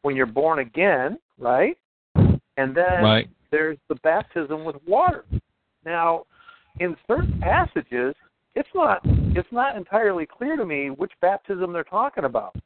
when 0.00 0.16
you're 0.16 0.24
born 0.24 0.60
again, 0.60 1.18
right? 1.38 1.76
And 2.14 2.74
then 2.74 3.02
right 3.02 3.28
there's 3.50 3.78
the 3.88 3.94
baptism 3.96 4.64
with 4.64 4.76
water. 4.86 5.24
Now, 5.84 6.24
in 6.80 6.96
certain 7.06 7.40
passages, 7.40 8.14
it's 8.54 8.68
not 8.74 9.00
it's 9.04 9.52
not 9.52 9.76
entirely 9.76 10.26
clear 10.26 10.56
to 10.56 10.64
me 10.64 10.90
which 10.90 11.12
baptism 11.20 11.72
they're 11.72 11.84
talking 11.84 12.24
about. 12.24 12.56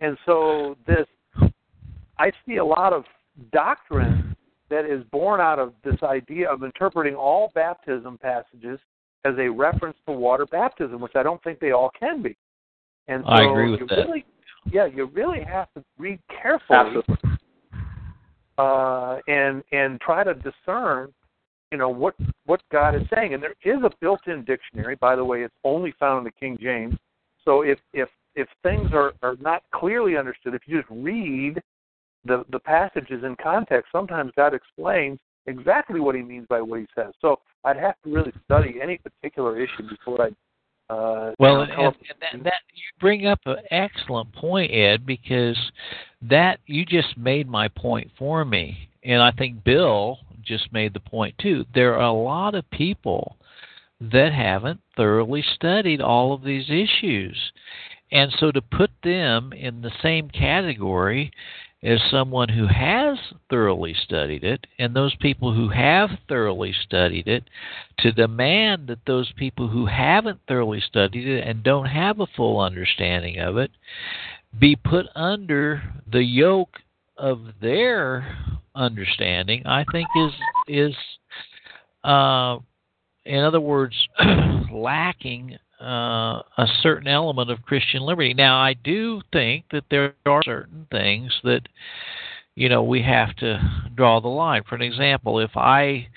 And 0.00 0.16
so 0.26 0.76
this 0.86 1.06
I 2.18 2.32
see 2.46 2.56
a 2.56 2.64
lot 2.64 2.92
of 2.92 3.04
doctrine 3.52 4.36
that 4.70 4.84
is 4.84 5.02
born 5.10 5.40
out 5.40 5.58
of 5.58 5.72
this 5.82 6.02
idea 6.02 6.48
of 6.50 6.62
interpreting 6.62 7.14
all 7.14 7.50
baptism 7.54 8.18
passages 8.18 8.78
as 9.24 9.34
a 9.38 9.48
reference 9.48 9.96
to 10.06 10.12
water 10.12 10.46
baptism, 10.46 11.00
which 11.00 11.16
I 11.16 11.22
don't 11.22 11.42
think 11.42 11.58
they 11.58 11.72
all 11.72 11.90
can 11.98 12.22
be. 12.22 12.36
And 13.08 13.24
so 13.24 13.30
I 13.30 13.50
agree 13.50 13.70
with 13.70 13.80
you 13.80 13.86
that. 13.88 13.96
really 14.06 14.24
yeah, 14.70 14.86
you 14.86 15.06
really 15.06 15.42
have 15.42 15.72
to 15.74 15.84
read 15.98 16.20
carefully 16.42 17.02
uh, 18.58 19.18
and 19.28 19.62
and 19.72 20.00
try 20.00 20.24
to 20.24 20.34
discern, 20.34 21.12
you 21.70 21.78
know, 21.78 21.88
what 21.88 22.14
what 22.44 22.60
God 22.70 22.94
is 22.94 23.02
saying. 23.14 23.34
And 23.34 23.42
there 23.42 23.54
is 23.64 23.82
a 23.84 23.90
built-in 24.00 24.44
dictionary, 24.44 24.96
by 24.96 25.16
the 25.16 25.24
way. 25.24 25.42
It's 25.42 25.54
only 25.64 25.94
found 25.98 26.18
in 26.18 26.24
the 26.24 26.32
King 26.32 26.58
James. 26.60 26.96
So 27.44 27.62
if 27.62 27.78
if 27.92 28.08
if 28.34 28.48
things 28.62 28.90
are 28.92 29.12
are 29.22 29.36
not 29.40 29.62
clearly 29.72 30.16
understood, 30.16 30.54
if 30.54 30.62
you 30.66 30.78
just 30.78 30.90
read 30.90 31.62
the 32.24 32.44
the 32.50 32.58
passages 32.58 33.24
in 33.24 33.36
context, 33.42 33.90
sometimes 33.92 34.32
God 34.36 34.54
explains 34.54 35.18
exactly 35.46 36.00
what 36.00 36.14
He 36.14 36.22
means 36.22 36.46
by 36.48 36.60
what 36.60 36.80
He 36.80 36.86
says. 36.94 37.12
So 37.20 37.38
I'd 37.64 37.76
have 37.76 37.94
to 38.04 38.12
really 38.12 38.32
study 38.44 38.80
any 38.82 38.98
particular 38.98 39.58
issue 39.58 39.88
before 39.88 40.20
I. 40.22 40.30
Uh, 40.90 41.32
Well, 41.38 41.66
you 41.66 41.72
and, 41.72 41.80
and 41.80 41.94
that, 42.20 42.44
that 42.44 42.62
you 42.74 42.82
bring 43.00 43.26
up 43.26 43.40
an 43.46 43.58
excellent 43.70 44.32
point, 44.32 44.72
Ed, 44.72 45.04
because 45.04 45.58
that 46.22 46.60
you 46.66 46.84
just 46.84 47.16
made 47.16 47.48
my 47.48 47.68
point 47.68 48.10
for 48.18 48.44
me, 48.44 48.88
and 49.04 49.20
I 49.22 49.30
think 49.32 49.64
Bill 49.64 50.18
just 50.42 50.72
made 50.72 50.94
the 50.94 51.00
point 51.00 51.36
too. 51.38 51.66
There 51.74 51.94
are 51.94 52.08
a 52.08 52.12
lot 52.12 52.54
of 52.54 52.68
people 52.70 53.36
that 54.00 54.32
haven't 54.32 54.80
thoroughly 54.96 55.44
studied 55.54 56.00
all 56.00 56.32
of 56.32 56.42
these 56.42 56.70
issues, 56.70 57.36
and 58.10 58.32
so 58.38 58.50
to 58.52 58.62
put 58.62 58.90
them 59.02 59.52
in 59.52 59.82
the 59.82 59.92
same 60.02 60.30
category 60.30 61.30
as 61.82 62.00
someone 62.10 62.48
who 62.48 62.66
has 62.66 63.18
thoroughly 63.48 63.94
studied 64.04 64.42
it, 64.42 64.66
and 64.78 64.94
those 64.94 65.14
people 65.16 65.54
who 65.54 65.68
have 65.68 66.10
thoroughly 66.28 66.74
studied 66.84 67.28
it, 67.28 67.44
to 67.98 68.10
demand 68.10 68.88
that 68.88 69.04
those 69.06 69.32
people 69.36 69.68
who 69.68 69.86
haven't 69.86 70.40
thoroughly 70.48 70.80
studied 70.80 71.26
it 71.26 71.46
and 71.46 71.62
don't 71.62 71.86
have 71.86 72.18
a 72.20 72.26
full 72.36 72.60
understanding 72.60 73.38
of 73.38 73.56
it 73.56 73.70
be 74.58 74.74
put 74.74 75.06
under 75.14 75.82
the 76.10 76.22
yoke 76.22 76.78
of 77.16 77.40
their 77.60 78.38
understanding, 78.74 79.62
I 79.66 79.84
think 79.92 80.08
is 80.16 80.32
is 80.68 80.94
uh, 82.04 82.58
in 83.24 83.44
other 83.44 83.60
words 83.60 83.94
lacking 84.72 85.58
uh, 85.80 86.42
a 86.58 86.66
certain 86.82 87.08
element 87.08 87.50
of 87.50 87.62
Christian 87.62 88.02
liberty. 88.02 88.34
Now, 88.34 88.58
I 88.58 88.74
do 88.74 89.20
think 89.32 89.66
that 89.72 89.84
there 89.90 90.14
are 90.26 90.42
certain 90.42 90.86
things 90.90 91.32
that 91.44 91.62
you 92.58 92.68
know, 92.68 92.82
we 92.82 93.00
have 93.02 93.36
to 93.36 93.60
draw 93.94 94.20
the 94.20 94.26
line. 94.26 94.62
For 94.68 94.74
an 94.74 94.82
example, 94.82 95.38
if 95.38 95.56
I, 95.56 96.08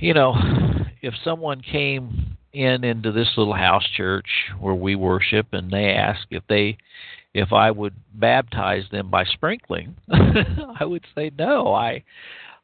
you 0.00 0.14
know, 0.14 0.34
if 1.02 1.12
someone 1.22 1.60
came 1.60 2.38
in 2.54 2.84
into 2.84 3.12
this 3.12 3.28
little 3.36 3.52
house 3.52 3.86
church 3.94 4.28
where 4.58 4.74
we 4.74 4.94
worship 4.94 5.48
and 5.52 5.70
they 5.70 5.90
ask 5.90 6.20
if 6.30 6.42
they 6.48 6.78
if 7.34 7.52
I 7.52 7.70
would 7.70 7.92
baptize 8.14 8.84
them 8.90 9.10
by 9.10 9.24
sprinkling, 9.24 9.94
I 10.10 10.86
would 10.86 11.04
say 11.14 11.30
no. 11.38 11.74
I 11.74 12.02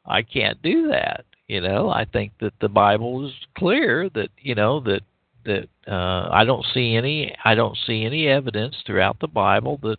I 0.07 0.23
can't 0.23 0.63
do 0.63 0.89
that. 0.89 1.27
You 1.47 1.61
know, 1.61 1.91
I 1.91 2.07
think 2.07 2.33
that 2.41 2.55
the 2.63 2.71
Bible 2.71 3.27
is 3.27 3.35
clear 3.59 4.09
that 4.15 4.31
you 4.39 4.55
know 4.55 4.81
that 4.81 5.03
that 5.45 5.69
uh, 5.87 6.29
I 6.31 6.45
don't 6.45 6.65
see 6.75 6.95
any 6.95 7.35
I 7.45 7.55
don't 7.55 7.77
see 7.87 8.05
any 8.05 8.29
evidence 8.29 8.77
throughout 8.87 9.19
the 9.21 9.29
Bible 9.29 9.79
that 9.83 9.99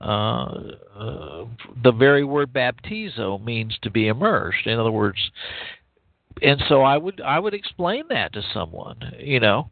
uh, 0.00 0.58
uh, 0.98 1.44
the 1.84 1.92
very 1.92 2.24
word 2.24 2.52
baptizo 2.52 3.42
means 3.42 3.78
to 3.82 3.90
be 3.90 4.08
immersed. 4.08 4.66
In 4.66 4.78
other 4.78 4.90
words, 4.90 5.18
and 6.42 6.62
so 6.68 6.82
I 6.82 6.96
would 6.96 7.20
I 7.20 7.38
would 7.38 7.54
explain 7.54 8.04
that 8.10 8.32
to 8.32 8.42
someone. 8.52 9.14
You 9.18 9.40
know, 9.40 9.70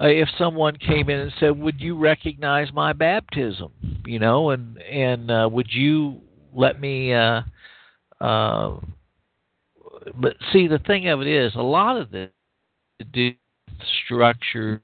uh, 0.00 0.06
if 0.06 0.28
someone 0.38 0.76
came 0.76 1.08
in 1.10 1.20
and 1.20 1.32
said, 1.40 1.58
"Would 1.58 1.80
you 1.80 1.96
recognize 1.96 2.72
my 2.72 2.92
baptism?" 2.92 3.72
You 4.04 4.18
know, 4.18 4.50
and 4.50 4.80
and 4.82 5.30
uh, 5.30 5.48
would 5.50 5.72
you 5.72 6.20
let 6.54 6.80
me? 6.80 7.12
Uh, 7.12 7.42
uh, 8.20 8.76
but 10.14 10.36
see, 10.52 10.68
the 10.68 10.78
thing 10.78 11.08
of 11.08 11.20
it 11.20 11.26
is, 11.26 11.54
a 11.54 11.62
lot 11.62 11.96
of 11.96 12.10
this 12.10 12.30
to 12.98 13.04
do 13.04 13.34
structure. 14.04 14.82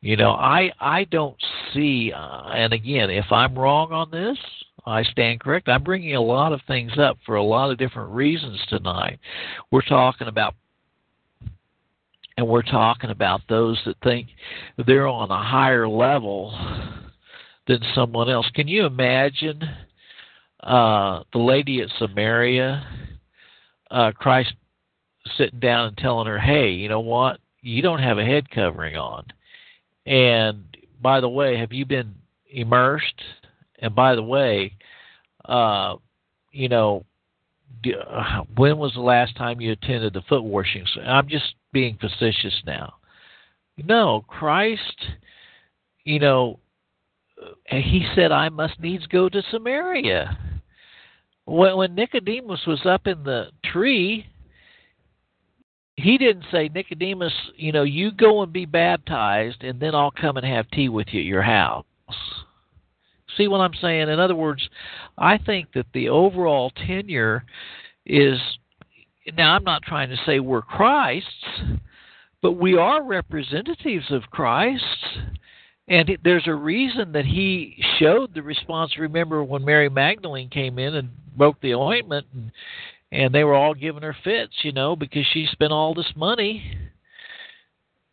You 0.00 0.16
know, 0.16 0.30
I 0.30 0.72
I 0.80 1.04
don't 1.04 1.36
see, 1.72 2.12
uh, 2.14 2.48
and 2.54 2.72
again, 2.72 3.10
if 3.10 3.30
I'm 3.30 3.58
wrong 3.58 3.92
on 3.92 4.10
this, 4.10 4.38
I 4.86 5.02
stand 5.02 5.40
correct. 5.40 5.68
I'm 5.68 5.82
bringing 5.82 6.16
a 6.16 6.20
lot 6.20 6.52
of 6.52 6.60
things 6.66 6.92
up 6.98 7.18
for 7.26 7.36
a 7.36 7.42
lot 7.42 7.70
of 7.70 7.78
different 7.78 8.10
reasons 8.10 8.58
tonight. 8.68 9.18
We're 9.70 9.82
talking 9.82 10.28
about 10.28 10.54
and 12.36 12.48
we're 12.48 12.62
talking 12.62 13.10
about 13.10 13.42
those 13.50 13.78
that 13.84 13.96
think 14.02 14.28
they're 14.86 15.06
on 15.06 15.30
a 15.30 15.42
higher 15.42 15.86
level 15.86 16.58
than 17.66 17.80
someone 17.94 18.30
else. 18.30 18.48
Can 18.54 18.66
you 18.66 18.86
imagine 18.86 19.60
uh, 20.62 21.22
the 21.34 21.38
lady 21.38 21.82
at 21.82 21.88
Samaria, 21.98 22.86
uh, 23.90 24.12
Christ 24.12 24.54
sitting 25.36 25.60
down 25.60 25.88
and 25.88 25.96
telling 25.96 26.26
her, 26.26 26.38
"Hey, 26.38 26.70
you 26.70 26.88
know 26.88 27.00
what? 27.00 27.40
You 27.62 27.82
don't 27.82 28.02
have 28.02 28.18
a 28.18 28.24
head 28.24 28.50
covering 28.50 28.96
on." 28.96 29.24
And 30.06 30.76
by 31.00 31.20
the 31.20 31.28
way, 31.28 31.56
have 31.56 31.72
you 31.72 31.84
been 31.84 32.14
immersed? 32.50 33.22
And 33.78 33.94
by 33.94 34.14
the 34.14 34.22
way, 34.22 34.72
uh, 35.44 35.96
you 36.52 36.68
know, 36.68 37.04
when 38.56 38.78
was 38.78 38.92
the 38.94 39.00
last 39.00 39.36
time 39.36 39.60
you 39.60 39.72
attended 39.72 40.12
the 40.12 40.22
foot 40.22 40.42
washing? 40.42 40.84
I'm 41.04 41.28
just 41.28 41.54
being 41.72 41.96
facetious 41.98 42.62
now. 42.66 42.94
No, 43.78 44.24
Christ, 44.28 45.06
you 46.04 46.18
know, 46.18 46.58
he 47.66 48.06
said, 48.14 48.32
I 48.32 48.48
must 48.50 48.78
needs 48.80 49.06
go 49.06 49.28
to 49.28 49.42
Samaria. 49.50 50.36
When, 51.46 51.76
when 51.76 51.94
Nicodemus 51.94 52.66
was 52.66 52.84
up 52.84 53.06
in 53.06 53.22
the 53.24 53.46
tree, 53.64 54.26
he 56.00 56.18
didn't 56.18 56.44
say, 56.50 56.68
Nicodemus, 56.68 57.32
you 57.56 57.72
know, 57.72 57.82
you 57.82 58.10
go 58.12 58.42
and 58.42 58.52
be 58.52 58.66
baptized, 58.66 59.62
and 59.62 59.80
then 59.80 59.94
I'll 59.94 60.10
come 60.10 60.36
and 60.36 60.46
have 60.46 60.70
tea 60.70 60.88
with 60.88 61.08
you 61.10 61.20
at 61.20 61.26
your 61.26 61.42
house. 61.42 61.84
See 63.36 63.48
what 63.48 63.60
I'm 63.60 63.74
saying? 63.80 64.08
In 64.08 64.18
other 64.18 64.34
words, 64.34 64.68
I 65.16 65.38
think 65.38 65.72
that 65.74 65.86
the 65.94 66.08
overall 66.08 66.70
tenure 66.86 67.44
is 68.04 68.38
now 69.36 69.54
I'm 69.54 69.64
not 69.64 69.82
trying 69.82 70.10
to 70.10 70.16
say 70.26 70.40
we're 70.40 70.62
Christ's, 70.62 71.28
but 72.42 72.52
we 72.52 72.76
are 72.76 73.02
representatives 73.02 74.10
of 74.10 74.22
Christ. 74.30 74.84
And 75.88 76.16
there's 76.22 76.46
a 76.46 76.54
reason 76.54 77.12
that 77.12 77.24
he 77.24 77.82
showed 77.98 78.34
the 78.34 78.42
response. 78.42 78.96
Remember 78.98 79.42
when 79.42 79.64
Mary 79.64 79.88
Magdalene 79.88 80.48
came 80.48 80.78
in 80.78 80.94
and 80.94 81.10
broke 81.36 81.60
the 81.60 81.74
ointment, 81.74 82.26
and, 82.32 82.52
and 83.12 83.34
they 83.34 83.44
were 83.44 83.54
all 83.54 83.74
giving 83.74 84.02
her 84.02 84.16
fits, 84.22 84.52
you 84.62 84.72
know, 84.72 84.94
because 84.96 85.26
she 85.32 85.46
spent 85.50 85.72
all 85.72 85.94
this 85.94 86.12
money, 86.14 86.62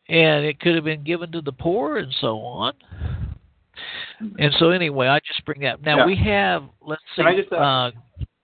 and 0.10 0.45
it 0.45 0.60
could 0.60 0.76
have 0.76 0.84
been 0.84 1.04
given 1.04 1.32
to 1.32 1.41
the 1.41 1.52
poor 1.52 1.98
and 1.98 2.14
so 2.20 2.39
on. 2.39 2.74
And 4.39 4.54
so 4.58 4.72
anyway, 4.72 5.08
I 5.08 5.20
just 5.20 5.45
bring 5.45 5.62
that. 5.62 5.82
Now 5.82 5.98
Yeah. 5.98 6.06
we 6.06 6.16
have. 6.16 6.64
Let's 6.82 7.02
see. 7.16 7.22
Can 7.22 7.28
I 7.28 7.36
just, 7.36 7.52
uh, 7.52 7.56
uh, 7.56 7.91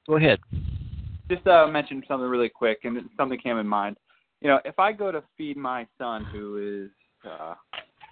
go 0.08 0.18
ahead. 0.18 0.40
just 1.30 1.48
uh, 1.48 1.66
mention 1.68 2.04
something 2.08 2.28
really 2.30 2.50
quick, 2.50 2.82
and 2.84 3.10
something 3.18 3.40
came 3.40 3.58
in 3.58 3.68
mind. 3.68 3.98
You 4.42 4.50
know, 4.50 4.60
if 4.66 4.78
I 4.78 4.92
go 4.92 5.12
to 5.12 5.24
feed 5.38 5.58
my 5.58 5.88
son, 5.98 6.26
who 6.32 6.86
is 6.86 6.92
uh, 7.30 7.56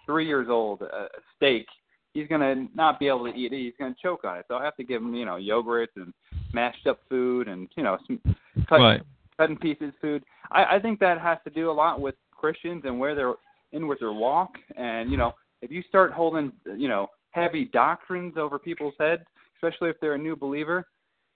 three 0.06 0.26
years 0.26 0.48
old, 0.50 0.82
a 0.82 0.86
a 0.86 1.08
steak, 1.36 1.68
he's 2.14 2.28
gonna 2.28 2.68
not 2.76 2.99
be 2.99 3.07
able 3.07 3.26
to 3.32 3.38
eat 3.38 3.53
it. 3.53 3.59
He's 3.59 3.74
gonna 3.80 3.95
choke 4.01 4.24
on 4.24 4.38
it. 4.38 4.45
So 4.47 4.55
I 4.55 4.64
have 4.64 4.76
to 4.78 4.84
give 4.84 5.01
him, 5.01 5.14
you 5.14 5.26
know, 5.26 5.36
yogurts 5.36 5.95
and 5.95 6.14
mashed 6.53 6.88
up 6.88 6.99
food, 7.09 7.47
and 7.47 7.68
you 7.76 7.84
know, 7.84 7.97
some 8.07 8.20
cut, 8.68 8.80
Right. 8.80 9.01
cut 9.38 9.49
in 9.49 9.57
pieces 9.57 9.93
food. 10.01 10.24
I, 10.51 10.76
I 10.76 10.80
think 10.80 10.99
that 10.99 11.20
has 11.20 11.38
to 11.45 11.49
do 11.49 11.70
a 11.70 11.74
lot 11.74 12.01
with 12.01 12.16
Christians 12.32 12.84
and 12.86 12.99
where 12.99 13.16
they're 13.16 13.36
in 13.72 13.88
with 13.88 13.99
their 13.99 14.12
walk. 14.12 14.51
And 14.76 15.09
you 15.12 15.18
know, 15.18 15.34
if 15.62 15.72
you 15.72 15.82
start 15.84 16.12
holding, 16.12 16.51
you 16.66 16.88
know, 16.89 17.07
heavy 17.32 17.66
doctrines 17.66 18.36
over 18.38 18.59
people's 18.59 18.95
heads, 18.99 19.24
especially 19.55 19.89
if 19.89 19.99
they're 20.01 20.16
a 20.16 20.18
new 20.18 20.36
believer, 20.36 20.88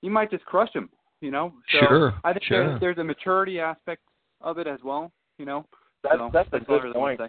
you 0.02 0.10
might 0.12 0.32
just 0.32 0.46
crush 0.46 0.72
them. 0.74 0.90
You 1.22 1.32
know. 1.32 1.54
So 1.72 1.80
Sure, 1.80 2.14
I 2.24 2.34
think 2.34 2.46
sure. 2.46 2.68
there's, 2.68 2.80
there's 2.82 2.98
a 2.98 3.04
maturity 3.04 3.60
aspect 3.60 4.02
of 4.42 4.58
it 4.58 4.68
as 4.68 4.80
well. 4.84 5.12
You 5.38 5.46
know. 5.46 5.66
That's 6.04 6.18
So 6.18 6.30
that's 6.34 6.50
a 6.54 6.60
good 6.60 6.94
point. 6.94 7.20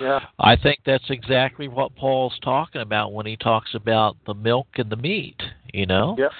Yeah. 0.00 0.20
I 0.38 0.56
think 0.56 0.80
that's 0.84 1.10
exactly 1.10 1.68
what 1.68 1.94
Paul's 1.96 2.38
talking 2.42 2.80
about 2.80 3.12
when 3.12 3.26
he 3.26 3.36
talks 3.36 3.74
about 3.74 4.16
the 4.26 4.34
milk 4.34 4.66
and 4.76 4.90
the 4.90 4.96
meat, 4.96 5.40
you 5.72 5.86
know? 5.86 6.16
Yep. 6.18 6.32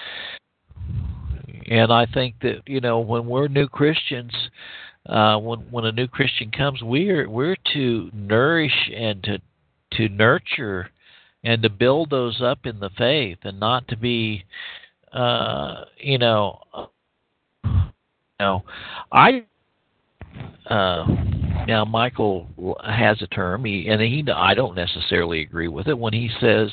And 1.69 1.91
I 1.91 2.05
think 2.05 2.35
that, 2.41 2.61
you 2.65 2.81
know, 2.81 2.99
when 2.99 3.25
we're 3.27 3.47
new 3.47 3.67
Christians, 3.67 4.33
uh 5.07 5.37
when 5.37 5.59
when 5.71 5.85
a 5.85 5.91
new 5.91 6.07
Christian 6.07 6.51
comes, 6.51 6.81
we're 6.83 7.27
we're 7.27 7.57
to 7.73 8.11
nourish 8.13 8.91
and 8.95 9.23
to 9.23 9.41
to 9.93 10.09
nurture 10.09 10.89
and 11.43 11.63
to 11.63 11.69
build 11.69 12.09
those 12.09 12.41
up 12.41 12.65
in 12.65 12.79
the 12.79 12.89
faith 12.97 13.39
and 13.43 13.59
not 13.59 13.87
to 13.87 13.97
be 13.97 14.43
uh 15.11 15.85
you 15.97 16.17
know 16.17 16.61
you 17.63 17.91
know 18.39 18.63
I 19.11 19.43
uh 20.69 21.05
now 21.67 21.85
Michael 21.85 22.47
has 22.83 23.21
a 23.21 23.27
term 23.27 23.65
he 23.65 23.87
and 23.87 24.01
he 24.01 24.23
I 24.31 24.53
don't 24.53 24.75
necessarily 24.75 25.41
agree 25.41 25.67
with 25.67 25.87
it 25.87 25.97
when 25.97 26.13
he 26.13 26.29
says 26.39 26.69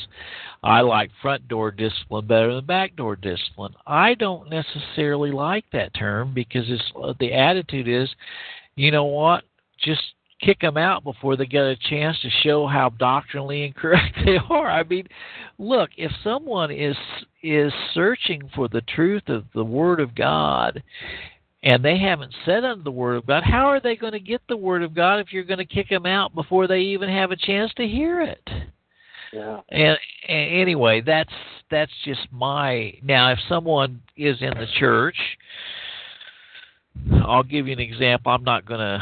I 0.63 0.81
like 0.81 1.11
front 1.23 1.47
door 1.49 1.71
discipline 1.71 2.27
better 2.27 2.55
than 2.55 2.65
back 2.65 2.97
door 2.97 3.17
discipline. 3.17 3.75
I 3.87 4.15
don't 4.15 4.51
necessarily 4.51 5.31
like 5.31 5.65
that 5.73 5.95
term 5.95 6.35
because 6.35 6.65
it's 6.69 6.83
uh, 7.01 7.15
the 7.21 7.33
attitude 7.33 7.89
is 7.89 8.09
you 8.75 8.91
know 8.91 9.05
what 9.05 9.45
just 9.81 10.03
kick 10.41 10.61
them 10.61 10.77
out 10.77 11.03
before 11.03 11.37
they 11.37 11.47
get 11.47 11.63
a 11.63 11.77
chance 11.89 12.19
to 12.21 12.31
show 12.43 12.67
how 12.67 12.91
doctrinally 12.91 13.65
incorrect 13.67 14.17
they 14.25 14.39
are. 14.51 14.71
I 14.71 14.83
mean, 14.85 15.07
look, 15.59 15.91
if 15.97 16.13
someone 16.23 16.71
is 16.71 16.97
is 17.43 17.73
searching 17.95 18.51
for 18.55 18.69
the 18.69 18.83
truth 18.83 19.29
of 19.29 19.45
the 19.55 19.65
word 19.65 20.01
of 20.01 20.15
God 20.15 20.83
and 21.63 21.85
they 21.85 21.99
haven't 21.99 22.35
said 22.45 22.65
unto 22.65 22.85
the 22.85 22.91
word 22.91 23.17
of 23.17 23.27
God, 23.27 23.43
how 23.43 23.67
are 23.67 23.81
they 23.81 23.97
going 23.97 24.13
to 24.13 24.21
get 24.21 24.43
the 24.49 24.57
word 24.57 24.83
of 24.83 24.95
God 24.95 25.19
if 25.19 25.33
you're 25.33 25.45
going 25.45 25.59
to 25.59 25.65
kick 25.65 25.89
them 25.89 26.07
out 26.07 26.35
before 26.35 26.67
they 26.67 26.81
even 26.81 27.09
have 27.09 27.31
a 27.31 27.37
chance 27.37 27.73
to 27.77 27.87
hear 27.87 28.21
it? 28.21 28.49
Yeah. 29.33 29.61
And, 29.69 29.99
and 30.29 30.61
anyway, 30.61 31.03
that's 31.05 31.33
that's 31.71 31.93
just 32.05 32.21
my 32.31 32.95
now. 33.03 33.31
If 33.33 33.39
someone 33.49 34.01
is 34.17 34.39
in 34.41 34.51
the 34.51 34.67
church, 34.79 35.17
I'll 37.25 37.43
give 37.43 37.67
you 37.67 37.73
an 37.75 37.81
example. 37.81 38.33
I'm 38.33 38.45
not 38.45 38.65
going 38.65 38.81
to 38.81 39.01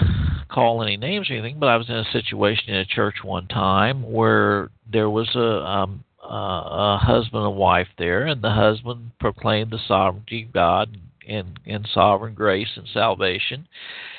call 0.48 0.82
any 0.82 0.96
names 0.96 1.30
or 1.30 1.34
anything, 1.34 1.58
but 1.60 1.68
I 1.68 1.76
was 1.76 1.88
in 1.88 1.96
a 1.96 2.10
situation 2.12 2.70
in 2.70 2.76
a 2.76 2.84
church 2.84 3.16
one 3.22 3.46
time 3.46 4.02
where 4.10 4.70
there 4.90 5.10
was 5.10 5.28
a 5.36 5.64
um, 5.64 6.04
uh, 6.24 6.26
a 6.26 6.98
husband 7.00 7.44
and 7.46 7.56
wife 7.56 7.88
there, 7.98 8.26
and 8.26 8.42
the 8.42 8.50
husband 8.50 9.12
proclaimed 9.20 9.70
the 9.70 9.78
sovereignty 9.86 10.44
of 10.44 10.52
God 10.52 10.96
and, 11.26 11.58
and 11.66 11.88
sovereign 11.92 12.34
grace 12.34 12.68
and 12.76 12.86
salvation, 12.92 13.66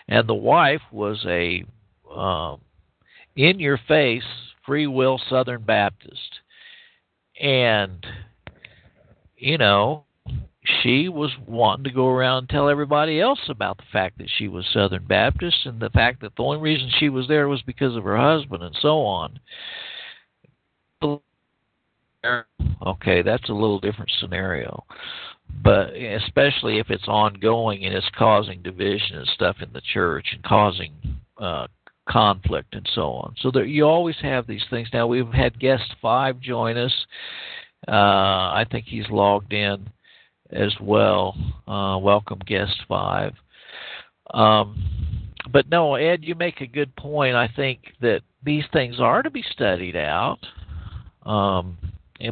and 0.08 0.28
the 0.28 0.34
wife 0.34 0.82
was 0.92 1.24
a 1.28 1.64
um, 2.14 2.62
in 3.36 3.60
your 3.60 3.80
face 3.88 4.24
free 4.66 4.88
will 4.88 5.20
Southern 5.30 5.64
Baptist, 5.64 6.42
and 7.40 8.06
you 9.38 9.58
know 9.58 10.04
she 10.84 11.08
was 11.08 11.32
wanting 11.48 11.86
to 11.86 11.92
go 11.92 12.08
around 12.08 12.40
and 12.40 12.50
tell 12.50 12.70
everybody 12.70 13.22
else 13.22 13.40
about 13.50 13.78
the 13.78 13.84
fact 13.92 14.18
that 14.18 14.30
she 14.38 14.48
was 14.48 14.66
Southern 14.74 15.06
Baptist 15.06 15.66
and 15.66 15.80
the 15.80 15.90
fact 15.92 16.22
that 16.22 16.36
the 16.36 16.44
only 16.44 16.60
reason 16.60 16.90
she 17.00 17.10
was 17.10 17.28
there 17.28 17.48
was 17.48 17.62
because 17.62 17.96
of 17.96 18.04
her 18.04 18.18
husband 18.18 18.64
and 18.64 18.76
so 18.82 19.00
on. 19.02 19.40
Okay, 22.86 23.22
that's 23.22 23.50
a 23.50 23.54
little 23.54 23.80
different 23.80 24.12
scenario. 24.20 24.84
But 25.64 25.96
especially 25.96 26.80
if 26.80 26.90
it's 26.90 27.08
ongoing 27.08 27.84
and 27.86 27.94
it's 27.94 28.10
causing 28.18 28.62
division 28.62 29.18
and 29.18 29.28
stuff 29.28 29.58
in 29.62 29.74
the 29.74 29.82
church 29.94 30.28
and 30.34 30.44
causing 30.44 30.94
uh, 31.38 31.68
conflict 32.08 32.74
and 32.74 32.88
so 32.94 33.12
on. 33.12 33.36
So 33.42 33.52
there, 33.52 33.66
you 33.66 33.84
always 33.84 34.16
have 34.22 34.48
these 34.48 34.64
things. 34.70 34.88
Now 34.94 35.08
we've 35.08 35.28
had 35.28 35.60
guest 35.60 35.96
five 36.02 36.40
join 36.40 36.78
us. 36.78 36.94
Uh, 37.88 37.92
I 37.92 38.66
think 38.72 38.86
he's 38.86 39.10
logged 39.10 39.54
in 39.54 39.90
as 40.52 40.74
well. 40.82 41.36
Uh, 41.68 41.98
welcome, 42.02 42.40
guest 42.46 42.76
five. 42.88 43.34
Um, 44.34 44.84
but 45.52 45.70
no, 45.70 45.96
Ed, 45.96 46.24
you 46.24 46.36
make 46.36 46.62
a 46.62 46.68
good 46.68 46.96
point. 46.96 47.36
I 47.36 47.50
think 47.56 47.80
that 48.02 48.22
these 48.44 48.66
things 48.74 49.00
are 49.00 49.22
to 49.22 49.30
be 49.30 49.44
studied 49.52 49.96
out. 49.96 50.40
Um, 51.24 51.78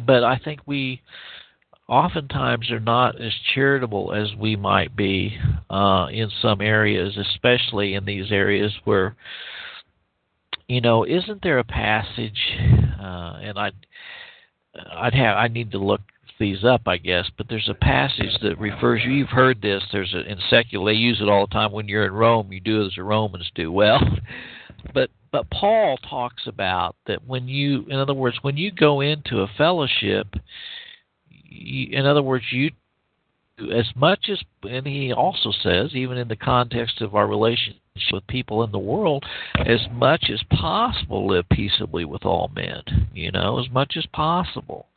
but 0.04 0.24
I 0.24 0.38
think 0.38 0.60
we 0.66 1.02
oftentimes 1.88 2.70
are 2.70 2.80
not 2.80 3.20
as 3.20 3.32
charitable 3.54 4.12
as 4.12 4.34
we 4.38 4.56
might 4.56 4.96
be 4.96 5.38
uh, 5.70 6.06
in 6.10 6.30
some 6.42 6.60
areas, 6.60 7.16
especially 7.16 7.94
in 7.94 8.04
these 8.04 8.32
areas 8.32 8.72
where, 8.84 9.14
you 10.68 10.80
know, 10.80 11.04
isn't 11.04 11.42
there 11.42 11.58
a 11.58 11.64
passage? 11.64 12.38
Uh, 13.00 13.38
and 13.40 13.58
I, 13.58 13.70
I'd 14.94 15.14
have 15.14 15.36
I 15.36 15.48
need 15.48 15.70
to 15.72 15.78
look 15.78 16.00
these 16.38 16.64
up, 16.64 16.82
I 16.86 16.96
guess. 16.96 17.26
But 17.36 17.48
there's 17.48 17.68
a 17.68 17.74
passage 17.74 18.36
that 18.42 18.58
refers 18.58 19.02
you. 19.04 19.12
You've 19.12 19.28
heard 19.28 19.62
this. 19.62 19.82
There's 19.92 20.12
a, 20.14 20.30
in 20.30 20.38
secular 20.50 20.92
they 20.92 20.98
use 20.98 21.20
it 21.20 21.28
all 21.28 21.46
the 21.46 21.52
time. 21.52 21.72
When 21.72 21.88
you're 21.88 22.06
in 22.06 22.12
Rome, 22.12 22.52
you 22.52 22.60
do 22.60 22.84
as 22.84 22.92
the 22.96 23.04
Romans 23.04 23.50
do. 23.54 23.70
Well, 23.70 24.00
but 24.94 25.10
but 25.32 25.48
Paul 25.50 25.98
talks 25.98 26.46
about 26.46 26.96
that 27.06 27.26
when 27.26 27.48
you, 27.48 27.84
in 27.88 27.96
other 27.96 28.14
words, 28.14 28.38
when 28.42 28.56
you 28.56 28.72
go 28.72 29.00
into 29.00 29.42
a 29.42 29.48
fellowship, 29.58 30.28
in 31.92 32.06
other 32.06 32.22
words, 32.22 32.44
you 32.50 32.70
as 33.74 33.86
much 33.94 34.28
as, 34.30 34.38
and 34.64 34.86
he 34.86 35.14
also 35.14 35.50
says, 35.62 35.94
even 35.94 36.18
in 36.18 36.28
the 36.28 36.36
context 36.36 37.00
of 37.00 37.14
our 37.14 37.26
relationship 37.26 37.80
with 38.12 38.26
people 38.26 38.62
in 38.64 38.70
the 38.70 38.78
world, 38.78 39.24
as 39.64 39.80
much 39.90 40.30
as 40.30 40.42
possible, 40.50 41.26
live 41.26 41.48
peaceably 41.50 42.04
with 42.04 42.26
all 42.26 42.50
men. 42.54 43.08
You 43.14 43.32
know, 43.32 43.58
as 43.58 43.70
much 43.70 43.94
as 43.96 44.04
possible 44.12 44.88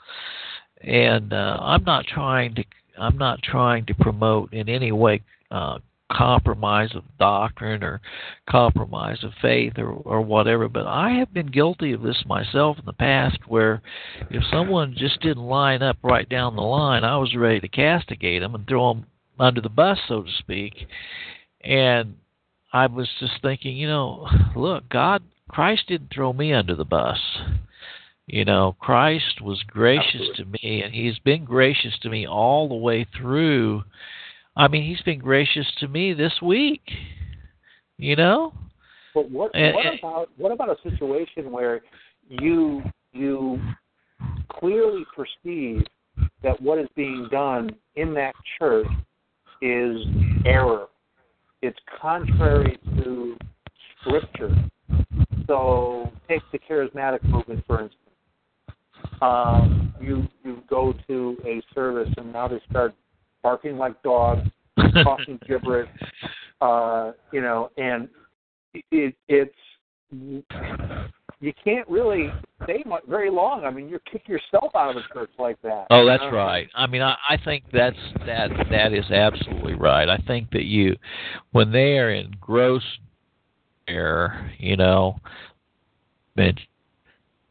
and 0.82 1.34
uh, 1.34 1.58
I'm 1.62 1.84
not 1.84 2.06
trying 2.06 2.56
to 2.56 2.64
I'm 2.98 3.18
not 3.18 3.42
trying 3.42 3.86
to 3.86 3.94
promote 3.94 4.54
in 4.54 4.68
any 4.68 4.92
way 4.92 5.22
uh, 5.52 5.80
compromise 6.12 6.90
of 6.96 7.04
doctrine 7.20 7.84
or 7.84 8.02
compromise 8.50 9.24
of 9.24 9.32
faith 9.42 9.74
or 9.78 9.92
or 9.92 10.22
whatever. 10.22 10.68
But 10.68 10.88
I 10.88 11.12
have 11.12 11.34
been 11.34 11.48
guilty 11.48 11.94
of 11.94 12.02
this 12.02 12.24
myself 12.26 12.78
in 12.80 12.86
the 12.86 12.94
past, 12.94 13.40
where 13.48 13.82
if 14.30 14.44
someone 14.52 14.96
just 14.98 15.22
didn't 15.22 15.44
line 15.44 15.82
up 15.82 15.98
right 16.04 16.28
down 16.28 16.56
the 16.56 16.62
line, 16.62 17.04
I 17.04 17.18
was 17.18 17.36
ready 17.36 17.60
to 17.60 17.68
castigate 17.68 18.42
them 18.42 18.56
and 18.56 18.68
throw 18.68 18.94
them 18.94 19.06
under 19.40 19.62
the 19.62 19.70
bus, 19.70 20.00
so 20.08 20.24
to 20.24 20.32
speak. 20.40 20.74
And 21.62 22.16
I 22.72 22.88
was 22.88 23.10
just 23.20 23.42
thinking, 23.42 23.76
you 23.78 23.88
know, 23.88 24.28
look, 24.56 24.90
God, 24.90 25.24
Christ 25.50 25.84
didn't 25.88 26.14
throw 26.14 26.34
me 26.34 26.54
under 26.54 26.76
the 26.76 26.86
bus. 26.86 27.20
You 28.28 28.46
know, 28.46 28.76
Christ 28.80 29.42
was 29.42 29.64
gracious 29.64 30.22
Absolutely. 30.30 30.60
to 30.60 30.68
me, 30.68 30.82
and 30.84 30.94
He's 30.94 31.18
been 31.20 31.46
gracious 31.46 31.98
to 32.04 32.10
me 32.10 32.28
all 32.28 32.70
the 32.70 32.76
way 32.76 33.08
through. 33.18 33.84
I 34.60 34.68
mean, 34.68 34.84
He's 34.84 35.02
been 35.02 35.20
gracious 35.20 35.66
to 35.80 35.88
me 35.88 36.14
this 36.14 36.34
week. 36.42 36.82
You 37.98 38.16
know. 38.16 38.54
But 39.14 39.30
what 39.32 39.56
and, 39.56 39.76
what 39.76 39.86
about 39.98 40.30
what 40.38 40.52
about 40.52 40.70
a 40.70 40.90
situation 40.90 41.52
where 41.52 41.82
you 42.28 42.84
you 43.14 43.60
clearly 44.52 45.04
perceive 45.16 45.84
that 46.44 46.62
what 46.62 46.78
is 46.78 46.88
being 46.96 47.28
done 47.32 47.72
in 47.96 48.14
that 48.14 48.34
church 48.58 48.88
is 49.62 49.98
error. 50.46 50.88
It's 51.62 51.80
contrary 52.00 52.78
to 52.98 53.38
scripture. 54.02 54.56
So 55.48 56.12
take 56.28 56.42
the 56.52 56.60
charismatic 56.60 57.24
movement 57.24 57.64
for 57.66 57.82
instance 57.82 58.00
um, 59.22 59.94
you 60.00 60.28
you 60.44 60.64
go 60.70 60.94
to 61.08 61.38
a 61.46 61.62
service 61.74 62.10
and 62.18 62.32
now 62.32 62.48
they 62.48 62.62
start 62.70 62.94
barking 63.44 63.78
like 63.78 64.02
dogs, 64.04 64.48
talking 65.04 65.40
gibberish, 65.48 65.90
uh, 66.62 67.12
you 67.32 67.42
know, 67.42 67.70
and 67.78 68.10
it, 68.92 69.16
it's 69.28 69.56
you 71.42 71.54
can't 71.64 71.88
really 71.88 72.32
stay 72.64 72.84
much, 72.86 73.04
very 73.08 73.30
long. 73.30 73.64
I 73.64 73.72
mean, 73.72 73.88
you 73.88 74.00
kick 74.12 74.28
yourself 74.28 74.76
out 74.76 74.92
of 74.92 74.98
a 74.98 75.14
church 75.14 75.30
like 75.38 75.62
that. 75.62 75.88
Oh, 75.90 76.06
that's 76.06 76.24
you 76.24 76.32
know? 76.32 76.38
right. 76.38 76.68
I 76.76 76.88
mean, 76.88 77.02
I, 77.02 77.16
I 77.30 77.38
think 77.44 77.64
that's 77.72 77.98
that 78.26 78.50
that 78.72 78.94
is 78.94 79.10
absolutely 79.12 79.76
right. 79.76 80.10
I 80.10 80.18
think 80.28 80.52
that 80.52 80.66
you, 80.66 80.96
when 81.52 81.72
they 81.72 81.98
are 81.98 82.12
in 82.12 82.32
gross 82.42 82.84
error, 83.88 84.52
you 84.58 84.76
know, 84.76 85.20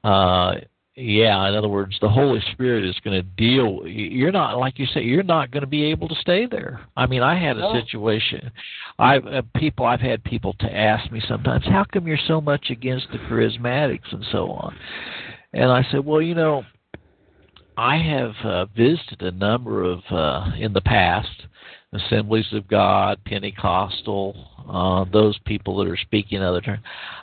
uh, 0.05 0.55
yeah 0.99 1.49
in 1.49 1.55
other 1.55 1.69
words 1.69 1.97
the 2.01 2.09
holy 2.09 2.43
spirit 2.51 2.85
is 2.85 2.97
going 3.05 3.15
to 3.15 3.23
deal 3.23 3.87
you're 3.87 4.33
not 4.33 4.59
like 4.59 4.81
you 4.81 4.87
say 4.87 5.01
you're 5.01 5.23
not 5.23 5.49
going 5.53 5.61
to 5.61 5.69
be 5.69 5.85
able 5.85 6.09
to 6.09 6.15
stay 6.17 6.45
there 6.45 6.81
i 6.97 7.07
mean 7.07 7.23
i 7.23 7.39
had 7.39 7.57
a 7.57 7.61
no. 7.61 7.73
situation 7.73 8.51
i've 8.99 9.25
uh, 9.27 9.43
people 9.55 9.87
i've 9.87 10.01
had 10.01 10.23
people 10.25 10.53
to 10.59 10.67
ask 10.77 11.11
me 11.13 11.23
sometimes 11.29 11.65
how 11.67 11.85
come 11.93 12.05
you're 12.09 12.19
so 12.27 12.41
much 12.41 12.71
against 12.71 13.07
the 13.13 13.19
charismatics 13.19 14.13
and 14.13 14.27
so 14.33 14.51
on 14.51 14.77
and 15.53 15.71
i 15.71 15.87
said 15.93 16.05
well 16.05 16.21
you 16.21 16.35
know 16.35 16.65
i 17.77 17.97
have 17.97 18.35
uh, 18.43 18.65
visited 18.77 19.23
a 19.23 19.31
number 19.31 19.85
of 19.85 20.01
uh 20.11 20.51
in 20.59 20.73
the 20.73 20.81
past 20.81 21.47
assemblies 21.93 22.53
of 22.53 22.69
god 22.69 23.19
pentecostal 23.25 24.35
uh 24.69 25.11
those 25.11 25.39
people 25.47 25.79
that 25.79 25.89
are 25.89 25.97
speaking 25.97 26.43
other 26.43 26.61
terms 26.61 26.83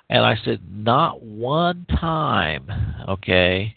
and 0.09 0.24
I 0.24 0.36
said, 0.43 0.59
Not 0.70 1.24
one 1.24 1.86
time, 1.99 2.70
okay, 3.07 3.74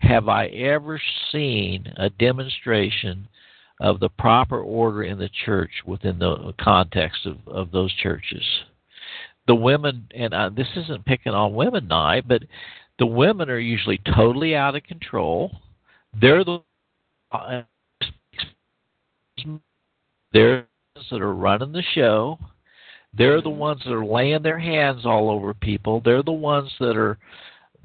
have 0.00 0.28
I 0.28 0.46
ever 0.48 1.00
seen 1.32 1.92
a 1.96 2.10
demonstration 2.10 3.28
of 3.80 3.98
the 3.98 4.10
proper 4.10 4.60
order 4.60 5.02
in 5.02 5.18
the 5.18 5.30
church 5.46 5.70
within 5.86 6.18
the 6.18 6.52
context 6.60 7.24
of, 7.24 7.38
of 7.46 7.70
those 7.70 7.92
churches. 7.94 8.44
The 9.46 9.54
women, 9.54 10.06
and 10.14 10.54
this 10.54 10.68
isn't 10.76 11.06
picking 11.06 11.32
on 11.32 11.54
women 11.54 11.88
night, 11.88 12.28
but 12.28 12.42
the 12.98 13.06
women 13.06 13.48
are 13.48 13.58
usually 13.58 13.98
totally 14.14 14.54
out 14.54 14.76
of 14.76 14.82
control. 14.82 15.50
They're 16.20 16.44
the 16.44 16.62
uh, 17.32 17.62
they're 20.32 20.66
the 20.94 21.02
that 21.10 21.22
are 21.22 21.34
running 21.34 21.72
the 21.72 21.82
show. 21.94 22.38
They're 23.16 23.40
the 23.40 23.48
mm-hmm. 23.48 23.58
ones 23.58 23.82
that 23.84 23.92
are 23.92 24.04
laying 24.04 24.42
their 24.42 24.58
hands 24.58 25.04
all 25.04 25.30
over 25.30 25.54
people. 25.54 26.00
They're 26.04 26.22
the 26.22 26.32
ones 26.32 26.70
that 26.80 26.96
are 26.96 27.18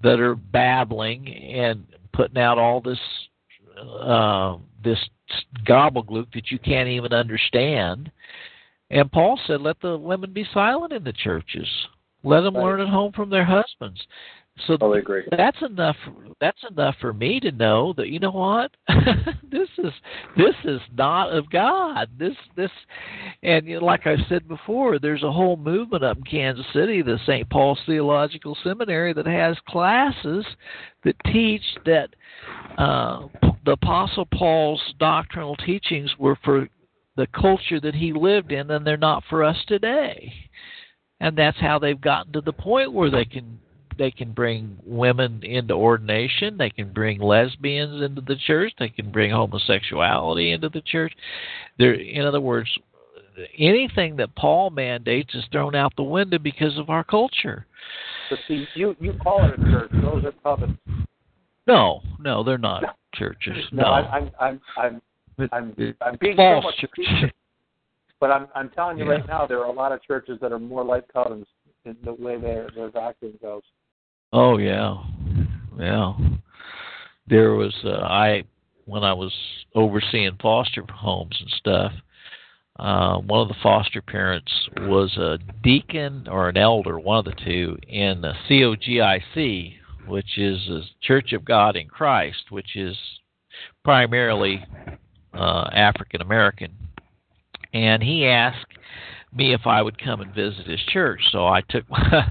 that 0.04 0.20
are 0.20 0.36
babbling 0.36 1.28
and 1.28 1.86
putting 2.14 2.38
out 2.38 2.58
all 2.58 2.82
this 2.82 3.00
uh, 3.80 4.58
this 4.84 5.00
gobbledygook 5.68 6.32
that 6.34 6.52
you 6.52 6.60
can't 6.60 6.90
even 6.90 7.14
understand. 7.14 8.12
And 8.92 9.12
Paul 9.12 9.40
said, 9.48 9.62
"Let 9.62 9.80
the 9.82 9.98
women 9.98 10.32
be 10.32 10.46
silent 10.54 10.94
in 10.94 11.04
the 11.04 11.14
churches. 11.14 11.68
Let 12.24 12.42
them 12.42 12.56
right. 12.56 12.64
learn 12.64 12.82
at 12.82 12.90
home 12.90 13.12
from 13.14 13.30
their 13.30 13.46
husbands." 13.46 14.02
So 14.68 14.78
totally 14.78 15.00
agree. 15.00 15.24
that's 15.36 15.62
enough. 15.62 15.98
That's 16.40 16.64
enough 16.70 16.96
for 17.02 17.12
me 17.12 17.42
to 17.42 17.52
know 17.52 17.94
that 17.98 18.08
you 18.08 18.20
know 18.20 18.32
what 18.32 18.72
this 19.52 19.68
is. 19.78 19.92
This 20.38 20.56
is 20.64 20.80
not 20.98 21.32
of 21.32 21.50
God. 21.50 22.10
This 22.18 22.36
this, 22.56 22.72
and 23.44 23.68
you 23.68 23.80
know, 23.80 23.86
like 23.86 24.08
I 24.08 24.16
said 24.30 24.48
before, 24.48 24.98
there's 24.98 25.24
a 25.24 25.32
whole 25.32 25.58
movement 25.58 26.06
up 26.06 26.18
in 26.18 26.24
Kansas 26.24 26.66
City, 26.72 27.02
the 27.02 27.20
St. 27.26 27.50
Paul's 27.50 27.80
Theological 27.86 28.58
Seminary, 28.64 29.12
that 29.14 29.28
has 29.28 29.58
classes 29.68 30.46
that 31.04 31.16
teach 31.32 31.64
that 31.86 32.10
uh, 32.78 33.28
the 33.66 33.74
Apostle 33.74 34.26
Paul's 34.34 34.82
doctrinal 35.00 35.58
teachings 35.58 36.12
were 36.18 36.38
for 36.46 36.70
the 37.18 37.28
culture 37.28 37.82
that 37.82 37.96
he 37.96 38.14
lived 38.14 38.54
in, 38.54 38.72
and 38.72 38.88
they're 38.88 38.96
not 38.96 39.24
for 39.30 39.44
us 39.44 39.58
today. 39.68 40.34
And 41.20 41.38
that's 41.38 41.60
how 41.60 41.80
they've 41.80 42.00
gotten 42.00 42.34
to 42.34 42.42
the 42.42 42.54
point 42.54 42.94
where 42.94 43.10
they 43.10 43.26
can 43.26 43.60
they 43.98 44.12
can 44.12 44.32
bring 44.32 44.78
women 44.86 45.44
into 45.44 45.74
ordination. 45.74 46.58
They 46.58 46.70
can 46.70 46.92
bring 46.92 47.20
lesbians 47.20 48.02
into 48.02 48.22
the 48.22 48.36
church. 48.36 48.74
They 48.80 48.90
can 48.90 49.12
bring 49.12 49.32
homosexuality 49.32 50.52
into 50.52 50.70
the 50.70 50.82
church. 50.82 51.14
There, 51.78 51.94
in 51.94 52.26
other 52.26 52.42
words, 52.42 52.70
anything 53.58 54.16
that 54.18 54.36
Paul 54.36 54.70
mandates 54.70 55.34
is 55.34 55.44
thrown 55.52 55.76
out 55.76 55.94
the 55.96 56.04
window 56.04 56.38
because 56.38 56.78
of 56.78 56.90
our 56.90 57.04
culture. 57.04 57.66
But 58.30 58.40
see, 58.48 58.66
you 58.76 58.96
you 59.00 59.14
call 59.22 59.46
it 59.46 59.60
a 59.60 59.64
church; 59.64 59.92
those 60.02 60.26
are 60.26 60.32
puppets. 60.32 60.74
No, 61.68 62.02
no, 62.20 62.44
they're 62.44 62.58
not 62.58 62.82
no. 62.82 62.90
churches. 63.14 63.58
No, 63.72 63.84
no. 63.84 63.90
I'm 63.90 64.32
I'm 64.40 64.62
I'm 64.78 65.02
I'm 65.52 65.96
I'm 66.02 66.18
being 66.20 66.36
false 66.36 66.64
so 66.64 66.68
much 66.68 66.80
church. 66.80 67.32
But 68.18 68.32
I'm 68.32 68.48
I'm 68.56 68.70
telling 68.70 68.98
you 68.98 69.04
yeah. 69.04 69.12
right 69.12 69.28
now, 69.28 69.46
there 69.46 69.60
are 69.60 69.68
a 69.68 69.72
lot 69.74 69.92
of 69.92 70.02
churches 70.02 70.40
that 70.42 70.54
are 70.54 70.60
more 70.60 70.86
like 70.86 71.04
covens 71.14 71.46
in 71.84 71.98
the 72.04 72.14
way 72.14 72.40
their 72.40 72.70
their 72.74 72.90
doctrine 72.90 73.38
goes. 73.42 73.62
Oh 74.38 74.58
yeah, 74.58 74.98
yeah. 75.80 76.14
There 77.26 77.54
was 77.54 77.74
uh, 77.86 78.02
I 78.02 78.44
when 78.84 79.02
I 79.02 79.14
was 79.14 79.32
overseeing 79.74 80.38
foster 80.42 80.84
homes 80.94 81.38
and 81.40 81.50
stuff, 81.52 81.94
uh, 82.78 83.20
one 83.20 83.40
of 83.40 83.48
the 83.48 83.56
foster 83.64 84.02
parents 84.02 84.52
was 84.80 85.16
a 85.16 85.40
deacon 85.64 86.28
or 86.30 86.50
an 86.50 86.58
elder, 86.58 87.00
one 87.00 87.20
of 87.20 87.24
the 87.24 87.44
two, 87.46 87.78
in 87.88 88.20
the 88.20 88.34
COGIC, 88.50 89.76
which 90.06 90.38
is 90.38 90.60
the 90.68 90.84
Church 91.02 91.32
of 91.32 91.46
God 91.46 91.78
in 91.78 91.88
Christ, 91.88 92.52
which 92.52 92.76
is 92.76 92.98
primarily 93.86 94.66
uh, 95.34 95.70
African 95.72 96.22
American. 96.22 96.74
And 97.74 98.04
he 98.04 98.28
asked 98.28 98.66
me 99.34 99.54
if 99.54 99.66
I 99.66 99.82
would 99.82 99.98
come 99.98 100.20
and 100.20 100.36
visit 100.36 100.68
his 100.68 100.82
church. 100.90 101.22
So 101.32 101.48
I 101.48 101.62
took 101.62 101.90
my, 101.90 102.30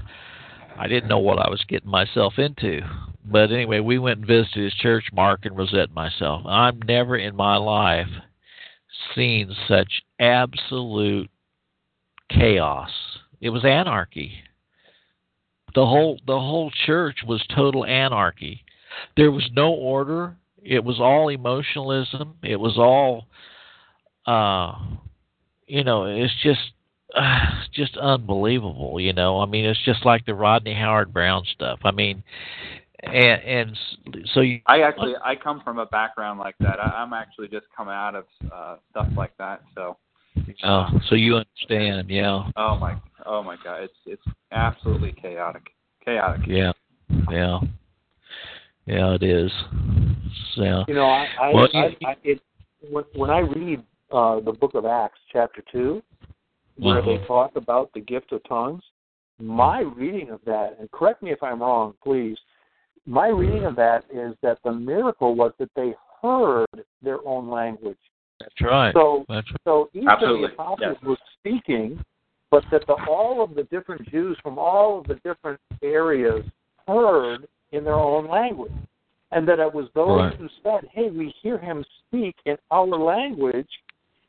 I 0.77 0.87
didn't 0.87 1.09
know 1.09 1.19
what 1.19 1.39
I 1.39 1.49
was 1.49 1.63
getting 1.67 1.89
myself 1.89 2.33
into. 2.37 2.81
But 3.23 3.51
anyway, 3.51 3.79
we 3.79 3.97
went 3.97 4.19
and 4.19 4.27
visited 4.27 4.63
his 4.63 4.73
church, 4.73 5.05
Mark 5.13 5.45
and 5.45 5.57
Rosette 5.57 5.85
and 5.85 5.93
myself. 5.93 6.45
I'm 6.45 6.79
never 6.85 7.17
in 7.17 7.35
my 7.35 7.57
life 7.57 8.09
seen 9.15 9.55
such 9.67 10.03
absolute 10.19 11.29
chaos. 12.29 12.91
It 13.41 13.49
was 13.49 13.65
anarchy. 13.65 14.33
The 15.73 15.85
whole 15.85 16.19
the 16.25 16.39
whole 16.39 16.71
church 16.85 17.17
was 17.27 17.43
total 17.53 17.85
anarchy. 17.85 18.63
There 19.17 19.31
was 19.31 19.49
no 19.53 19.73
order. 19.73 20.37
It 20.63 20.83
was 20.83 20.99
all 20.99 21.29
emotionalism. 21.29 22.35
It 22.43 22.55
was 22.55 22.77
all 22.77 23.27
uh 24.25 24.79
you 25.67 25.83
know, 25.83 26.05
it's 26.05 26.33
just 26.43 26.59
uh, 27.15 27.39
just 27.73 27.97
unbelievable, 27.97 28.99
you 28.99 29.13
know. 29.13 29.39
I 29.39 29.45
mean, 29.45 29.65
it's 29.65 29.83
just 29.85 30.05
like 30.05 30.25
the 30.25 30.33
Rodney 30.33 30.73
Howard-Browne 30.73 31.45
stuff. 31.53 31.79
I 31.83 31.91
mean, 31.91 32.23
and 33.03 33.41
and 33.43 33.77
so 34.33 34.41
you, 34.41 34.61
I 34.67 34.81
actually 34.81 35.13
I 35.23 35.35
come 35.35 35.61
from 35.63 35.79
a 35.79 35.85
background 35.85 36.39
like 36.39 36.55
that. 36.59 36.79
I, 36.79 37.01
I'm 37.01 37.13
actually 37.13 37.47
just 37.47 37.65
coming 37.75 37.93
out 37.93 38.15
of 38.15 38.25
uh, 38.53 38.77
stuff 38.91 39.07
like 39.15 39.35
that. 39.37 39.61
So. 39.73 39.97
Oh, 40.63 40.87
so 41.07 41.15
you 41.15 41.37
understand, 41.37 42.09
yeah. 42.09 42.43
Oh 42.57 42.75
my, 42.75 42.97
oh 43.25 43.41
my 43.41 43.55
God, 43.63 43.83
it's 43.83 43.93
it's 44.05 44.23
absolutely 44.51 45.13
chaotic, 45.13 45.67
chaotic. 46.03 46.41
Yeah, 46.45 46.73
yeah, 47.31 47.59
yeah, 48.85 49.15
it 49.15 49.23
is. 49.23 49.51
Yeah. 50.57 50.83
You 50.89 50.93
know, 50.95 51.05
I, 51.05 51.27
I, 51.41 51.53
well, 51.53 51.69
I, 51.73 51.95
I 52.05 52.15
it 52.23 52.41
when 52.89 53.05
when 53.15 53.29
I 53.29 53.39
read 53.39 53.81
uh, 54.11 54.39
the 54.41 54.51
Book 54.51 54.75
of 54.75 54.85
Acts, 54.85 55.19
chapter 55.31 55.63
two, 55.71 56.03
where 56.77 56.99
uh-huh. 56.99 57.17
they 57.17 57.25
talk 57.25 57.55
about 57.55 57.91
the 57.93 58.01
gift 58.01 58.31
of 58.31 58.41
tongues, 58.47 58.83
my 59.39 59.79
reading 59.81 60.29
of 60.29 60.39
that, 60.45 60.77
and 60.79 60.89
correct 60.91 61.21
me 61.21 61.31
if 61.31 61.41
I'm 61.43 61.61
wrong, 61.61 61.93
please, 62.03 62.37
my 63.05 63.27
reading 63.27 63.65
of 63.65 63.75
that 63.75 64.05
is 64.11 64.35
that 64.41 64.59
the 64.63 64.71
miracle 64.71 65.35
was 65.35 65.51
that 65.59 65.69
they 65.75 65.93
heard 66.21 66.67
their 67.01 67.25
own 67.27 67.49
language. 67.49 67.97
That's 68.39 68.61
right. 68.61 68.93
So, 68.93 69.25
That's 69.29 69.49
right. 69.51 69.61
so 69.63 69.89
each 69.93 70.05
Absolutely, 70.07 70.45
of 70.45 70.49
the 70.51 70.53
apostles 70.55 70.97
yes. 71.01 71.03
was 71.03 71.17
speaking, 71.39 72.03
but 72.51 72.63
that 72.71 72.85
the, 72.87 72.95
all 73.09 73.43
of 73.43 73.55
the 73.55 73.63
different 73.63 74.09
Jews 74.09 74.37
from 74.41 74.57
all 74.57 74.99
of 74.99 75.07
the 75.07 75.15
different 75.23 75.59
areas 75.81 76.43
heard 76.87 77.47
in 77.71 77.83
their 77.83 77.95
own 77.95 78.27
language. 78.27 78.71
And 79.31 79.47
that 79.47 79.59
it 79.59 79.73
was 79.73 79.87
those 79.95 80.19
Right. 80.19 80.35
who 80.35 80.47
said, 80.63 80.87
hey, 80.93 81.09
we 81.09 81.33
hear 81.41 81.57
him 81.57 81.83
speak 82.07 82.35
in 82.45 82.57
our 82.71 82.85
language. 82.85 83.67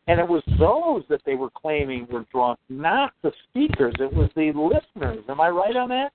And 0.08 0.20
it 0.20 0.28
was 0.28 0.42
those 0.58 1.02
that 1.08 1.20
they 1.26 1.34
were 1.34 1.50
claiming 1.50 2.06
were 2.10 2.24
drunk, 2.32 2.58
not 2.68 3.12
the 3.22 3.32
speakers. 3.48 3.94
It 3.98 4.12
was 4.12 4.30
the 4.36 4.52
listeners. 4.52 5.24
Am 5.28 5.40
I 5.40 5.48
right 5.48 5.74
on 5.76 5.88
that? 5.88 6.12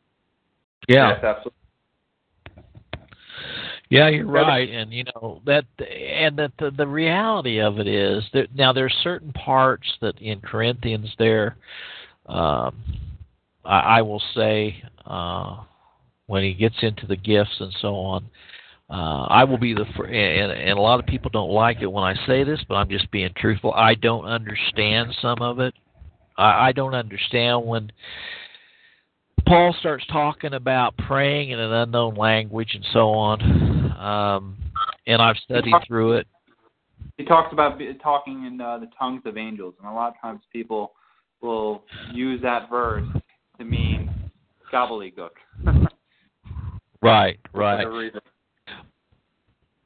Yeah. 0.87 1.09
Yes, 1.09 1.23
absolutely. 1.23 1.61
Yeah, 3.89 4.07
you're 4.07 4.25
right, 4.25 4.69
and 4.69 4.93
you 4.93 5.03
know 5.03 5.41
that, 5.45 5.65
and 5.79 6.39
that 6.39 6.53
the, 6.57 6.71
the 6.71 6.87
reality 6.87 7.59
of 7.59 7.77
it 7.77 7.87
is 7.87 8.23
that 8.33 8.55
now 8.55 8.71
there's 8.71 8.95
certain 9.03 9.33
parts 9.33 9.85
that 9.99 10.17
in 10.21 10.39
Corinthians 10.39 11.13
there, 11.19 11.57
um, 12.27 12.81
I, 13.65 13.79
I 13.79 14.01
will 14.01 14.23
say 14.33 14.81
uh, 15.05 15.57
when 16.27 16.41
he 16.41 16.53
gets 16.53 16.77
into 16.81 17.05
the 17.05 17.17
gifts 17.17 17.57
and 17.59 17.73
so 17.81 17.95
on, 17.95 18.25
uh, 18.91 19.23
I 19.29 19.45
will 19.45 19.57
be 19.57 19.73
the 19.73 19.85
fir- 19.95 20.07
and, 20.07 20.51
and 20.51 20.77
a 20.77 20.81
lot 20.81 20.99
of 20.99 21.05
people 21.05 21.29
don't 21.31 21.49
like 21.49 21.77
it 21.81 21.89
when 21.89 22.03
I 22.03 22.13
say 22.27 22.43
this, 22.43 22.59
but 22.67 22.75
I'm 22.75 22.89
just 22.89 23.09
being 23.09 23.29
truthful. 23.37 23.73
I 23.73 23.95
don't 23.95 24.25
understand 24.25 25.15
some 25.21 25.41
of 25.41 25.59
it. 25.59 25.73
I, 26.37 26.67
I 26.67 26.71
don't 26.73 26.93
understand 26.93 27.65
when 27.65 27.89
Paul 29.47 29.73
starts 29.79 30.05
talking 30.07 30.53
about 30.53 30.97
praying 31.07 31.51
in 31.51 31.59
an 31.59 31.71
unknown 31.71 32.15
language 32.15 32.71
and 32.73 32.85
so 32.91 33.11
on. 33.11 33.41
Um, 33.97 34.57
and 35.07 35.21
I've 35.21 35.37
studied 35.37 35.73
through 35.87 36.17
it. 36.17 36.27
He 37.17 37.23
talks 37.23 37.53
about 37.53 37.79
talking 38.03 38.45
in 38.45 38.59
uh, 38.59 38.79
the 38.79 38.89
tongues 38.99 39.21
of 39.25 39.37
angels, 39.37 39.73
and 39.79 39.89
a 39.89 39.93
lot 39.93 40.09
of 40.09 40.15
times 40.21 40.41
people 40.51 40.91
will 41.39 41.83
use 42.13 42.41
that 42.41 42.69
verse 42.69 43.07
to 43.57 43.63
mean 43.63 44.09
gobbledygook. 44.71 45.29
Right, 47.03 47.39
right. 47.55 47.87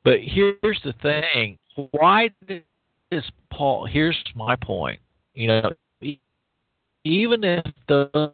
But 0.05 0.19
here's 0.21 0.79
the 0.83 0.93
thing: 1.01 1.57
why 1.91 2.29
does 2.47 3.23
Paul? 3.51 3.87
Here's 3.87 4.17
my 4.35 4.55
point. 4.55 4.99
You 5.33 5.47
know, 5.47 5.71
even 7.03 7.43
if 7.43 7.65
the 7.87 8.31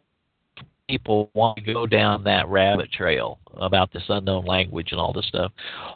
people 0.88 1.30
want 1.32 1.56
to 1.56 1.72
go 1.72 1.86
down 1.86 2.22
that 2.24 2.46
rabbit 2.48 2.92
trail 2.92 3.38
about 3.56 3.90
this 3.92 4.02
unknown 4.10 4.44
language 4.44 4.88
and 4.92 5.00
all 5.00 5.14
this 5.14 5.26
stuff, 5.26 5.50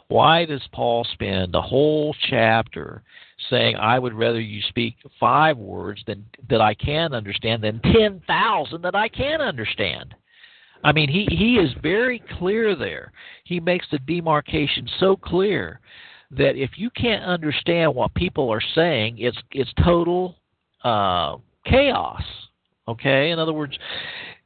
why 0.07 0.45
does 0.45 0.67
Paul 0.73 1.05
spend 1.13 1.53
a 1.53 1.61
whole 1.61 2.15
chapter 2.27 3.03
saying, 3.51 3.75
"I 3.75 3.99
would 3.99 4.15
rather 4.15 4.41
you 4.41 4.63
speak 4.63 4.95
five 5.19 5.57
words 5.57 6.01
than 6.07 6.25
that 6.49 6.59
I 6.59 6.73
can 6.73 7.13
understand 7.13 7.63
than 7.63 7.79
ten 7.81 8.19
thousand 8.25 8.81
that 8.81 8.95
I 8.95 9.09
can 9.09 9.41
understand"? 9.41 10.15
I 10.83 10.91
mean, 10.91 11.09
he 11.09 11.25
he 11.29 11.55
is 11.55 11.71
very 11.81 12.21
clear 12.37 12.75
there. 12.75 13.11
He 13.43 13.59
makes 13.59 13.85
the 13.91 13.99
demarcation 13.99 14.87
so 14.99 15.15
clear 15.15 15.79
that 16.31 16.55
if 16.55 16.71
you 16.77 16.89
can't 16.91 17.23
understand 17.23 17.93
what 17.93 18.13
people 18.13 18.49
are 18.51 18.61
saying, 18.75 19.17
it's 19.19 19.37
it's 19.51 19.71
total 19.83 20.35
uh, 20.83 21.37
chaos. 21.65 22.21
Okay, 22.87 23.31
in 23.31 23.39
other 23.39 23.53
words, 23.53 23.77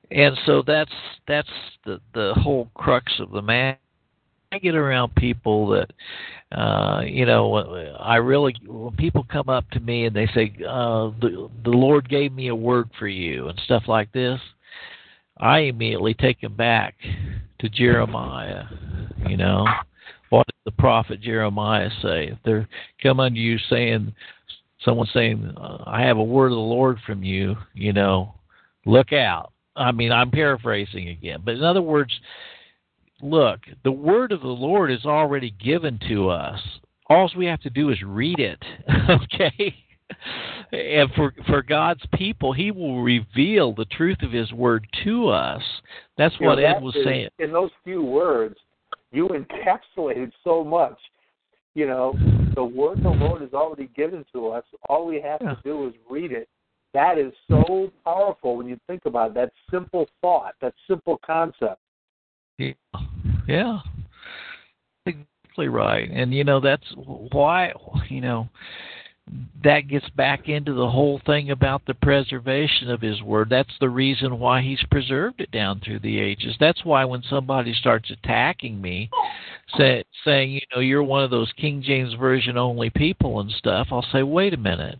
and 0.10 0.38
so 0.46 0.64
that's 0.66 0.92
that's 1.28 1.50
the 1.86 2.00
the 2.14 2.34
whole 2.38 2.70
crux 2.76 3.12
of 3.20 3.32
the 3.32 3.42
matter. 3.42 3.78
I 4.54 4.60
get 4.60 4.76
around 4.76 5.16
people 5.16 5.70
that, 5.70 5.94
uh, 6.52 7.04
you 7.06 7.26
know, 7.26 7.56
I 7.98 8.18
really 8.18 8.54
when 8.66 8.94
people 8.98 9.26
come 9.32 9.48
up 9.48 9.70
to 9.72 9.80
me 9.80 10.06
and 10.06 10.16
they 10.16 10.28
say, 10.28 10.54
uh, 10.68 11.12
"the 11.22 11.50
the 11.64 11.70
Lord 11.70 12.10
gave 12.10 12.34
me 12.34 12.50
a 12.50 12.56
word 12.56 12.90
for 13.00 13.08
you" 13.08 13.48
and 13.48 13.60
stuff 13.64 13.84
like 13.88 14.12
this. 14.12 14.40
I 15.42 15.60
immediately 15.60 16.14
take 16.14 16.40
them 16.40 16.56
back 16.56 16.96
to 17.60 17.70
Jeremiah. 17.70 18.64
You 19.28 19.38
know, 19.38 19.66
what 20.30 20.46
did 20.48 20.56
the 20.66 20.82
prophet 20.82 21.20
Jeremiah 21.20 21.90
say? 22.02 22.28
If 22.28 22.38
they're 22.46 22.68
come 23.02 23.20
unto 23.20 23.40
you 23.40 23.58
saying, 23.70 24.14
someone 24.86 25.08
saying, 25.14 25.54
"I 25.58 26.02
have 26.04 26.18
a 26.18 26.24
word 26.24 26.48
of 26.48 26.58
the 26.58 26.58
Lord 26.58 27.00
from 27.06 27.24
you," 27.24 27.58
you 27.74 27.92
know, 27.92 28.36
look 28.86 29.14
out. 29.14 29.52
I 29.76 29.92
mean, 29.92 30.12
I'm 30.12 30.32
paraphrasing 30.32 31.10
again, 31.10 31.42
but 31.44 31.56
in 31.56 31.64
other 31.64 31.82
words, 31.82 32.14
look, 33.22 33.62
the 33.84 33.92
word 33.92 34.32
of 34.32 34.42
the 34.42 34.48
Lord 34.48 34.92
is 34.92 35.06
already 35.06 35.52
given 35.52 36.00
to 36.10 36.30
us. 36.30 36.60
All 37.08 37.30
we 37.36 37.46
have 37.46 37.62
to 37.62 37.70
do 37.70 37.90
is 37.90 38.02
read 38.04 38.40
it. 38.40 38.64
okay 39.10 39.76
and 40.72 41.10
for 41.16 41.34
for 41.48 41.62
God's 41.62 42.02
people, 42.14 42.54
He 42.54 42.72
will 42.72 43.02
reveal 43.02 43.74
the 43.74 43.86
truth 43.86 44.22
of 44.22 44.32
His 44.32 44.52
word 44.54 44.88
to 45.04 45.28
us. 45.30 45.62
That's 46.18 46.34
You 46.40 46.46
know, 46.46 46.50
what 46.52 46.60
Ed 46.60 46.74
that 46.74 46.82
was 46.82 46.96
is- 46.96 47.04
saying. 47.06 47.30
In 47.40 47.52
those 47.52 47.72
few 47.84 48.04
words, 48.04 48.56
you 49.12 49.28
encapsulated 49.30 50.32
so 50.44 50.64
much. 50.64 50.98
You 51.74 51.88
know, 51.88 52.14
the 52.56 52.64
word 52.64 53.02
the 53.02 53.10
Lord 53.10 53.42
is 53.42 53.54
already 53.54 53.90
given 53.96 54.26
to 54.34 54.50
us. 54.50 54.64
All 54.90 55.06
we 55.06 55.22
have 55.22 55.40
Yeah. 55.42 55.56
to 55.56 55.62
do 55.64 55.88
is 55.88 55.94
read 56.10 56.32
it. 56.32 56.50
That 56.94 57.18
is 57.18 57.32
so 57.48 57.90
powerful 58.04 58.58
when 58.58 58.68
you 58.68 58.78
think 58.88 59.06
about 59.06 59.32
it. 59.32 59.34
That 59.36 59.54
simple 59.70 60.10
thought, 60.22 60.56
that 60.60 60.74
simple 60.88 61.18
concept. 61.26 61.80
Yeah, 62.58 62.74
yeah, 63.48 63.80
exactly 65.06 65.70
right. 65.70 66.10
And 66.12 66.34
you 66.34 66.44
know 66.44 66.60
that's 66.60 66.86
why 67.32 67.72
you 68.10 68.22
know 68.22 68.50
that 69.64 69.88
gets 69.88 70.10
back 70.12 70.50
into 70.50 70.74
the 70.74 70.90
whole 70.90 71.22
thing 71.26 71.52
about 71.52 71.84
the 71.86 71.94
preservation 71.94 72.90
of 72.90 73.02
his 73.02 73.22
word. 73.22 73.50
That's 73.50 73.74
the 73.80 73.90
reason 73.90 74.40
why 74.40 74.62
he's 74.62 74.84
preserved 74.90 75.40
it 75.40 75.52
down 75.52 75.80
through 75.80 76.00
the 76.00 76.20
ages. 76.20 76.56
That's 76.60 76.84
why 76.84 77.06
when 77.06 77.22
somebody 77.30 77.74
starts 77.74 78.10
attacking 78.10 78.82
me, 78.82 79.10
say, 79.78 80.04
saying, 80.26 80.52
you 80.52 80.62
know, 80.74 80.82
you're 80.82 81.04
one 81.04 81.24
of 81.24 81.32
those 81.32 81.52
King 81.58 81.84
James 81.86 82.14
Version 82.16 82.58
only 82.58 82.90
people 82.90 83.40
and 83.40 83.52
stuff, 83.52 83.88
I'll 83.92 84.06
say, 84.12 84.24
wait 84.24 84.54
a 84.54 84.58
minute. 84.58 84.98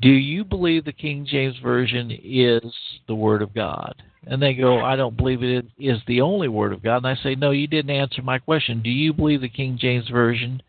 Do 0.00 0.08
you 0.08 0.44
believe 0.44 0.84
the 0.84 0.92
King 0.92 1.26
James 1.28 1.56
Version 1.62 2.10
is 2.24 2.62
the 3.06 3.14
Word 3.14 3.42
of 3.42 3.52
God? 3.52 3.94
And 4.26 4.40
they 4.40 4.54
go, 4.54 4.80
I 4.80 4.96
don't 4.96 5.16
believe 5.16 5.42
it 5.42 5.66
is 5.78 5.98
the 6.06 6.20
only 6.20 6.48
Word 6.48 6.72
of 6.72 6.82
God. 6.82 6.98
And 6.98 7.06
I 7.06 7.16
say, 7.22 7.34
no, 7.34 7.50
you 7.50 7.66
didn't 7.66 7.90
answer 7.90 8.22
my 8.22 8.38
question. 8.38 8.80
Do 8.80 8.90
you 8.90 9.12
believe 9.12 9.40
the 9.40 9.48
King 9.48 9.76
James 9.78 10.08
Version 10.08 10.62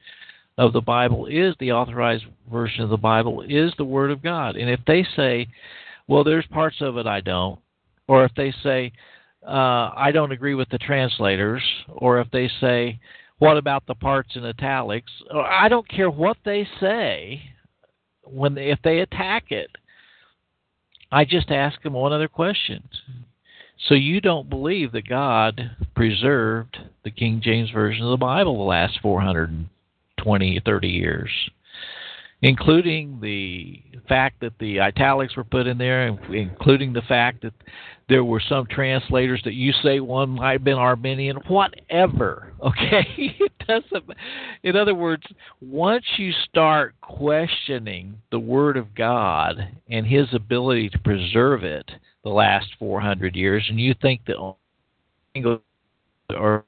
of 0.61 0.73
the 0.73 0.81
Bible 0.81 1.25
is 1.25 1.55
the 1.59 1.71
authorized 1.71 2.25
version 2.51 2.83
of 2.83 2.91
the 2.91 2.97
Bible 2.97 3.41
is 3.41 3.73
the 3.77 3.83
Word 3.83 4.11
of 4.11 4.21
God. 4.21 4.55
And 4.55 4.69
if 4.69 4.79
they 4.85 5.03
say, 5.15 5.47
well, 6.07 6.23
there's 6.23 6.45
parts 6.51 6.75
of 6.81 6.97
it 6.97 7.07
I 7.07 7.19
don't, 7.19 7.59
or 8.07 8.25
if 8.25 8.31
they 8.35 8.53
say, 8.61 8.93
uh, 9.43 9.89
I 9.95 10.11
don't 10.13 10.31
agree 10.31 10.53
with 10.53 10.69
the 10.69 10.77
translators, 10.77 11.63
or 11.87 12.19
if 12.21 12.29
they 12.29 12.47
say, 12.59 12.99
what 13.39 13.57
about 13.57 13.87
the 13.87 13.95
parts 13.95 14.35
in 14.35 14.45
italics? 14.45 15.11
I 15.33 15.67
don't 15.67 15.89
care 15.89 16.11
what 16.11 16.37
they 16.45 16.67
say 16.79 17.41
when 18.23 18.55
if 18.55 18.77
they 18.83 18.99
attack 18.99 19.45
it. 19.49 19.71
I 21.11 21.25
just 21.25 21.49
ask 21.49 21.81
them 21.81 21.93
one 21.93 22.13
other 22.13 22.27
question. 22.27 22.87
So 23.87 23.95
you 23.95 24.21
don't 24.21 24.47
believe 24.47 24.91
that 24.91 25.09
God 25.09 25.71
preserved 25.95 26.77
the 27.03 27.09
King 27.09 27.41
James 27.43 27.71
version 27.71 28.03
of 28.03 28.11
the 28.11 28.17
Bible 28.17 28.57
the 28.59 28.63
last 28.63 29.01
420, 30.23 30.61
30 30.65 30.87
years? 30.87 31.29
including 32.43 33.19
the 33.21 33.81
fact 34.09 34.39
that 34.41 34.53
the 34.59 34.79
italics 34.79 35.35
were 35.35 35.43
put 35.43 35.67
in 35.67 35.77
there, 35.77 36.07
including 36.33 36.91
the 36.91 37.01
fact 37.03 37.41
that 37.43 37.53
there 38.09 38.23
were 38.23 38.41
some 38.49 38.65
translators 38.65 39.41
that 39.45 39.53
you 39.53 39.71
say 39.83 39.99
one 39.99 40.31
might 40.31 40.53
have 40.53 40.63
been 40.63 40.77
Arminian, 40.77 41.37
whatever. 41.47 42.47
Okay, 42.61 43.07
it 43.17 43.51
doesn't. 43.67 44.05
In 44.61 44.75
other 44.75 44.93
words, 44.93 45.23
once 45.61 46.05
you 46.17 46.31
start 46.47 46.93
questioning 47.01 48.15
the 48.29 48.37
Word 48.37 48.77
of 48.77 48.93
God 48.93 49.67
and 49.89 50.05
His 50.05 50.27
ability 50.31 50.89
to 50.89 50.99
preserve 50.99 51.63
it 51.63 51.89
the 52.23 52.29
last 52.29 52.67
400 52.77 53.35
years, 53.35 53.65
and 53.67 53.79
you 53.79 53.95
think 53.99 54.21
that 54.27 54.35
or 56.29 56.63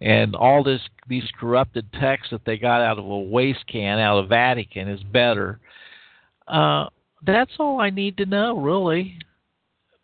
and 0.00 0.34
all 0.34 0.62
this 0.62 0.80
these 1.08 1.28
corrupted 1.38 1.92
texts 1.94 2.30
that 2.30 2.44
they 2.44 2.56
got 2.56 2.82
out 2.82 2.98
of 2.98 3.04
a 3.04 3.18
waste 3.18 3.66
can 3.66 3.98
out 3.98 4.18
of 4.18 4.28
Vatican 4.28 4.88
is 4.88 5.02
better. 5.04 5.58
Uh, 6.46 6.86
that's 7.26 7.52
all 7.58 7.80
I 7.80 7.90
need 7.90 8.16
to 8.18 8.26
know, 8.26 8.58
really, 8.58 9.18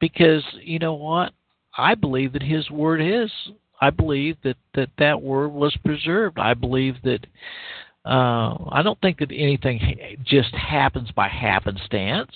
because 0.01 0.43
you 0.63 0.79
know 0.79 0.95
what? 0.95 1.33
I 1.77 1.95
believe 1.95 2.33
that 2.33 2.43
His 2.43 2.71
word 2.71 3.01
is. 3.01 3.31
I 3.81 3.91
believe 3.91 4.37
that 4.45 4.57
that 4.75 4.91
that 4.99 5.21
word 5.21 5.49
was 5.49 5.77
preserved. 5.85 6.39
I 6.39 6.55
believe 6.55 6.97
that. 7.05 7.27
Uh, 8.05 8.57
I 8.71 8.83
don't 8.85 9.01
think 9.01 9.19
that 9.19 9.33
anything 9.33 10.17
just 10.25 10.55
happens 10.55 11.11
by 11.11 11.27
happenstance. 11.27 12.31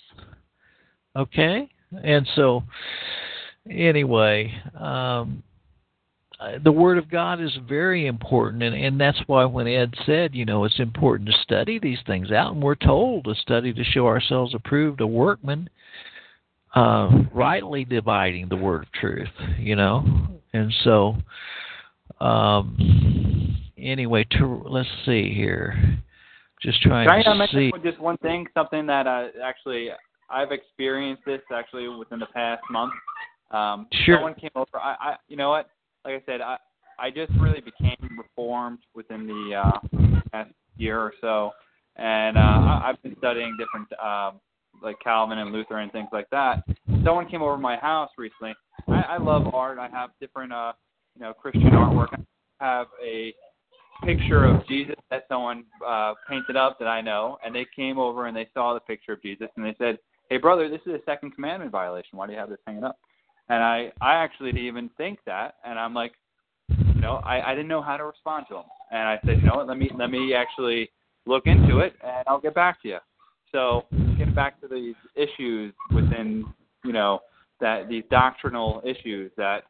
Okay, 1.14 1.68
and 2.02 2.28
so 2.34 2.64
anyway, 3.68 4.52
um, 4.78 5.42
the 6.62 6.72
Word 6.72 6.98
of 6.98 7.10
God 7.10 7.40
is 7.40 7.56
very 7.68 8.06
important, 8.06 8.62
and, 8.62 8.74
and 8.74 9.00
that's 9.00 9.20
why 9.26 9.44
when 9.44 9.66
Ed 9.66 9.94
said, 10.06 10.34
you 10.34 10.44
know, 10.44 10.64
it's 10.64 10.78
important 10.78 11.28
to 11.28 11.36
study 11.42 11.78
these 11.78 11.98
things 12.06 12.32
out, 12.32 12.52
and 12.52 12.62
we're 12.62 12.74
told 12.74 13.24
to 13.24 13.34
study 13.34 13.72
to 13.72 13.84
show 13.84 14.06
ourselves 14.06 14.54
approved, 14.54 15.00
a 15.00 15.06
workman, 15.06 15.68
uh, 16.74 17.10
rightly 17.34 17.84
dividing 17.84 18.48
the 18.48 18.56
word 18.56 18.84
of 18.84 18.92
truth, 18.92 19.28
you 19.58 19.76
know, 19.76 20.02
and 20.54 20.72
so, 20.82 21.16
um, 22.24 23.56
anyway, 23.76 24.26
to, 24.30 24.62
let's 24.66 24.88
see 25.04 25.34
here, 25.34 26.00
just 26.62 26.80
trying 26.82 27.06
Can 27.08 27.24
to 27.24 27.42
I 27.42 27.46
see. 27.48 27.72
just 27.82 28.00
one 28.00 28.16
thing, 28.18 28.46
something 28.54 28.86
that 28.86 29.06
uh, 29.06 29.28
actually 29.44 29.88
I've 30.30 30.52
experienced 30.52 31.24
this 31.26 31.40
actually 31.52 31.88
within 31.88 32.18
the 32.18 32.26
past 32.26 32.62
month. 32.70 32.92
Um, 33.50 33.88
Sure. 34.04 34.16
Someone 34.16 34.34
came 34.34 34.50
over. 34.54 34.76
I, 34.76 34.94
I, 35.00 35.16
you 35.28 35.36
know 35.36 35.50
what? 35.50 35.68
Like 36.04 36.14
I 36.14 36.22
said, 36.26 36.40
I 36.40 36.56
I 36.98 37.10
just 37.10 37.32
really 37.40 37.60
became 37.60 37.96
reformed 38.18 38.80
within 38.94 39.26
the 39.26 39.54
uh, 39.54 40.22
past 40.32 40.50
year 40.76 41.00
or 41.00 41.14
so, 41.20 41.50
and 41.96 42.36
uh, 42.36 42.40
I, 42.40 42.82
I've 42.88 43.02
been 43.02 43.16
studying 43.18 43.56
different 43.58 43.88
um, 44.02 44.40
like 44.82 44.96
Calvin 45.02 45.38
and 45.38 45.52
Luther 45.52 45.78
and 45.78 45.90
things 45.92 46.08
like 46.12 46.28
that. 46.30 46.62
Someone 47.04 47.28
came 47.28 47.42
over 47.42 47.56
to 47.56 47.60
my 47.60 47.76
house 47.76 48.10
recently. 48.18 48.54
I, 48.88 49.02
I 49.02 49.16
love 49.18 49.54
art. 49.54 49.78
I 49.78 49.88
have 49.88 50.10
different 50.20 50.52
uh, 50.52 50.72
you 51.16 51.22
know 51.22 51.32
Christian 51.32 51.70
artwork. 51.70 52.08
I 52.60 52.64
have 52.64 52.86
a 53.04 53.34
picture 54.04 54.44
of 54.44 54.66
Jesus 54.66 54.96
that 55.10 55.24
someone 55.28 55.64
uh, 55.86 56.14
painted 56.28 56.56
up 56.56 56.78
that 56.78 56.88
I 56.88 57.00
know, 57.00 57.38
and 57.44 57.54
they 57.54 57.66
came 57.74 57.98
over 57.98 58.26
and 58.26 58.36
they 58.36 58.48
saw 58.54 58.74
the 58.74 58.80
picture 58.80 59.12
of 59.12 59.22
Jesus 59.22 59.48
and 59.56 59.64
they 59.64 59.74
said, 59.78 59.98
"Hey, 60.28 60.36
brother, 60.36 60.68
this 60.68 60.80
is 60.86 60.92
a 60.92 61.00
second 61.06 61.34
commandment 61.34 61.70
violation. 61.70 62.18
Why 62.18 62.26
do 62.26 62.32
you 62.32 62.38
have 62.38 62.50
this 62.50 62.58
hanging 62.66 62.84
up?" 62.84 62.98
And 63.50 63.64
I 63.64 63.92
I 64.00 64.14
actually 64.14 64.52
didn't 64.52 64.66
even 64.68 64.90
think 64.96 65.18
that, 65.26 65.56
and 65.64 65.78
I'm 65.78 65.92
like, 65.92 66.12
you 66.68 67.00
know, 67.00 67.16
I 67.24 67.50
I 67.50 67.54
didn't 67.54 67.68
know 67.68 67.82
how 67.82 67.96
to 67.96 68.04
respond 68.04 68.46
to 68.48 68.58
him. 68.58 68.64
and 68.92 69.08
I 69.08 69.18
said, 69.26 69.40
you 69.40 69.46
know 69.48 69.56
what, 69.56 69.66
let 69.66 69.76
me 69.76 69.90
let 69.98 70.10
me 70.10 70.32
actually 70.34 70.88
look 71.26 71.46
into 71.46 71.80
it, 71.80 71.94
and 72.02 72.24
I'll 72.28 72.40
get 72.40 72.54
back 72.54 72.80
to 72.82 72.88
you. 72.88 72.98
So 73.52 73.86
getting 74.16 74.34
back 74.34 74.60
to 74.60 74.68
these 74.68 74.94
issues 75.16 75.74
within, 75.92 76.44
you 76.84 76.92
know, 76.92 77.20
that 77.60 77.88
these 77.88 78.04
doctrinal 78.10 78.82
issues 78.84 79.32
that 79.36 79.64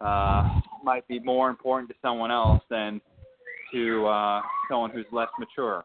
uh, 0.00 0.60
might 0.84 1.06
be 1.08 1.18
more 1.18 1.50
important 1.50 1.88
to 1.90 1.96
someone 2.00 2.30
else 2.30 2.62
than 2.70 3.00
to 3.72 4.06
uh, 4.06 4.40
someone 4.70 4.90
who's 4.90 5.06
less 5.10 5.28
mature. 5.38 5.84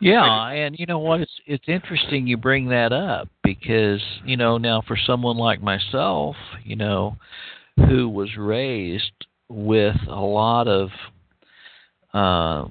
Yeah, 0.00 0.48
and 0.48 0.78
you 0.78 0.86
know 0.86 0.98
what? 0.98 1.20
It's 1.20 1.40
it's 1.46 1.68
interesting 1.68 2.26
you 2.26 2.36
bring 2.36 2.68
that 2.68 2.92
up 2.92 3.28
because 3.42 4.02
you 4.24 4.36
know 4.36 4.58
now 4.58 4.82
for 4.86 4.96
someone 4.96 5.36
like 5.36 5.62
myself, 5.62 6.36
you 6.64 6.76
know, 6.76 7.16
who 7.76 8.08
was 8.08 8.36
raised 8.36 9.12
with 9.48 9.96
a 10.08 10.20
lot 10.20 10.68
of 10.68 10.90
uh, 12.12 12.68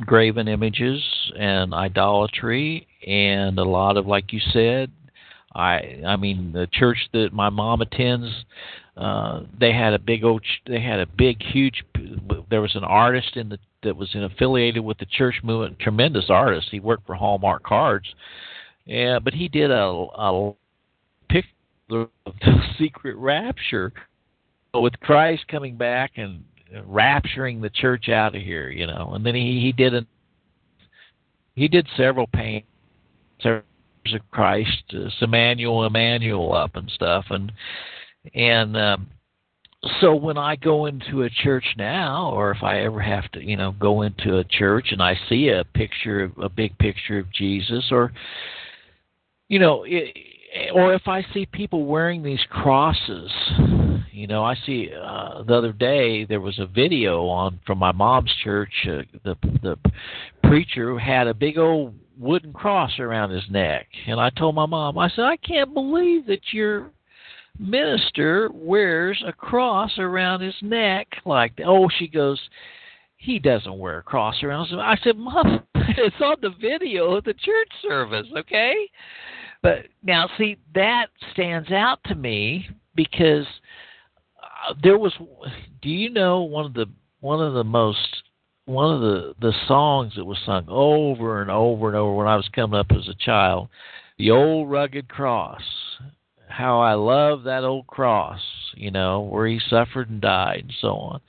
graven 0.00 0.48
images 0.48 1.02
and 1.38 1.72
idolatry, 1.72 2.86
and 3.06 3.58
a 3.58 3.64
lot 3.64 3.96
of 3.96 4.06
like 4.06 4.32
you 4.32 4.40
said, 4.52 4.90
I 5.54 6.00
I 6.06 6.16
mean 6.16 6.52
the 6.52 6.68
church 6.72 6.98
that 7.12 7.32
my 7.32 7.50
mom 7.50 7.80
attends. 7.80 8.28
Uh, 8.96 9.42
they 9.60 9.74
had 9.74 9.92
a 9.92 9.98
big 9.98 10.24
old, 10.24 10.42
they 10.66 10.80
had 10.80 10.98
a 10.98 11.06
big, 11.06 11.42
huge. 11.42 11.84
There 12.48 12.62
was 12.62 12.74
an 12.74 12.84
artist 12.84 13.36
in 13.36 13.50
the 13.50 13.58
that 13.86 13.96
was 13.96 14.14
affiliated 14.14 14.84
with 14.84 14.98
the 14.98 15.06
church 15.06 15.36
movement. 15.42 15.78
Tremendous 15.78 16.26
artist. 16.28 16.68
He 16.70 16.80
worked 16.80 17.06
for 17.06 17.14
Hallmark 17.14 17.62
Cards, 17.62 18.06
yeah. 18.84 19.18
But 19.18 19.34
he 19.34 19.48
did 19.48 19.70
a 19.70 19.84
a 19.84 20.52
picture 21.28 21.48
of 21.90 22.34
the 22.40 22.60
secret 22.78 23.16
rapture 23.16 23.92
with 24.74 24.98
Christ 25.00 25.48
coming 25.48 25.76
back 25.76 26.12
and 26.16 26.44
rapturing 26.88 27.62
the 27.62 27.70
church 27.70 28.08
out 28.08 28.34
of 28.34 28.42
here, 28.42 28.70
you 28.70 28.86
know. 28.86 29.12
And 29.14 29.24
then 29.24 29.34
he 29.34 29.60
he 29.60 29.72
did 29.72 29.94
a 29.94 30.06
he 31.54 31.68
did 31.68 31.86
several 31.96 32.26
paintings 32.26 32.66
of 33.44 33.62
Christ, 34.30 34.82
uh, 34.94 35.08
Emmanuel, 35.20 35.84
Emmanuel 35.84 36.54
up 36.54 36.76
and 36.76 36.90
stuff, 36.90 37.24
and 37.30 37.52
and 38.34 38.76
um, 38.76 39.08
so 40.00 40.14
when 40.14 40.38
I 40.38 40.56
go 40.56 40.86
into 40.86 41.22
a 41.22 41.30
church 41.30 41.64
now, 41.76 42.30
or 42.32 42.50
if 42.50 42.62
I 42.62 42.80
ever 42.80 43.00
have 43.00 43.30
to, 43.32 43.42
you 43.42 43.56
know, 43.56 43.72
go 43.72 44.02
into 44.02 44.38
a 44.38 44.44
church 44.44 44.88
and 44.90 45.02
I 45.02 45.18
see 45.28 45.48
a 45.48 45.64
picture, 45.64 46.30
a 46.42 46.48
big 46.48 46.76
picture 46.78 47.18
of 47.18 47.32
Jesus, 47.32 47.86
or 47.90 48.12
you 49.48 49.58
know, 49.58 49.84
it, 49.86 50.16
or 50.74 50.94
if 50.94 51.06
I 51.06 51.24
see 51.34 51.46
people 51.46 51.84
wearing 51.84 52.22
these 52.22 52.44
crosses, 52.50 53.30
you 54.10 54.26
know, 54.26 54.42
I 54.42 54.56
see 54.66 54.90
uh, 54.90 55.42
the 55.42 55.54
other 55.54 55.72
day 55.72 56.24
there 56.24 56.40
was 56.40 56.58
a 56.58 56.66
video 56.66 57.26
on 57.26 57.60
from 57.66 57.78
my 57.78 57.92
mom's 57.92 58.32
church. 58.42 58.72
Uh, 58.86 59.02
the 59.24 59.36
the 59.62 59.76
preacher 60.42 60.98
had 60.98 61.26
a 61.26 61.34
big 61.34 61.58
old 61.58 61.94
wooden 62.18 62.52
cross 62.52 62.98
around 62.98 63.30
his 63.30 63.44
neck, 63.50 63.86
and 64.06 64.18
I 64.18 64.30
told 64.30 64.54
my 64.54 64.66
mom, 64.66 64.98
I 64.98 65.10
said, 65.10 65.24
I 65.24 65.36
can't 65.36 65.74
believe 65.74 66.26
that 66.26 66.40
you're 66.52 66.90
minister 67.58 68.50
wears 68.52 69.22
a 69.26 69.32
cross 69.32 69.98
around 69.98 70.40
his 70.40 70.54
neck 70.62 71.08
like 71.24 71.56
that. 71.56 71.66
Oh, 71.66 71.88
she 71.98 72.08
goes, 72.08 72.40
he 73.16 73.38
doesn't 73.38 73.78
wear 73.78 73.98
a 73.98 74.02
cross 74.02 74.42
around 74.42 74.68
I 74.78 74.96
said, 75.02 75.16
Mom, 75.16 75.62
it's 75.74 76.16
on 76.20 76.36
the 76.42 76.54
video 76.60 77.14
of 77.14 77.24
the 77.24 77.34
church 77.34 77.70
service, 77.82 78.26
okay? 78.36 78.74
But 79.62 79.86
now, 80.02 80.28
see, 80.38 80.58
that 80.74 81.06
stands 81.32 81.70
out 81.70 81.98
to 82.04 82.14
me 82.14 82.68
because 82.94 83.46
uh, 84.42 84.74
there 84.82 84.98
was. 84.98 85.12
Do 85.82 85.88
you 85.88 86.10
know 86.10 86.42
one 86.42 86.66
of 86.66 86.74
the 86.74 86.86
one 87.20 87.44
of 87.44 87.54
the 87.54 87.64
most 87.64 88.22
one 88.66 88.94
of 88.94 89.00
the 89.00 89.34
the 89.40 89.52
songs 89.66 90.12
that 90.16 90.24
was 90.24 90.38
sung 90.44 90.66
over 90.68 91.40
and 91.40 91.50
over 91.50 91.88
and 91.88 91.96
over 91.96 92.14
when 92.14 92.28
I 92.28 92.36
was 92.36 92.48
coming 92.54 92.78
up 92.78 92.92
as 92.92 93.08
a 93.08 93.14
child, 93.14 93.68
the 94.18 94.30
old 94.30 94.70
rugged 94.70 95.08
cross 95.08 95.62
how 96.56 96.80
I 96.80 96.94
love 96.94 97.42
that 97.42 97.64
old 97.64 97.86
cross, 97.86 98.40
you 98.74 98.90
know, 98.90 99.20
where 99.20 99.46
he 99.46 99.60
suffered 99.68 100.08
and 100.08 100.22
died 100.22 100.60
and 100.62 100.74
so 100.80 100.94
on. 100.94 101.20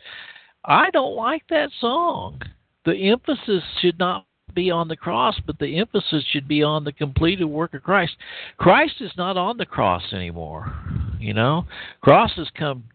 I 0.63 0.89
don't 0.91 1.15
like 1.15 1.43
that 1.49 1.69
song. 1.81 2.41
The 2.85 3.09
emphasis 3.09 3.63
should 3.81 3.99
not 3.99 4.25
be 4.53 4.71
on 4.71 4.87
the 4.87 4.95
cross, 4.95 5.35
but 5.45 5.59
the 5.59 5.79
emphasis 5.79 6.23
should 6.31 6.47
be 6.47 6.63
on 6.63 6.85
the 6.85 6.93
completed 6.93 7.45
work 7.45 7.73
of 7.73 7.83
Christ. 7.83 8.13
Christ 8.57 8.95
is 9.01 9.11
not 9.17 9.35
on 9.35 9.57
the 9.57 9.65
cross 9.65 10.03
anymore. 10.13 10.73
You 11.19 11.33
know, 11.33 11.65
cross 12.01 12.31
has 12.37 12.47
come 12.57 12.85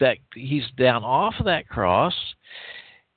that 0.00 0.16
he's 0.34 0.64
down 0.78 1.04
off 1.04 1.34
of 1.38 1.44
that 1.44 1.68
cross. 1.68 2.14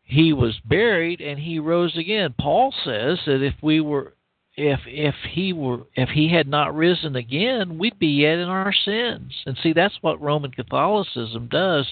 he 0.01 0.33
was 0.33 0.59
buried 0.65 1.21
and 1.21 1.39
he 1.39 1.59
rose 1.59 1.95
again. 1.95 2.33
Paul 2.37 2.73
says 2.83 3.19
that 3.25 3.43
if 3.45 3.53
we 3.61 3.79
were 3.79 4.15
if 4.59 4.81
if 4.85 5.15
he 5.31 5.53
were 5.53 5.79
if 5.95 6.09
he 6.09 6.29
had 6.31 6.47
not 6.47 6.75
risen 6.75 7.15
again, 7.15 7.77
we'd 7.77 7.97
be 7.97 8.07
yet 8.07 8.39
in 8.39 8.49
our 8.49 8.73
sins. 8.73 9.33
And 9.45 9.57
see 9.63 9.73
that's 9.73 9.97
what 10.01 10.21
Roman 10.21 10.51
Catholicism 10.51 11.47
does. 11.49 11.87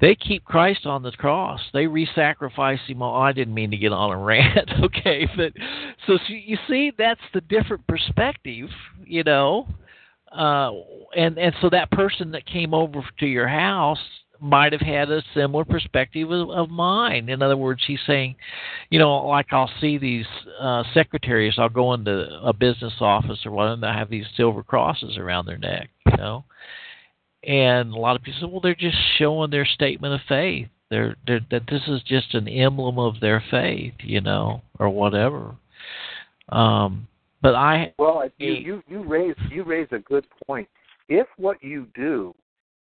They 0.00 0.14
keep 0.14 0.44
Christ 0.44 0.86
on 0.86 1.02
the 1.02 1.12
cross. 1.12 1.60
They 1.72 1.86
re-sacrifice 1.86 2.80
him. 2.86 3.02
Oh, 3.02 3.14
I 3.14 3.32
didn't 3.32 3.54
mean 3.54 3.70
to 3.72 3.76
get 3.76 3.92
on 3.92 4.10
a 4.10 4.16
rant, 4.24 4.70
okay, 4.82 5.28
but 5.36 5.52
so 6.06 6.18
you 6.28 6.56
see 6.68 6.92
that's 6.96 7.20
the 7.34 7.40
different 7.42 7.86
perspective, 7.86 8.68
you 9.04 9.24
know. 9.24 9.66
Uh, 10.30 10.70
and 11.16 11.36
and 11.36 11.54
so 11.60 11.68
that 11.70 11.90
person 11.90 12.30
that 12.30 12.46
came 12.46 12.72
over 12.72 13.04
to 13.18 13.26
your 13.26 13.48
house 13.48 13.98
might 14.42 14.72
have 14.72 14.80
had 14.82 15.10
a 15.10 15.22
similar 15.34 15.64
perspective 15.64 16.30
of, 16.30 16.50
of 16.50 16.68
mine. 16.68 17.28
In 17.28 17.42
other 17.42 17.56
words, 17.56 17.82
he's 17.86 18.00
saying, 18.06 18.34
you 18.90 18.98
know, 18.98 19.26
like 19.26 19.46
I'll 19.52 19.70
see 19.80 19.98
these 19.98 20.26
uh, 20.60 20.82
secretaries. 20.92 21.54
I'll 21.58 21.68
go 21.68 21.94
into 21.94 22.40
a 22.42 22.52
business 22.52 22.94
office 23.00 23.38
or 23.46 23.52
whatever, 23.52 23.74
and 23.74 23.82
they 23.82 23.88
have 23.88 24.10
these 24.10 24.26
silver 24.36 24.62
crosses 24.62 25.16
around 25.16 25.46
their 25.46 25.58
neck, 25.58 25.90
you 26.06 26.16
know. 26.16 26.44
And 27.44 27.92
a 27.92 27.98
lot 27.98 28.16
of 28.16 28.22
people 28.22 28.40
say, 28.40 28.50
well, 28.50 28.60
they're 28.60 28.74
just 28.74 28.96
showing 29.18 29.50
their 29.50 29.64
statement 29.64 30.14
of 30.14 30.20
faith. 30.28 30.68
They're, 30.90 31.16
they're 31.26 31.40
that 31.50 31.62
this 31.68 31.82
is 31.88 32.02
just 32.02 32.34
an 32.34 32.48
emblem 32.48 32.98
of 32.98 33.20
their 33.20 33.42
faith, 33.50 33.94
you 34.00 34.20
know, 34.20 34.62
or 34.78 34.90
whatever. 34.90 35.54
Um, 36.50 37.08
but 37.40 37.54
I 37.54 37.94
well, 37.98 38.24
you 38.38 38.52
you 38.52 38.82
you 38.88 39.02
raise 39.02 39.34
you 39.50 39.64
raise 39.64 39.88
a 39.92 39.98
good 40.00 40.26
point. 40.46 40.68
If 41.08 41.26
what 41.36 41.62
you 41.62 41.86
do 41.94 42.34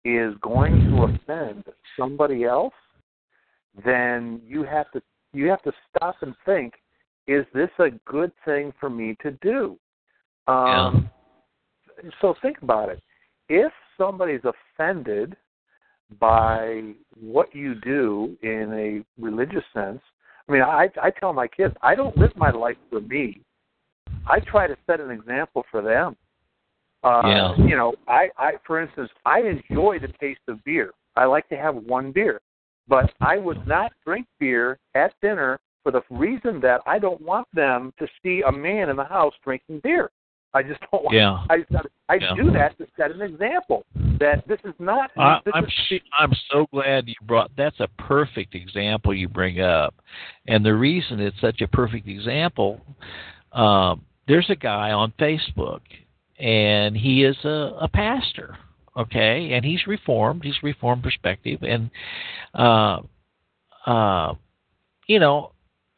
is 0.03 0.33
going 0.41 0.73
to 0.89 1.03
offend 1.03 1.63
somebody 1.97 2.43
else, 2.43 2.73
then 3.85 4.41
you 4.45 4.63
have 4.63 4.91
to 4.91 5.01
you 5.33 5.47
have 5.47 5.61
to 5.63 5.71
stop 5.89 6.15
and 6.21 6.35
think: 6.45 6.73
Is 7.27 7.45
this 7.53 7.69
a 7.79 7.89
good 8.05 8.31
thing 8.43 8.73
for 8.79 8.89
me 8.89 9.15
to 9.21 9.31
do? 9.41 9.77
Um, 10.47 11.09
yeah. 12.03 12.09
So 12.19 12.35
think 12.41 12.57
about 12.61 12.89
it. 12.89 13.01
If 13.47 13.71
somebody's 13.97 14.41
offended 14.43 15.35
by 16.19 16.93
what 17.19 17.53
you 17.55 17.75
do 17.75 18.35
in 18.41 18.73
a 18.73 19.21
religious 19.23 19.63
sense, 19.73 20.01
I 20.49 20.51
mean, 20.51 20.61
I 20.61 20.89
I 21.01 21.11
tell 21.11 21.33
my 21.33 21.47
kids 21.47 21.75
I 21.81 21.95
don't 21.95 22.17
live 22.17 22.35
my 22.35 22.51
life 22.51 22.77
for 22.89 23.01
me. 23.01 23.41
I 24.27 24.39
try 24.39 24.67
to 24.67 24.75
set 24.85 24.99
an 24.99 25.11
example 25.11 25.65
for 25.71 25.81
them. 25.81 26.15
Uh, 27.03 27.21
yeah. 27.25 27.55
You 27.57 27.75
know, 27.75 27.93
I, 28.07 28.29
I, 28.37 28.53
for 28.65 28.81
instance, 28.81 29.09
I 29.25 29.41
enjoy 29.41 29.99
the 29.99 30.09
taste 30.19 30.41
of 30.47 30.63
beer. 30.63 30.91
I 31.15 31.25
like 31.25 31.47
to 31.49 31.57
have 31.57 31.75
one 31.75 32.11
beer, 32.11 32.41
but 32.87 33.11
I 33.21 33.37
would 33.37 33.67
not 33.67 33.91
drink 34.05 34.27
beer 34.39 34.77
at 34.95 35.13
dinner 35.21 35.59
for 35.83 35.91
the 35.91 36.01
reason 36.09 36.59
that 36.61 36.81
I 36.85 36.99
don't 36.99 37.21
want 37.21 37.47
them 37.53 37.93
to 37.99 38.07
see 38.23 38.43
a 38.47 38.51
man 38.51 38.89
in 38.89 38.95
the 38.95 39.03
house 39.03 39.33
drinking 39.43 39.81
beer. 39.83 40.11
I 40.53 40.63
just 40.63 40.79
don't 40.91 41.03
want. 41.03 41.15
Yeah. 41.15 41.43
I 41.49 41.63
I 42.09 42.15
yeah. 42.15 42.35
do 42.35 42.51
that 42.51 42.77
to 42.77 42.87
set 42.97 43.11
an 43.11 43.21
example 43.21 43.85
that 44.19 44.47
this 44.47 44.59
is 44.65 44.73
not. 44.79 45.11
I, 45.17 45.39
is, 45.45 46.01
I'm 46.19 46.33
so 46.51 46.67
glad 46.71 47.07
you 47.07 47.15
brought. 47.23 47.51
That's 47.57 47.79
a 47.79 47.87
perfect 47.97 48.53
example 48.53 49.13
you 49.13 49.27
bring 49.27 49.61
up, 49.61 49.95
and 50.47 50.65
the 50.65 50.75
reason 50.75 51.19
it's 51.19 51.39
such 51.39 51.61
a 51.61 51.67
perfect 51.67 52.07
example. 52.07 52.81
Um, 53.53 54.05
there's 54.27 54.49
a 54.49 54.55
guy 54.55 54.91
on 54.91 55.13
Facebook 55.19 55.81
and 56.41 56.97
he 56.97 57.23
is 57.23 57.37
a, 57.43 57.77
a 57.81 57.87
pastor 57.87 58.57
okay? 58.97 59.53
And 59.53 59.63
he's 59.63 59.87
reformed 59.87 60.43
he's 60.43 60.61
reformed 60.63 61.03
perspective 61.03 61.63
and 61.63 61.89
uh 62.53 63.01
uh 63.85 64.33
you 65.07 65.19
know 65.19 65.53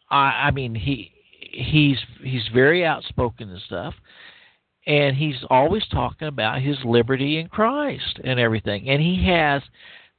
i 0.10 0.46
i 0.48 0.52
mean 0.52 0.76
he 0.76 1.12
he's 1.52 1.98
he's 2.22 2.48
very 2.54 2.86
outspoken 2.86 3.50
and 3.50 3.62
stuff 3.62 3.94
and 4.86 5.16
he's 5.16 5.44
always 5.50 5.84
talking 5.92 6.28
about 6.28 6.62
his 6.62 6.78
liberty 6.84 7.40
in 7.40 7.48
Christ 7.48 8.20
and 8.24 8.40
everything 8.40 8.90
and 8.90 9.02
he 9.02 9.26
has 9.28 9.62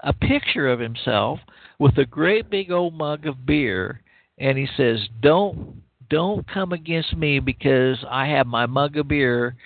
a 0.01 0.13
picture 0.13 0.71
of 0.71 0.81
himself 0.81 1.39
with 1.79 1.97
a 1.99 2.05
great 2.05 2.51
big 2.51 2.71
old 2.71 2.95
mug 2.95 3.27
of 3.27 3.47
beer 3.47 4.01
and 4.39 4.59
he 4.59 4.69
says 4.77 5.01
don't 5.21 5.83
don't 6.11 6.47
come 6.47 6.73
against 6.73 7.17
me 7.17 7.39
because 7.39 8.05
I 8.09 8.27
have 8.29 8.47
my 8.47 8.67
mug 8.67 8.97
of 8.97 9.09
beer 9.09 9.57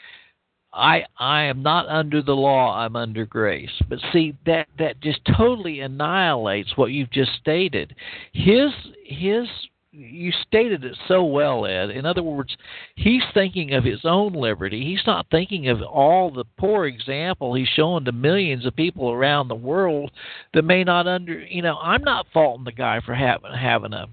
I 0.79 1.05
I 1.19 1.45
am 1.45 1.63
not 1.63 1.89
under 1.89 2.23
the 2.23 2.37
law, 2.37 2.79
I'm 2.79 2.97
under 2.97 3.27
grace. 3.27 3.83
But 3.89 3.99
see 4.13 4.37
that 4.47 4.69
that 4.79 5.01
just 5.01 5.21
totally 5.37 5.81
annihilates 5.81 6.77
what 6.77 6.93
you've 6.93 7.11
just 7.11 7.33
stated. 7.41 7.95
His 8.33 8.71
his 9.05 9.49
you 9.91 10.33
stated 10.47 10.85
it 10.85 10.97
so 11.09 11.25
well, 11.25 11.67
Ed. 11.67 11.91
In 11.91 12.07
other 12.07 12.23
words, 12.23 12.57
he's 12.95 13.23
thinking 13.35 13.73
of 13.73 13.85
his 13.85 14.01
own 14.05 14.33
liberty. 14.33 14.85
He's 14.85 15.07
not 15.07 15.27
thinking 15.31 15.69
of 15.69 15.83
all 15.83 16.31
the 16.31 16.45
poor 16.59 16.87
example 16.87 17.55
he's 17.55 17.69
showing 17.69 18.05
to 18.05 18.13
millions 18.13 18.65
of 18.65 18.77
people 18.77 19.11
around 19.11 19.49
the 19.49 19.55
world 19.55 20.13
that 20.55 20.63
may 20.63 20.85
not 20.85 21.07
under. 21.07 21.41
You 21.41 21.63
know, 21.63 21.79
I'm 21.83 22.05
not 22.05 22.27
faulting 22.33 22.65
the 22.65 22.73
guy 22.73 23.01
for 23.05 23.15
having 23.15 23.53
having 23.53 23.93
a 23.93 24.07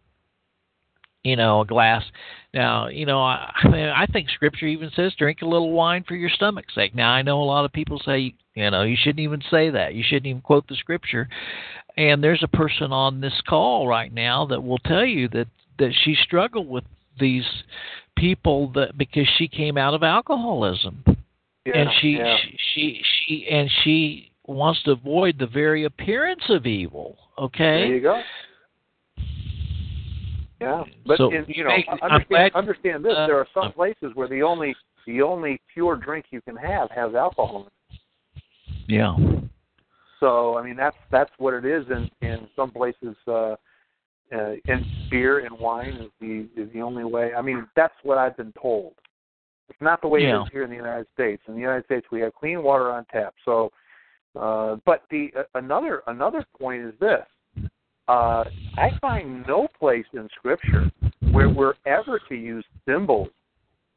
you 1.26 1.36
know, 1.36 1.62
a 1.62 1.66
glass. 1.66 2.04
Now, 2.54 2.88
you 2.88 3.06
know, 3.06 3.20
I, 3.20 3.52
I 3.64 3.68
mean, 3.68 3.90
I 3.90 4.06
think 4.06 4.30
Scripture 4.30 4.68
even 4.68 4.92
says 4.96 5.14
drink 5.18 5.40
a 5.42 5.48
little 5.48 5.72
wine 5.72 6.06
for 6.08 6.16
your 6.16 6.30
stomach's 6.30 6.74
sake. 6.74 6.96
Now, 6.96 7.10
I 7.10 7.24
know 7.24 7.42
a 7.42 7.44
lot 7.44 7.66
of 7.66 7.74
people 7.74 8.00
say, 8.06 8.36
you 8.54 8.72
know, 8.72 8.84
you 8.84 8.96
shouldn't 8.98 9.20
even 9.20 9.42
say 9.52 9.72
that. 9.72 9.96
You 9.96 10.04
shouldn't 10.06 10.28
even 10.28 10.42
quote 10.42 10.68
the 10.68 10.76
Scripture. 10.76 11.28
And 11.98 12.24
there's 12.24 12.44
a 12.44 12.48
person 12.48 12.92
on 12.92 13.22
this 13.22 13.42
call 13.48 13.88
right 13.88 14.14
now 14.14 14.46
that 14.46 14.64
will 14.64 14.80
tell 14.80 15.06
you 15.06 15.28
that 15.30 15.48
that 15.78 15.92
she 16.04 16.16
struggled 16.24 16.70
with 16.70 16.86
these 17.20 17.46
people 18.18 18.72
that 18.74 18.98
because 18.98 19.28
she 19.38 19.48
came 19.48 19.78
out 19.78 19.94
of 19.94 20.04
alcoholism, 20.04 21.04
yeah, 21.66 21.78
and 21.78 21.90
she, 22.02 22.18
yeah. 22.18 22.38
she 22.38 22.58
she 22.74 23.02
she 23.28 23.48
and 23.50 23.70
she 23.84 24.32
wants 24.46 24.84
to 24.84 24.92
avoid 24.92 25.40
the 25.40 25.48
very 25.48 25.86
appearance 25.86 26.44
of 26.50 26.66
evil. 26.66 27.18
Okay. 27.38 27.88
There 27.88 27.96
you 27.96 28.02
go. 28.02 28.22
Yeah, 30.62 30.84
but 31.06 31.18
So, 31.18 31.32
in, 31.34 31.46
you 31.48 31.64
know, 31.64 31.70
make- 31.70 31.88
understand, 31.90 32.28
glad- 32.30 32.54
understand 32.56 33.06
this: 33.06 33.14
uh, 33.16 33.28
there 33.28 33.38
are 33.38 33.48
some 33.54 33.66
uh, 33.68 33.72
places 33.72 34.12
where 34.16 34.28
the 34.28 34.42
only 34.42 34.76
the 35.06 35.22
only 35.22 35.60
pure 35.74 35.96
drink 35.96 36.28
you 36.32 36.42
can 36.42 36.56
have 36.56 36.90
has 36.92 37.14
alcohol. 37.14 37.62
in 37.62 37.68
it. 37.68 38.42
Yeah. 38.88 39.16
So 40.20 40.58
I 40.58 40.64
mean, 40.64 40.76
that's 40.78 40.96
that's 41.12 41.32
what 41.38 41.54
it 41.54 41.66
is 41.66 41.86
in 41.90 42.10
in 42.22 42.48
some 42.56 42.72
places. 42.72 43.16
Uh, 43.28 43.56
uh, 44.34 44.56
and 44.68 44.84
beer 45.12 45.40
and 45.46 45.58
wine 45.60 45.94
is 45.94 46.10
the 46.20 46.48
is 46.56 46.72
the 46.74 46.82
only 46.82 47.04
way. 47.04 47.34
I 47.36 47.42
mean, 47.42 47.68
that's 47.76 47.94
what 48.04 48.18
I've 48.18 48.36
been 48.38 48.54
told. 48.54 48.94
It's 49.70 49.82
not 49.82 50.02
the 50.02 50.08
way 50.08 50.22
Yeah. 50.22 50.40
it 50.40 50.44
is 50.44 50.50
here 50.52 50.64
in 50.64 50.70
the 50.70 50.76
United 50.76 51.08
States. 51.14 51.42
In 51.48 51.56
the 51.56 51.60
United 51.60 51.86
States, 51.86 52.06
we 52.12 52.22
have 52.22 52.34
clean 52.34 52.64
water 52.64 52.92
on 52.92 53.06
tap. 53.12 53.34
So, 53.44 53.72
uh, 54.40 54.78
but 54.86 55.04
the 55.12 55.32
uh, 55.38 55.44
another 55.56 56.02
another 56.08 56.46
point 56.60 56.84
is 56.84 56.94
this: 57.00 57.26
uh, 58.08 58.44
I 58.78 58.92
find 59.02 59.46
no 59.48 59.68
place 59.80 60.06
in 60.14 60.28
Scripture 60.38 60.92
where 61.32 61.50
we're 61.50 61.74
ever 61.86 62.20
to 62.30 62.36
use 62.36 62.66
symbols 62.88 63.30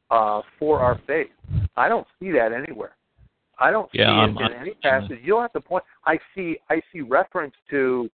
uh, 0.09 0.41
for 0.57 0.79
our 0.79 0.99
faith. 1.05 1.29
I 1.77 1.87
don't 1.87 2.07
see 2.19 2.31
that 2.31 2.51
anywhere. 2.51 2.95
I 3.59 3.71
don't 3.71 3.89
Yeah, 3.93 4.07
see 4.07 4.11
I'm- 4.11 4.29
it 4.37 4.41
in 4.41 4.51
I'm- 4.53 4.61
any 4.61 4.73
passage. 4.75 5.19
You 5.21 5.33
don't 5.33 5.41
have 5.41 5.53
to 5.53 5.61
point. 5.61 5.83
I 6.05 6.19
see. 6.33 6.57
I 6.69 6.81
see 6.91 7.01
reference 7.01 7.53
to, 7.69 8.09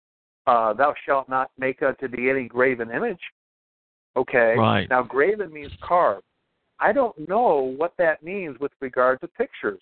uh, 0.47 0.73
"Thou 0.73 0.93
shalt 1.05 1.27
not 1.27 1.51
make 1.57 1.81
unto 1.81 2.07
thee 2.07 2.29
any 2.29 2.47
graven 2.47 2.91
image." 2.91 3.21
Okay. 4.15 4.55
Right. 4.57 4.89
Now, 4.89 5.01
graven 5.03 5.51
means 5.51 5.75
carved. 5.81 6.25
I 6.79 6.91
don't 6.91 7.17
know 7.27 7.73
what 7.77 7.95
that 7.97 8.23
means 8.23 8.59
with 8.59 8.71
regard 8.81 9.19
to 9.21 9.27
pictures. 9.27 9.81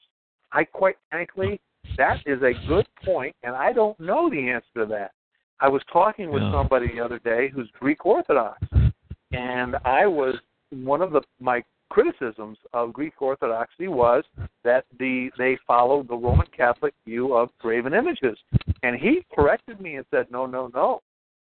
I 0.52 0.64
quite 0.64 0.98
frankly, 1.10 1.60
that 1.98 2.26
is 2.26 2.41
a 2.41 2.53
good 2.68 2.88
point, 3.06 3.36
and 3.44 3.56
I 3.56 3.72
don't 3.73 3.99
know 3.99 4.30
the 4.30 4.49
answer 4.49 4.68
to 4.76 4.86
that. 4.88 5.11
I 5.61 5.68
was 5.68 5.81
talking 5.91 6.31
with 6.31 6.41
Yeah. 6.41 6.52
somebody 6.52 6.88
the 6.88 7.02
other 7.02 7.19
day 7.19 7.49
who's 7.49 7.69
Greek 7.72 8.06
Orthodox, 8.06 8.61
and 9.31 9.76
I 9.86 10.06
was 10.06 10.40
one 10.72 11.02
of 11.02 11.11
the 11.11 11.22
my 11.40 11.64
criticisms 11.90 12.57
of 12.73 12.94
Greek 12.94 13.19
Orthodoxy 13.22 13.88
was 13.88 14.23
that 14.64 14.86
the 14.99 15.31
they 15.38 15.57
followed 15.68 16.07
the 16.07 16.15
Roman 16.15 16.48
Catholic 16.48 16.94
view 17.06 17.34
of 17.34 17.49
graven 17.57 17.94
images, 17.94 18.38
and 18.84 18.95
he 18.95 19.26
corrected 19.34 19.81
me 19.81 19.95
and 19.95 20.06
said, 20.11 20.30
"No, 20.31 20.45
no, 20.45 20.68
no, 20.73 21.02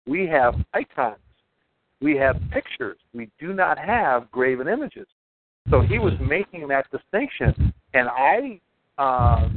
we 0.07 0.27
have 0.27 0.55
icons, 0.73 1.19
we 2.01 2.17
have 2.17 2.41
pictures, 2.51 2.99
we 3.13 3.31
do 3.39 3.53
not 3.53 3.79
have 3.79 4.31
graven 4.31 4.67
images." 4.67 5.07
So 5.69 5.83
he 5.83 5.99
was 5.99 6.19
making 6.21 6.67
that 6.69 6.91
distinction, 6.91 7.73
and 7.93 8.09
I, 8.09 8.61
uh, 8.99 9.51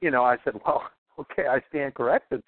you 0.00 0.10
know, 0.10 0.22
I 0.22 0.36
said, 0.44 0.54
"Well, 0.64 0.88
okay, 1.18 1.46
I 1.46 1.60
stand 1.70 1.94
corrected." 1.94 2.42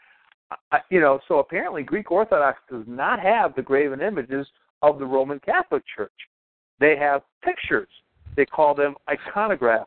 I, 0.73 0.79
you 0.91 1.01
know, 1.01 1.21
so 1.29 1.39
apparently 1.39 1.83
Greek 1.83 2.11
Orthodox 2.11 2.59
does 2.71 2.85
not 2.87 3.21
have 3.21 3.55
the 3.55 3.63
graven 3.63 4.01
images 4.01 4.47
of 4.83 4.99
the 4.99 5.05
Roman 5.05 5.41
Catholic 5.41 5.83
Church. 5.95 6.13
They 6.81 6.97
have 6.97 7.23
pictures. 7.43 7.89
They 8.37 8.47
call 8.47 8.75
them 8.75 8.95
iconographs. 9.09 9.87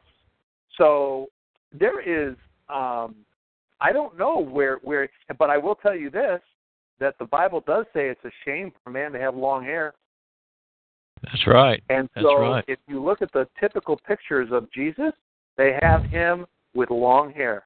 So 0.77 1.27
there 1.71 2.01
is, 2.01 2.35
um, 2.69 3.15
I 3.79 3.91
don't 3.91 4.17
know 4.17 4.38
where 4.38 4.77
where, 4.83 5.09
but 5.39 5.49
I 5.49 5.57
will 5.57 5.75
tell 5.75 5.95
you 5.95 6.09
this: 6.09 6.41
that 6.99 7.17
the 7.17 7.25
Bible 7.25 7.63
does 7.65 7.85
say 7.93 8.09
it's 8.09 8.23
a 8.25 8.31
shame 8.45 8.71
for 8.83 8.89
a 8.89 8.93
man 8.93 9.11
to 9.13 9.19
have 9.19 9.35
long 9.35 9.63
hair. 9.63 9.93
That's 11.23 11.45
right. 11.47 11.83
And 11.89 12.09
That's 12.15 12.25
so 12.25 12.39
right. 12.39 12.63
if 12.67 12.79
you 12.88 13.03
look 13.03 13.21
at 13.21 13.31
the 13.31 13.47
typical 13.59 13.99
pictures 14.07 14.49
of 14.51 14.71
Jesus, 14.71 15.11
they 15.57 15.77
have 15.81 16.03
him 16.05 16.45
with 16.73 16.89
long 16.89 17.31
hair. 17.31 17.65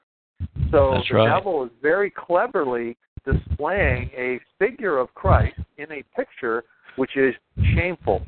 So 0.72 0.94
That's 0.96 1.08
the 1.10 1.16
right. 1.16 1.38
devil 1.38 1.64
is 1.64 1.72
very 1.82 2.12
cleverly 2.12 2.98
displaying 3.26 4.10
a 4.16 4.40
figure 4.60 4.98
of 4.98 5.14
Christ 5.14 5.60
in 5.78 5.92
a 5.92 6.04
picture 6.16 6.64
which 6.96 7.18
is 7.18 7.34
shameful. 7.76 8.22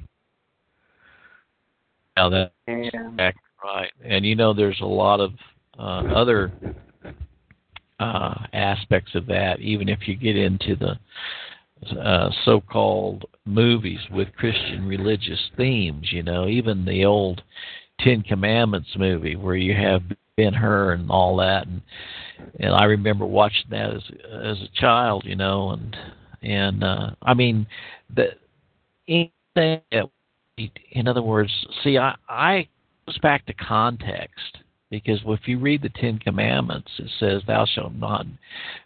Now 2.16 2.30
that 2.30 2.52
And 2.68 2.92
right. 3.64 3.92
And 4.04 4.26
you 4.26 4.36
know, 4.36 4.54
there's 4.54 4.82
a 4.82 4.86
lot 4.86 5.20
of 5.20 5.34
uh, 5.78 6.14
other 6.14 6.52
uh, 8.00 8.36
aspects 8.54 9.14
of 9.16 9.26
that, 9.28 9.60
even 9.60 9.90
if 9.90 10.08
you 10.08 10.16
get 10.16 10.36
into 10.36 10.76
the 10.76 10.98
uh, 12.00 12.32
so-called 12.44 13.26
movies 13.46 14.00
with 14.12 14.28
Christian 14.36 14.88
religious 14.88 15.40
themes. 15.56 16.08
You 16.12 16.24
know, 16.24 16.48
even 16.48 16.86
the 16.86 17.06
old 17.06 17.44
Ten 18.00 18.22
Commandments 18.22 18.90
movie 18.98 19.36
where 19.36 19.56
you 19.56 19.74
have 19.74 20.02
Ben 20.36 20.54
Hur 20.54 20.94
and 20.94 21.10
all 21.10 21.38
that, 21.38 21.68
and 21.68 21.82
and 22.60 22.74
I 22.74 22.86
remember 22.86 23.26
watching 23.26 23.70
that 23.72 23.96
as 23.96 24.04
as 24.32 24.62
a 24.62 24.70
child. 24.80 25.24
You 25.26 25.36
know, 25.36 25.72
and 25.72 25.98
and 26.42 26.84
uh, 26.84 27.12
I 27.22 27.34
mean 27.34 27.68
the 28.16 28.30
anything 29.08 29.32
that 29.56 30.10
in 30.92 31.08
other 31.08 31.22
words, 31.22 31.52
see, 31.84 31.98
I, 31.98 32.16
I 32.28 32.68
goes 33.06 33.18
back 33.20 33.46
to 33.46 33.54
context 33.54 34.58
because 34.90 35.20
if 35.26 35.48
you 35.48 35.60
read 35.60 35.82
the 35.82 35.90
Ten 35.90 36.18
Commandments, 36.18 36.92
it 36.98 37.10
says, 37.20 37.42
"Thou 37.46 37.66
shalt 37.66 37.94
not 37.94 38.26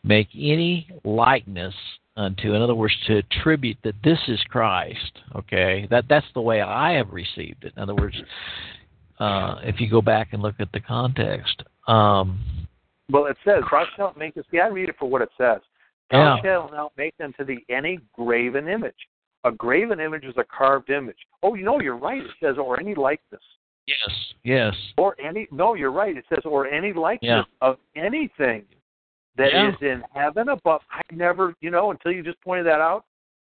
make 0.04 0.28
any 0.36 0.90
likeness 1.04 1.76
unto." 2.18 2.54
In 2.54 2.62
other 2.62 2.76
words, 2.76 2.96
to 3.08 3.18
attribute 3.18 3.78
that 3.84 3.96
this 4.04 4.20
is 4.28 4.42
Christ. 4.50 5.20
Okay, 5.36 5.88
that 5.90 6.06
that's 6.10 6.26
the 6.34 6.42
way 6.42 6.62
I 6.62 6.94
have 6.94 7.12
received 7.12 7.64
it. 7.64 7.74
In 7.76 7.84
other 7.84 7.96
words, 7.96 8.22
uh, 9.22 9.60
if 9.64 9.80
you 9.80 9.90
go 9.90 10.02
back 10.02 10.30
and 10.34 10.42
look 10.42 10.56
at 10.60 10.72
the 10.72 10.80
context, 10.80 11.64
um, 11.88 12.40
well, 13.10 13.26
it 13.26 13.38
says, 13.46 13.64
"Thou 13.72 13.86
shalt 13.96 14.18
make 14.18 14.34
this." 14.36 14.46
See, 14.52 14.60
I 14.60 14.68
read 14.68 14.90
it 14.90 14.96
for 15.00 15.10
what 15.10 15.22
it 15.22 15.30
says. 15.38 15.62
Thou 16.10 16.36
Yeah. 16.38 16.42
shalt 16.42 16.72
not 16.72 16.92
make 16.98 17.14
unto 17.24 17.44
thee 17.46 17.64
any 17.70 18.00
graven 18.14 18.68
image. 18.68 19.08
A 19.44 19.52
graven 19.52 20.00
image 20.00 20.24
is 20.26 20.36
a 20.38 20.44
carved 20.44 20.90
image. 20.90 21.18
Oh, 21.44 21.56
you 21.56 21.64
know, 21.64 21.80
you're 21.80 21.98
right. 21.98 22.22
It 22.24 22.32
says, 22.42 22.58
"or 22.58 22.80
any 22.80 22.96
likeness." 22.96 23.42
yes, 23.88 24.34
yes, 24.44 24.76
or 24.98 25.16
any 25.20 25.48
no 25.52 25.74
you're 25.74 25.92
right 25.92 26.16
it 26.16 26.24
says 26.30 26.46
or 26.46 26.68
any 26.68 26.94
likeness 26.94 27.46
Yeah. 27.62 27.68
of 27.68 27.78
anything 27.96 28.64
that 29.36 29.48
is 29.48 29.76
Yeah. 29.82 29.94
in 29.94 30.04
heaven 30.14 30.50
above 30.50 30.82
i 30.92 31.02
never 31.12 31.56
you 31.62 31.72
know 31.72 31.90
until 31.92 32.12
you 32.12 32.22
just 32.22 32.40
pointed 32.42 32.68
that 32.68 32.80
out 32.80 33.04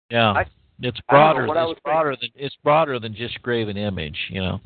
yeah. 0.08 0.30
I- 0.32 0.46
it's 0.82 0.98
I 1.08 1.12
don't 1.12 1.20
know 1.20 1.32
broader. 1.34 1.46
what 1.48 1.56
I 1.56 1.64
was 1.64 1.72
It's 1.72 1.80
broader 1.82 2.16
than 2.16 2.30
it's 2.36 2.56
broader 2.62 2.98
than 3.00 3.12
just 3.14 3.42
graven 3.42 3.76
image. 3.76 4.18
You 4.30 4.40
know. 4.40 4.60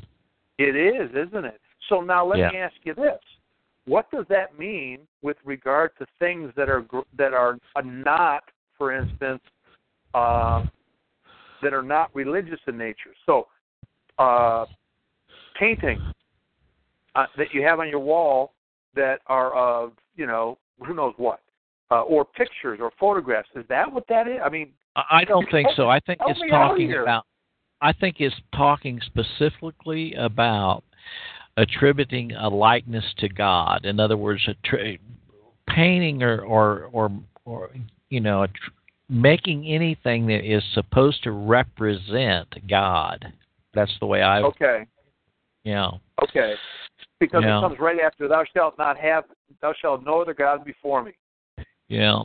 It 0.57 0.75
is 0.75 1.09
isn't 1.11 1.45
it 1.45 1.59
so 1.89 2.01
now 2.01 2.25
let 2.25 2.39
Yeah. 2.39 2.49
me 2.49 2.57
ask 2.57 2.75
you 2.83 2.93
this 2.93 3.19
what 3.85 4.09
does 4.11 4.25
that 4.29 4.57
mean 4.57 5.07
with 5.21 5.37
regard 5.43 5.91
to 5.97 6.05
things 6.19 6.51
that 6.55 6.69
are 6.69 6.85
that 7.17 7.33
are 7.33 7.57
not 7.83 8.43
for 8.77 8.91
instance 8.91 9.41
uh, 10.13 10.63
that 11.61 11.73
are 11.73 11.83
not 11.83 12.13
religious 12.15 12.59
in 12.67 12.77
nature 12.77 13.13
so 13.25 13.47
uh, 14.17 14.65
paintings 15.59 16.01
uh, 17.15 17.25
that 17.37 17.53
you 17.53 17.61
have 17.61 17.79
on 17.79 17.89
your 17.89 17.99
wall 17.99 18.53
that 18.95 19.19
are 19.27 19.53
of 19.53 19.93
you 20.15 20.25
know 20.25 20.57
who 20.85 20.93
knows 20.93 21.13
what 21.17 21.41
uh, 21.91 22.01
or 22.01 22.25
pictures 22.25 22.79
or 22.81 22.91
photographs 22.99 23.49
is 23.55 23.65
that 23.67 23.91
what 23.91 24.05
that 24.07 24.27
is 24.27 24.39
i 24.43 24.49
mean 24.49 24.71
I 24.95 25.25
don't 25.25 25.49
think 25.51 25.69
so. 25.75 25.89
I 25.89 25.99
think 25.99 26.21
it's 26.25 26.39
talking 26.49 26.93
about. 26.93 27.25
I 27.85 27.93
think 27.93 28.15
it's 28.19 28.35
talking 28.55 28.99
specifically 29.05 30.15
about 30.15 30.83
attributing 31.55 32.31
a 32.33 32.49
likeness 32.49 33.05
to 33.19 33.29
God. 33.29 33.85
In 33.85 33.99
other 33.99 34.17
words, 34.17 34.41
attri- 34.47 34.97
painting 35.69 36.23
or 36.23 36.41
or 36.41 36.89
or, 36.91 37.11
or 37.45 37.69
you 38.09 38.21
know, 38.21 38.39
attr- 38.39 38.71
making 39.07 39.67
anything 39.67 40.25
that 40.27 40.43
is 40.43 40.63
supposed 40.73 41.21
to 41.25 41.31
represent 41.31 42.47
God. 42.67 43.23
That's 43.75 43.93
the 43.99 44.07
way 44.07 44.23
I. 44.23 44.41
okay 44.41 44.87
Yeah. 45.63 45.91
okay 46.23 46.55
because 47.19 47.43
Yeah. 47.43 47.59
it 47.59 47.61
comes 47.61 47.79
right 47.79 47.99
after 47.99 48.27
thou 48.27 48.43
shalt 48.55 48.77
not 48.79 48.97
have 48.97 49.25
thou 49.61 49.73
shalt 49.79 50.03
no 50.03 50.21
other 50.21 50.33
god 50.33 50.65
before 50.65 51.03
me 51.03 51.11
Yeah. 51.87 52.21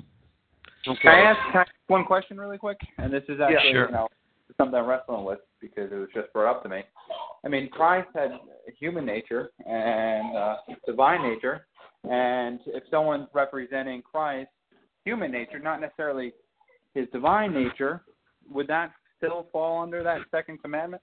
Okay. 0.89 1.09
I 1.09 1.21
ask 1.31 1.39
can 1.53 1.57
I 1.57 1.61
ask 1.61 1.71
one 1.89 2.05
question 2.07 2.39
really 2.39 2.57
quick? 2.57 2.79
And 2.97 3.13
this 3.13 3.25
is 3.29 3.41
actually, 3.41 3.73
sure. 3.73 3.87
you 3.87 3.93
know, 3.93 4.09
something 4.57 4.79
I'm 4.79 4.87
wrestling 4.87 5.25
with 5.25 5.41
because 5.61 5.91
it 5.93 5.97
was 5.97 6.09
just 6.15 6.33
brought 6.33 6.51
up 6.51 6.63
to 6.63 6.69
me. 6.69 6.83
I 7.45 7.49
mean, 7.49 7.69
Christ 7.69 8.09
had 8.15 8.31
human 8.79 9.05
nature 9.05 9.51
and 9.67 10.37
uh, 10.37 10.57
divine 10.87 11.23
nature, 11.23 11.67
and 12.05 12.61
if 12.67 12.83
someone's 12.91 13.29
representing 13.35 14.03
Christ's 14.03 14.53
human 15.05 15.31
nature, 15.31 15.59
not 15.59 15.81
necessarily 15.81 16.33
his 16.95 17.07
divine 17.13 17.55
nature, 17.55 18.03
would 18.51 18.67
that 18.69 18.93
still 19.17 19.47
fall 19.53 19.83
under 19.83 20.03
that 20.03 20.21
second 20.31 20.63
commandment? 20.63 21.03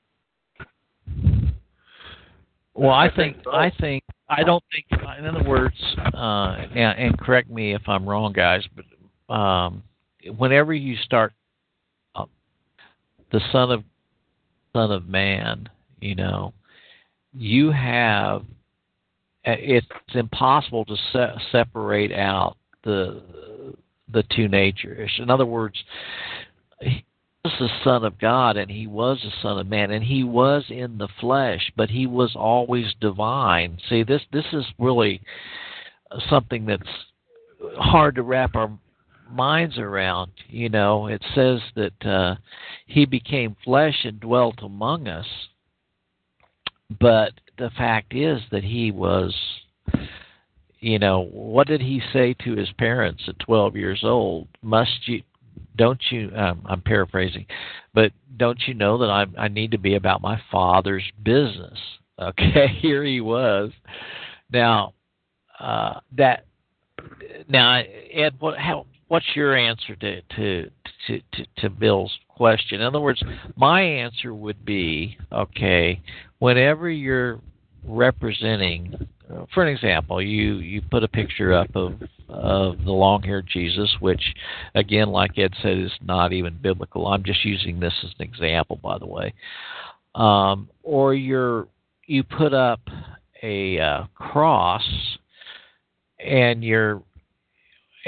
Well, 2.74 2.92
I 2.92 3.08
I 3.08 3.16
think 3.16 3.36
think. 3.38 3.48
I 3.52 3.72
think 3.80 4.04
I 4.30 4.44
don't 4.44 4.64
think. 4.72 5.02
In 5.18 5.26
other 5.26 5.48
words, 5.48 5.76
uh, 6.14 6.58
and, 6.76 7.00
and 7.00 7.20
correct 7.20 7.50
me 7.50 7.74
if 7.74 7.82
I'm 7.88 8.08
wrong, 8.08 8.34
guys, 8.34 8.64
but 8.76 9.34
um, 9.34 9.84
whenever 10.38 10.74
you 10.74 10.96
start 10.98 11.34
the 13.32 13.42
Son 13.52 13.72
of 13.72 13.84
Son 14.74 14.92
of 14.92 15.08
Man, 15.08 15.70
you 16.00 16.16
know, 16.16 16.54
you 17.34 17.72
have 17.72 18.44
it's 19.44 19.88
impossible 20.14 20.84
to 20.86 20.96
se- 21.14 21.42
separate 21.52 22.12
out 22.12 22.58
the 22.84 23.22
the 24.12 24.24
two 24.36 24.48
natures. 24.48 25.12
In 25.20 25.30
other 25.30 25.46
words, 25.46 25.76
he 26.82 27.06
was 27.44 27.54
the 27.60 27.70
Son 27.84 28.04
of 28.04 28.20
God 28.20 28.58
and 28.58 28.70
he 28.70 28.88
was 28.88 29.20
the 29.24 29.32
Son 29.42 29.58
of 29.58 29.68
Man 29.68 29.92
and 29.92 30.04
he 30.04 30.24
was 30.24 30.66
in 30.70 30.98
the 30.98 31.10
flesh, 31.20 31.72
but 31.76 31.90
he 31.90 32.08
was 32.08 32.34
always 32.36 32.94
divine. 33.00 33.78
See, 33.90 34.04
this 34.04 34.22
this 34.32 34.46
is 34.54 34.66
really 34.80 35.22
something 36.30 36.66
that's 36.66 36.84
hard 37.78 38.16
to 38.16 38.24
wrap 38.24 38.56
our 38.56 38.72
minds 39.32 39.78
around. 39.78 40.32
You 40.48 40.70
know, 40.70 41.08
it 41.08 41.24
says 41.36 41.60
that 41.76 42.06
uh, 42.06 42.36
he 42.86 43.06
became 43.06 43.56
flesh 43.64 44.04
and 44.04 44.20
dwelt 44.20 44.60
among 44.62 45.08
us, 45.08 45.28
but 47.00 47.34
the 47.58 47.70
fact 47.78 48.14
is 48.14 48.42
that 48.52 48.64
he 48.64 48.92
was 48.92 49.36
you 50.80 51.00
know 51.00 51.22
what 51.32 51.68
did 51.68 51.82
he 51.82 52.02
say 52.14 52.36
to 52.46 52.56
his 52.56 52.70
parents 52.78 53.24
at 53.28 53.40
12 53.40 53.76
years 53.76 54.02
old? 54.04 54.48
Must 54.62 55.08
you 55.08 55.24
don't 55.76 56.02
you 56.12 56.32
um, 56.36 56.62
i'm 56.66 56.82
paraphrasing 56.82 57.46
but 57.94 58.12
don't 58.38 58.60
you 58.68 58.74
know 58.74 58.98
that 59.00 59.10
i 59.10 59.26
i 59.38 59.48
need 59.48 59.72
to 59.72 59.78
be 59.78 59.96
about 59.96 60.22
my 60.22 60.40
father's 60.52 61.04
business? 61.24 61.78
Okay 62.20 62.76
here 62.82 63.04
he 63.04 63.22
was. 63.22 63.72
Now 64.52 64.94
uh 65.60 66.00
that 66.18 66.46
now 67.48 67.80
ed 68.12 68.34
what 68.40 68.58
how 68.58 68.88
what's 69.08 69.36
your 69.36 69.56
answer 69.56 69.96
to 69.96 70.22
to 70.22 70.70
to 71.08 71.22
to, 71.34 71.46
to 71.58 71.70
bill's 71.70 72.18
question? 72.30 72.82
In 72.82 72.88
other 72.88 73.02
words 73.02 73.22
my 73.56 73.82
answer 73.82 74.34
would 74.34 74.66
be 74.66 75.18
okay 75.32 76.02
whenever 76.40 76.90
you're 76.90 77.40
representing 77.86 79.08
uh, 79.32 79.46
for 79.54 79.64
an 79.64 79.74
example 79.74 80.22
you 80.22 80.56
you 80.56 80.82
put 80.82 81.04
a 81.04 81.08
picture 81.08 81.54
up 81.54 81.74
of 81.76 81.94
of 82.30 82.84
the 82.84 82.92
long 82.92 83.22
haired 83.24 83.48
jesus 83.48 83.96
which 84.02 84.22
again 84.76 85.10
like 85.10 85.38
ed 85.38 85.54
said 85.62 85.78
is 85.78 85.92
not 86.02 86.34
even 86.34 86.58
biblical. 86.62 87.08
I'm 87.08 87.24
just 87.24 87.46
using 87.46 87.80
this 87.80 87.94
as 88.04 88.12
an 88.20 88.26
example 88.26 88.78
by 88.82 88.98
the 88.98 89.08
way. 89.08 89.34
Um, 90.16 90.70
or 90.84 91.14
you're 91.14 91.68
you 92.06 92.24
put 92.24 92.54
up 92.54 92.82
a 93.44 93.80
uh, 93.80 94.04
cross 94.16 94.84
and 96.20 96.64
you're 96.64 97.02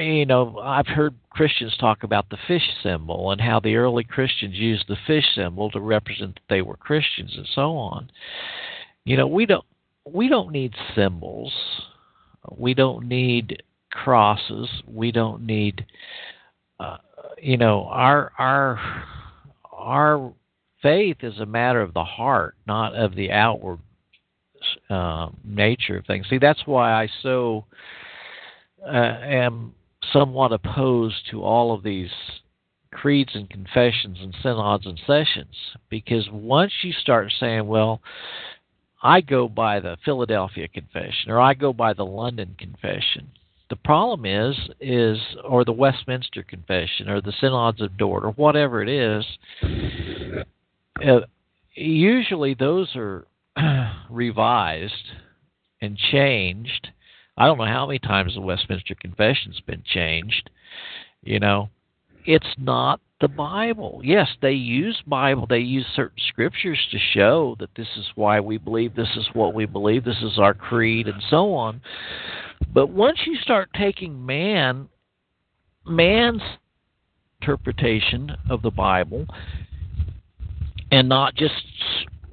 you 0.04 0.26
know 0.26 0.58
i've 0.60 0.88
heard 0.88 1.14
christians 1.30 1.76
talk 1.80 2.04
about 2.04 2.30
the 2.30 2.38
fish 2.48 2.64
symbol 2.82 3.32
and 3.32 3.42
how 3.42 3.60
the 3.60 3.76
early 3.76 4.04
christians 4.04 4.56
used 4.56 4.86
the 4.88 4.98
fish 5.06 5.26
symbol 5.36 5.70
to 5.70 5.80
represent 5.80 6.36
that 6.36 6.42
they 6.50 6.62
were 6.62 6.78
christians 6.78 7.34
and 7.36 7.48
so 7.54 7.76
on. 7.76 8.10
You 9.06 9.18
know 9.18 9.28
we 9.28 9.46
don't 9.46 9.66
we 10.06 10.28
don't 10.28 10.52
need 10.52 10.74
symbols. 10.96 11.54
We 12.58 12.74
don't 12.74 13.08
need 13.08 13.64
crosses. 13.92 14.70
We 14.88 15.12
don't 15.12 15.46
need 15.46 15.86
uh, 16.80 16.98
you 17.42 17.58
know 17.58 17.86
our 17.86 18.32
our 18.38 18.80
our 19.72 20.34
faith 20.82 21.18
is 21.22 21.40
a 21.40 21.46
matter 21.46 21.82
of 21.82 21.94
the 21.94 22.04
heart 22.04 22.56
not 22.68 22.96
of 22.96 23.16
the 23.16 23.32
outward 23.32 23.80
uh, 24.90 25.30
nature 25.44 25.98
of 25.98 26.06
things. 26.06 26.28
See 26.30 26.38
that's 26.38 26.62
why 26.66 26.92
i 26.92 27.10
so 27.24 27.66
uh, 28.86 28.92
am 28.92 29.74
somewhat 30.14 30.52
opposed 30.52 31.30
to 31.32 31.44
all 31.44 31.74
of 31.74 31.84
these 31.84 32.12
creeds 32.92 33.32
and 33.36 33.50
confessions 33.50 34.18
and 34.22 34.36
synods 34.42 34.86
and 34.86 35.00
sessions 35.06 35.56
because 35.90 36.28
once 36.32 36.72
you 36.82 36.92
start 36.92 37.32
saying, 37.40 37.68
well, 37.68 38.02
I 39.02 39.22
go 39.22 39.48
by 39.48 39.80
the 39.80 39.98
Philadelphia 40.04 40.68
Confession 40.68 41.30
or 41.30 41.40
I 41.40 41.54
go 41.54 41.72
by 41.72 41.94
the 41.94 42.06
London 42.06 42.56
Confession. 42.58 43.30
The 43.70 43.76
problem 43.78 44.26
is, 44.26 44.58
is 44.82 45.20
or 45.48 45.64
the 45.64 45.72
Westminster 45.72 46.44
Confession 46.44 47.08
or 47.08 47.22
the 47.22 47.34
Synods 47.40 47.82
of 47.82 47.98
Dort 47.98 48.26
or 48.26 48.32
whatever 48.32 48.82
it 48.82 48.90
is. 48.90 49.26
Uh, 51.06 51.20
usually, 51.76 52.56
those 52.56 52.94
are 52.96 53.28
revised 54.10 54.94
and 55.82 55.98
changed. 55.98 56.90
I 57.40 57.46
don't 57.46 57.58
know 57.58 57.66
how 57.66 57.88
many 57.88 58.00
times 58.00 58.36
the 58.36 58.42
Westminster 58.42 58.96
Confession's 58.96 59.62
been 59.62 59.82
changed. 59.86 60.50
You 61.24 61.40
know, 61.40 61.70
it's 62.26 62.54
not 62.58 63.00
the 63.22 63.30
Bible. 63.30 64.02
Yes, 64.04 64.28
they 64.42 64.52
use 64.52 65.02
Bible. 65.08 65.48
They 65.50 65.60
use 65.60 65.86
certain 65.96 66.22
scriptures 66.28 66.80
to 66.92 66.98
show 67.14 67.56
that 67.60 67.70
this 67.78 67.88
is 67.98 68.06
why 68.16 68.42
we 68.42 68.58
believe, 68.58 68.94
this 68.94 69.16
is 69.16 69.28
what 69.32 69.54
we 69.54 69.66
believe, 69.66 70.04
this 70.04 70.22
is 70.22 70.38
our 70.38 70.54
creed, 70.54 71.08
and 71.08 71.24
so 71.30 71.54
on. 71.54 71.80
But 72.74 72.88
once 72.90 73.20
you 73.26 73.38
start 73.38 73.70
taking 73.74 74.26
man, 74.26 74.90
man's 75.86 76.42
interpretation 77.42 78.36
of 78.50 78.62
the 78.62 78.72
Bible, 78.72 79.26
and 80.92 81.08
not 81.08 81.36
just 81.36 81.54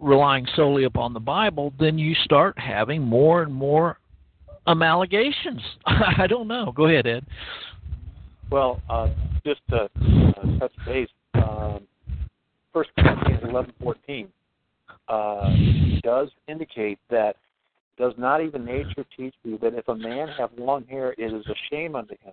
relying 0.01 0.49
solely 0.57 0.83
upon 0.83 1.13
the 1.13 1.21
Bible, 1.21 1.73
then 1.79 1.97
you 1.97 2.15
start 2.25 2.59
having 2.59 3.03
more 3.03 3.43
and 3.43 3.55
more 3.55 3.99
amalgamations. 4.67 5.61
I 5.87 6.27
don't 6.27 6.49
know. 6.49 6.73
Go 6.75 6.87
ahead, 6.87 7.07
Ed. 7.07 7.25
Well, 8.51 8.81
uh, 8.89 9.09
just 9.45 9.61
to 9.71 9.83
uh, 9.85 10.59
touch 10.59 10.73
base, 10.87 11.09
um, 11.35 11.81
First 12.73 12.91
Corinthians 12.99 13.43
eleven 13.43 13.73
fourteen 13.81 14.29
uh, 15.09 15.51
does 16.03 16.29
indicate 16.49 16.99
that 17.11 17.37
does 17.99 18.13
not 18.19 18.43
even 18.43 18.65
nature 18.65 19.05
teach 19.17 19.35
you 19.43 19.59
that 19.59 19.75
if 19.75 19.89
a 19.89 19.95
man 19.95 20.29
have 20.39 20.51
long 20.59 20.85
hair, 20.85 21.15
it 21.17 21.33
is 21.33 21.47
a 21.47 21.55
shame 21.71 21.97
unto 21.97 22.15
him. 22.23 22.33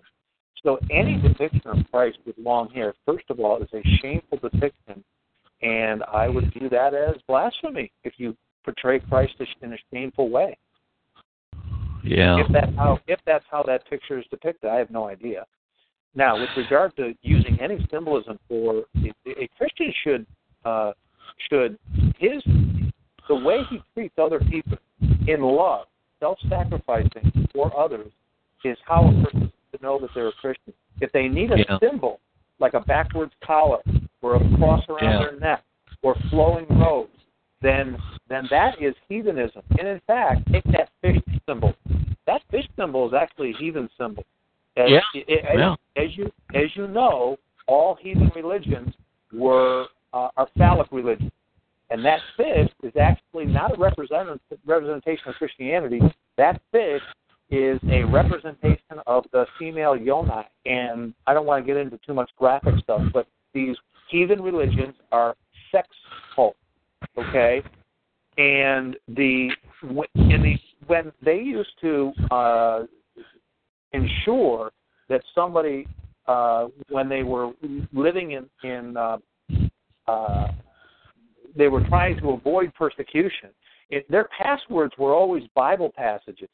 So 0.62 0.78
any 0.90 1.20
depiction 1.20 1.62
of 1.66 1.78
Christ 1.90 2.18
with 2.26 2.36
long 2.38 2.70
hair, 2.70 2.94
first 3.06 3.24
of 3.28 3.40
all, 3.40 3.62
is 3.62 3.68
a 3.74 3.82
shameful 4.00 4.38
depiction, 4.38 5.04
and 5.62 6.02
I 6.04 6.28
would 6.28 6.52
view 6.54 6.68
that 6.70 6.94
as 6.94 7.16
blasphemy 7.26 7.90
if 8.02 8.14
you 8.16 8.36
portray 8.64 9.00
Christ 9.00 9.34
in 9.62 9.72
a 9.72 9.76
shameful 9.92 10.30
way. 10.30 10.56
Yeah. 12.04 12.38
If 12.38 12.52
that's 12.52 12.76
how 12.76 13.00
if 13.06 13.18
that's 13.26 13.44
how 13.50 13.62
that 13.64 13.88
picture 13.88 14.18
is 14.18 14.24
depicted, 14.30 14.70
I 14.70 14.76
have 14.76 14.90
no 14.90 15.08
idea. 15.08 15.46
Now, 16.14 16.38
with 16.38 16.50
regard 16.56 16.94
to 16.96 17.14
using 17.22 17.58
any 17.60 17.84
symbolism 17.90 18.38
for 18.48 18.84
a, 19.26 19.48
Christian 19.58 19.92
should 20.04 20.26
uh, 20.64 20.92
should 21.48 21.78
his 22.18 22.42
the 23.28 23.34
way 23.34 23.60
he 23.70 23.80
treats 23.94 24.14
other 24.18 24.38
people 24.38 24.76
in 25.26 25.40
love, 25.40 25.86
self-sacrificing 26.20 27.48
for 27.52 27.76
others, 27.76 28.12
is 28.64 28.76
how 28.86 29.08
a 29.08 29.24
person 29.24 29.52
to 29.72 29.82
know 29.82 29.98
that 29.98 30.10
they're 30.14 30.28
a 30.28 30.32
Christian. 30.32 30.74
If 31.00 31.10
they 31.12 31.26
need 31.26 31.50
a 31.52 31.58
yeah. 31.58 31.78
symbol 31.80 32.20
like 32.60 32.74
a 32.74 32.80
backwards 32.80 33.32
collar 33.44 33.80
or 34.22 34.36
a 34.36 34.56
cross 34.56 34.84
around 34.88 35.02
yeah. 35.02 35.18
their 35.18 35.40
neck 35.40 35.64
or 36.02 36.14
flowing 36.30 36.66
robes, 36.68 37.10
then 37.64 37.96
then 38.28 38.46
that 38.50 38.80
is 38.80 38.94
heathenism. 39.08 39.62
And 39.78 39.88
in 39.88 40.00
fact, 40.06 40.40
take 40.52 40.64
that 40.64 40.90
fish 41.00 41.20
symbol. 41.48 41.74
That 42.26 42.42
fish 42.50 42.66
symbol 42.76 43.08
is 43.08 43.14
actually 43.14 43.50
a 43.50 43.56
heathen 43.56 43.88
symbol. 43.98 44.24
As, 44.76 44.90
Yeah. 44.90 45.00
as, 45.14 45.58
Yeah. 45.58 45.76
as 45.96 46.16
you 46.16 46.32
as 46.54 46.76
you 46.76 46.86
know, 46.88 47.38
all 47.66 47.94
heathen 47.96 48.30
religions 48.34 48.94
were 49.32 49.86
uh, 50.12 50.28
are 50.36 50.48
phallic 50.56 50.88
religions, 50.92 51.32
and 51.90 52.04
that 52.04 52.20
fish 52.36 52.70
is 52.82 52.92
actually 52.96 53.46
not 53.46 53.76
a 53.76 53.80
represent, 53.80 54.40
representation 54.64 55.28
of 55.28 55.34
Christianity. 55.36 56.00
That 56.36 56.60
fish 56.70 57.02
is 57.50 57.78
a 57.90 58.04
representation 58.04 59.00
of 59.06 59.24
the 59.32 59.46
female 59.58 59.96
yoni, 59.96 60.46
and 60.66 61.14
I 61.26 61.34
don't 61.34 61.46
want 61.46 61.64
to 61.64 61.66
get 61.66 61.76
into 61.76 61.98
too 62.06 62.14
much 62.14 62.30
graphic 62.36 62.74
stuff, 62.82 63.02
but 63.12 63.26
these 63.52 63.76
heathen 64.08 64.40
religions 64.40 64.94
are 65.12 65.36
sex 65.70 65.88
okay? 67.18 67.62
And 68.36 68.96
the 69.08 69.50
in 69.82 70.42
the 70.42 70.56
when 70.86 71.12
they 71.22 71.36
used 71.36 71.70
to 71.80 72.12
uh, 72.30 72.82
ensure 73.92 74.72
that 75.08 75.22
somebody 75.34 75.86
uh, 76.26 76.66
when 76.88 77.08
they 77.08 77.22
were 77.22 77.52
living 77.92 78.32
in 78.32 78.46
in 78.68 78.96
uh, 78.96 79.18
uh, 80.08 80.48
they 81.56 81.68
were 81.68 81.86
trying 81.88 82.18
to 82.20 82.30
avoid 82.30 82.74
persecution. 82.74 83.50
It, 83.90 84.10
their 84.10 84.28
passwords 84.36 84.94
were 84.98 85.14
always 85.14 85.44
Bible 85.54 85.92
passages, 85.94 86.48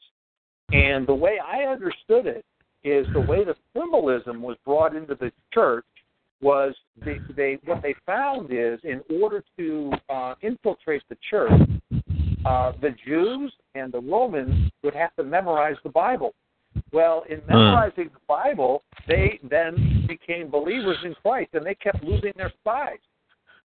and 0.71 1.07
the 1.07 1.15
way 1.15 1.39
I 1.39 1.63
understood 1.63 2.27
it 2.27 2.45
is 2.83 3.07
the 3.13 3.21
way 3.21 3.43
the 3.43 3.55
symbolism 3.75 4.41
was 4.41 4.57
brought 4.65 4.95
into 4.95 5.15
the 5.15 5.31
church 5.53 5.85
was 6.41 6.73
they, 7.05 7.19
they 7.35 7.59
what 7.65 7.81
they 7.81 7.95
found 8.05 8.51
is 8.51 8.79
in 8.83 9.01
order 9.21 9.43
to 9.57 9.91
uh, 10.09 10.35
infiltrate 10.41 11.03
the 11.09 11.17
church, 11.29 11.51
uh, 12.45 12.73
the 12.81 12.95
Jews 13.05 13.53
and 13.75 13.91
the 13.91 13.99
Romans 14.01 14.71
would 14.83 14.95
have 14.95 15.15
to 15.15 15.23
memorize 15.23 15.75
the 15.83 15.89
Bible. 15.89 16.33
Well, 16.93 17.23
in 17.29 17.41
memorizing 17.47 18.09
the 18.13 18.19
Bible, 18.27 18.83
they 19.07 19.39
then 19.49 20.05
became 20.07 20.49
believers 20.49 20.97
in 21.03 21.13
Christ, 21.21 21.49
and 21.53 21.65
they 21.65 21.75
kept 21.75 22.03
losing 22.03 22.31
their 22.35 22.51
spies. 22.61 22.99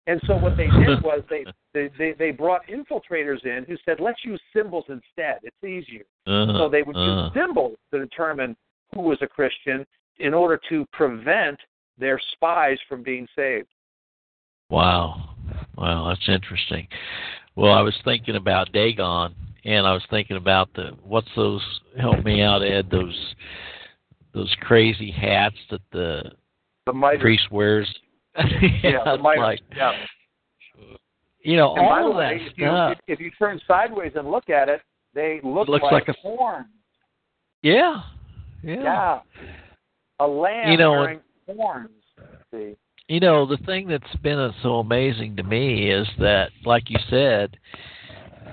And 0.07 0.21
so 0.27 0.35
what 0.37 0.55
they 0.55 0.67
did 0.67 1.01
was 1.03 1.21
they 1.29 1.45
they 1.73 1.89
they, 1.97 2.13
they 2.17 2.31
brought 2.31 2.61
infiltrators 2.67 3.43
in 3.45 3.65
who 3.67 3.75
said, 3.85 3.99
"Let's 3.99 4.23
use 4.23 4.41
symbols 4.55 4.85
instead. 4.87 5.39
It's 5.43 5.63
easier." 5.63 6.03
Uh, 6.27 6.57
So 6.57 6.69
they 6.69 6.83
would 6.83 6.95
use 6.95 7.33
symbols 7.33 7.77
to 7.91 7.99
determine 7.99 8.55
who 8.93 9.01
was 9.01 9.17
a 9.21 9.27
Christian 9.27 9.85
in 10.19 10.33
order 10.33 10.59
to 10.69 10.85
prevent 10.93 11.59
their 11.97 12.19
spies 12.33 12.77
from 12.89 13.03
being 13.03 13.27
saved. 13.35 13.67
Wow. 14.69 15.35
Wow, 15.77 16.07
that's 16.09 16.27
interesting. 16.27 16.87
Well, 17.55 17.71
I 17.71 17.81
was 17.81 17.95
thinking 18.03 18.35
about 18.35 18.71
Dagon 18.71 19.33
and 19.63 19.87
I 19.87 19.93
was 19.93 20.03
thinking 20.09 20.37
about 20.37 20.73
the 20.73 20.91
what's 21.03 21.27
those 21.35 21.61
help 21.99 22.23
me 22.23 22.41
out, 22.41 22.63
Ed, 22.63 22.89
those 22.91 23.35
those 24.33 24.53
crazy 24.61 25.11
hats 25.11 25.55
that 25.71 25.81
the 25.91 26.23
The 26.85 26.93
mitre. 26.93 27.19
priest 27.19 27.49
wears. 27.51 27.87
yeah, 28.83 29.03
the 29.05 29.17
mitre. 29.21 29.41
like 29.41 29.59
yeah. 29.75 29.93
you 31.41 31.55
know, 31.57 31.75
And 31.75 31.85
all 31.85 32.11
of 32.11 32.17
way, 32.17 32.37
that 32.39 32.45
if 32.51 32.57
you, 32.57 32.65
stuff. 32.65 32.97
if, 33.07 33.19
if 33.19 33.19
you 33.19 33.31
turn 33.39 33.61
sideways 33.67 34.11
and 34.15 34.29
look 34.29 34.49
at 34.49 34.67
it, 34.67 34.81
they 35.13 35.39
look 35.43 35.67
It 35.67 35.71
looks 35.71 35.83
like, 35.83 36.07
like 36.07 36.07
a- 36.09 36.19
horn. 36.21 36.65
Yeah. 37.61 38.01
Yeah. 38.61 38.81
Yeah. 38.83 39.19
A 40.19 40.27
lamb 40.27 40.71
You 40.71 40.77
know, 40.77 40.91
wearing 40.91 41.19
horns. 41.47 41.89
See. 42.51 42.75
You 43.07 43.19
know, 43.19 43.45
the 43.45 43.57
thing 43.57 43.87
that's 43.87 44.15
been 44.23 44.51
so 44.63 44.79
amazing 44.79 45.35
to 45.35 45.43
me 45.43 45.91
is 45.91 46.07
that, 46.19 46.49
like 46.65 46.89
you 46.89 46.97
said, 47.09 47.57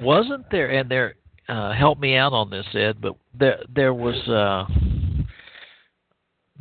wasn't 0.03 0.45
there, 0.51 0.69
and 0.71 0.91
there, 0.91 1.15
uh, 1.49 1.73
help 1.73 1.99
me 1.99 2.17
out 2.17 2.33
on 2.35 2.51
this, 2.51 2.67
Ed, 2.75 3.01
but 3.01 3.15
there, 3.39 3.61
there 3.75 3.95
was, 3.95 4.17
uh, 4.29 4.67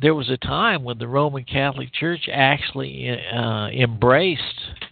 there 0.00 0.14
was 0.14 0.30
a 0.30 0.36
time 0.38 0.84
when 0.84 0.98
the 0.98 1.06
Roman 1.06 1.44
Catholic 1.44 1.92
Church 1.92 2.28
actually 2.32 3.10
uh, 3.32 3.68
embraced 3.68 4.40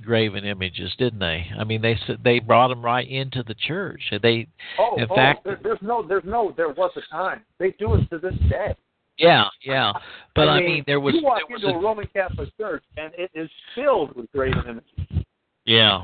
graven 0.05 0.45
images, 0.45 0.93
didn't 0.99 1.19
they? 1.21 1.47
I 1.59 1.65
mean, 1.65 1.81
they 1.83 1.99
said 2.07 2.19
they 2.23 2.39
brought 2.39 2.69
them 2.69 2.85
right 2.85 3.09
into 3.09 3.43
the 3.43 3.55
church. 3.55 4.03
They, 4.23 4.47
Oh, 4.79 4.97
In 4.99 5.07
oh, 5.11 5.15
fact- 5.15 5.45
there, 5.45 5.59
there's 5.63 5.79
no, 5.83 6.07
there's 6.07 6.25
no, 6.25 6.53
there 6.57 6.69
was 6.69 6.93
a 6.97 7.11
time. 7.11 7.41
They 7.59 7.75
do 7.79 7.95
it 7.95 8.09
to 8.11 8.19
this 8.19 8.35
day. 8.49 8.77
Yeah, 9.21 9.45
yeah. 9.63 9.93
But 10.35 10.49
I, 10.49 10.59
I 10.59 10.61
mean, 10.61 10.85
there 10.87 11.01
was, 11.01 11.15
you 11.15 11.23
walk 11.23 11.43
there 11.47 11.57
was 11.57 11.63
into 11.63 11.75
a, 11.77 11.79
a 11.79 11.83
Roman 11.83 12.09
Catholic 12.13 12.57
church 12.57 12.83
and 12.97 13.13
it 13.17 13.31
is 13.35 13.51
filled 13.75 14.17
with 14.17 14.31
graven 14.33 14.63
images. 14.67 15.27
Yeah. 15.67 16.03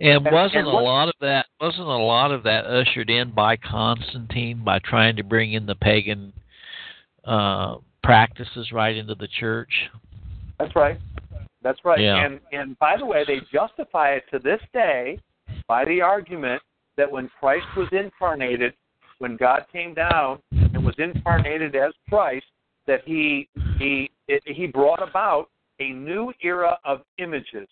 And 0.00 0.24
wasn't 0.24 0.56
and 0.58 0.68
a 0.68 0.70
what- 0.70 0.84
lot 0.84 1.08
of 1.08 1.14
that 1.20 1.46
wasn't 1.60 1.86
a 1.86 1.90
lot 1.90 2.30
of 2.30 2.42
that 2.44 2.64
ushered 2.64 3.10
in 3.10 3.32
by 3.32 3.56
Constantine 3.56 4.62
by 4.64 4.78
trying 4.78 5.16
to 5.16 5.22
bring 5.22 5.52
in 5.52 5.66
the 5.66 5.74
pagan 5.74 6.32
uh 7.24 7.76
practices 8.02 8.72
right 8.72 8.96
into 8.96 9.14
the 9.14 9.28
church? 9.38 9.72
That's 10.58 10.74
right. 10.74 10.98
That's 11.62 11.78
right. 11.84 12.00
Yeah. 12.00 12.24
And 12.24 12.40
and 12.52 12.78
by 12.78 12.96
the 12.96 13.06
way, 13.06 13.24
they 13.26 13.40
justify 13.52 14.10
it 14.14 14.24
to 14.32 14.38
this 14.38 14.60
day 14.72 15.20
by 15.68 15.84
the 15.84 16.00
argument 16.00 16.62
that 16.96 17.10
when 17.10 17.30
Christ 17.38 17.66
was 17.76 17.88
incarnated, 17.92 18.74
when 19.18 19.36
God 19.36 19.66
came 19.72 19.94
down 19.94 20.40
was 20.82 20.94
incarnated 20.98 21.74
as 21.76 21.92
Christ, 22.08 22.46
that 22.86 23.00
he 23.04 23.48
he 23.78 24.10
it, 24.28 24.42
he 24.44 24.66
brought 24.66 25.02
about 25.02 25.48
a 25.80 25.90
new 25.92 26.32
era 26.42 26.78
of 26.84 27.02
images, 27.18 27.68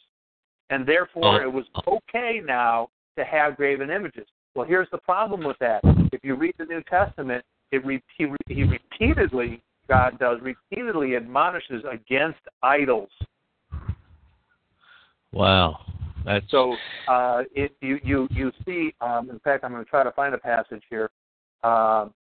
and 0.71 0.87
therefore 0.87 1.43
Oh. 1.43 1.49
it 1.49 1.53
was 1.53 1.65
okay 1.87 2.41
now 2.45 2.89
to 3.17 3.25
have 3.25 3.57
graven 3.57 3.91
images. 3.91 4.27
Well, 4.55 4.67
here's 4.67 4.91
the 4.91 4.99
problem 4.99 5.45
with 5.45 5.59
that. 5.61 5.81
If 6.13 6.25
you 6.25 6.35
read 6.35 6.55
the 6.59 6.65
New 6.65 6.83
Testament, 6.83 7.45
it 7.71 7.85
re- 7.85 8.03
he, 8.17 8.25
re- 8.25 8.37
he 8.49 8.65
repeatedly 8.65 9.63
God 9.89 10.19
does 10.19 10.39
repeatedly 10.41 11.17
admonishes 11.17 11.83
against 11.91 12.39
idols. 12.63 13.11
Wow. 15.33 15.81
That's 16.25 16.49
So 16.51 16.77
uh, 17.09 17.43
it, 17.55 17.73
you 17.81 17.99
you 18.05 18.29
you 18.31 18.53
see. 18.65 18.95
Um, 19.01 19.31
in 19.31 19.39
fact, 19.41 19.65
I'm 19.65 19.73
going 19.73 19.85
to 19.85 19.91
try 19.91 20.05
to 20.05 20.13
find 20.13 20.35
a 20.35 20.39
passage 20.39 20.83
here. 20.91 21.11
Um, 21.65 22.13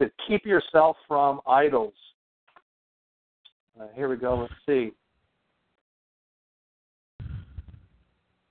to 0.00 0.10
keep 0.26 0.46
yourself 0.46 0.96
from 1.06 1.40
idols. 1.46 1.94
Uh, 3.80 3.86
here 3.94 4.08
we 4.08 4.16
go. 4.16 4.36
Let's 4.40 4.52
see. 4.66 4.92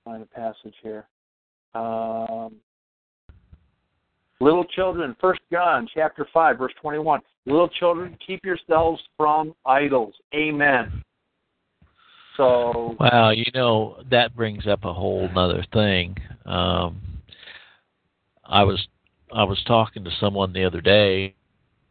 Find 0.04 0.22
a 0.22 0.26
passage 0.26 0.74
here. 0.82 1.06
Um, 1.74 2.56
little 4.40 4.64
children, 4.64 5.14
First 5.20 5.40
John 5.52 5.86
chapter 5.94 6.26
five, 6.32 6.58
verse 6.58 6.72
twenty-one. 6.80 7.20
Little 7.44 7.68
children, 7.68 8.16
keep 8.26 8.44
yourselves 8.44 9.02
from 9.16 9.54
idols. 9.66 10.14
Amen. 10.34 11.04
So 12.38 12.96
Wow, 13.00 13.30
you 13.30 13.44
know 13.52 14.02
that 14.10 14.34
brings 14.34 14.66
up 14.66 14.84
a 14.84 14.92
whole 14.94 15.28
other 15.36 15.64
thing. 15.72 16.16
Um, 16.46 17.00
I 18.44 18.62
was 18.62 18.86
I 19.32 19.44
was 19.44 19.62
talking 19.66 20.04
to 20.04 20.10
someone 20.20 20.52
the 20.52 20.64
other 20.64 20.80
day. 20.80 21.34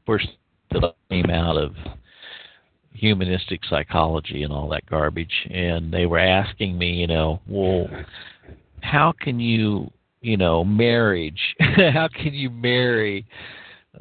First, 0.08 0.30
that 0.72 0.96
came 1.10 1.30
out 1.30 1.58
of 1.58 1.76
humanistic 2.94 3.60
psychology 3.70 4.44
and 4.44 4.54
all 4.54 4.70
that 4.70 4.86
garbage, 4.86 5.48
and 5.52 5.94
they 5.94 6.06
were 6.06 6.18
asking 6.18 6.78
me, 6.78 6.94
you 6.94 7.08
know, 7.08 7.42
well, 7.46 7.88
how 8.82 9.14
can 9.20 9.40
you, 9.40 9.92
you 10.22 10.38
know, 10.38 10.64
marriage? 10.64 11.40
how 11.60 12.08
can 12.08 12.34
you 12.34 12.50
marry 12.50 13.26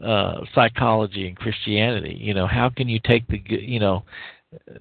uh 0.03 0.43
psychology 0.55 1.27
and 1.27 1.37
Christianity? 1.37 2.17
You 2.21 2.35
know, 2.35 2.47
how 2.47 2.71
can 2.71 2.89
you 2.89 3.01
take 3.05 3.27
the, 3.27 3.43
you 3.49 3.81
know, 3.81 4.05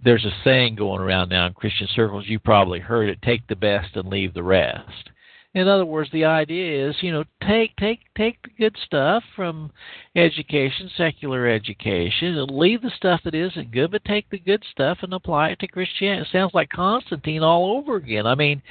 there's 0.04 0.26
a 0.26 0.32
saying 0.44 0.76
going 0.76 1.02
around 1.02 1.30
now 1.30 1.48
in 1.48 1.54
Christian 1.54 1.88
circles. 1.96 2.26
You 2.28 2.40
probably 2.40 2.80
heard 2.80 3.10
it: 3.10 3.22
"Take 3.24 3.48
the 3.48 3.56
best 3.56 3.96
and 3.96 4.10
leave 4.10 4.34
the 4.34 4.44
rest." 4.44 5.10
In 5.56 5.70
other 5.70 5.86
words, 5.86 6.10
the 6.12 6.26
idea 6.26 6.90
is, 6.90 6.98
you 7.00 7.14
know, 7.14 7.24
take 7.48 7.74
take 7.78 8.02
take 8.18 8.42
the 8.44 8.50
good 8.60 8.76
stuff 8.86 9.24
from 9.38 9.72
education, 10.14 10.92
secular 10.98 11.48
education, 11.48 12.38
and 12.38 12.52
leave 12.52 12.82
the 12.82 12.92
stuff 12.98 13.22
that 13.24 13.34
isn't 13.34 13.72
good, 13.72 13.92
but 13.92 14.04
take 14.04 14.30
the 14.30 14.38
good 14.38 14.62
stuff 14.70 14.98
and 15.02 15.14
apply 15.14 15.50
it 15.50 15.60
to 15.60 15.68
Christianity. 15.68 16.24
It 16.24 16.32
sounds 16.34 16.54
like 16.54 16.70
Constantine 16.70 17.42
all 17.42 17.78
over 17.78 17.96
again. 17.96 18.28
I 18.28 18.36
mean, 18.36 18.62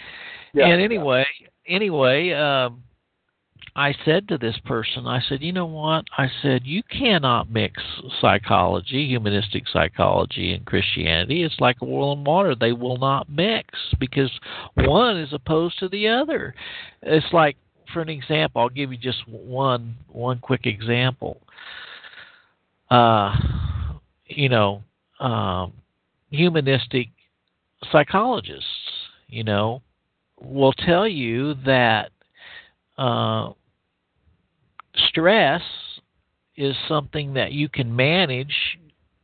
Yeah, 0.52 0.66
and 0.66 0.82
anyway, 0.82 1.24
anyway, 1.66 2.32
um, 2.32 2.82
I 3.76 3.92
said 4.04 4.28
to 4.28 4.38
this 4.38 4.56
person, 4.64 5.08
I 5.08 5.20
said, 5.28 5.42
you 5.42 5.52
know 5.52 5.66
what? 5.66 6.04
I 6.16 6.28
said, 6.42 6.62
you 6.64 6.82
cannot 6.84 7.50
mix 7.50 7.82
psychology, 8.20 9.08
humanistic 9.08 9.64
psychology, 9.66 10.52
and 10.52 10.64
Christianity. 10.64 11.42
It's 11.42 11.58
like 11.58 11.82
oil 11.82 12.12
and 12.12 12.24
water. 12.24 12.54
They 12.54 12.72
will 12.72 12.98
not 12.98 13.28
mix 13.28 13.66
because 13.98 14.30
one 14.74 15.18
is 15.18 15.32
opposed 15.32 15.80
to 15.80 15.88
the 15.88 16.06
other. 16.06 16.54
It's 17.02 17.26
like, 17.32 17.56
for 17.92 18.00
an 18.00 18.08
example, 18.08 18.62
I'll 18.62 18.68
give 18.68 18.92
you 18.92 18.98
just 18.98 19.26
one 19.28 19.96
one 20.08 20.38
quick 20.38 20.66
example. 20.66 21.40
Uh, 22.90 23.34
you 24.26 24.48
know, 24.48 24.82
um, 25.18 25.72
humanistic 26.30 27.08
psychologists, 27.90 28.64
you 29.28 29.42
know, 29.42 29.82
will 30.40 30.72
tell 30.72 31.08
you 31.08 31.54
that 31.66 32.10
uh, 32.98 33.50
stress 35.08 35.62
is 36.56 36.74
something 36.88 37.34
that 37.34 37.52
you 37.52 37.68
can 37.68 37.94
manage 37.94 38.78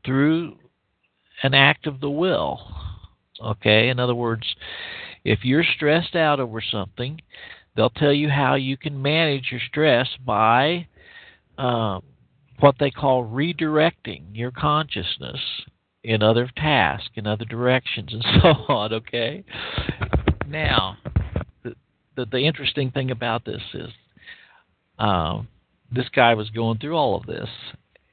through 0.05 0.57
an 1.43 1.55
act 1.55 1.87
of 1.87 2.01
the 2.01 2.11
will. 2.11 2.61
Okay, 3.43 3.89
in 3.89 3.99
other 3.99 4.15
words, 4.15 4.55
if 5.25 5.41
you're 5.45 5.65
stressed 5.65 6.15
out 6.15 6.41
over 6.41 6.61
something, 6.61 7.21
they'll 7.75 7.91
tell 7.91 8.13
you 8.13 8.29
how 8.29 8.55
you 8.55 8.77
can 8.77 9.01
manage 9.01 9.49
your 9.51 9.61
stress 9.69 10.09
by 10.25 10.87
um, 11.57 12.03
what 12.59 12.75
they 12.79 12.91
call 12.91 13.25
redirecting 13.25 14.25
your 14.33 14.51
consciousness 14.51 15.41
in 16.03 16.23
other 16.23 16.51
tasks, 16.57 17.11
in 17.15 17.27
other 17.27 17.45
directions, 17.45 18.13
and 18.13 18.25
so 18.43 18.49
on. 18.73 18.93
Okay. 18.93 19.45
Now, 20.47 20.97
the 21.63 21.75
the, 22.17 22.27
the 22.27 22.39
interesting 22.39 22.91
thing 22.91 23.11
about 23.11 23.45
this 23.45 23.63
is, 23.75 23.91
um, 24.99 25.49
this 25.93 26.09
guy 26.15 26.35
was 26.35 26.51
going 26.51 26.79
through 26.79 26.97
all 26.97 27.17
of 27.17 27.27
this, 27.27 27.49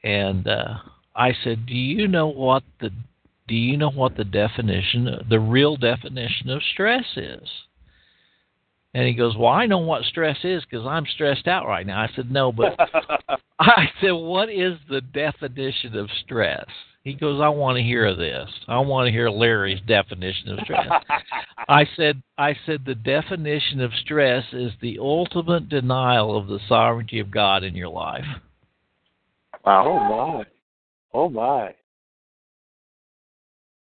and 0.03 0.47
uh, 0.47 0.75
I 1.15 1.33
said, 1.43 1.65
"Do 1.65 1.73
you 1.73 2.07
know 2.07 2.27
what 2.27 2.63
the 2.79 2.91
do 3.47 3.55
you 3.55 3.77
know 3.77 3.89
what 3.89 4.17
the 4.17 4.25
definition, 4.25 5.09
the 5.29 5.39
real 5.39 5.77
definition 5.77 6.49
of 6.49 6.61
stress 6.73 7.05
is?" 7.15 7.47
And 8.93 9.07
he 9.07 9.13
goes, 9.13 9.35
"Well, 9.37 9.51
I 9.51 9.65
know 9.65 9.79
what 9.79 10.03
stress 10.05 10.37
is 10.43 10.63
because 10.63 10.85
I'm 10.85 11.05
stressed 11.05 11.47
out 11.47 11.67
right 11.67 11.85
now." 11.85 12.01
I 12.01 12.09
said, 12.15 12.31
"No, 12.31 12.51
but 12.51 12.75
I 13.59 13.89
said, 14.01 14.11
what 14.11 14.49
is 14.49 14.77
the 14.89 15.01
definition 15.01 15.97
of 15.97 16.09
stress?" 16.23 16.65
He 17.07 17.13
goes, 17.13 17.39
"I 17.39 17.47
want 17.47 17.77
to 17.77 17.81
hear 17.81 18.13
this. 18.13 18.49
I 18.67 18.79
want 18.79 19.07
to 19.07 19.13
hear 19.13 19.29
Larry's 19.29 19.79
definition 19.88 20.49
of 20.49 20.59
stress." 20.65 20.89
I 21.69 21.85
said, 21.95 22.21
"I 22.38 22.53
said 22.65 22.84
the 22.84 22.95
definition 22.95 23.79
of 23.79 23.93
stress 24.03 24.43
is 24.51 24.73
the 24.81 24.99
ultimate 24.99 25.69
denial 25.69 26.38
of 26.38 26.47
the 26.47 26.59
sovereignty 26.67 27.21
of 27.21 27.31
God 27.31 27.63
in 27.63 27.75
your 27.75 27.88
life." 27.88 28.25
Wow. 29.65 29.85
Oh 29.88 29.99
my. 30.09 30.45
Oh 31.13 31.29
my. 31.29 31.75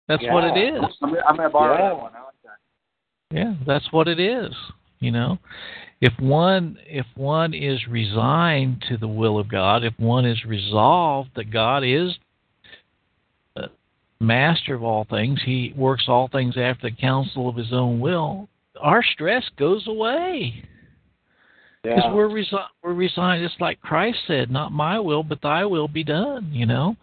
That's 0.07 0.23
what 0.23 0.43
it 0.43 0.55
Yeah. 0.55 0.77
is. 0.79 0.95
I'm, 1.03 1.15
I'm 1.29 1.35
going 1.35 1.47
to 1.47 1.53
borrow 1.53 1.75
Yeah. 1.75 1.89
that 1.89 1.97
one. 1.97 2.11
I 2.15 2.23
like 2.23 2.33
that. 2.43 3.37
Yeah, 3.37 3.53
that's 3.67 3.91
what 3.93 4.07
it 4.07 4.19
is. 4.19 4.55
You 4.99 5.11
know, 5.11 5.37
if 6.01 6.13
one 6.19 6.79
if 6.87 7.05
one 7.13 7.53
is 7.53 7.87
resigned 7.87 8.83
to 8.89 8.97
the 8.97 9.07
will 9.07 9.37
of 9.37 9.47
God, 9.47 9.83
if 9.83 9.93
one 9.99 10.25
is 10.25 10.43
resolved 10.43 11.29
that 11.35 11.51
God 11.51 11.83
is 11.83 12.17
master 14.21 14.73
of 14.75 14.83
all 14.83 15.05
things, 15.09 15.39
He 15.45 15.73
works 15.75 16.05
all 16.07 16.27
things 16.27 16.55
after 16.57 16.89
the 16.89 16.95
counsel 16.95 17.49
of 17.49 17.55
His 17.55 17.73
own 17.73 17.99
will. 17.99 18.47
Our 18.79 19.03
stress 19.03 19.43
goes 19.57 19.85
away 19.87 20.63
because 21.83 22.03
Yeah. 22.03 22.13
we're 22.13 22.29
resi- 22.29 22.67
we're 22.83 22.93
resigned. 22.93 23.43
It's 23.43 23.59
like 23.59 23.81
Christ 23.81 24.19
said, 24.27 24.49
"Not 24.51 24.71
my 24.71 24.99
will, 24.99 25.23
but 25.23 25.41
Thy 25.41 25.65
will 25.65 25.87
be 25.87 26.03
done." 26.03 26.49
You 26.51 26.65
know. 26.65 26.95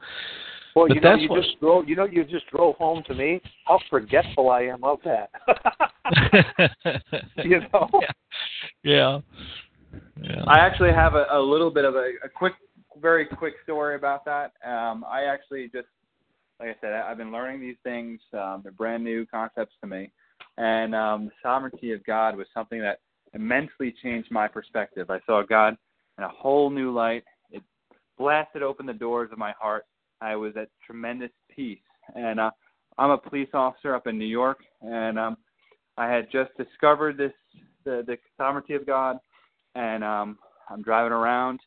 Well, 0.74 0.86
But 0.86 0.94
you 0.94 1.00
know, 1.00 1.10
that's 1.10 1.22
you 1.22 1.28
what- 1.28 1.42
just 1.42 1.58
drove. 1.60 1.88
You 1.88 1.96
know, 1.96 2.04
you 2.04 2.24
just 2.24 2.46
drove 2.48 2.76
home 2.76 3.02
to 3.04 3.14
me. 3.14 3.40
How 3.66 3.78
forgetful 3.90 4.50
I 4.50 4.62
am 4.62 4.84
of 4.84 5.00
that. 5.04 5.30
you 7.44 7.60
know. 7.72 7.90
yeah. 8.84 9.20
Yeah. 10.22 10.44
I 10.46 10.58
actually 10.58 10.92
have 10.92 11.14
a, 11.14 11.26
a 11.32 11.40
little 11.40 11.70
bit 11.70 11.84
of 11.84 11.94
a, 11.96 12.10
a 12.24 12.28
quick, 12.28 12.52
very 13.00 13.24
quick 13.26 13.54
story 13.64 13.96
about 13.96 14.24
that. 14.26 14.52
Um, 14.64 15.04
I 15.08 15.24
actually 15.24 15.68
just, 15.72 15.86
like 16.60 16.70
I 16.70 16.76
said, 16.80 16.92
I, 16.92 17.10
I've 17.10 17.18
been 17.18 17.32
learning 17.32 17.60
these 17.60 17.76
things. 17.82 18.20
Um, 18.32 18.60
they're 18.62 18.72
brand 18.72 19.04
new 19.04 19.26
concepts 19.26 19.74
to 19.80 19.86
me, 19.86 20.10
and 20.56 20.94
um, 20.94 21.26
the 21.26 21.32
sovereignty 21.42 21.92
of 21.92 22.04
God 22.04 22.36
was 22.36 22.46
something 22.54 22.80
that 22.80 23.00
immensely 23.34 23.94
changed 24.02 24.30
my 24.30 24.48
perspective. 24.48 25.10
I 25.10 25.20
saw 25.26 25.42
God 25.42 25.76
in 26.16 26.24
a 26.24 26.28
whole 26.28 26.70
new 26.70 26.92
light. 26.92 27.24
It 27.50 27.62
blasted 28.16 28.62
open 28.62 28.86
the 28.86 28.92
doors 28.92 29.30
of 29.32 29.38
my 29.38 29.52
heart. 29.60 29.84
I 30.20 30.36
was 30.36 30.54
at 30.56 30.68
tremendous 30.84 31.30
peace, 31.54 31.78
and 32.14 32.40
uh, 32.40 32.50
I'm 32.96 33.10
a 33.10 33.18
police 33.18 33.50
officer 33.54 33.94
up 33.94 34.06
in 34.06 34.18
New 34.18 34.24
York, 34.24 34.58
and 34.82 35.18
um, 35.18 35.36
I 35.96 36.10
had 36.10 36.30
just 36.30 36.50
discovered 36.56 37.16
this 37.16 37.32
the, 37.84 38.04
the 38.06 38.18
sovereignty 38.36 38.74
of 38.74 38.86
God 38.86 39.18
and 39.74 40.04
um 40.04 40.38
I'm 40.68 40.82
driving 40.82 41.12
around 41.12 41.60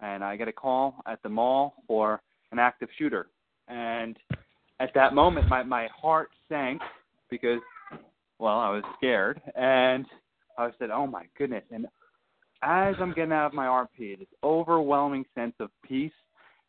and 0.00 0.24
I 0.24 0.36
get 0.36 0.48
a 0.48 0.52
call 0.52 1.02
at 1.06 1.22
the 1.22 1.28
mall 1.28 1.74
for 1.86 2.22
an 2.52 2.58
active 2.58 2.88
shooter. 2.96 3.28
And 3.68 4.16
at 4.80 4.92
that 4.94 5.14
moment 5.14 5.48
my 5.48 5.62
my 5.62 5.88
heart 5.94 6.30
sank 6.48 6.80
because 7.30 7.60
well, 8.38 8.58
I 8.58 8.70
was 8.70 8.84
scared 8.96 9.40
and 9.56 10.06
I 10.56 10.70
said, 10.78 10.90
"Oh 10.90 11.06
my 11.06 11.26
goodness." 11.36 11.64
And 11.70 11.86
as 12.62 12.94
I'm 13.00 13.12
getting 13.12 13.32
out 13.32 13.46
of 13.46 13.54
my 13.54 13.66
RP, 13.66 14.18
this 14.18 14.28
overwhelming 14.42 15.24
sense 15.34 15.54
of 15.60 15.70
peace 15.82 16.12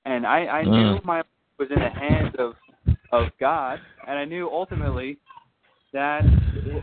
and 0.05 0.26
I 0.26 0.45
I 0.47 0.63
knew 0.63 0.99
Mm. 0.99 1.05
my 1.05 1.23
was 1.57 1.69
in 1.71 1.80
the 1.80 1.89
hands 1.89 2.35
of 2.38 2.55
of 3.11 3.27
God 3.39 3.80
and 4.07 4.17
I 4.17 4.26
knew 4.26 4.49
ultimately 4.49 5.17
that 5.93 6.23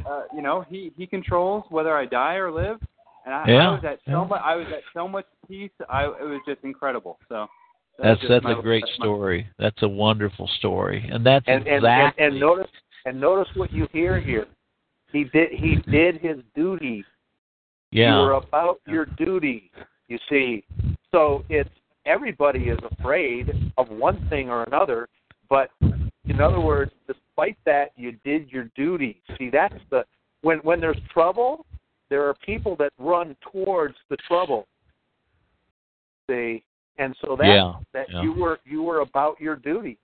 uh, 0.06 0.22
you 0.34 0.42
know, 0.42 0.64
he 0.68 0.92
he 0.96 1.06
controls 1.06 1.64
whether 1.70 1.96
I 1.96 2.06
die 2.06 2.34
or 2.34 2.50
live 2.50 2.78
and 3.24 3.34
I, 3.34 3.48
Yeah, 3.48 3.68
I 3.68 3.74
was 3.74 3.84
at 3.84 3.98
so 4.04 4.10
yeah. 4.12 4.24
much. 4.24 4.42
I 4.44 4.54
was 4.56 4.66
at 4.68 4.82
so 4.94 5.08
much 5.08 5.26
peace. 5.48 5.70
I 5.88 6.04
it 6.04 6.22
was 6.22 6.40
just 6.46 6.62
incredible. 6.64 7.18
So 7.28 7.46
That's 7.98 8.20
just 8.20 8.30
that's 8.30 8.44
my- 8.44 8.52
a 8.58 8.62
great 8.62 8.82
that's 8.86 8.98
my- 8.98 9.04
story. 9.06 9.46
That's 9.58 9.82
a 9.82 9.88
wonderful 9.88 10.48
story, 10.58 11.08
and 11.10 11.24
that's 11.24 11.46
And 11.48 11.66
and, 11.66 11.84
and 11.84 12.12
and 12.18 12.40
notice 12.40 12.70
and 13.06 13.20
notice 13.20 13.48
what 13.56 13.72
you 13.72 13.88
hear 13.92 14.20
here. 14.20 14.46
He 15.12 15.24
did 15.24 15.50
he 15.52 15.76
did 15.90 16.16
his 16.18 16.38
duty. 16.54 17.04
yeah. 17.90 18.20
You're 18.20 18.32
about 18.32 18.80
your 18.86 19.06
duty. 19.06 19.70
You 20.08 20.18
see, 20.28 20.64
so 21.12 21.44
it's 21.48 21.70
everybody 22.04 22.64
is 22.68 22.78
afraid 22.98 23.72
of 23.78 23.88
one 23.88 24.28
thing 24.28 24.50
or 24.50 24.62
another, 24.64 25.08
but 25.48 25.70
in 25.80 26.40
other 26.40 26.60
words, 26.60 26.92
despite 27.06 27.56
that, 27.64 27.92
you 27.96 28.12
did 28.24 28.50
your 28.52 28.64
duty. 28.76 29.22
See, 29.38 29.48
that's 29.50 29.74
the 29.90 30.04
when 30.42 30.58
when 30.58 30.80
there's 30.80 31.00
trouble, 31.12 31.64
there 32.10 32.24
are 32.28 32.34
people 32.44 32.76
that 32.76 32.92
run 32.98 33.34
towards 33.52 33.96
the 34.10 34.16
trouble. 34.28 34.66
See, 36.28 36.62
and 36.98 37.14
so 37.24 37.36
that 37.36 37.46
Yeah, 37.46 37.74
that 37.92 38.06
yeah. 38.10 38.22
you 38.22 38.32
were 38.32 38.58
you 38.64 38.82
were 38.82 39.00
about 39.00 39.40
your 39.40 39.56
duty. 39.56 39.98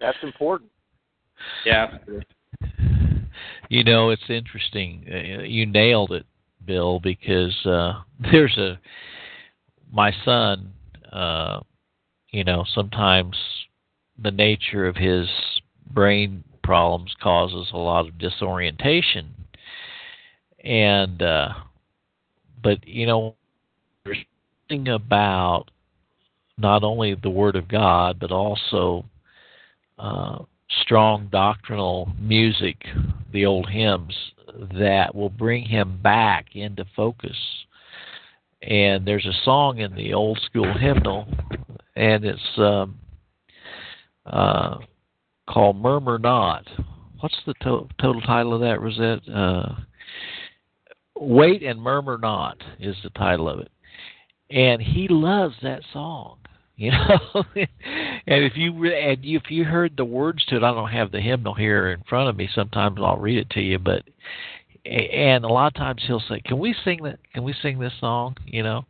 That's 0.00 0.18
important. 0.22 0.70
Yeah. 1.64 1.98
You 3.68 3.82
know, 3.84 4.10
it's 4.10 4.28
interesting. 4.28 5.04
Uh, 5.10 5.42
You 5.42 5.66
nailed 5.66 6.12
it, 6.12 6.26
Bill, 6.64 7.00
because 7.00 7.54
uh, 7.66 8.02
there's 8.32 8.56
a 8.58 8.78
my 9.92 10.12
son. 10.24 10.72
Uh, 11.12 11.60
you 12.30 12.42
know, 12.42 12.64
sometimes 12.74 13.36
the 14.20 14.30
nature 14.30 14.86
of 14.88 14.96
his 14.96 15.28
brain 15.92 16.42
problems 16.64 17.14
causes 17.22 17.68
a 17.72 17.76
lot 17.76 18.08
of 18.08 18.18
disorientation, 18.18 19.32
and 20.64 21.22
uh, 21.22 21.50
but 22.62 22.86
you 22.86 23.06
know, 23.06 23.36
there's 24.04 24.18
something 24.68 24.88
about 24.88 25.70
not 26.58 26.84
only 26.84 27.14
the 27.14 27.30
Word 27.30 27.56
of 27.56 27.68
God, 27.68 28.18
but 28.20 28.30
also 28.30 29.04
uh, 29.98 30.38
strong 30.82 31.28
doctrinal 31.30 32.10
music, 32.20 32.76
the 33.32 33.46
old 33.46 33.68
hymns, 33.68 34.14
that 34.78 35.14
will 35.14 35.30
bring 35.30 35.64
him 35.64 35.98
back 36.02 36.54
into 36.54 36.84
focus. 36.94 37.36
And 38.62 39.06
there's 39.06 39.26
a 39.26 39.44
song 39.44 39.78
in 39.78 39.94
the 39.94 40.14
old 40.14 40.38
school 40.46 40.72
hymnal, 40.78 41.26
and 41.96 42.24
it's 42.24 42.40
um, 42.58 42.98
uh, 44.24 44.78
called 45.48 45.76
"Murmur 45.76 46.18
Not." 46.18 46.66
What's 47.20 47.36
the 47.46 47.54
to- 47.62 47.88
total 48.00 48.20
title 48.22 48.54
of 48.54 48.60
that, 48.60 48.80
Rosette? 48.80 49.28
Uh, 49.28 49.74
"Wait 51.18 51.62
and 51.62 51.80
Murmur 51.80 52.18
Not" 52.18 52.58
is 52.78 52.96
the 53.02 53.10
title 53.10 53.48
of 53.48 53.60
it, 53.60 53.70
and 54.50 54.80
he 54.80 55.08
loves 55.08 55.56
that 55.62 55.82
song. 55.92 56.38
You 56.76 56.90
know, 56.90 57.44
and 57.54 58.44
if 58.44 58.56
you 58.56 58.76
re- 58.76 59.12
and 59.12 59.24
you, 59.24 59.38
if 59.38 59.48
you 59.48 59.62
heard 59.64 59.96
the 59.96 60.04
words 60.04 60.44
to 60.46 60.56
it, 60.56 60.64
I 60.64 60.72
don't 60.74 60.90
have 60.90 61.12
the 61.12 61.20
hymnal 61.20 61.54
here 61.54 61.92
in 61.92 62.02
front 62.08 62.28
of 62.28 62.36
me. 62.36 62.48
Sometimes 62.52 62.98
I'll 63.00 63.16
read 63.16 63.38
it 63.38 63.50
to 63.50 63.60
you, 63.60 63.78
but 63.78 64.02
and 64.84 65.44
a 65.44 65.48
lot 65.48 65.68
of 65.68 65.74
times 65.74 66.02
he'll 66.04 66.18
say, 66.28 66.40
"Can 66.40 66.58
we 66.58 66.74
sing 66.84 67.04
that? 67.04 67.20
Can 67.32 67.44
we 67.44 67.54
sing 67.62 67.78
this 67.78 67.92
song?" 68.00 68.36
You 68.44 68.64
know, 68.64 68.86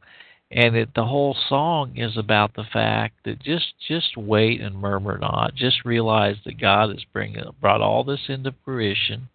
and 0.50 0.74
it, 0.76 0.94
the 0.94 1.04
whole 1.04 1.36
song 1.48 1.96
is 1.96 2.16
about 2.16 2.54
the 2.54 2.64
fact 2.72 3.16
that 3.24 3.42
just 3.42 3.74
just 3.86 4.16
wait 4.16 4.60
and 4.62 4.76
murmur 4.76 5.18
not. 5.18 5.54
Just 5.54 5.84
realize 5.84 6.36
that 6.46 6.58
God 6.58 6.88
has 6.88 7.04
bring 7.12 7.36
brought 7.60 7.82
all 7.82 8.02
this 8.02 8.20
into 8.28 8.54
fruition. 8.64 9.28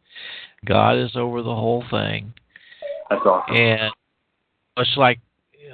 God 0.65 0.97
is 0.97 1.15
over 1.15 1.41
the 1.41 1.55
whole 1.55 1.83
thing, 1.91 2.33
That's 3.09 3.21
awesome. 3.25 3.55
and 3.55 3.91
it's 4.77 4.97
like 4.97 5.19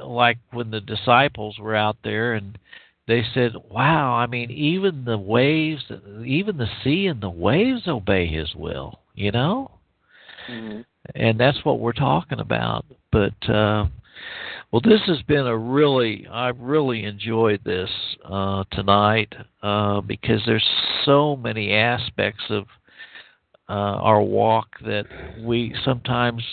like 0.04 0.38
when 0.52 0.72
the 0.72 0.82
disciples 0.82 1.58
were 1.60 1.76
out 1.76 1.98
there 2.04 2.34
and 2.34 2.58
they 3.08 3.24
said, 3.34 3.54
"Wow, 3.70 4.14
I 4.14 4.26
mean, 4.28 4.52
even 4.52 5.06
the 5.06 5.18
waves, 5.18 5.84
even 6.26 6.58
the 6.58 6.70
sea 6.84 7.08
and 7.08 7.22
the 7.22 7.30
waves 7.30 7.88
obey 7.88 8.28
His 8.28 8.56
will." 8.56 9.00
You 9.14 9.32
know, 9.32 9.72
Mm-hmm. 10.50 10.82
and 11.16 11.40
that's 11.40 11.64
what 11.64 11.80
we're 11.80 11.94
talking 11.94 12.40
about. 12.40 12.86
But 13.12 13.50
uh, 13.50 13.86
well, 14.72 14.82
this 14.84 15.02
has 15.08 15.22
been 15.24 15.46
a 15.48 15.58
really, 15.58 16.28
I've 16.32 16.60
really 16.60 17.04
enjoyed 17.06 17.62
this 17.64 17.90
uh, 18.24 18.64
tonight 18.72 19.34
uh, 19.64 20.02
because 20.02 20.42
there's 20.46 20.68
so 21.06 21.36
many 21.36 21.74
aspects 21.74 22.44
of 22.50 22.66
uh, 23.70 23.72
our 23.72 24.22
walk 24.22 24.68
that 24.86 25.06
we 25.44 25.76
sometimes 25.84 26.44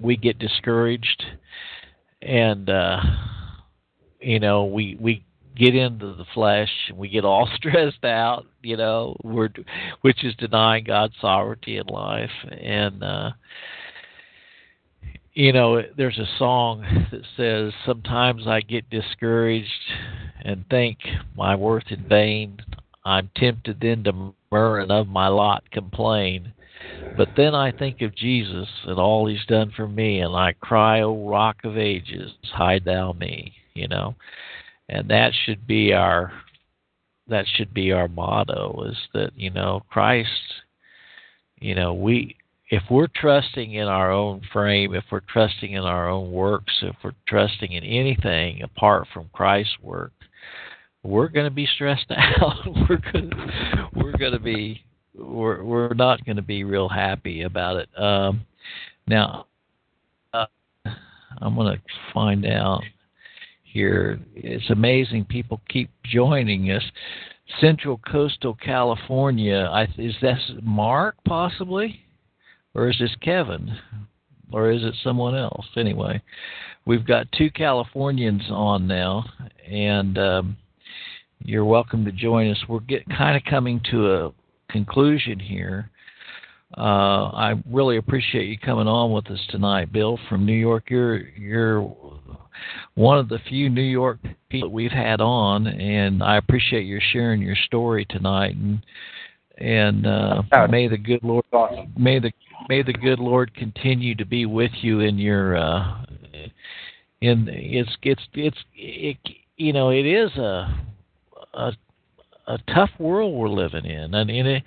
we 0.00 0.16
get 0.16 0.38
discouraged 0.38 1.22
and 2.22 2.68
uh 2.68 3.00
you 4.20 4.38
know 4.38 4.64
we 4.64 4.96
we 5.00 5.24
get 5.56 5.74
into 5.74 6.14
the 6.14 6.24
flesh 6.32 6.70
and 6.88 6.98
we 6.98 7.08
get 7.08 7.24
all 7.24 7.48
stressed 7.56 8.04
out 8.04 8.46
you 8.62 8.76
know 8.76 9.16
we're 9.22 9.48
which 10.02 10.24
is 10.24 10.34
denying 10.36 10.84
god's 10.84 11.14
sovereignty 11.20 11.76
in 11.76 11.86
life. 11.86 12.30
And 12.50 13.02
uh 13.02 13.30
you 15.32 15.52
know 15.52 15.82
there's 15.96 16.18
a 16.18 16.38
song 16.38 17.06
that 17.10 17.22
says 17.36 17.72
sometimes 17.86 18.46
i 18.46 18.60
get 18.60 18.90
discouraged 18.90 19.68
and 20.42 20.64
think 20.70 20.98
my 21.36 21.54
worth 21.54 21.84
in 21.90 22.06
vain. 22.08 22.58
I'm 23.04 23.30
tempted 23.36 23.78
then 23.80 24.04
to 24.04 24.32
murmur 24.50 24.78
and 24.78 24.90
of 24.90 25.08
my 25.08 25.28
lot 25.28 25.70
complain 25.70 26.52
but 27.16 27.28
then 27.36 27.54
I 27.54 27.72
think 27.72 28.00
of 28.02 28.14
Jesus 28.14 28.68
and 28.84 28.98
all 28.98 29.26
he's 29.26 29.44
done 29.46 29.72
for 29.74 29.88
me, 29.88 30.20
and 30.20 30.34
I 30.34 30.52
cry, 30.60 31.02
O 31.02 31.28
rock 31.28 31.58
of 31.64 31.76
ages, 31.76 32.32
hide 32.52 32.84
thou 32.84 33.12
me, 33.12 33.52
you 33.74 33.88
know. 33.88 34.14
And 34.88 35.08
that 35.10 35.32
should 35.44 35.66
be 35.66 35.92
our 35.92 36.32
that 37.28 37.46
should 37.54 37.72
be 37.72 37.92
our 37.92 38.08
motto 38.08 38.86
is 38.90 38.96
that, 39.14 39.30
you 39.36 39.50
know, 39.50 39.82
Christ 39.88 40.28
you 41.60 41.74
know, 41.74 41.92
we 41.94 42.36
if 42.70 42.82
we're 42.90 43.08
trusting 43.14 43.74
in 43.74 43.86
our 43.86 44.10
own 44.10 44.40
frame, 44.52 44.94
if 44.94 45.04
we're 45.10 45.20
trusting 45.20 45.72
in 45.72 45.82
our 45.82 46.08
own 46.08 46.30
works, 46.32 46.72
if 46.82 46.96
we're 47.04 47.14
trusting 47.26 47.72
in 47.72 47.84
anything 47.84 48.62
apart 48.62 49.08
from 49.12 49.28
Christ's 49.32 49.76
work, 49.82 50.12
we're 51.02 51.28
going 51.28 51.46
to 51.46 51.54
be 51.54 51.66
stressed 51.74 52.06
out. 52.10 52.54
we're 52.88 53.00
going 53.12 53.30
to, 53.30 53.88
we're 53.96 54.16
going 54.16 54.32
to 54.32 54.38
be 54.38 54.82
we're 55.14 55.62
we're 55.62 55.94
not 55.94 56.24
going 56.24 56.36
to 56.36 56.42
be 56.42 56.64
real 56.64 56.88
happy 56.88 57.42
about 57.42 57.76
it. 57.76 57.88
Um, 58.00 58.46
now, 59.06 59.46
uh, 60.32 60.46
I'm 61.38 61.54
going 61.54 61.76
to 61.76 61.82
find 62.12 62.46
out 62.46 62.82
here. 63.64 64.20
It's 64.34 64.70
amazing. 64.70 65.24
People 65.24 65.60
keep 65.68 65.90
joining 66.04 66.70
us. 66.70 66.82
Central 67.60 68.00
Coastal 68.10 68.54
California. 68.54 69.68
I, 69.70 69.88
is 69.98 70.14
that 70.22 70.38
Mark 70.62 71.16
possibly, 71.24 72.00
or 72.74 72.88
is 72.88 72.96
this 73.00 73.14
Kevin, 73.20 73.76
or 74.52 74.70
is 74.70 74.84
it 74.84 74.94
someone 75.02 75.34
else? 75.34 75.66
Anyway, 75.76 76.22
we've 76.86 77.06
got 77.06 77.30
two 77.32 77.50
Californians 77.50 78.42
on 78.50 78.86
now, 78.86 79.24
and 79.68 80.16
um, 80.18 80.56
you're 81.42 81.64
welcome 81.64 82.04
to 82.04 82.12
join 82.12 82.50
us. 82.50 82.58
We're 82.68 82.80
get 82.80 83.08
kind 83.08 83.36
of 83.36 83.42
coming 83.44 83.80
to 83.90 84.12
a 84.12 84.32
conclusion 84.70 85.38
here. 85.38 85.90
Uh, 86.78 87.30
I 87.30 87.54
really 87.68 87.96
appreciate 87.96 88.46
you 88.46 88.56
coming 88.56 88.86
on 88.86 89.10
with 89.10 89.26
us 89.26 89.40
tonight, 89.48 89.92
Bill 89.92 90.18
from 90.28 90.46
New 90.46 90.52
York. 90.52 90.84
You're 90.88 91.28
you're 91.30 91.82
one 92.94 93.18
of 93.18 93.28
the 93.28 93.38
few 93.48 93.68
New 93.68 93.82
York 93.82 94.18
people 94.48 94.68
that 94.68 94.74
we've 94.74 94.90
had 94.92 95.20
on, 95.20 95.66
and 95.66 96.22
I 96.22 96.36
appreciate 96.36 96.84
your 96.84 97.00
sharing 97.12 97.42
your 97.42 97.56
story 97.66 98.06
tonight. 98.08 98.54
And 98.54 98.82
and 99.58 100.06
uh, 100.06 100.42
may 100.68 100.86
the 100.86 100.96
good 100.96 101.24
Lord 101.24 101.44
may 101.98 102.20
the 102.20 102.32
may 102.68 102.82
the 102.82 102.92
good 102.92 103.18
Lord 103.18 103.52
continue 103.54 104.14
to 104.14 104.24
be 104.24 104.46
with 104.46 104.72
you 104.80 105.00
in 105.00 105.18
your 105.18 105.56
uh, 105.56 106.04
in 107.20 107.48
it's 107.48 107.90
it's 108.02 108.22
it's 108.34 108.58
it, 108.76 109.16
you 109.56 109.72
know 109.72 109.90
it 109.90 110.06
is 110.06 110.30
a 110.36 110.72
a 111.54 111.72
a 112.50 112.58
tough 112.74 112.90
world 112.98 113.34
we're 113.34 113.48
living 113.48 113.84
in. 113.84 114.14
And, 114.14 114.30
and 114.30 114.48
it, 114.48 114.62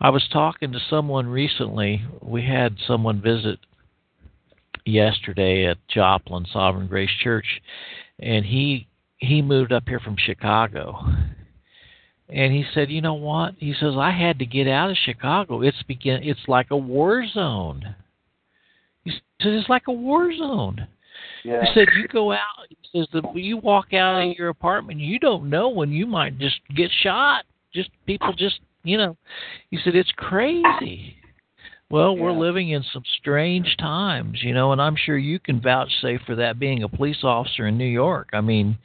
I 0.00 0.10
was 0.10 0.26
talking 0.32 0.72
to 0.72 0.80
someone 0.90 1.26
recently. 1.28 2.02
We 2.20 2.44
had 2.44 2.76
someone 2.86 3.20
visit 3.20 3.58
yesterday 4.84 5.66
at 5.66 5.78
Joplin 5.88 6.46
Sovereign 6.52 6.88
Grace 6.88 7.10
Church, 7.22 7.46
and 8.18 8.44
he 8.44 8.86
he 9.18 9.42
moved 9.42 9.72
up 9.72 9.88
here 9.88 10.00
from 10.00 10.16
Chicago. 10.16 10.98
And 12.28 12.52
he 12.52 12.64
said, 12.74 12.90
"You 12.90 13.00
know 13.00 13.14
what?" 13.14 13.54
He 13.58 13.74
says, 13.74 13.94
"I 13.96 14.10
had 14.10 14.38
to 14.40 14.46
get 14.46 14.68
out 14.68 14.90
of 14.90 14.96
Chicago. 14.96 15.62
It's 15.62 15.82
begin. 15.84 16.22
It's 16.22 16.46
like 16.48 16.70
a 16.70 16.76
war 16.76 17.26
zone." 17.26 17.94
He 19.04 19.10
said, 19.10 19.52
"It's 19.54 19.68
like 19.68 19.88
a 19.88 19.92
war 19.92 20.32
zone." 20.34 20.88
Yeah. 21.48 21.64
He 21.64 21.72
said, 21.72 21.88
"You 21.96 22.06
go 22.08 22.32
out." 22.32 22.66
He 22.68 22.76
says, 22.92 23.08
"The 23.12 23.22
you 23.34 23.56
walk 23.56 23.94
out 23.94 24.20
of 24.20 24.36
your 24.36 24.50
apartment, 24.50 25.00
you 25.00 25.18
don't 25.18 25.48
know 25.48 25.70
when 25.70 25.90
you 25.90 26.06
might 26.06 26.38
just 26.38 26.60
get 26.76 26.90
shot. 27.02 27.46
Just 27.74 27.88
people, 28.06 28.34
just 28.34 28.60
you 28.84 28.98
know." 28.98 29.16
He 29.70 29.78
said, 29.82 29.94
"It's 29.94 30.12
crazy." 30.12 31.16
Well, 31.90 32.18
we're 32.18 32.32
living 32.32 32.68
in 32.68 32.82
some 32.92 33.04
strange 33.18 33.78
times, 33.78 34.42
you 34.42 34.52
know, 34.52 34.72
and 34.72 34.82
I'm 34.82 34.94
sure 34.94 35.16
you 35.16 35.38
can 35.38 35.58
vouchsafe 35.58 36.20
for 36.26 36.34
that 36.34 36.58
being 36.58 36.82
a 36.82 36.88
police 36.88 37.24
officer 37.24 37.66
in 37.66 37.78
New 37.78 37.86
York. 37.86 38.28
I 38.34 38.42
mean, 38.42 38.76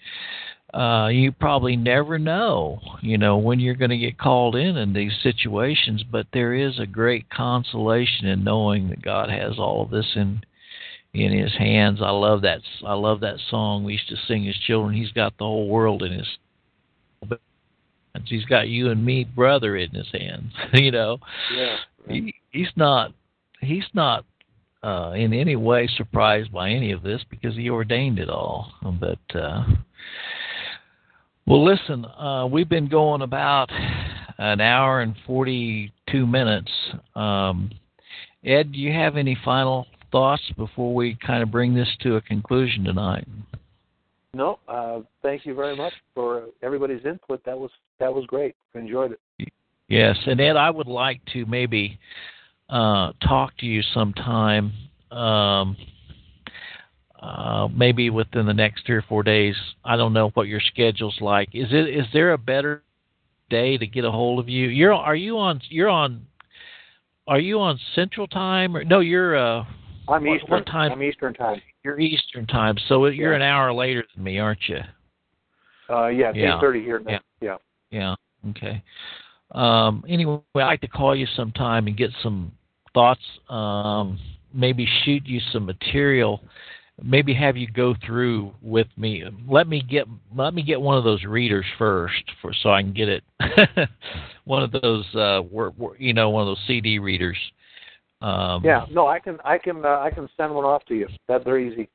uh, 0.73 1.10
you 1.11 1.34
probably 1.34 1.76
never 1.76 2.18
know, 2.18 2.80
you 3.02 3.18
know, 3.18 3.35
when 3.35 3.60
you're 3.60 3.76
going 3.76 3.91
to 3.91 3.98
get 3.98 4.18
called 4.18 4.56
in 4.56 4.77
in 4.77 4.94
these 4.94 5.11
situations, 5.22 6.02
but 6.10 6.27
there 6.31 6.53
is 6.53 6.80
a 6.80 6.88
great 6.88 7.30
consolation 7.30 8.27
in 8.27 8.45
knowing 8.45 8.88
that 8.88 9.02
God 9.02 9.30
has 9.30 9.60
all 9.60 9.81
of 9.81 9.90
this 9.90 10.07
in 10.15 10.41
in 11.14 11.31
his 11.31 11.53
hands. 11.57 11.99
I 12.02 12.10
love 12.10 12.41
that. 12.41 12.61
I 12.85 12.94
love 12.94 13.19
that 13.22 13.38
song 13.49 13.84
we 13.84 13.94
used 13.94 14.10
to 14.10 14.15
sing 14.27 14.48
as 14.48 14.56
children. 14.65 14.95
He's 14.95 15.11
got 15.11 15.38
the 15.38 15.45
whole 15.45 15.68
world 15.68 16.03
in 16.03 16.11
his. 16.11 16.27
Hands. 17.22 18.30
He's 18.30 18.45
got 18.45 18.68
you 18.68 18.90
and 18.90 19.03
me, 19.03 19.23
brother, 19.23 19.76
in 19.77 19.91
his 19.91 20.10
hands. 20.11 20.53
you 20.73 20.91
know. 20.91 21.19
Yeah. 21.56 21.77
He, 22.07 22.34
he's 22.52 22.72
not. 22.76 23.14
He's 23.61 23.85
not 23.94 24.26
uh, 24.84 25.14
in 25.15 25.34
any 25.34 25.56
way 25.56 25.88
surprised 25.95 26.52
by 26.52 26.69
any 26.69 26.91
of 26.91 27.03
this 27.03 27.22
because 27.30 27.56
he 27.56 27.69
ordained 27.69 28.19
it 28.19 28.30
all. 28.30 28.73
But 28.81 29.40
uh, 29.40 29.64
well, 31.45 31.64
listen, 31.64 32.06
uh, 32.06 32.48
we've 32.48 32.69
been 32.69 32.90
going 32.90 33.22
about 33.22 33.69
an 34.38 34.61
hour 34.61 35.02
and 35.02 35.15
forty-two 35.26 36.27
minutes. 36.27 36.72
Um, 37.15 37.72
Ed, 38.44 38.73
do 38.73 38.80
you 38.80 38.91
have 38.91 39.15
any 39.15 39.38
final 39.45 39.88
thoughts 40.14 40.44
before 40.56 40.94
we 40.94 41.18
kind 41.26 41.44
of 41.44 41.52
bring 41.52 41.73
this 41.73 41.90
to 42.02 42.15
a 42.15 42.22
conclusion 42.22 42.85
tonight? 42.85 43.27
No, 44.34 44.60
uh, 44.69 45.02
thank 45.22 45.45
you 45.45 45.53
very 45.53 45.76
much 45.76 45.94
for 46.15 46.45
everybody's 46.61 47.06
input. 47.06 47.44
That 47.44 47.60
was 47.60 47.72
that 47.99 48.14
was 48.14 48.26
great. 48.26 48.56
Enjoyed 48.73 49.11
it. 49.11 49.52
Yes, 49.90 50.15
and 50.26 50.40
Ed, 50.40 50.56
I 50.56 50.69
would 50.69 50.88
like 50.88 51.19
to 51.34 51.45
maybe 51.45 51.99
uh, 52.69 53.11
talk 53.27 53.57
to 53.57 53.65
you 53.65 53.81
sometime, 53.94 54.72
um, 55.11 55.76
uh, 57.22 57.68
maybe 57.68 58.10
within 58.10 58.45
the 58.45 58.53
next 58.53 58.85
three 58.85 58.95
or 58.95 59.03
four 59.03 59.23
days. 59.23 59.56
I 59.84 59.98
don't 59.98 60.14
know 60.14 60.30
what 60.30 60.48
your 60.48 60.61
schedule's 60.61 61.18
like. 61.19 61.49
Is 61.53 61.68
it 61.72 61.90
is 61.90 62.06
there 62.14 62.34
a 62.34 62.38
better 62.38 62.81
day 63.49 63.77
to 63.77 63.85
get 63.85 64.06
a 64.06 64.11
hold 64.11 64.40
of 64.40 64.48
you? 64.48 64.68
You're 64.68 64.94
are 64.94 65.15
you 65.15 65.38
on 65.38 65.61
you're 65.69 65.90
on 65.90 66.26
are 67.27 67.40
you 67.40 67.60
on 67.60 67.80
Central 67.94 68.27
Time 68.27 68.76
or 68.77 68.84
no? 68.84 68.99
You're 68.99 69.38
uh. 69.38 69.65
I'm 70.07 70.25
what, 70.25 70.35
Eastern. 70.35 70.49
What 70.49 70.65
time? 70.65 70.91
I'm 70.91 71.03
Eastern 71.03 71.34
time. 71.34 71.61
You're 71.84 71.99
Eastern 71.99 72.45
time, 72.47 72.77
so 72.88 73.05
you're 73.07 73.31
Yeah. 73.31 73.35
an 73.38 73.41
hour 73.41 73.73
later 73.73 74.05
than 74.13 74.23
me, 74.23 74.39
aren't 74.39 74.67
you? 74.67 74.81
Uh, 75.89 76.07
yeah, 76.07 76.31
Yeah. 76.34 76.57
8:30 76.57 76.81
here 76.84 76.99
now. 76.99 77.19
Yeah. 77.41 77.57
Yeah. 77.91 78.15
Okay. 78.49 78.81
Um, 79.51 80.03
anyway, 80.07 80.39
I'd 80.55 80.63
like 80.63 80.81
to 80.81 80.88
call 80.88 81.15
you 81.15 81.25
sometime 81.27 81.88
and 81.88 81.95
get 81.95 82.11
some 82.21 82.51
thoughts. 82.93 83.21
Um, 83.49 84.19
maybe 84.53 84.85
shoot 85.03 85.25
you 85.25 85.39
some 85.51 85.65
material. 85.65 86.41
Maybe 87.01 87.34
have 87.34 87.57
you 87.57 87.67
go 87.67 87.95
through 88.05 88.53
with 88.61 88.88
me. 88.97 89.23
Let 89.47 89.67
me 89.67 89.81
get 89.81 90.07
let 90.35 90.53
me 90.53 90.61
get 90.61 90.80
one 90.80 90.97
of 90.97 91.03
those 91.03 91.23
readers 91.23 91.65
first, 91.77 92.23
for 92.41 92.53
so 92.53 92.71
I 92.71 92.81
can 92.81 92.93
get 92.93 93.09
it. 93.09 93.23
one 94.45 94.63
of 94.63 94.71
those, 94.71 95.05
uh, 95.15 95.41
you 95.97 96.13
know, 96.13 96.30
one 96.30 96.41
of 96.41 96.47
those 96.47 96.63
CD 96.67 96.99
readers. 96.99 97.38
Um, 98.24 98.64
Yeah. 98.64 98.86
No, 98.90 99.08
I 99.08 99.20
can 99.20 99.38
I 99.44 99.58
can 99.58 99.86
uh, 99.86 100.00
I 100.00 100.10
can 100.10 100.30
send 100.38 100.56
one 100.56 100.64
off 100.64 100.86
to 100.86 100.95
you. 100.95 101.08
That's 101.28 101.44
very 101.44 101.72
easy. 101.72 101.90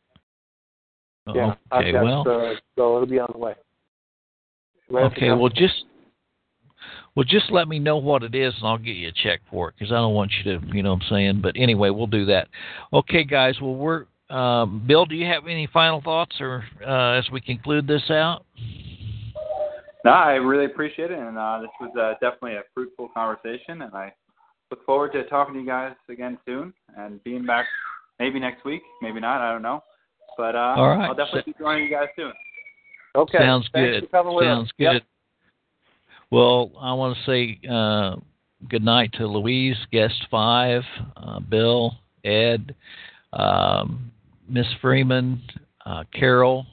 Yeah. 1.35 1.55
Okay. 1.73 1.89
I've 1.89 1.93
got, 1.93 2.05
well. 2.05 2.21
uh, 2.21 2.55
so 2.77 2.97
it'll 2.97 3.07
be 3.07 3.19
on 3.19 3.31
the 3.33 3.39
way. 3.39 3.55
Right 4.91 5.07
after 5.07 5.17
Okay, 5.17 5.31
well 5.31 5.49
just 5.49 5.85
well 7.15 7.25
just 7.25 7.51
let 7.51 7.67
me 7.67 7.79
know 7.79 7.97
what 7.97 8.23
it 8.23 8.35
is 8.35 8.55
and 8.59 8.69
I'll 8.69 8.79
get 8.79 8.97
you 8.97 9.09
a 9.09 9.13
check 9.13 9.41
for 9.51 9.71
it 9.71 9.75
because 9.79 9.91
I 9.91 9.97
don't 9.97 10.15
want 10.15 10.31
you 10.33 10.59
to, 10.59 10.67
you 10.69 10.83
know 10.83 10.93
what 10.93 11.03
I'm 11.03 11.09
saying. 11.11 11.41
But 11.43 11.55
anyway, 11.57 11.91
we'll 11.91 12.07
do 12.07 12.27
that. 12.27 12.49
Okay, 12.93 13.25
guys. 13.25 13.55
Well, 13.61 13.75
we're 13.75 14.05
um, 14.31 14.85
Bill. 14.87 15.07
Do 15.07 15.17
you 15.17 15.27
have 15.27 15.47
any 15.47 15.67
final 15.73 16.03
thoughts 16.03 16.37
or 16.41 16.63
uh, 16.87 17.19
as 17.19 17.25
we 17.33 17.41
conclude 17.41 17.87
this 17.87 18.11
out? 18.11 18.45
No, 20.05 20.11
I 20.13 20.35
really 20.35 20.67
appreciate 20.67 21.11
it, 21.11 21.19
and 21.19 21.37
uh, 21.37 21.61
this 21.63 21.71
was 21.81 21.91
uh, 21.99 22.13
definitely 22.21 22.55
a 22.55 22.63
fruitful 22.73 23.09
conversation, 23.09 23.83
and 23.83 23.95
I 23.95 24.13
look 24.71 24.85
forward 24.85 25.13
to 25.13 25.25
talking 25.25 25.55
to 25.55 25.61
you 25.61 25.67
guys 25.67 25.95
again 26.09 26.39
soon 26.47 26.73
and 26.97 27.23
being 27.25 27.45
back 27.47 27.67
maybe 28.19 28.39
next 28.41 28.65
week, 28.65 28.83
maybe 29.03 29.21
not, 29.21 29.41
I 29.41 29.53
don't 29.53 29.63
know. 29.63 29.83
But 30.37 30.55
uh, 30.55 30.75
All 30.77 30.89
right. 30.89 31.09
I'll 31.09 31.15
definitely 31.15 31.53
be 31.53 31.59
joining 31.59 31.85
you 31.85 31.91
guys 31.91 32.09
soon. 32.17 32.33
okay. 33.17 33.39
Sounds 33.39 33.69
Thanks 33.73 34.01
good. 34.01 34.05
For 34.05 34.11
coming 34.11 34.35
with 34.35 34.45
Sounds 34.45 34.69
us. 34.69 34.73
good. 34.79 34.93
Yep. 34.93 35.03
Well, 36.31 36.73
I 36.79 36.93
want 36.93 37.17
to 37.17 37.25
say 37.25 37.59
uh, 37.69 38.17
good 38.69 38.85
night 38.85 39.13
to 39.15 39.27
Louise, 39.27 39.77
guest 39.91 40.27
five, 40.31 40.83
uh, 41.17 41.41
Bill, 41.41 41.95
Ed, 42.25 42.75
um, 43.33 44.13
Miss 44.49 44.67
Freeman, 44.81 45.41
uh, 45.87 46.05
Carol, 46.13 46.67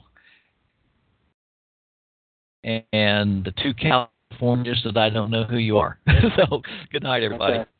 and 2.62 3.44
the 3.44 3.52
two 3.62 3.72
Californians 3.74 4.82
that 4.84 4.96
I 4.96 5.08
don't 5.08 5.30
know 5.30 5.44
who 5.44 5.56
you 5.56 5.78
are. 5.78 5.98
so, 6.36 6.60
good 6.92 7.02
night, 7.02 7.22
everybody. 7.22 7.58
Okay. 7.58 7.70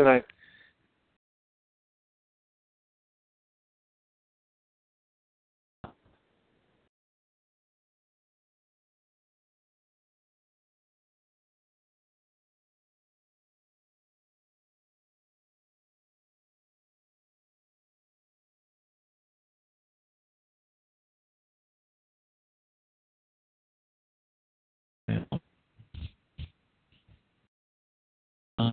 Good 0.00 0.06
night. 0.06 0.24
Uh, 28.58 28.72